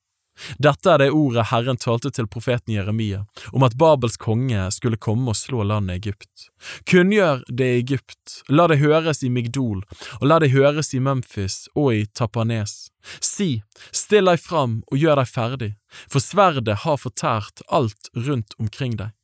[0.59, 5.33] Dette er det ordet Herren talte til profeten Jeremia, om at Babels konge skulle komme
[5.33, 6.49] og slå landet Egypt.
[6.91, 9.83] Kunngjør det i Egypt, la det høres i Migdol,
[10.21, 12.89] og la det høres i Memphis og i Tapanes.
[13.21, 15.73] Si, still deg fram og gjør deg ferdig,
[16.07, 19.15] for sverdet har fortært alt rundt omkring deg.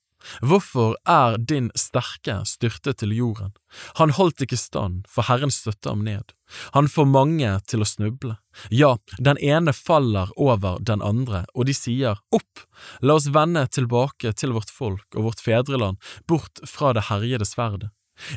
[0.42, 3.52] Hvorfor er din sterke styrtet til jorden?
[3.98, 6.32] Han holdt ikke stand, for Herren støtte ham ned.
[6.76, 8.36] Han får mange til å snuble.
[8.70, 12.64] Ja, den ene faller over den andre, og de sier, Opp,
[13.02, 17.90] la oss vende tilbake til vårt folk og vårt fedreland, bort fra det herjede sverdet.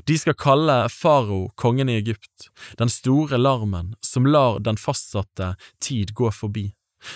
[0.10, 2.50] De skal kalle farao kongen i Egypt,
[2.80, 6.72] den store larmen som lar den fastsatte tid gå forbi.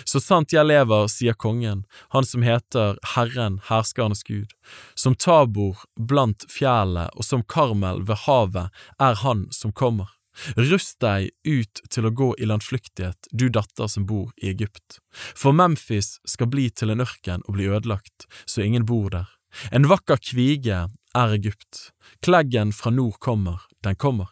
[0.05, 4.53] Så sant jeg lever, sier kongen, han som heter Herren, herskernes Gud,
[4.95, 10.09] som Tabor blant fjellet og som Karmel ved havet er han som kommer.
[10.55, 15.51] Rust deg ut til å gå i landflyktighet, du datter som bor i Egypt, for
[15.55, 19.27] Memphis skal bli til en ørken og bli ødelagt, så ingen bor der.
[19.75, 21.89] En vakker kvige er Egypt,
[22.23, 24.31] kleggen fra nord kommer, den kommer.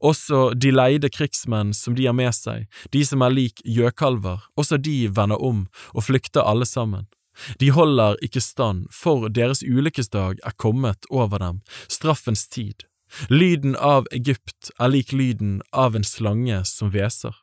[0.00, 4.78] Også de leide krigsmenn som de har med seg, de som er lik gjøkalver, også
[4.78, 7.06] de vender om og flykter alle sammen.
[7.58, 12.86] De holder ikke stand, for deres ulykkesdag er kommet over dem, straffens tid.
[13.28, 17.34] Lyden av Egypt er lik lyden av en slange som hveser.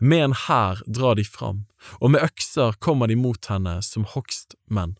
[0.00, 1.64] Med en hær drar de fram,
[2.00, 4.94] og med økser kommer de mot henne som hogstmenn.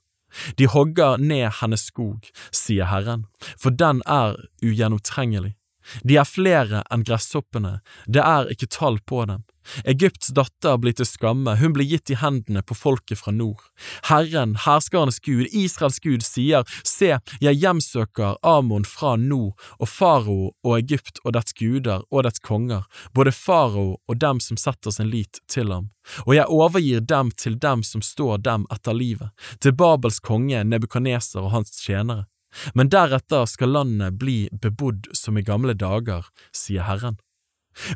[0.58, 5.54] De hogger ned hennes skog, sier Herren, for den er ugjennomtrengelig.
[6.02, 9.44] De er flere enn gresshoppene, det er ikke tall på dem.
[9.84, 13.62] Egypts datter blir til skamme, hun blir gitt i hendene på folket fra nord.
[14.10, 20.76] Herren, herskernes Gud, Israels Gud, sier, Se, jeg hjemsøker Amon fra nord, og farao og
[20.78, 22.84] Egypt og dets guder og dets konger,
[23.16, 25.90] både farao og dem som setter sin lit til ham.
[26.26, 31.40] Og jeg overgir dem til dem som står dem etter livet, til Babels konge Nebukaneser
[31.40, 32.28] og hans tjenere.
[32.74, 37.18] Men deretter skal landet bli bebodd som i gamle dager, sier Herren.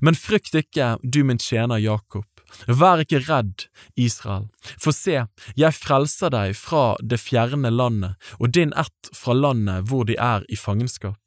[0.03, 2.27] Men frykt ikke, du min tjener Jakob,
[2.67, 4.49] vær ikke redd, Israel,
[4.81, 5.21] for se,
[5.59, 10.47] jeg frelser deg fra det fjerne landet og din ett fra landet hvor de er
[10.49, 11.19] i fangenskap.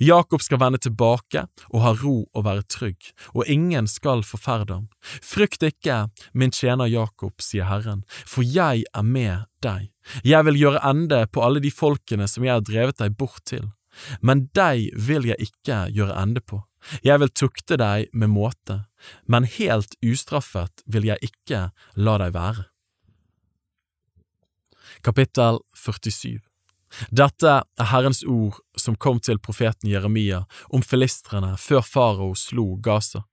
[0.00, 4.86] Jakob skal vende tilbake og ha ro og være trygg, og ingen skal forferde ham.
[5.22, 9.90] Frykt ikke, min tjener Jakob, sier Herren, for jeg er med deg.
[10.24, 13.70] Jeg vil gjøre ende på alle de folkene som jeg har drevet deg bort til,
[14.20, 16.62] men deg vil jeg ikke gjøre ende på.
[17.02, 18.84] Jeg vil tukte deg med måte,
[19.26, 22.68] men helt ustraffet vil jeg ikke la deg være.
[25.02, 26.45] Kapittel 47
[27.10, 33.24] Dette er Herrens ord som kom til profeten Jeremia om filistrene før farao slo Gaza.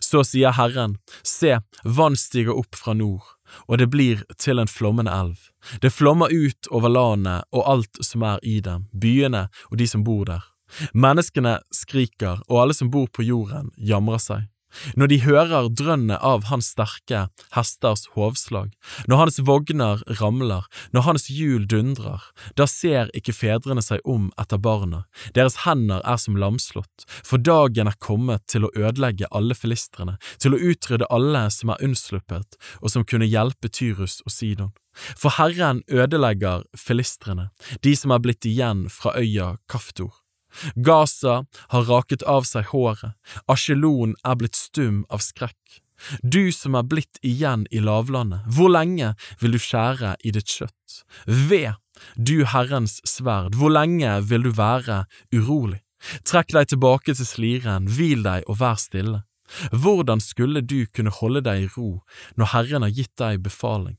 [0.00, 3.24] Så sier Herren, se, vann stiger opp fra nord,
[3.66, 5.48] og det blir til en flommende elv.
[5.80, 10.04] Det flommer ut over landet og alt som er i dem, byene og de som
[10.04, 10.44] bor der.
[10.94, 14.46] Menneskene skriker, og alle som bor på jorden, jamrer seg.
[14.96, 17.26] Når de hører drønnet av hans sterke
[17.56, 18.70] hesters hovslag,
[19.10, 22.22] når hans vogner ramler, når hans hjul dundrer,
[22.56, 27.90] da ser ikke fedrene seg om etter barna, deres hender er som lamslått, for dagen
[27.90, 32.90] er kommet til å ødelegge alle filistrene, til å utrydde alle som er unnsluppet og
[32.92, 34.72] som kunne hjelpe Tyrus og Sidon.
[35.16, 37.50] For Herren ødelegger filistrene,
[37.84, 40.10] de som er blitt igjen fra øya Kaftor.
[40.74, 43.14] Gaza har raket av seg håret,
[43.50, 45.80] Asjelon er blitt stum av skrekk.
[46.22, 51.02] Du som er blitt igjen i lavlandet, hvor lenge vil du skjære i ditt kjøtt?
[51.26, 51.76] Ved,
[52.16, 55.04] du Herrens sverd, hvor lenge vil du være
[55.34, 55.82] urolig?
[56.24, 59.24] Trekk deg tilbake til sliren, hvil deg og vær stille.
[59.72, 61.90] Hvordan skulle du kunne holde deg i ro
[62.38, 63.98] når Herren har gitt deg befaling?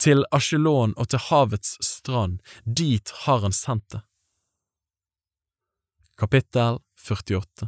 [0.00, 4.02] Til Asjelon og til havets strand, dit har han sendt det.
[6.22, 6.78] Kapittel
[7.08, 7.66] 48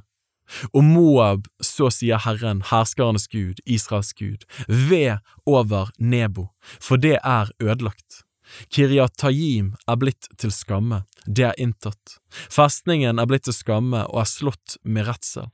[0.72, 7.50] Og Moab, så sier Herren, herskarenes Gud, Israels Gud, ved over Nebo, for det er
[7.58, 8.22] ødelagt.
[8.70, 12.20] Kiryat Tajim er blitt til skamme, det er inntatt.
[12.30, 15.50] Festningen er blitt til skamme og er slått med redsel.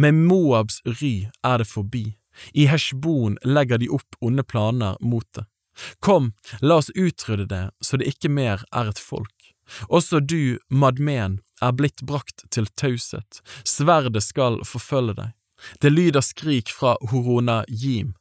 [0.00, 2.06] Med Moabs ry er det forbi.
[2.56, 5.44] I Heshbon legger de opp onde planer mot det.
[6.00, 6.32] Kom,
[6.64, 9.36] la oss utrydde det så det ikke mer er et folk.
[9.88, 15.36] Også du, Madmen, er blitt brakt til taushet, sverdet skal forfølge deg.
[15.80, 18.14] Det lyder skrik fra Horona Jim,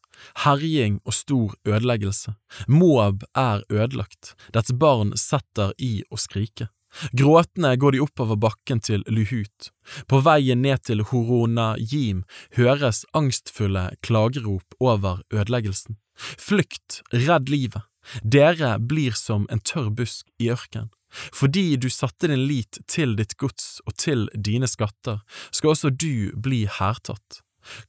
[0.43, 2.35] herjing og stor ødeleggelse.
[2.67, 6.67] Moab er ødelagt, dets barn setter i å skrike.
[7.13, 9.69] Gråtende går de oppover bakken til Luhut.
[10.09, 12.23] På veien ned til Horona Jim
[12.57, 15.99] høres angstfulle klagerop over ødeleggelsen.
[16.17, 17.85] Flykt, redd livet.
[18.23, 20.89] Dere blir som en tørr busk i ørken.
[21.11, 25.21] Fordi du satte din lit til ditt gods og til dine skatter,
[25.51, 27.41] skal også du bli hærtatt.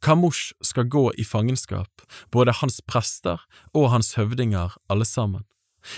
[0.03, 3.41] Kamosh skal gå i fangenskap, både hans prester
[3.73, 5.47] og hans høvdinger alle sammen.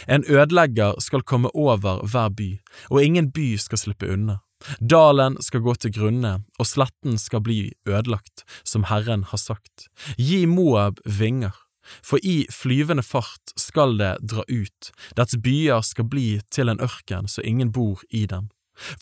[0.07, 2.51] En ødelegger skal komme over hver by,
[2.91, 4.39] og ingen by skal slippe unna.
[4.78, 9.89] Dalen skal gå til grunne, og sletten skal bli ødelagt, som Herren har sagt.
[10.18, 11.57] Gi Moab vinger,
[12.02, 17.28] for i flyvende fart skal det dra ut, dets byer skal bli til en ørken
[17.28, 18.51] så ingen bor i dem.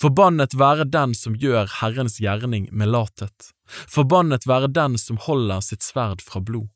[0.00, 5.86] Forbannet være den som gjør Herrens gjerning med lathet, forbannet være den som holder sitt
[5.86, 6.68] sverd fra blod.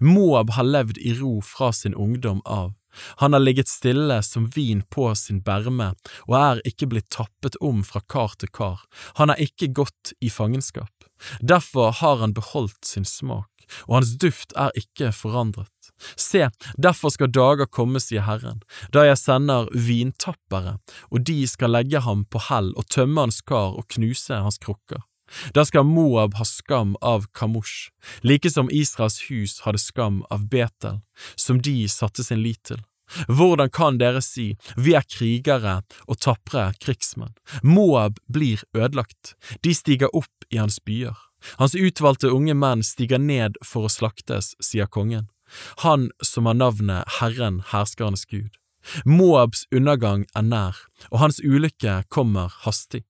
[0.00, 2.74] Moab har levd i ro fra sin ungdom av,
[3.16, 5.92] han har ligget stille som vin på sin berme
[6.26, 8.82] og er ikke blitt tappet om fra kar til kar,
[9.18, 10.92] han har ikke gått i fangenskap.
[11.40, 13.51] Derfor har han beholdt sin smak
[13.88, 15.70] og hans duft er ikke forandret.
[16.16, 18.62] Se, derfor skal dager komme, sier Herren,
[18.94, 20.78] da jeg sender vintappere,
[21.10, 25.04] og de skal legge ham på hell og tømme hans kar og knuse hans krukker.
[25.56, 27.90] Da skal Moab ha skam av Kamosh,
[28.22, 31.00] like som Israels hus hadde skam av Betel,
[31.36, 32.82] som de satte sin lit til.
[33.28, 37.34] Hvordan kan dere si, vi er krigere og tapre krigsmenn?
[37.62, 39.34] Moab blir ødelagt,
[39.64, 41.16] de stiger opp i hans byer.
[41.58, 45.28] Hans utvalgte unge menn stiger ned for å slaktes, sier kongen,
[45.84, 48.52] han som har navnet Herren herskernes Gud.
[49.06, 50.78] Moabs undergang er nær,
[51.10, 53.04] og hans ulykke kommer hastig.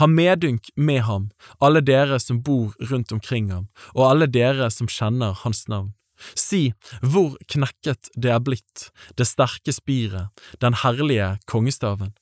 [0.00, 4.88] Ha medynk med ham, alle dere som bor rundt omkring ham, og alle dere som
[4.88, 5.94] kjenner hans navn.
[6.36, 10.28] Si hvor knekket det er blitt, det sterke spiret,
[10.60, 12.12] den herlige kongestaven.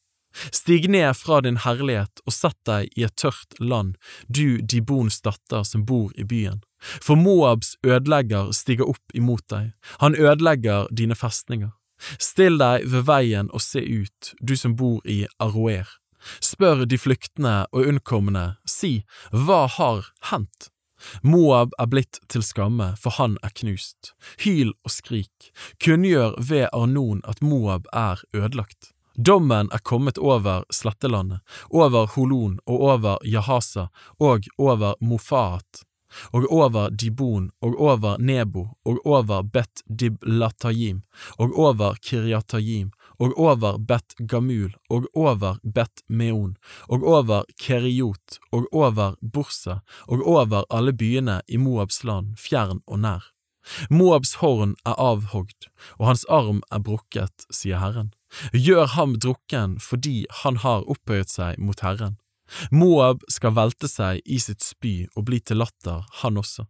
[0.53, 3.97] Stig ned fra din herlighet og sett deg i et tørt land,
[4.29, 6.61] du Dibons datter som bor i byen.
[7.03, 11.73] For Moabs ødelegger stiger opp imot deg, han ødelegger dine festninger.
[12.23, 15.89] Still deg ved veien og se ut, du som bor i Aroer.
[16.43, 20.71] Spør de flyktende og unnkomne, si, hva har hendt?
[21.23, 24.13] Moab er blitt til skamme, for han er knust.
[24.43, 25.51] Hyl og skrik,
[25.83, 28.93] kunngjør ved Arnon at Moab er ødelagt.
[29.21, 31.41] Dommen er kommet over slettelandet,
[31.71, 33.89] over Holon og over Jahasa
[34.23, 35.83] og over Mofaat,
[36.31, 41.01] og over Dibon og over Nebo og over Bet Diblatayim
[41.39, 46.55] og over Kiryatayim og over Bet Gamul og over Bet Meon
[46.89, 53.03] og over Keriot og over Bursa og over alle byene i Moabs land, fjern og
[53.03, 53.33] nær.
[53.91, 58.15] Moabs horn er avhogd, og hans arm er brukket, sier Herren.
[58.53, 62.19] Gjør ham drukken fordi han har opphøyet seg mot Herren.
[62.73, 66.65] Moab skal velte seg i sitt spy og bli til latter, han også.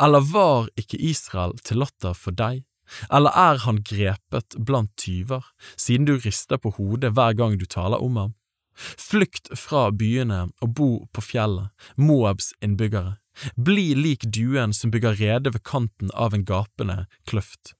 [0.00, 2.64] Eller var ikke Israel til latter for deg?
[3.12, 5.44] Eller er han grepet blant tyver,
[5.76, 8.32] siden du rister på hodet hver gang du taler om ham?
[8.76, 13.18] Flykt fra byene og bo på fjellet, Moabs innbyggere.
[13.56, 17.72] Bli lik duen som bygger rede ved kanten av en gapende kløft.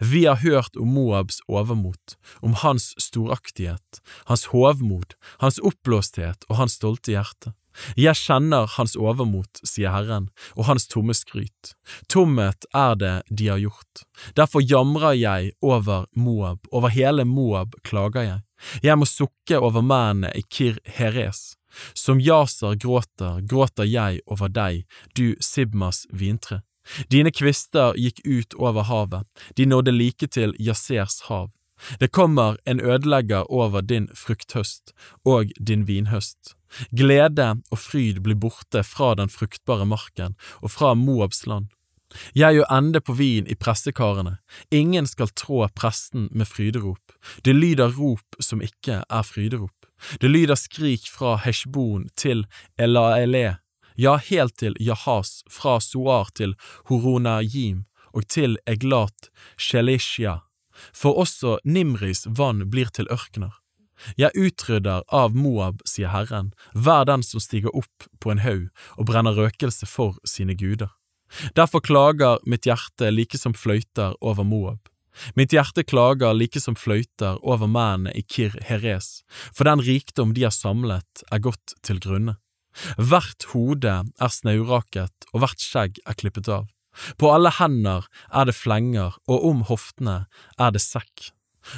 [0.00, 6.78] Vi har hørt om Moabs overmot, om hans storaktighet, hans hovmod, hans oppblåsthet og hans
[6.80, 7.54] stolte hjerte.
[7.96, 10.28] Jeg kjenner hans overmot, sier Herren,
[10.58, 11.74] og hans tomme skryt.
[12.10, 14.04] Tomhet er det de har gjort.
[14.36, 18.40] Derfor jamrer jeg over Moab, over hele Moab klager jeg.
[18.84, 21.54] Jeg må sukke over mennene i Kir Heres.
[21.94, 24.82] Som Jaser gråter, gråter jeg over deg,
[25.14, 26.64] du Sibmas vintre.
[27.12, 29.26] Dine kvister gikk ut over havet,
[29.56, 31.50] de nådde like til Jasers hav.
[32.00, 34.92] Det kommer en ødelegger over din frukthøst
[35.24, 36.54] og din vinhøst.
[36.96, 41.70] Glede og fryd blir borte fra den fruktbare marken og fra Moabs land.
[42.34, 44.38] Jeg gjør ende på vin i pressekarene,
[44.70, 47.12] ingen skal trå presten med fryderop,
[47.46, 49.86] det lyder rop som ikke er fryderop.
[50.20, 52.46] Det lyder skrik fra Heshbon til
[52.78, 53.60] Elaele,
[54.00, 56.54] ja, helt til Jahas, fra Soar til
[56.88, 57.84] Horonajim
[58.16, 59.28] og til Eglat
[59.60, 60.40] Shelishya,
[60.96, 63.52] for også Nimris vann blir til ørkener.
[64.16, 69.10] Jeg utrydder av Moab, sier Herren, hver den som stiger opp på en haug og
[69.12, 70.88] brenner røkelse for sine guder.
[71.54, 74.88] Derfor klager mitt hjerte like som fløyter over Moab.
[75.36, 79.20] Mitt hjerte klager like som fløyter over mennene i Kir Heres,
[79.52, 82.40] for den rikdom de har samlet er gått til grunne.
[82.96, 86.68] Hvert hode er snauraket og hvert skjegg er klippet av.
[87.18, 90.24] På alle hender er det flenger, og om hoftene
[90.58, 91.30] er det sekk.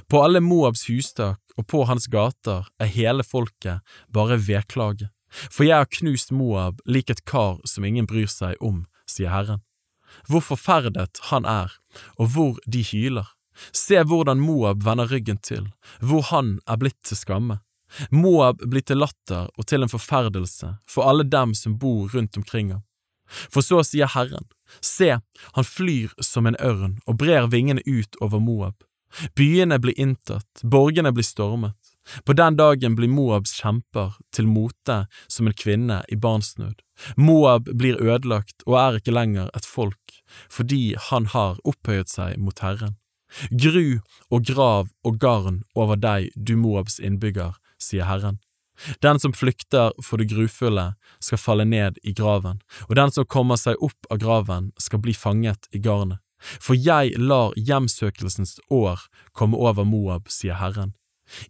[0.08, 3.82] På alle Moabs hustak og på hans gater er hele folket
[4.14, 5.10] bare vedklage.
[5.32, 9.62] For jeg har knust Moab lik et kar som ingen bryr seg om, sier Herren.
[10.28, 11.72] Hvor forferdet han er,
[12.20, 13.28] og hvor de hyler.
[13.72, 17.60] Se hvordan Moab vender ryggen til, hvor han er blitt til skamme.
[18.10, 22.72] Moab blir til latter og til en forferdelse for alle dem som bor rundt omkring
[22.72, 22.86] ham.
[23.52, 24.44] For så sier Herren,
[24.80, 25.18] se,
[25.56, 28.84] han flyr som en ørn og brer vingene ut over Moab.
[29.36, 31.76] Byene blir inntatt, borgene blir stormet.
[32.26, 36.80] På den dagen blir Moabs kjemper til mote som en kvinne i barnsnød.
[37.16, 40.16] Moab blir ødelagt og er ikke lenger et folk,
[40.50, 42.96] fordi han har opphøyet seg mot Herren.
[43.50, 48.40] Gru og grav og garn over deg, du Moabs innbygger, sier Herren.
[49.04, 53.60] Den som flykter for det grufulle, skal falle ned i graven, og den som kommer
[53.60, 56.18] seg opp av graven, skal bli fanget i garnet.
[56.42, 59.04] For jeg lar hjemsøkelsens år
[59.36, 60.96] komme over Moab, sier Herren.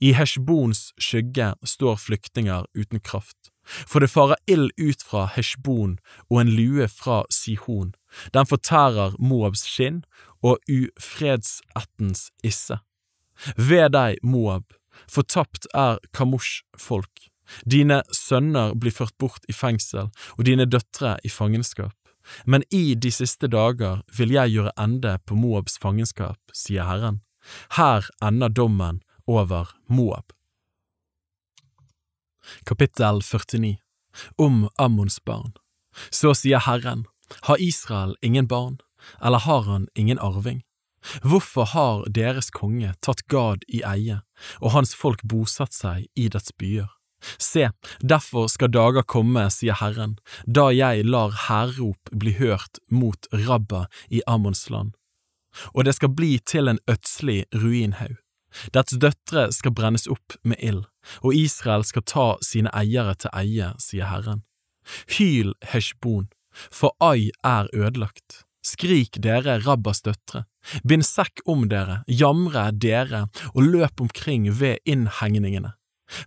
[0.00, 3.50] I Heshbons skygge står flyktninger uten kraft.
[3.64, 5.96] For det farer ild ut fra Heshbon
[6.28, 7.94] og en lue fra Sihon.
[8.34, 10.02] Den fortærer Moabs skinn
[10.42, 12.78] og ufredsettens isse.
[13.56, 14.74] Ved deg, Moab,
[15.10, 17.28] Fortapt er Kamosh folk.
[17.68, 21.96] Dine sønner blir ført bort i fengsel og dine døtre i fangenskap.
[22.46, 27.20] Men i de siste dager vil jeg gjøre ende på Moabs fangenskap, sier Herren.
[27.76, 30.32] Her ender dommen over Moab.
[32.66, 33.76] Kapittel 49
[34.38, 35.52] Om Ammons barn
[36.10, 37.04] Så sier Herren,
[37.46, 38.78] har Israel ingen barn,
[39.22, 40.62] eller har han ingen arving?
[41.22, 44.20] Hvorfor har deres konge tatt Gad i eie,
[44.60, 46.90] og hans folk bosatt seg i dets byer?
[47.38, 47.68] Se,
[48.02, 50.16] derfor skal dager komme, sier Herren,
[50.46, 54.96] da jeg lar hærrop bli hørt mot Rabba i Ammons land,
[55.74, 58.18] og det skal bli til en ødslig ruinhaug.
[58.74, 60.84] Dets døtre skal brennes opp med ild,
[61.24, 64.42] og Israel skal ta sine eiere til eie, sier Herren.
[65.16, 68.42] Hyl, Heshbon, for Ai er ødelagt.
[68.62, 70.44] Skrik dere Rabbas døtre,
[70.86, 75.74] bind sekk om dere, jamre dere og løp omkring ved innhengningene.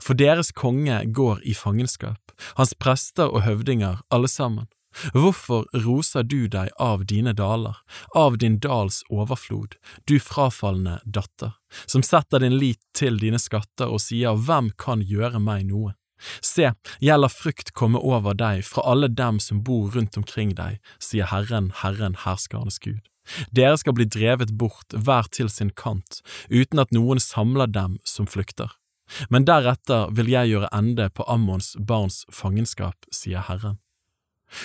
[0.01, 4.67] For deres konge går i fangenskap, hans prester og høvdinger alle sammen.
[5.11, 7.75] Hvorfor roser du deg av dine daler,
[8.15, 9.75] av din dals overflod,
[10.07, 11.51] du frafalne datter,
[11.85, 15.95] som setter din lit til dine skatter og sier hvem kan gjøre meg noe?
[16.41, 16.71] Se,
[17.01, 21.29] jeg lar frukt komme over deg fra alle dem som bor rundt omkring deg, sier
[21.31, 23.03] Herren, Herren, herskernes Gud.
[23.49, 28.29] Dere skal bli drevet bort hver til sin kant, uten at noen samler dem som
[28.29, 28.69] flykter.
[29.29, 33.77] Men deretter vil jeg gjøre ende på Ammons barns fangenskap, sier Herren.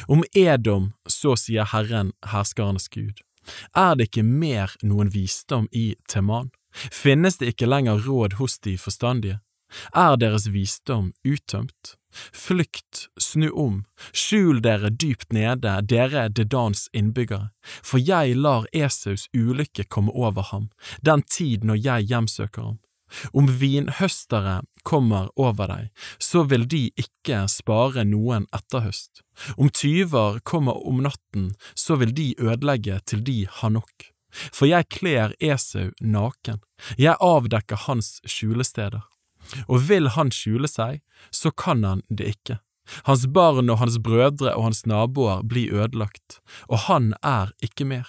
[0.09, 3.21] Om Edom så sier Herren, herskernes Gud,
[3.77, 6.51] er det ikke mer noen visdom i Teman?
[6.73, 9.41] Finnes det ikke lenger råd hos de forstandige?
[9.95, 11.97] Er deres visdom uttømt?
[12.35, 19.87] Flykt, snu om, skjul dere dypt nede, dere Dedans innbyggere, for jeg lar Esaus ulykke
[19.87, 20.71] komme over ham,
[21.07, 22.79] den tid når jeg hjemsøker ham.
[23.35, 25.89] Om vinhøstere kommer over deg,
[26.23, 29.25] så vil de ikke spare noen etterhøst.
[29.59, 34.11] Om tyver kommer om natten, så vil de ødelegge til de har nok.
[34.31, 36.63] For jeg kler Esau naken,
[36.99, 39.03] jeg avdekker hans skjulesteder.
[39.69, 42.61] Og vil han skjule seg, så kan han det ikke.
[43.07, 48.09] Hans barn og hans brødre og hans naboer blir ødelagt, og han er ikke mer.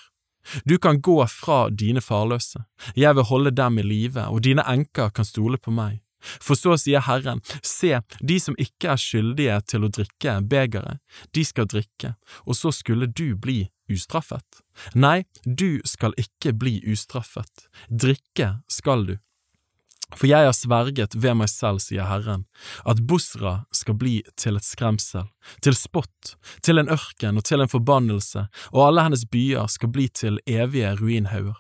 [0.66, 2.64] Du kan gå fra dine farløse,
[2.98, 6.02] jeg vil holde dem i live, og dine enker kan stole på meg.
[6.22, 11.02] For så sier Herren, se, de som ikke er skyldige til å drikke begeret,
[11.34, 14.62] de skal drikke, og så skulle du bli ustraffet.
[14.94, 19.16] Nei, du skal ikke bli ustraffet, drikke skal du.
[20.16, 22.46] For jeg har sverget ved meg selv, sier Herren,
[22.86, 25.30] at Bosra skal bli til et skremsel,
[25.64, 30.08] til spott, til en ørken og til en forbannelse, og alle hennes byer skal bli
[30.10, 31.60] til evige ruinhauger.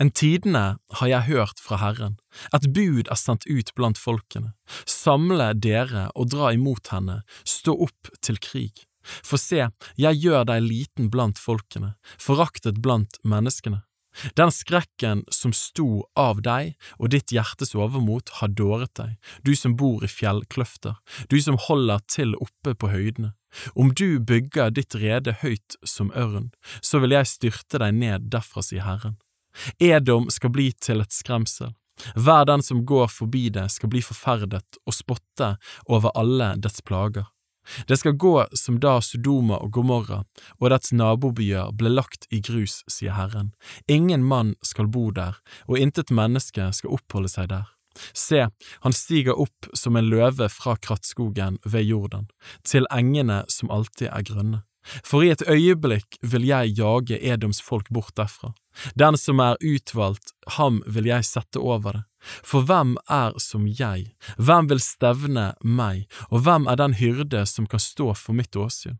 [0.00, 2.18] En tidene har jeg hørt fra Herren,
[2.54, 4.54] et bud er sendt ut blant folkene,
[4.88, 8.88] samle dere og dra imot henne, stå opp til krig.
[9.24, 13.84] For se, jeg gjør deg liten blant folkene, foraktet blant menneskene.
[14.38, 19.76] Den skrekken som sto av deg og ditt hjertes overmot har dåret deg, du som
[19.78, 20.98] bor i fjellkløfter,
[21.30, 23.34] du som holder til oppe på høydene.
[23.74, 26.50] Om du bygger ditt rede høyt som ørn,
[26.84, 29.16] så vil jeg styrte deg ned derfra, sier Herren.
[29.80, 31.72] Edom skal bli til et skremsel.
[32.14, 35.56] Hver den som går forbi det skal bli forferdet og spotte
[35.90, 37.26] over alle dets plager.
[37.88, 40.22] Det skal gå som da Sodoma og Gomorra
[40.58, 43.52] og dets nabobyer ble lagt i grus, sier Herren.
[43.88, 47.66] Ingen mann skal bo der, og intet menneske skal oppholde seg der.
[48.14, 48.46] Se,
[48.84, 52.28] han stiger opp som en løve fra krattskogen ved Jordan,
[52.62, 54.62] til engene som alltid er grønne.
[55.04, 58.52] For i et øyeblikk vil jeg jage Edoms folk bort derfra.
[58.94, 62.04] Den som er utvalgt, ham vil jeg sette over det.
[62.42, 67.68] For hvem er som jeg, hvem vil stevne meg, og hvem er den hyrde som
[67.70, 68.98] kan stå for mitt åsyn?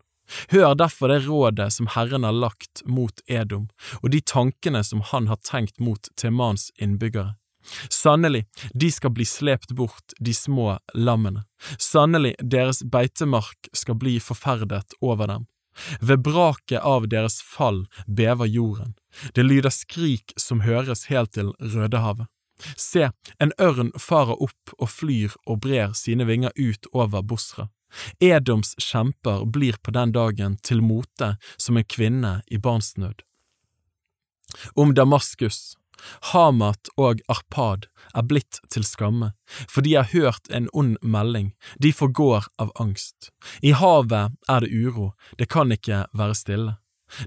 [0.53, 3.69] Hør derfor det rådet som Herren har lagt mot Edom,
[4.03, 7.35] og de tankene som han har tenkt mot Temans innbyggere.
[7.91, 11.45] Sannelig, de skal bli slept bort, de små lammene.
[11.79, 15.49] Sannelig, deres beitemark skal bli forferdet over dem.
[16.01, 18.95] Ved braket av deres fall bever jorden.
[19.35, 22.27] Det lyder skrik som høres helt til Rødehavet.
[22.77, 27.69] Se, en ørn farer opp og flyr og brer sine vinger ut over Bosra.
[28.21, 33.23] Edoms kjemper blir på den dagen til mote som en kvinne i barnsnød.
[34.75, 35.77] Om Damaskus,
[36.33, 39.33] Hamat og Arpad er blitt til skamme,
[39.69, 43.31] for de har hørt en ond melding, de forgår av angst.
[43.63, 46.77] I havet er det uro, det kan ikke være stille.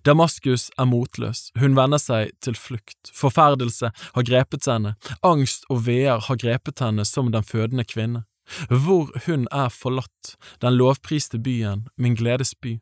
[0.05, 4.93] Damaskus er motløs, hun vender seg til flukt, forferdelse har grepet henne,
[5.25, 8.25] angst og veer har grepet henne som den fødende kvinne.
[8.69, 12.79] Hvor hun er forlatt, den lovpriste byen, min gledes by.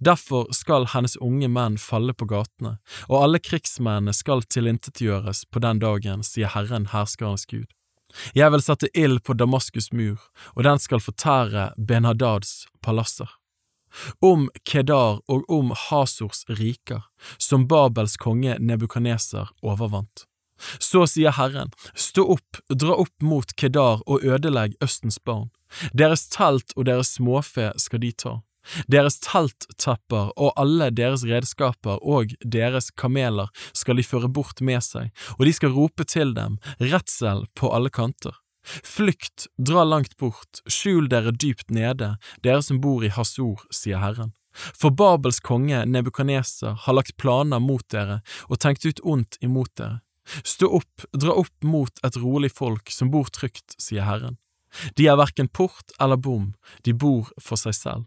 [0.00, 2.76] Derfor skal hennes unge menn falle på gatene,
[3.08, 7.68] og alle krigsmennene skal tilintetgjøres på den dagen, sier Herren herskerens Gud.
[8.36, 10.20] Jeg vil sette ild på Damaskus mur,
[10.56, 13.30] og den skal fortære Ben-Hadads palasser.
[14.24, 17.02] Om Kedar og om Hasors riker,
[17.38, 20.26] som Babels konge Nebukaneser overvant.
[20.78, 25.50] Så sier Herren, stå opp, dra opp mot Kedar og ødelegg Østens barn.
[25.92, 28.38] Deres telt og deres småfe skal de ta.
[28.90, 35.10] Deres telttepper og alle deres redskaper og deres kameler skal de føre bort med seg,
[35.38, 38.38] og de skal rope til dem, redsel på alle kanter.
[38.62, 42.14] Flykt, dra langt bort, skjul dere dypt nede,
[42.46, 44.32] dere som bor i Hasor, sier Herren.
[44.52, 50.02] For Babels konge Nebukaneser har lagt planer mot dere og tenkt ut ondt imot dere.
[50.46, 54.38] Stå opp, dra opp mot et rolig folk som bor trygt, sier Herren.
[54.96, 56.52] De er verken port eller bom,
[56.86, 58.06] de bor for seg selv.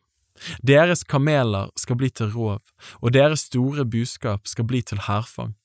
[0.65, 2.61] Deres kameler skal bli til rov,
[3.01, 5.55] og deres store buskap skal bli til hærfang.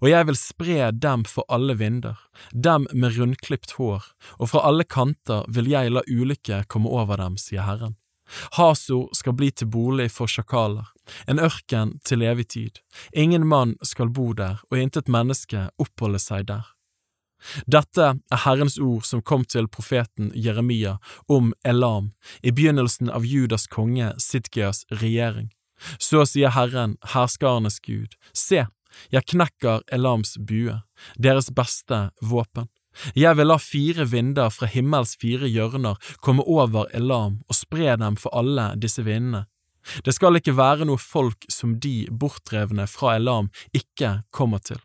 [0.00, 2.18] Og jeg vil spre dem for alle vinder,
[2.52, 4.04] dem med rundklipt hår,
[4.38, 7.96] og fra alle kanter vil jeg la ulykke komme over dem, sier Herren.
[8.58, 10.90] Hasor skal bli til bolig for sjakaler,
[11.28, 12.82] en ørken til evig tid.
[13.12, 16.66] Ingen mann skal bo der, og intet menneske oppholde seg der.
[17.66, 20.96] Dette er Herrens ord som kom til profeten Jeremia
[21.28, 25.52] om Elam i begynnelsen av Judas konge Sidkias regjering.
[25.98, 28.66] Så sier Herren, herskarenes Gud, se,
[29.14, 30.80] jeg knekker Elams bue,
[31.16, 32.66] deres beste våpen.
[33.14, 38.18] Jeg vil la fire vinder fra himmels fire hjørner komme over Elam og spre dem
[38.18, 39.46] for alle disse vindene.
[40.04, 44.82] Det skal ikke være noe folk som de bortdrevne fra Elam ikke kommer til.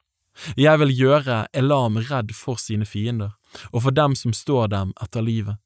[0.58, 3.36] Jeg vil gjøre Elam redd for sine fiender,
[3.72, 5.60] og for dem som står dem etter livet.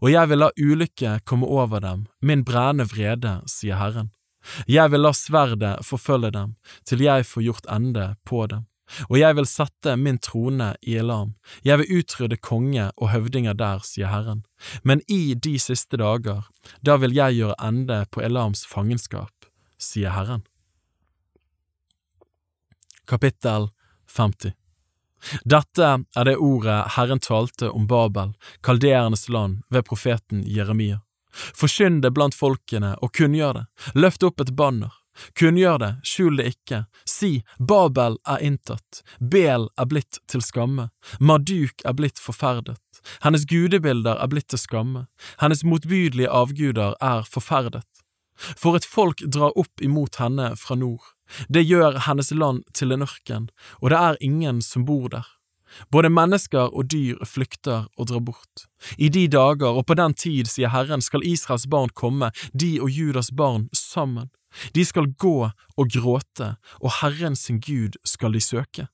[0.00, 4.12] Og jeg vil la ulykke komme over dem, min brennende vrede, sier Herren.
[4.68, 6.54] Jeg vil la sverdet forfølge dem,
[6.84, 8.66] til jeg får gjort ende på dem.
[9.08, 13.80] Og jeg vil sette min trone i Elam, jeg vil utrydde konge og høvdinger der,
[13.80, 14.44] sier Herren.
[14.84, 16.44] Men i de siste dager,
[16.84, 19.48] da vil jeg gjøre ende på Elams fangenskap,
[19.80, 20.44] sier Herren.
[23.08, 23.70] Kapittel
[24.16, 24.54] 50
[25.44, 31.00] Dette er det ordet Herren talte om Babel, kaldeernes land, ved profeten Jeremia.
[31.34, 34.92] Forkynn det blant folkene og kunngjør det, løft opp et banner.
[35.38, 40.88] Kunngjør det, skjul det ikke, si Babel er inntatt, Bel er blitt til skamme,
[41.20, 42.80] Maduk er blitt forferdet,
[43.22, 45.06] hennes gudebilder er blitt til skamme,
[45.42, 47.86] hennes motbydelige avguder er forferdet.
[48.34, 51.13] For et folk drar opp imot henne fra nord,
[51.48, 53.48] det gjør hennes land til en ørken,
[53.80, 55.26] og det er ingen som bor der.
[55.90, 58.66] Både mennesker og dyr flykter og drar bort.
[58.98, 62.90] I de dager og på den tid, sier Herren, skal Israels barn komme, de og
[62.90, 64.30] Judas barn sammen.
[64.74, 68.86] De skal gå og gråte, og Herren sin Gud skal de søke.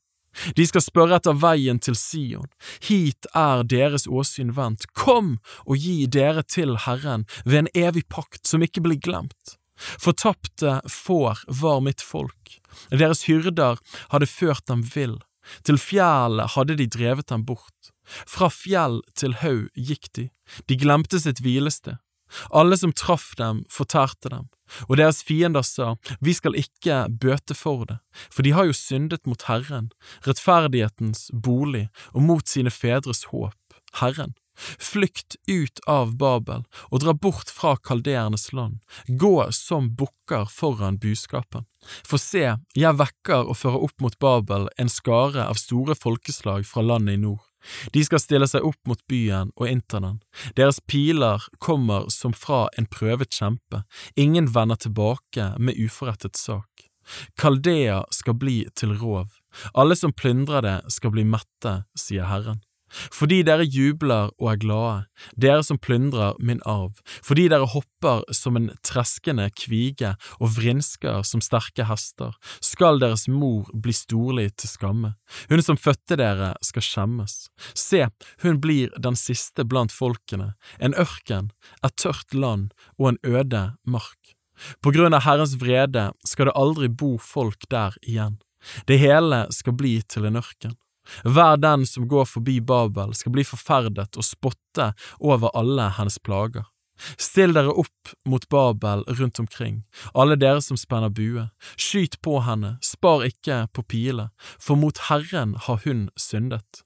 [0.57, 2.47] De skal spørre etter veien til Sion,
[2.86, 8.47] hit er deres åsyn vendt, kom og gi dere til Herren ved en evig pakt
[8.47, 9.59] som ikke blir glemt.
[9.81, 12.60] Fortapte får var mitt folk,
[12.91, 13.81] deres hyrder
[14.12, 15.18] hadde ført dem vill,
[15.67, 17.91] til fjellet hadde de drevet dem bort,
[18.28, 20.28] fra fjell til haug gikk de,
[20.68, 21.99] de glemte sitt hvilested,
[22.55, 24.49] alle som traff dem, fortærte dem,
[24.86, 27.99] og deres fiender sa, Vi skal ikke bøte for det,
[28.31, 29.91] for de har jo syndet mot Herren,
[30.26, 33.57] rettferdighetens bolig, og mot sine fedres håp,
[34.00, 34.36] Herren.
[34.78, 41.66] Flykt ut av Babel og dra bort fra kaldeernes land, gå som bukker foran buskapen.
[42.05, 42.44] For se,
[42.76, 47.22] jeg vekker og fører opp mot Babel en skare av store folkeslag fra landet i
[47.22, 47.47] nord.
[47.92, 50.20] De skal stille seg opp mot byen og innta den.
[50.56, 53.82] Deres piler kommer som fra en prøvet kjempe,
[54.16, 56.86] ingen vender tilbake med uforrettet sak.
[57.40, 59.28] Kaldea skal bli til rov,
[59.74, 62.62] alle som plyndrer det skal bli mette, sier Herren.
[62.90, 64.96] Fordi dere jubler og er glade,
[65.38, 71.42] dere som plyndrer min arv, fordi dere hopper som en treskende kvige og vrinsker som
[71.44, 75.14] sterke hester, skal deres mor bli storlig til skamme.
[75.52, 77.38] Hun som fødte dere skal skjemmes.
[77.74, 78.06] Se,
[78.42, 81.52] hun blir den siste blant folkene, en ørken,
[81.84, 84.36] et tørt land og en øde mark.
[84.84, 88.38] På grunn av Herrens vrede skal det aldri bo folk der igjen.
[88.86, 90.76] Det hele skal bli til en ørken.
[91.24, 96.68] Hver den som går forbi Babel skal bli forferdet og spotte over alle hennes plager.
[97.16, 99.82] Still dere opp mot Babel rundt omkring,
[100.14, 101.47] alle dere som spenner bue,
[101.80, 104.28] skyt på henne, spar ikke på pile,
[104.60, 106.82] for mot Herren har hun syndet.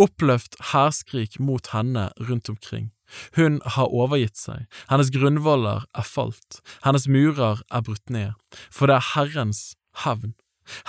[0.00, 2.90] Oppløft hærskrik mot henne rundt omkring.
[3.36, 8.32] Hun har overgitt seg, hennes grunnvoller er falt, hennes murer er brutt ned,
[8.72, 9.74] for det er Herrens
[10.04, 10.32] hevn.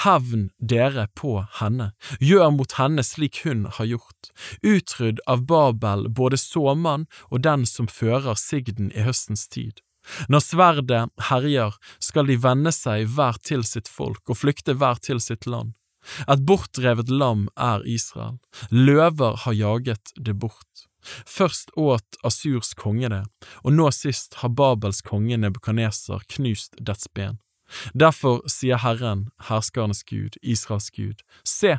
[0.03, 4.31] Hevn dere på henne, gjør mot henne slik hun har gjort.
[4.61, 9.81] Utrydd av Babel både såmann og den som fører sigden i høstens tid.
[10.27, 15.23] Når sverdet herjer, skal de vende seg hver til sitt folk og flykte hver til
[15.23, 15.73] sitt land.
[16.27, 20.87] Et bortrevet lam er Israel, løver har jaget det bort.
[21.27, 23.23] Først åt Asurs konge det,
[23.63, 27.39] og nå sist har Babels konge Nebukaneser knust dets ben.
[27.93, 31.77] Derfor sier Herren, herskernes Gud, Israels Gud, se,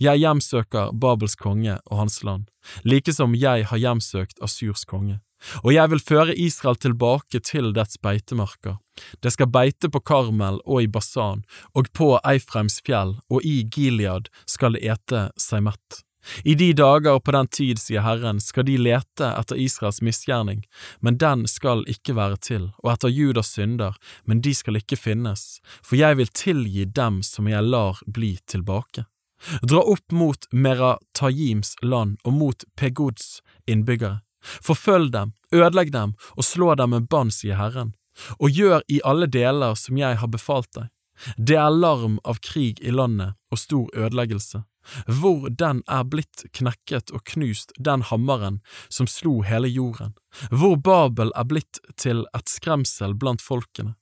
[0.00, 2.48] jeg hjemsøker Babels konge og hans land,
[2.84, 5.20] like som jeg har hjemsøkt Asurs konge.
[5.62, 8.78] Og jeg vil føre Israel tilbake til dets beitemarker.
[9.22, 11.44] Det skal beite på Karmel og i Basan,
[11.78, 16.02] og på Eifreims fjell, og i Gilead skal det ete seg mett.
[16.44, 20.64] I de dager og på den tid, sier Herren, skal de lete etter Israels misgjerning,
[21.00, 25.60] men den skal ikke være til, og etter Judas synder, men de skal ikke finnes,
[25.82, 29.06] for jeg vil tilgi dem som jeg lar bli tilbake.
[29.62, 33.38] Dra opp mot Meratajims land og mot Pegods
[33.70, 34.20] innbyggere.
[34.42, 37.94] Forfølg dem, ødelegg dem og slå dem med bann, sier Herren,
[38.38, 40.88] og gjør i alle deler som jeg har befalt deg.
[41.36, 44.62] Det er larm av krig i landet og stor ødeleggelse
[45.06, 50.14] hvor den er blitt knekket og knust, den hammeren som slo hele jorden,
[50.50, 53.96] hvor Babel er blitt til et skremsel blant folkene.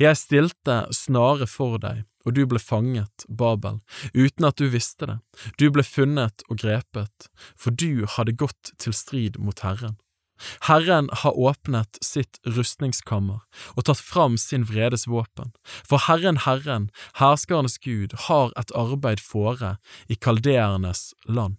[0.00, 3.80] Jeg stilte snare for deg, og du ble fanget, Babel,
[4.14, 5.18] uten at du visste det,
[5.58, 9.96] du ble funnet og grepet, for du hadde gått til strid mot Herren.
[10.68, 13.42] Herren har åpnet sitt rustningskammer
[13.74, 15.52] og tatt fram sin vredes våpen,
[15.88, 16.90] for Herren, Herren,
[17.20, 19.76] herskernes Gud, har et arbeid fore
[20.08, 21.58] i kaldeernes land.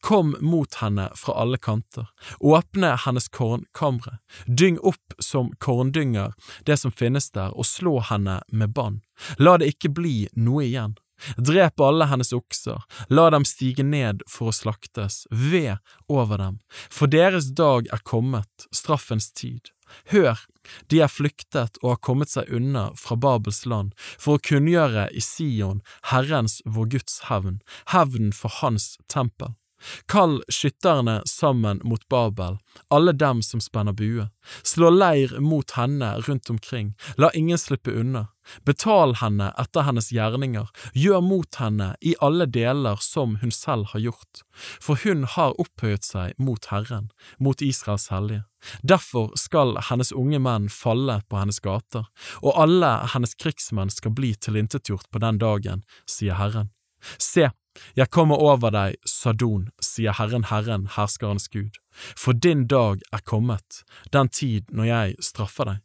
[0.00, 2.08] Kom mot henne fra alle kanter,
[2.40, 6.32] åpne hennes kornkamre, dyng opp som korndynger
[6.64, 9.02] det som finnes der, og slå henne med bann.
[9.38, 10.96] La det ikke bli noe igjen.
[11.36, 15.78] Drep alle hennes okser, la dem stige ned for å slaktes, ved
[16.12, 19.72] over dem, for deres dag er kommet, straffens tid.
[20.10, 20.40] Hør,
[20.90, 25.22] de er flyktet og har kommet seg unna fra Babels land for å kunngjøre i
[25.22, 27.60] Sion Herrens vår Guds hevn,
[27.94, 29.54] hevn for Hans tempel.
[30.06, 34.28] Kall skytterne sammen mot Babel, alle dem som spenner bue.
[34.62, 38.26] Slå leir mot henne rundt omkring, la ingen slippe unna.
[38.64, 44.04] Betal henne etter hennes gjerninger, gjør mot henne i alle deler som hun selv har
[44.04, 44.42] gjort,
[44.80, 47.10] for hun har opphøyet seg mot Herren,
[47.42, 48.44] mot Israels hellige.
[48.82, 52.06] Derfor skal hennes unge menn falle på hennes gater,
[52.42, 56.70] og alle hennes krigsmenn skal bli tilintetgjort på den dagen, sier Herren.
[57.18, 57.50] Se,
[57.96, 61.78] jeg kommer over deg, Sadon, sier Herren Herren, herskerens Gud,
[62.16, 63.82] for din dag er kommet,
[64.12, 65.82] den tid når jeg straffer deg.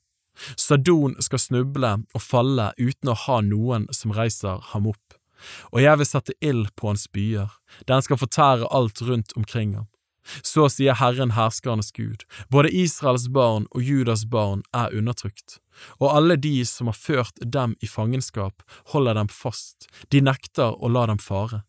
[0.57, 5.17] Sadon skal snuble og falle uten å ha noen som reiser ham opp,
[5.73, 7.49] og jeg vil sette ild på hans byer,
[7.89, 9.89] den skal fortære alt rundt omkring ham.
[10.45, 15.57] Så sier Herren herskernes Gud, både Israels barn og Judas barn er undertrykt,
[15.97, 18.61] og alle de som har ført dem i fangenskap,
[18.93, 21.63] holder dem fast, de nekter å la dem fare.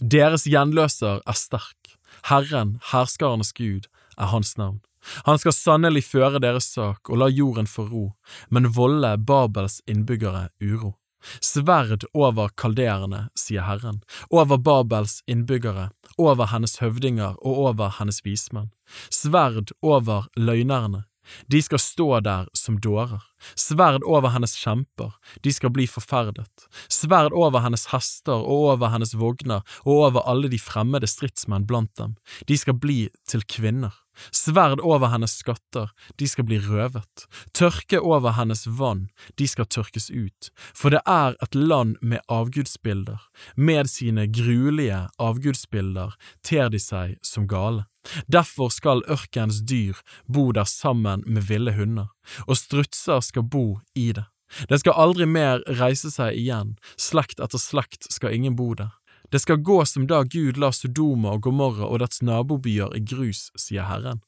[0.00, 1.96] Deres gjenløser er sterk,
[2.28, 3.88] Herren, herskarenes Gud,
[4.18, 4.80] er hans navn.
[5.26, 8.04] Han skal sannelig føre deres sak og la jorden få ro,
[8.50, 10.94] men volde Babels innbyggere uro.
[11.42, 18.72] Sverd over kalderene, sier Herren, over Babels innbyggere, over hennes høvdinger og over hennes vismenn.
[19.10, 21.04] Sverd over løgnerne,
[21.46, 23.22] de skal stå der som dårer.
[23.58, 26.68] Sverd over hennes kjemper, de skal bli forferdet.
[26.92, 31.94] Sverd over hennes hester og over hennes vogner og over alle de fremmede stridsmenn blant
[32.00, 32.16] dem.
[32.48, 33.92] De skal bli til kvinner.
[34.30, 35.90] Sverd over hennes skatter,
[36.20, 37.26] de skal bli røvet.
[37.56, 39.06] Tørke over hennes vann,
[39.40, 40.50] de skal tørkes ut.
[40.76, 43.20] For det er et land med avgudsbilder.
[43.56, 46.14] Med sine gruelige avgudsbilder
[46.44, 47.86] ter de seg som gale.
[48.26, 52.08] Derfor skal ørkens dyr bo der sammen med ville hunder,
[52.46, 54.26] og strutser skal bo i det.
[54.68, 58.92] Det skal aldri mer reise seg igjen, slekt etter slekt skal ingen bo der.
[59.32, 63.46] Det skal gå som da Gud la Sodoma og Gomorra og dets nabobyer i grus,
[63.56, 64.20] sier Herren.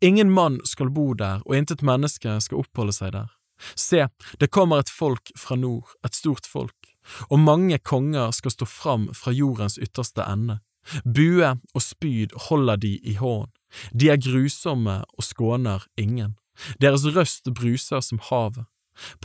[0.00, 3.32] Ingen mann skal bo der, og intet menneske skal oppholde seg der.
[3.74, 4.06] Se,
[4.38, 6.92] det kommer et folk fra nord, et stort folk,
[7.30, 10.60] og mange konger skal stå fram fra jordens ytterste ende.
[11.02, 13.50] Bue og spyd holder de i hånd,
[13.94, 16.36] de er grusomme og skåner ingen,
[16.82, 18.66] deres røst bruser som havet.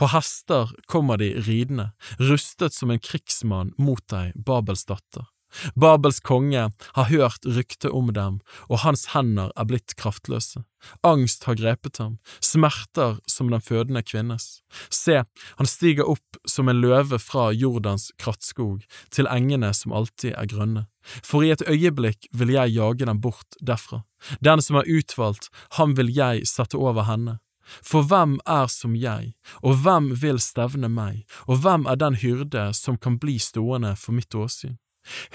[0.00, 5.28] På hester kommer de ridende, rustet som en krigsmann mot deg, Babels datter.
[5.74, 10.64] Babels konge har hørt ryktet om dem, og hans hender er blitt kraftløse.
[11.06, 14.60] Angst har grepet ham, smerter som den fødende kvinnes.
[14.90, 15.22] Se,
[15.58, 20.86] han stiger opp som en løve fra Jordans krattskog, til engene som alltid er grønne.
[21.24, 24.04] For i et øyeblikk vil jeg jage dem bort derfra.
[24.44, 27.38] Den som er utvalgt, ham vil jeg sette over henne.
[27.84, 32.70] For hvem er som jeg, og hvem vil stevne meg, og hvem er den hyrde
[32.76, 34.78] som kan bli stående for mitt åsyn?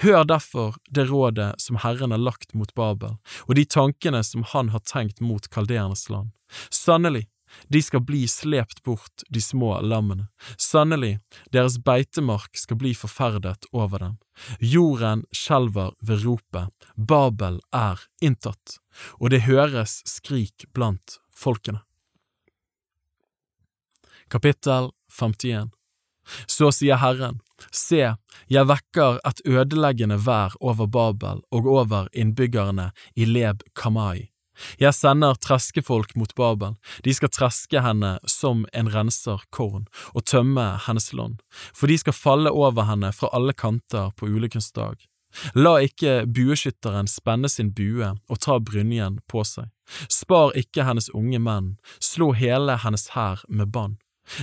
[0.02, 4.72] Hør derfor det rådet som Herren har lagt mot Babel, og de tankene som han
[4.74, 6.32] har tenkt mot kaldeernes land.
[6.70, 7.26] Sannelig,
[7.68, 10.28] de skal bli slept bort, de små lammene.
[10.58, 11.18] Sannelig,
[11.52, 14.16] deres beitemark skal bli forferdet over dem.
[14.60, 18.78] Jorden skjelver ved ropet, Babel er inntatt,
[19.20, 21.84] og det høres skrik blant folkene.
[24.32, 25.70] Kapittel 51
[26.46, 28.14] Så sier Herren, Se,
[28.50, 34.30] jeg vekker et ødeleggende vær over Babel og over innbyggerne i Leb Kamai.
[34.78, 40.66] Jeg sender treskefolk mot Babel, de skal treske henne som en renser korn og tømme
[40.86, 41.40] hennes land,
[41.74, 44.94] for de skal falle over henne fra alle kanter på ulykkens dag.
[45.58, 49.66] La ikke bueskytteren spenne sin bue og ta brynjen på seg.
[50.06, 53.98] Spar ikke hennes unge menn, slå hele hennes hær med bann.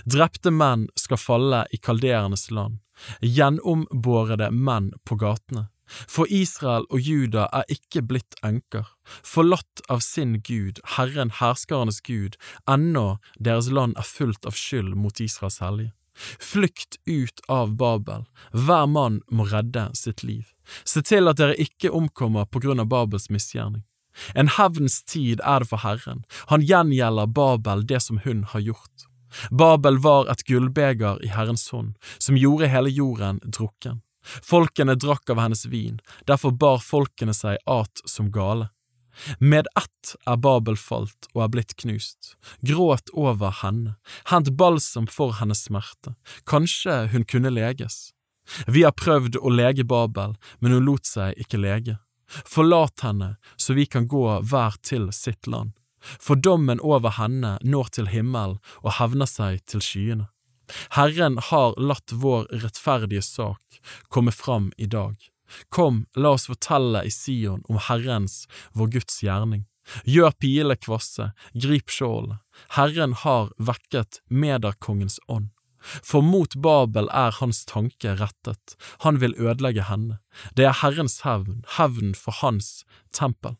[0.06, 2.80] Drepte menn skal falle i kalderenes land,
[3.22, 5.68] gjennombårede menn på gatene.
[6.08, 8.86] For Israel og Juda er ikke blitt enker,
[9.28, 12.38] forlatt av sin Gud, Herren herskernes Gud,
[12.70, 15.92] ennå deres land er fullt av skyld mot Israels hellige.
[16.40, 20.52] Flykt ut av Babel, hver mann må redde sitt liv.
[20.84, 23.84] Se til at dere ikke omkommer på grunn av Babels misgjerning.
[24.36, 29.08] En hevns tid er det for Herren, han gjengjelder Babel det som hun har gjort.
[29.52, 34.02] Babel var et gullbeger i Herrens hånd, som gjorde hele jorden drukken.
[34.46, 35.98] Folkene drakk av hennes vin,
[36.30, 38.70] derfor bar folkene seg at som gale.
[39.40, 42.36] Med ett er Babel falt og er blitt knust.
[42.66, 43.98] Gråt over henne,
[44.32, 46.16] hent balsam for hennes smerte,
[46.48, 48.12] kanskje hun kunne leges.
[48.68, 51.98] Vi har prøvd å lege Babel, men hun lot seg ikke lege.
[52.48, 55.76] Forlat henne, så vi kan gå hver til sitt land.
[56.02, 60.30] For dommen over henne når til himmelen og hevner seg til skyene.
[60.96, 65.18] Herren har latt vår rettferdige sak komme fram i dag.
[65.70, 69.66] Kom, la oss fortelle i Sion om Herrens, vår Guds gjerning.
[70.08, 72.40] Gjør pilene kvasse, grip skjålet.
[72.78, 75.50] Herren har vekket mederkongens ånd.
[75.82, 80.20] For mot Babel er hans tanke rettet, han vil ødelegge henne.
[80.56, 83.58] Det er Herrens hevn, hevn for hans tempel.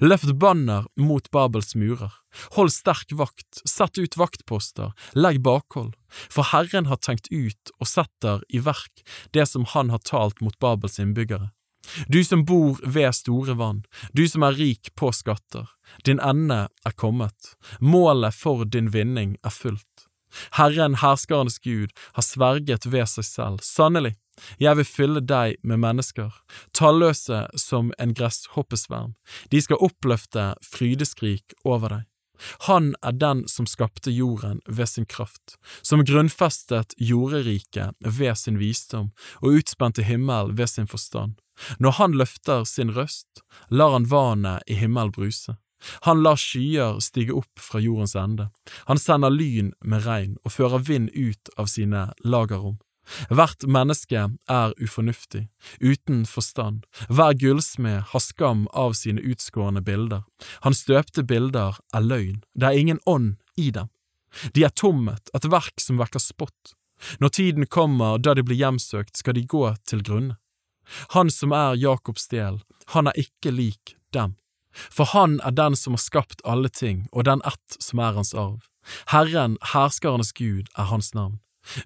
[0.00, 2.12] Løft banner mot Babels murer,
[2.56, 5.92] hold sterk vakt, sett ut vaktposter, legg bakhold,
[6.30, 9.04] for Herren har tenkt ut og setter i verk
[9.36, 11.50] det som han har talt mot Babels innbyggere.
[12.08, 13.82] Du som bor ved store vann,
[14.16, 15.68] du som er rik på skatter,
[16.08, 20.08] din ende er kommet, målet for din vinning er fullt.
[20.56, 24.16] Herren, herskernes Gud, har sverget ved seg selv, sannelig,
[24.58, 26.32] jeg vil fylle deg med mennesker,
[26.76, 29.14] talløse som en gresshoppesverm,
[29.50, 32.10] de skal oppløfte frydeskrik over deg.
[32.66, 39.12] Han er den som skapte jorden ved sin kraft, som grunnfestet jorderiket ved sin visdom
[39.40, 41.38] og utspente himmel ved sin forstand.
[41.78, 45.54] Når han løfter sin røst, lar han vannet i himmel bruse.
[46.08, 48.48] Han lar skyer stige opp fra jordens ende.
[48.88, 52.78] Han sender lyn med regn og fører vind ut av sine lagerrom.
[53.28, 55.46] Hvert menneske er ufornuftig,
[55.80, 60.24] uten forstand, hver gullsmed har skam av sine utskårne bilder,
[60.64, 63.90] hans støpte bilder er løgn, det er ingen ånd i dem.
[64.54, 66.74] De er tommet, et verk som vekker spott.
[67.20, 70.38] Når tiden kommer da de blir hjemsøkt, skal de gå til grunne.
[71.14, 72.60] Han som er Jakobs del,
[72.92, 74.36] han er ikke lik dem.
[74.74, 78.34] For han er den som har skapt alle ting, og den ett som er hans
[78.34, 78.64] arv.
[79.12, 81.38] Herren, herskernes Gud, er hans navn.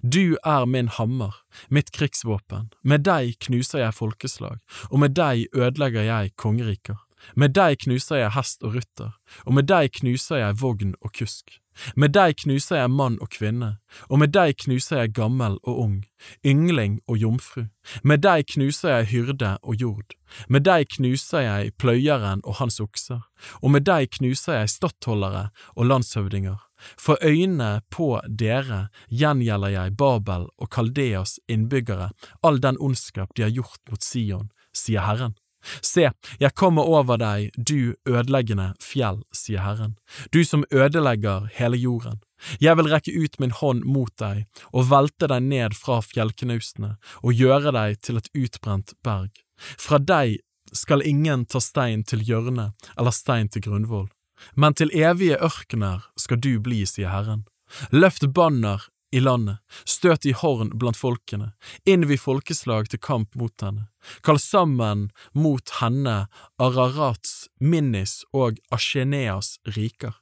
[0.03, 1.35] Du er min hammer,
[1.69, 4.59] mitt krigsvåpen, med deg knuser jeg folkeslag,
[4.91, 6.99] og med deg ødelegger jeg kongeriker.
[7.35, 11.59] Med deg knuser jeg hest og rytter, og med deg knuser jeg vogn og kusk.
[11.95, 13.77] Med deg knuser jeg mann og kvinne,
[14.09, 15.97] og med deg knuser jeg gammel og ung,
[16.45, 17.67] yngling og jomfru.
[18.03, 20.15] Med deg knuser jeg hyrde og jord.
[20.49, 23.21] Med deg knuser jeg pløyeren og hans okser,
[23.61, 26.68] og med deg knuser jeg stattholdere og landshøvdinger.
[26.97, 32.11] For øynene på dere gjengjelder jeg Babel og Kaldeas innbyggere,
[32.43, 35.35] all den ondskap de har gjort mot Sion, sier Herren.
[35.83, 36.07] Se,
[36.39, 39.97] jeg kommer over deg, du ødeleggende fjell, sier Herren,
[40.31, 42.21] du som ødelegger hele jorden.
[42.63, 47.33] Jeg vil rekke ut min hånd mot deg og velte deg ned fra fjellknausene og
[47.35, 49.33] gjøre deg til et utbrent berg.
[49.59, 50.39] Fra deg
[50.71, 54.07] skal ingen ta stein til hjørne eller stein til grunnvoll,
[54.55, 57.45] men til evige ørkener skal du bli, sier Herren.
[57.91, 61.51] Løft banner i landet, støt i horn blant folkene,
[61.89, 63.87] innvi folkeslag til kamp mot henne,
[64.25, 66.27] kall sammen mot henne
[66.61, 70.13] Ararats, Minnis og Asheneas riker.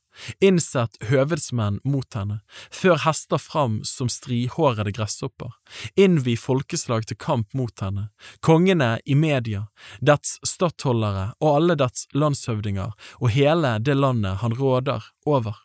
[0.44, 2.40] Innsett høvedsmenn mot henne,
[2.74, 5.54] før hester fram som strihårede gresshopper,
[5.96, 8.10] innvi folkeslag til kamp mot henne,
[8.42, 9.68] kongene i media,
[10.02, 15.64] dets stattholdere og alle dets landshøvdinger og hele det landet han råder over.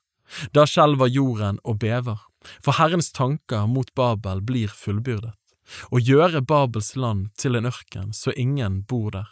[0.57, 2.21] Da skjelver jorden og bever,
[2.65, 5.35] for Herrens tanker mot Babel blir fullbyrdet,
[5.93, 9.29] å gjøre Babels land til en ørken så ingen bor der.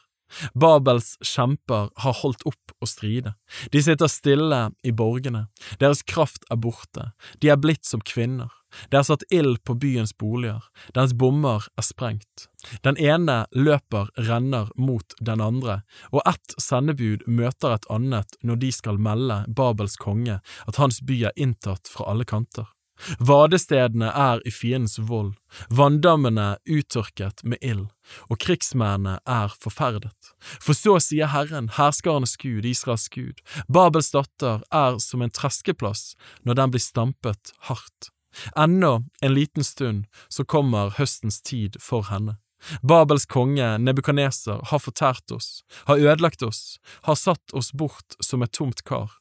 [0.55, 3.35] Babels kjemper har holdt opp å stride,
[3.73, 5.47] de sitter stille i borgene,
[5.83, 7.11] deres kraft er borte,
[7.41, 8.51] de er blitt som kvinner,
[8.91, 10.63] det er satt ild på byens boliger,
[10.95, 12.47] dens bommer er sprengt.
[12.85, 15.81] Den ene løper renner mot den andre,
[16.15, 21.25] og ett sendebud møter et annet når de skal melde Babels konge at hans by
[21.31, 22.71] er inntatt fra alle kanter.
[23.19, 25.33] Vadestedene er i fiendens vold,
[25.71, 27.89] vanndammene uttørket med ild,
[28.29, 30.33] og krigsmennene er forferdet.
[30.61, 36.15] For så sier Herren, herskernes Gud, Israels Gud, Babels datter er som en treskeplass
[36.45, 38.11] når den blir stampet hardt.
[38.57, 42.39] Ennå en liten stund, så kommer høstens tid for henne.
[42.83, 48.53] Babels konge Nebukaneser har fortært oss, har ødelagt oss, har satt oss bort som et
[48.53, 49.20] tomt kar.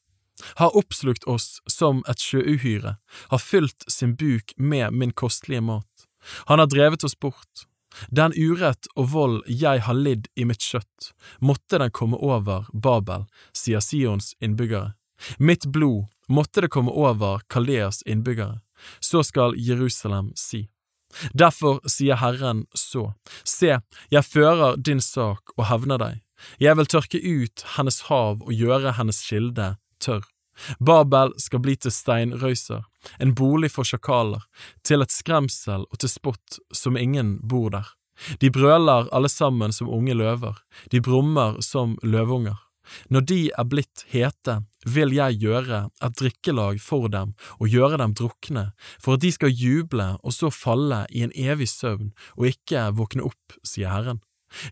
[0.55, 2.97] Har oppslukt oss som et sjøuhyre,
[3.29, 6.07] har fylt sin buk med min kostelige mat.
[6.51, 7.65] Han har drevet oss bort.
[8.07, 11.11] Den urett og vold jeg har lidd i mitt kjøtt,
[11.41, 14.93] måtte den komme over Babel, sier Sions innbyggere.
[15.37, 18.61] Mitt blod måtte det komme over Kaleas innbyggere.
[18.99, 20.69] Så skal Jerusalem si.
[21.33, 23.79] Derfor sier Herren så, se,
[24.13, 26.21] jeg fører din sak og hevner deg.
[26.61, 30.25] Jeg vil tørke ut hennes hav og gjøre hennes kilde tørr.
[30.79, 32.83] Babel skal bli til steinrøyser,
[33.19, 34.43] en bolig for sjakaler,
[34.83, 37.87] til et skremsel og til spott som ingen bor der.
[38.43, 40.57] De brøler alle sammen som unge løver,
[40.91, 42.57] de brummer som løvunger.
[43.13, 44.55] Når de er blitt hete,
[44.85, 49.53] vil jeg gjøre et drikkelag for dem og gjøre dem drukne, for at de skal
[49.53, 54.23] juble og så falle i en evig søvn og ikke våkne opp, sier Herren.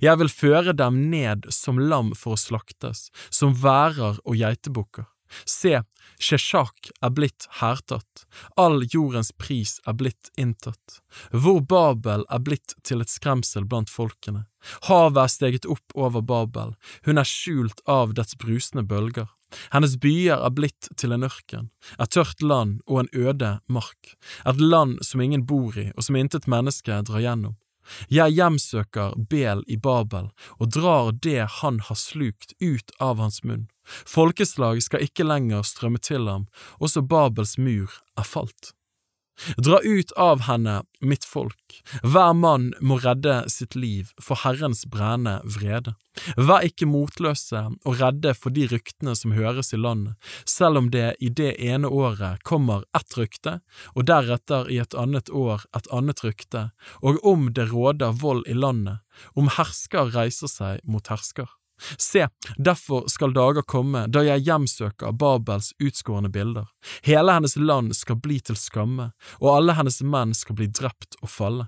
[0.02, 5.06] Jeg vil føre dem ned som lam for å slaktes, som værer og geitebukker.
[5.46, 5.82] Se,
[6.20, 8.26] Sheshak er blitt hærtatt,
[8.58, 11.00] all jordens pris er blitt inntatt,
[11.32, 14.48] hvor Babel er blitt til et skremsel blant folkene.
[14.90, 16.74] Havet er steget opp over Babel,
[17.06, 19.30] hun er skjult av dets brusende bølger.
[19.72, 21.70] Hennes byer er blitt til en ørken,
[22.02, 26.20] et tørt land og en øde mark, et land som ingen bor i og som
[26.20, 27.56] intet menneske drar gjennom.
[28.12, 33.70] Jeg hjemsøker Bel i Babel og drar det han har slukt ut av hans munn.
[33.88, 36.48] Folkeslag skal ikke lenger strømme til ham,
[36.80, 38.74] også Babels mur er falt.
[39.58, 45.38] Dra ut av henne, mitt folk, hver mann må redde sitt liv for Herrens brennende
[45.46, 45.94] vrede.
[46.42, 50.18] Vær ikke motløse og redde for de ryktene som høres i landet,
[50.50, 53.60] selv om det i det ene året kommer ett rykte,
[53.94, 56.70] og deretter i et annet år et annet rykte,
[57.06, 59.06] og om det råder vold i landet,
[59.38, 61.46] om hersker reiser seg mot hersker.
[61.98, 66.68] Se, derfor skal dager komme da jeg hjemsøker Babels utskårne bilder.
[67.06, 71.32] Hele hennes land skal bli til skamme, og alle hennes menn skal bli drept og
[71.32, 71.68] falle.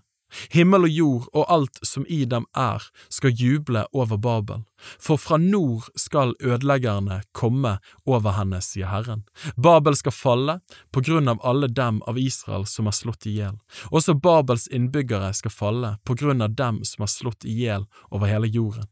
[0.54, 4.62] Himmel og jord og alt som i dem er, skal juble over Babel,
[5.02, 9.26] for fra nord skal ødeleggerne komme over henne, sier Herren.
[9.58, 10.60] Babel skal falle
[10.94, 13.58] på grunn av alle dem av Israel som er slått i hjel.
[13.90, 18.30] Også Babels innbyggere skal falle på grunn av dem som er slått i hjel over
[18.30, 18.88] hele jorden.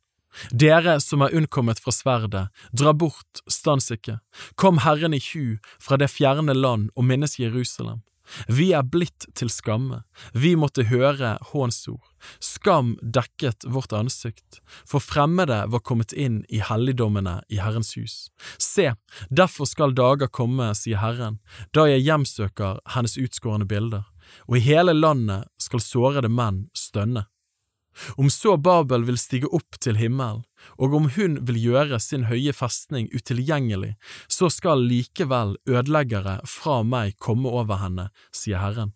[0.52, 4.20] Dere som er unnkommet fra sverdet, dra bort, stans ikke,
[4.56, 8.04] kom Herren i hu fra det fjerne land og minnes Jerusalem.
[8.48, 10.02] Vi er blitt til skamme,
[10.34, 12.04] vi måtte høre hånsord,
[12.44, 18.18] skam dekket vårt ansikt, for fremmede var kommet inn i helligdommene i Herrens hus.
[18.60, 18.92] Se,
[19.30, 21.40] derfor skal dager komme, sier Herren,
[21.72, 24.06] da jeg hjemsøker hennes utskårne bilder,
[24.48, 27.30] og i hele landet skal sårede menn stønne.
[28.17, 30.43] Om så Babel vil stige opp til himmelen,
[30.77, 33.95] og om hun vil gjøre sin høye festning utilgjengelig,
[34.30, 38.93] så skal likevel ødeleggere fra meg komme over henne, sier Herren.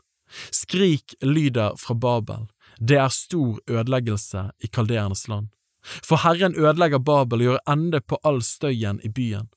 [0.54, 2.48] Skrik lyder fra Babel,
[2.80, 5.52] det er stor ødeleggelse i kalderenes land.
[5.82, 9.50] For Herren ødelegger Babel og gjør ende på all støyen i byen.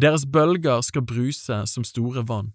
[0.00, 2.52] Deres bølger skal bruse som store vann,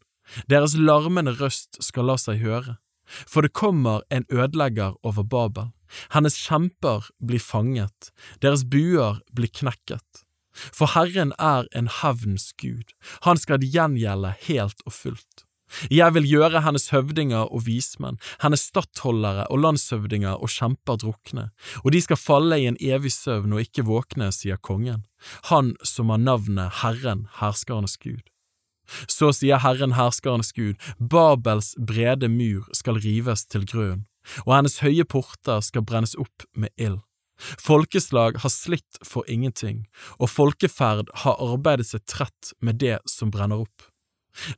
[0.49, 2.77] deres larmende røst skal la seg høre.
[3.05, 5.71] For det kommer en ødelegger over Babel,
[6.15, 8.11] hennes kjemper blir fanget,
[8.41, 10.25] deres buer blir knekket.
[10.55, 12.95] For Herren er en hevns gud,
[13.27, 15.45] han skal gjengjelde helt og fullt.
[15.89, 21.49] Jeg vil gjøre hennes høvdinger og vismenn, hennes stattholdere og landshøvdinger og kjemper drukne,
[21.83, 25.03] og de skal falle i en evig søvn og ikke våkne, sier kongen,
[25.49, 28.23] han som har navnet Herren, herskernes Gud.
[29.07, 34.05] Så sier Herren herskernes Gud, Babels brede mur skal rives til grunn,
[34.45, 37.01] og hennes høye porter skal brennes opp med ild.
[37.59, 39.83] Folkeslag har slitt for ingenting,
[40.19, 43.89] og folkeferd har arbeidet seg trett med det som brenner opp.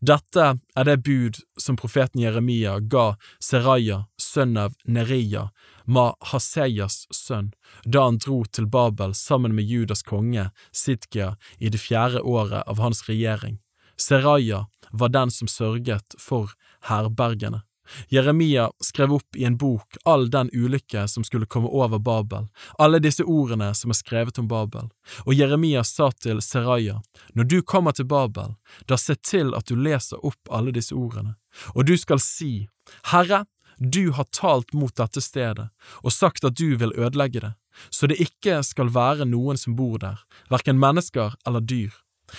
[0.02, 3.12] Dette er det bud som profeten Jeremia ga
[3.44, 5.48] Seraya, sønn av Neria,
[5.86, 7.52] Mahaseyas sønn,
[7.86, 12.82] da han dro til Babel sammen med Judas konge, Sidkia, i det fjerde året av
[12.82, 13.60] hans regjering.
[14.02, 16.54] Seraya var den som sørget for
[16.90, 17.62] herbergene.
[18.10, 23.00] Jeremia skrev opp i en bok all den ulykke som skulle komme over Babel, alle
[23.00, 24.90] disse ordene som er skrevet om Babel,
[25.26, 27.02] og Jeremia sa til Seraya,
[27.34, 31.38] når du kommer til Babel, da se til at du leser opp alle disse ordene,
[31.76, 32.68] og du skal si,
[33.12, 33.46] Herre,
[33.78, 35.70] du har talt mot dette stedet
[36.02, 37.54] og sagt at du vil ødelegge det,
[37.90, 40.20] så det ikke skal være noen som bor der,
[40.50, 41.94] hverken mennesker eller dyr,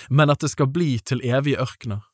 [0.09, 2.05] men at det skal bli til evige ørkener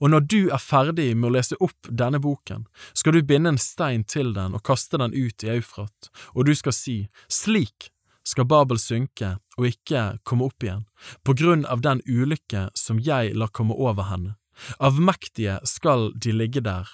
[0.00, 3.60] og når du er ferdig med å lese opp denne boken, skal du binde en
[3.60, 6.96] stein til den og kaste den ut i Eufrat, og du skal si,
[7.28, 7.90] slik
[8.28, 10.86] skal Babel synke og ikke komme opp igjen,
[11.26, 14.36] på grunn av den ulykke som jeg lar komme over henne.
[14.78, 16.86] Avmektige skal de ligge der.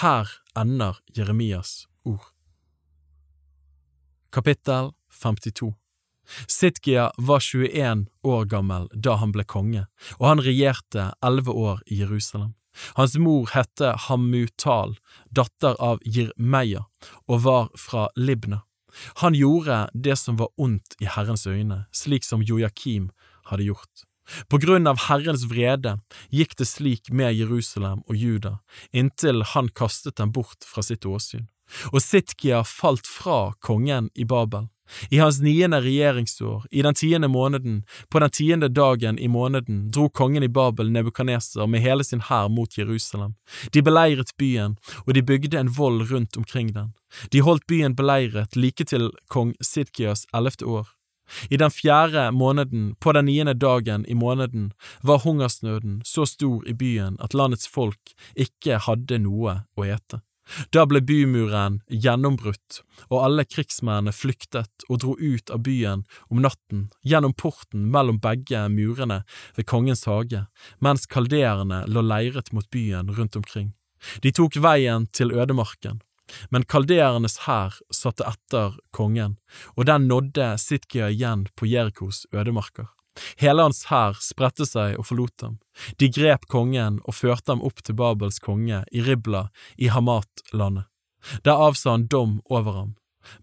[0.00, 2.32] Her ender Jeremias ord.
[4.32, 5.81] Kapittel 52
[6.46, 9.86] Sitkia var 21 år gammel da han ble konge,
[10.18, 12.54] og han regjerte elleve år i Jerusalem.
[12.96, 14.96] Hans mor hette Hamutal,
[15.30, 16.86] datter av Jirmeya,
[17.28, 18.62] og var fra Libna.
[19.24, 23.10] Han gjorde det som var ondt i Herrens øyne, slik som Jojakim
[23.48, 24.06] hadde gjort.
[24.48, 25.96] På grunn av Herrens vrede
[26.30, 28.58] gikk det slik med Jerusalem og Juda,
[28.92, 31.48] inntil han kastet dem bort fra sitt åsyn.
[31.92, 34.68] Og Sitkia falt fra kongen i Babel.
[35.10, 40.08] I hans niende regjeringsår, i den tiende måneden, på den tiende dagen i måneden, dro
[40.08, 43.34] kongen i Babel Nebukaneser med hele sin hær mot Jerusalem.
[43.72, 44.76] De beleiret byen,
[45.06, 46.92] og de bygde en vold rundt omkring den.
[47.32, 50.88] De holdt byen beleiret like til kong Sidkias ellevte år.
[51.50, 56.74] I den fjerde måneden, på den niende dagen i måneden, var hungersnøden så stor i
[56.74, 60.20] byen at landets folk ikke hadde noe å ete.
[60.74, 66.88] Da ble bymuren gjennombrutt, og alle krigsmennene flyktet og dro ut av byen om natten,
[67.06, 69.22] gjennom porten mellom begge murene
[69.56, 70.46] ved kongens hage,
[70.80, 73.72] mens kalderene lå leiret mot byen rundt omkring.
[74.22, 76.02] De tok veien til ødemarken.
[76.50, 79.36] Men kaldeernes hær satte etter kongen,
[79.76, 82.88] og den nådde Sitkia igjen på Jerikos ødemarker.
[83.36, 85.58] Hele hans hær spredte seg og forlot ham.
[86.00, 90.88] De grep kongen og førte ham opp til Babels konge i Ribla i Hamat-landet.
[91.44, 92.94] Der avsa han dom over ham.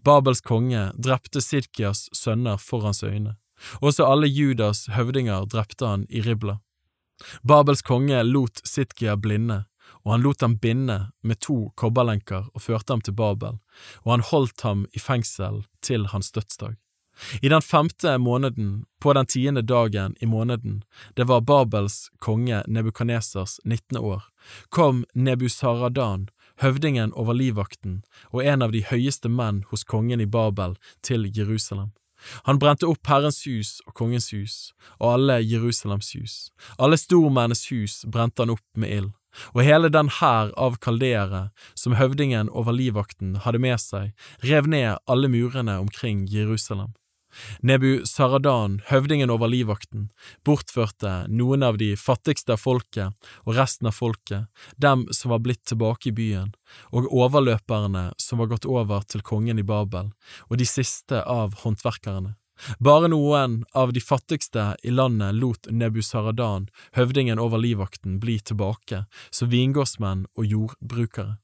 [0.04, 3.36] Babels konge drepte Sidkias sønner for hans øyne.
[3.80, 6.58] Også alle Judas høvdinger drepte han i Ribla.
[7.46, 9.64] Babels konge lot Sidkia blinde,
[10.04, 13.58] og han lot ham binde med to kobberlenker og førte ham til Babel,
[14.04, 16.76] og han holdt ham i fengsel til hans dødsdag.
[17.42, 20.82] I den femte måneden, på den tiende dagen i måneden,
[21.16, 24.22] det var Babels konge Nebukanesers nittende år,
[24.68, 26.28] kom Nebusaradan,
[26.60, 31.92] høvdingen over livvakten og en av de høyeste menn hos kongen i Babel, til Jerusalem.
[32.44, 34.56] Han brente opp Herrens hus og kongens hus,
[35.00, 36.34] og alle Jerusalems hus.
[36.76, 39.10] Alle stormennes hus brente han opp med ild,
[39.54, 44.12] og hele den hær av kaldeere som høvdingen over livvakten hadde med seg,
[44.44, 46.92] rev ned alle murene omkring Jerusalem.
[47.62, 50.08] Nebu Saradan, høvdingen over livvakten,
[50.46, 55.64] bortførte noen av de fattigste av folket og resten av folket, dem som var blitt
[55.68, 56.52] tilbake i byen,
[56.94, 60.12] og overløperne som var gått over til kongen i Babel,
[60.48, 62.36] og de siste av håndverkerne.
[62.78, 69.06] Bare noen av de fattigste i landet lot Nebu Saradan, høvdingen over livvakten, bli tilbake
[69.30, 71.38] som vingårdsmenn og jordbrukere.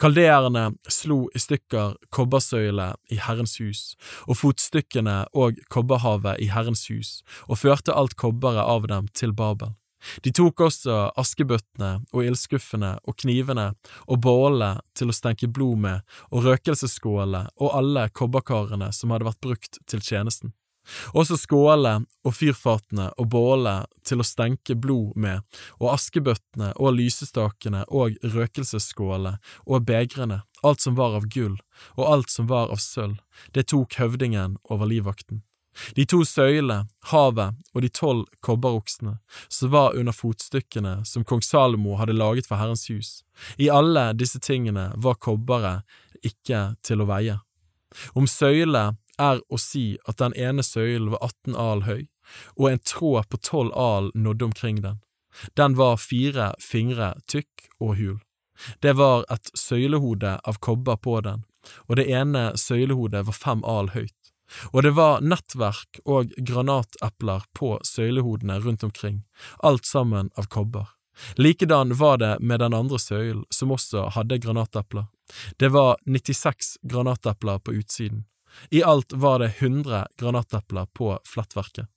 [0.00, 3.82] Kaldeerne slo i stykker kobbersøylet i Herrens hus,
[4.26, 9.74] og fotstykkene og kobberhavet i Herrens hus, og førte alt kobberet av dem til Babel.
[10.22, 13.72] De tok også askebøttene og ildskuffene og knivene
[14.06, 19.42] og bålene til å stenke blod med og røkelsesskålene og alle kobberkarene som hadde vært
[19.42, 20.54] brukt til tjenesten.
[21.12, 25.44] Også skålene og fyrfatene og bålene til å stenke blod med,
[25.80, 31.58] og askebøttene og lysestakene og røkelsesskålene og begrene, alt som var av gull,
[31.96, 33.20] og alt som var av sølv,
[33.54, 35.44] det tok høvdingen over livvakten.
[35.94, 41.94] De to søylene, havet og de tolv kobberoksene som var under fotstykkene som kong Salomo
[42.00, 43.20] hadde laget for Herrens hus,
[43.56, 45.86] i alle disse tingene var kobberet
[46.26, 47.38] ikke til å veie.
[48.18, 52.06] Om søyle er å si at den ene søylen var 18 al høy,
[52.56, 55.00] og en tråd på 12 al nådde omkring den.
[55.56, 58.18] Den var fire fingre tykk og hul.
[58.82, 61.44] Det var et søylehode av kobber på den,
[61.86, 64.14] og det ene søylehodet var fem al høyt.
[64.72, 69.22] Og det var nettverk og granatepler på søylehodene rundt omkring,
[69.58, 70.88] alt sammen av kobber.
[71.36, 75.06] Likedan var det med den andre søylen, som også hadde granatepler.
[75.58, 78.24] Det var 96 granatepler på utsiden.
[78.70, 81.88] I alt var det 100 granatepler på flettverket.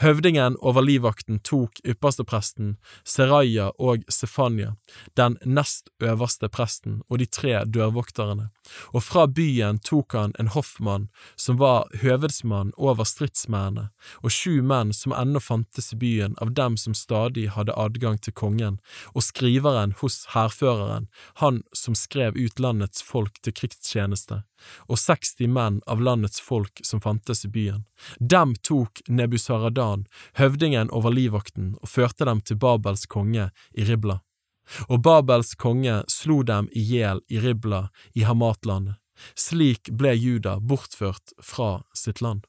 [0.00, 4.74] Høvdingen over livvakten tok ypperstepresten, Seraya og Stefania,
[5.16, 8.50] den nest øverste presten og de tre dørvokterne,
[8.92, 13.90] og fra byen tok han en hoffmann som var høvedsmann over stridsmennene,
[14.22, 18.34] og sju menn som ennå fantes i byen av dem som stadig hadde adgang til
[18.36, 18.80] kongen,
[19.14, 21.08] og skriveren hos hærføreren,
[21.42, 24.42] han som skrev ut landets folk til krigstjeneste,
[24.88, 27.84] og 60 menn av landets folk som fantes i byen.
[28.18, 29.02] Dem tok
[29.66, 34.20] Nebusaradan, høvdingen over livvakten, og førte dem til Babels konge i Ribla.
[34.88, 38.96] Og Babels konge slo dem i hjel i Ribla i Hamatlandet.
[39.34, 42.44] Slik ble Juda bortført fra sitt land.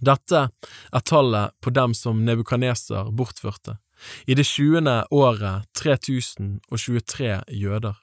[0.00, 0.50] Dette
[0.92, 3.78] er tallet på dem som Nebukaneser bortførte.
[4.26, 7.96] I det tjuende året 3023 jøder.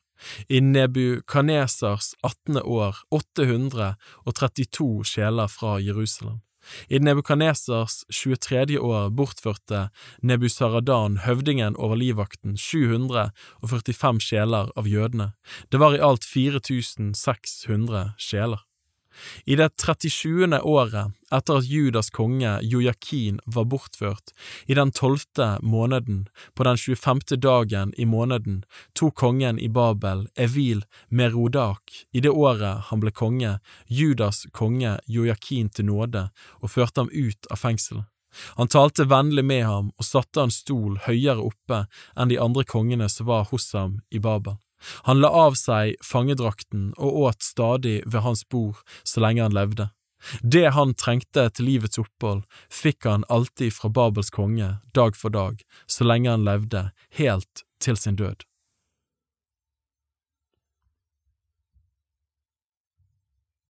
[0.49, 6.41] I Nebukanesers attende år 832 sjeler fra Jerusalem.
[6.89, 8.77] I Nebukanesers 23.
[8.79, 9.87] år bortførte
[10.21, 15.31] Nebusaradan, høvdingen over livvakten, 745 sjeler av jødene.
[15.71, 18.66] Det var i alt 4600 sjeler.
[19.45, 20.59] I det 37.
[20.61, 24.31] året etter at Judas konge Jojakin var bortført,
[24.65, 27.19] i den tolvte måneden, på den 25.
[27.43, 28.63] dagen i måneden,
[28.95, 35.69] tok kongen i Babel, Evil Merodak, i det året han ble konge, Judas konge Jojakin
[35.69, 36.29] til nåde
[36.61, 38.05] og førte ham ut av fengsel.
[38.55, 43.09] Han talte vennlig med ham og satte en stol høyere oppe enn de andre kongene
[43.09, 44.59] som var hos ham i Babel.
[45.09, 49.89] Han la av seg fangedrakten og åt stadig ved hans bord så lenge han levde.
[50.41, 55.61] Det han trengte til livets opphold, fikk han alltid fra Babels konge, dag for dag,
[55.85, 56.89] så lenge han levde,
[57.21, 58.46] helt til sin død.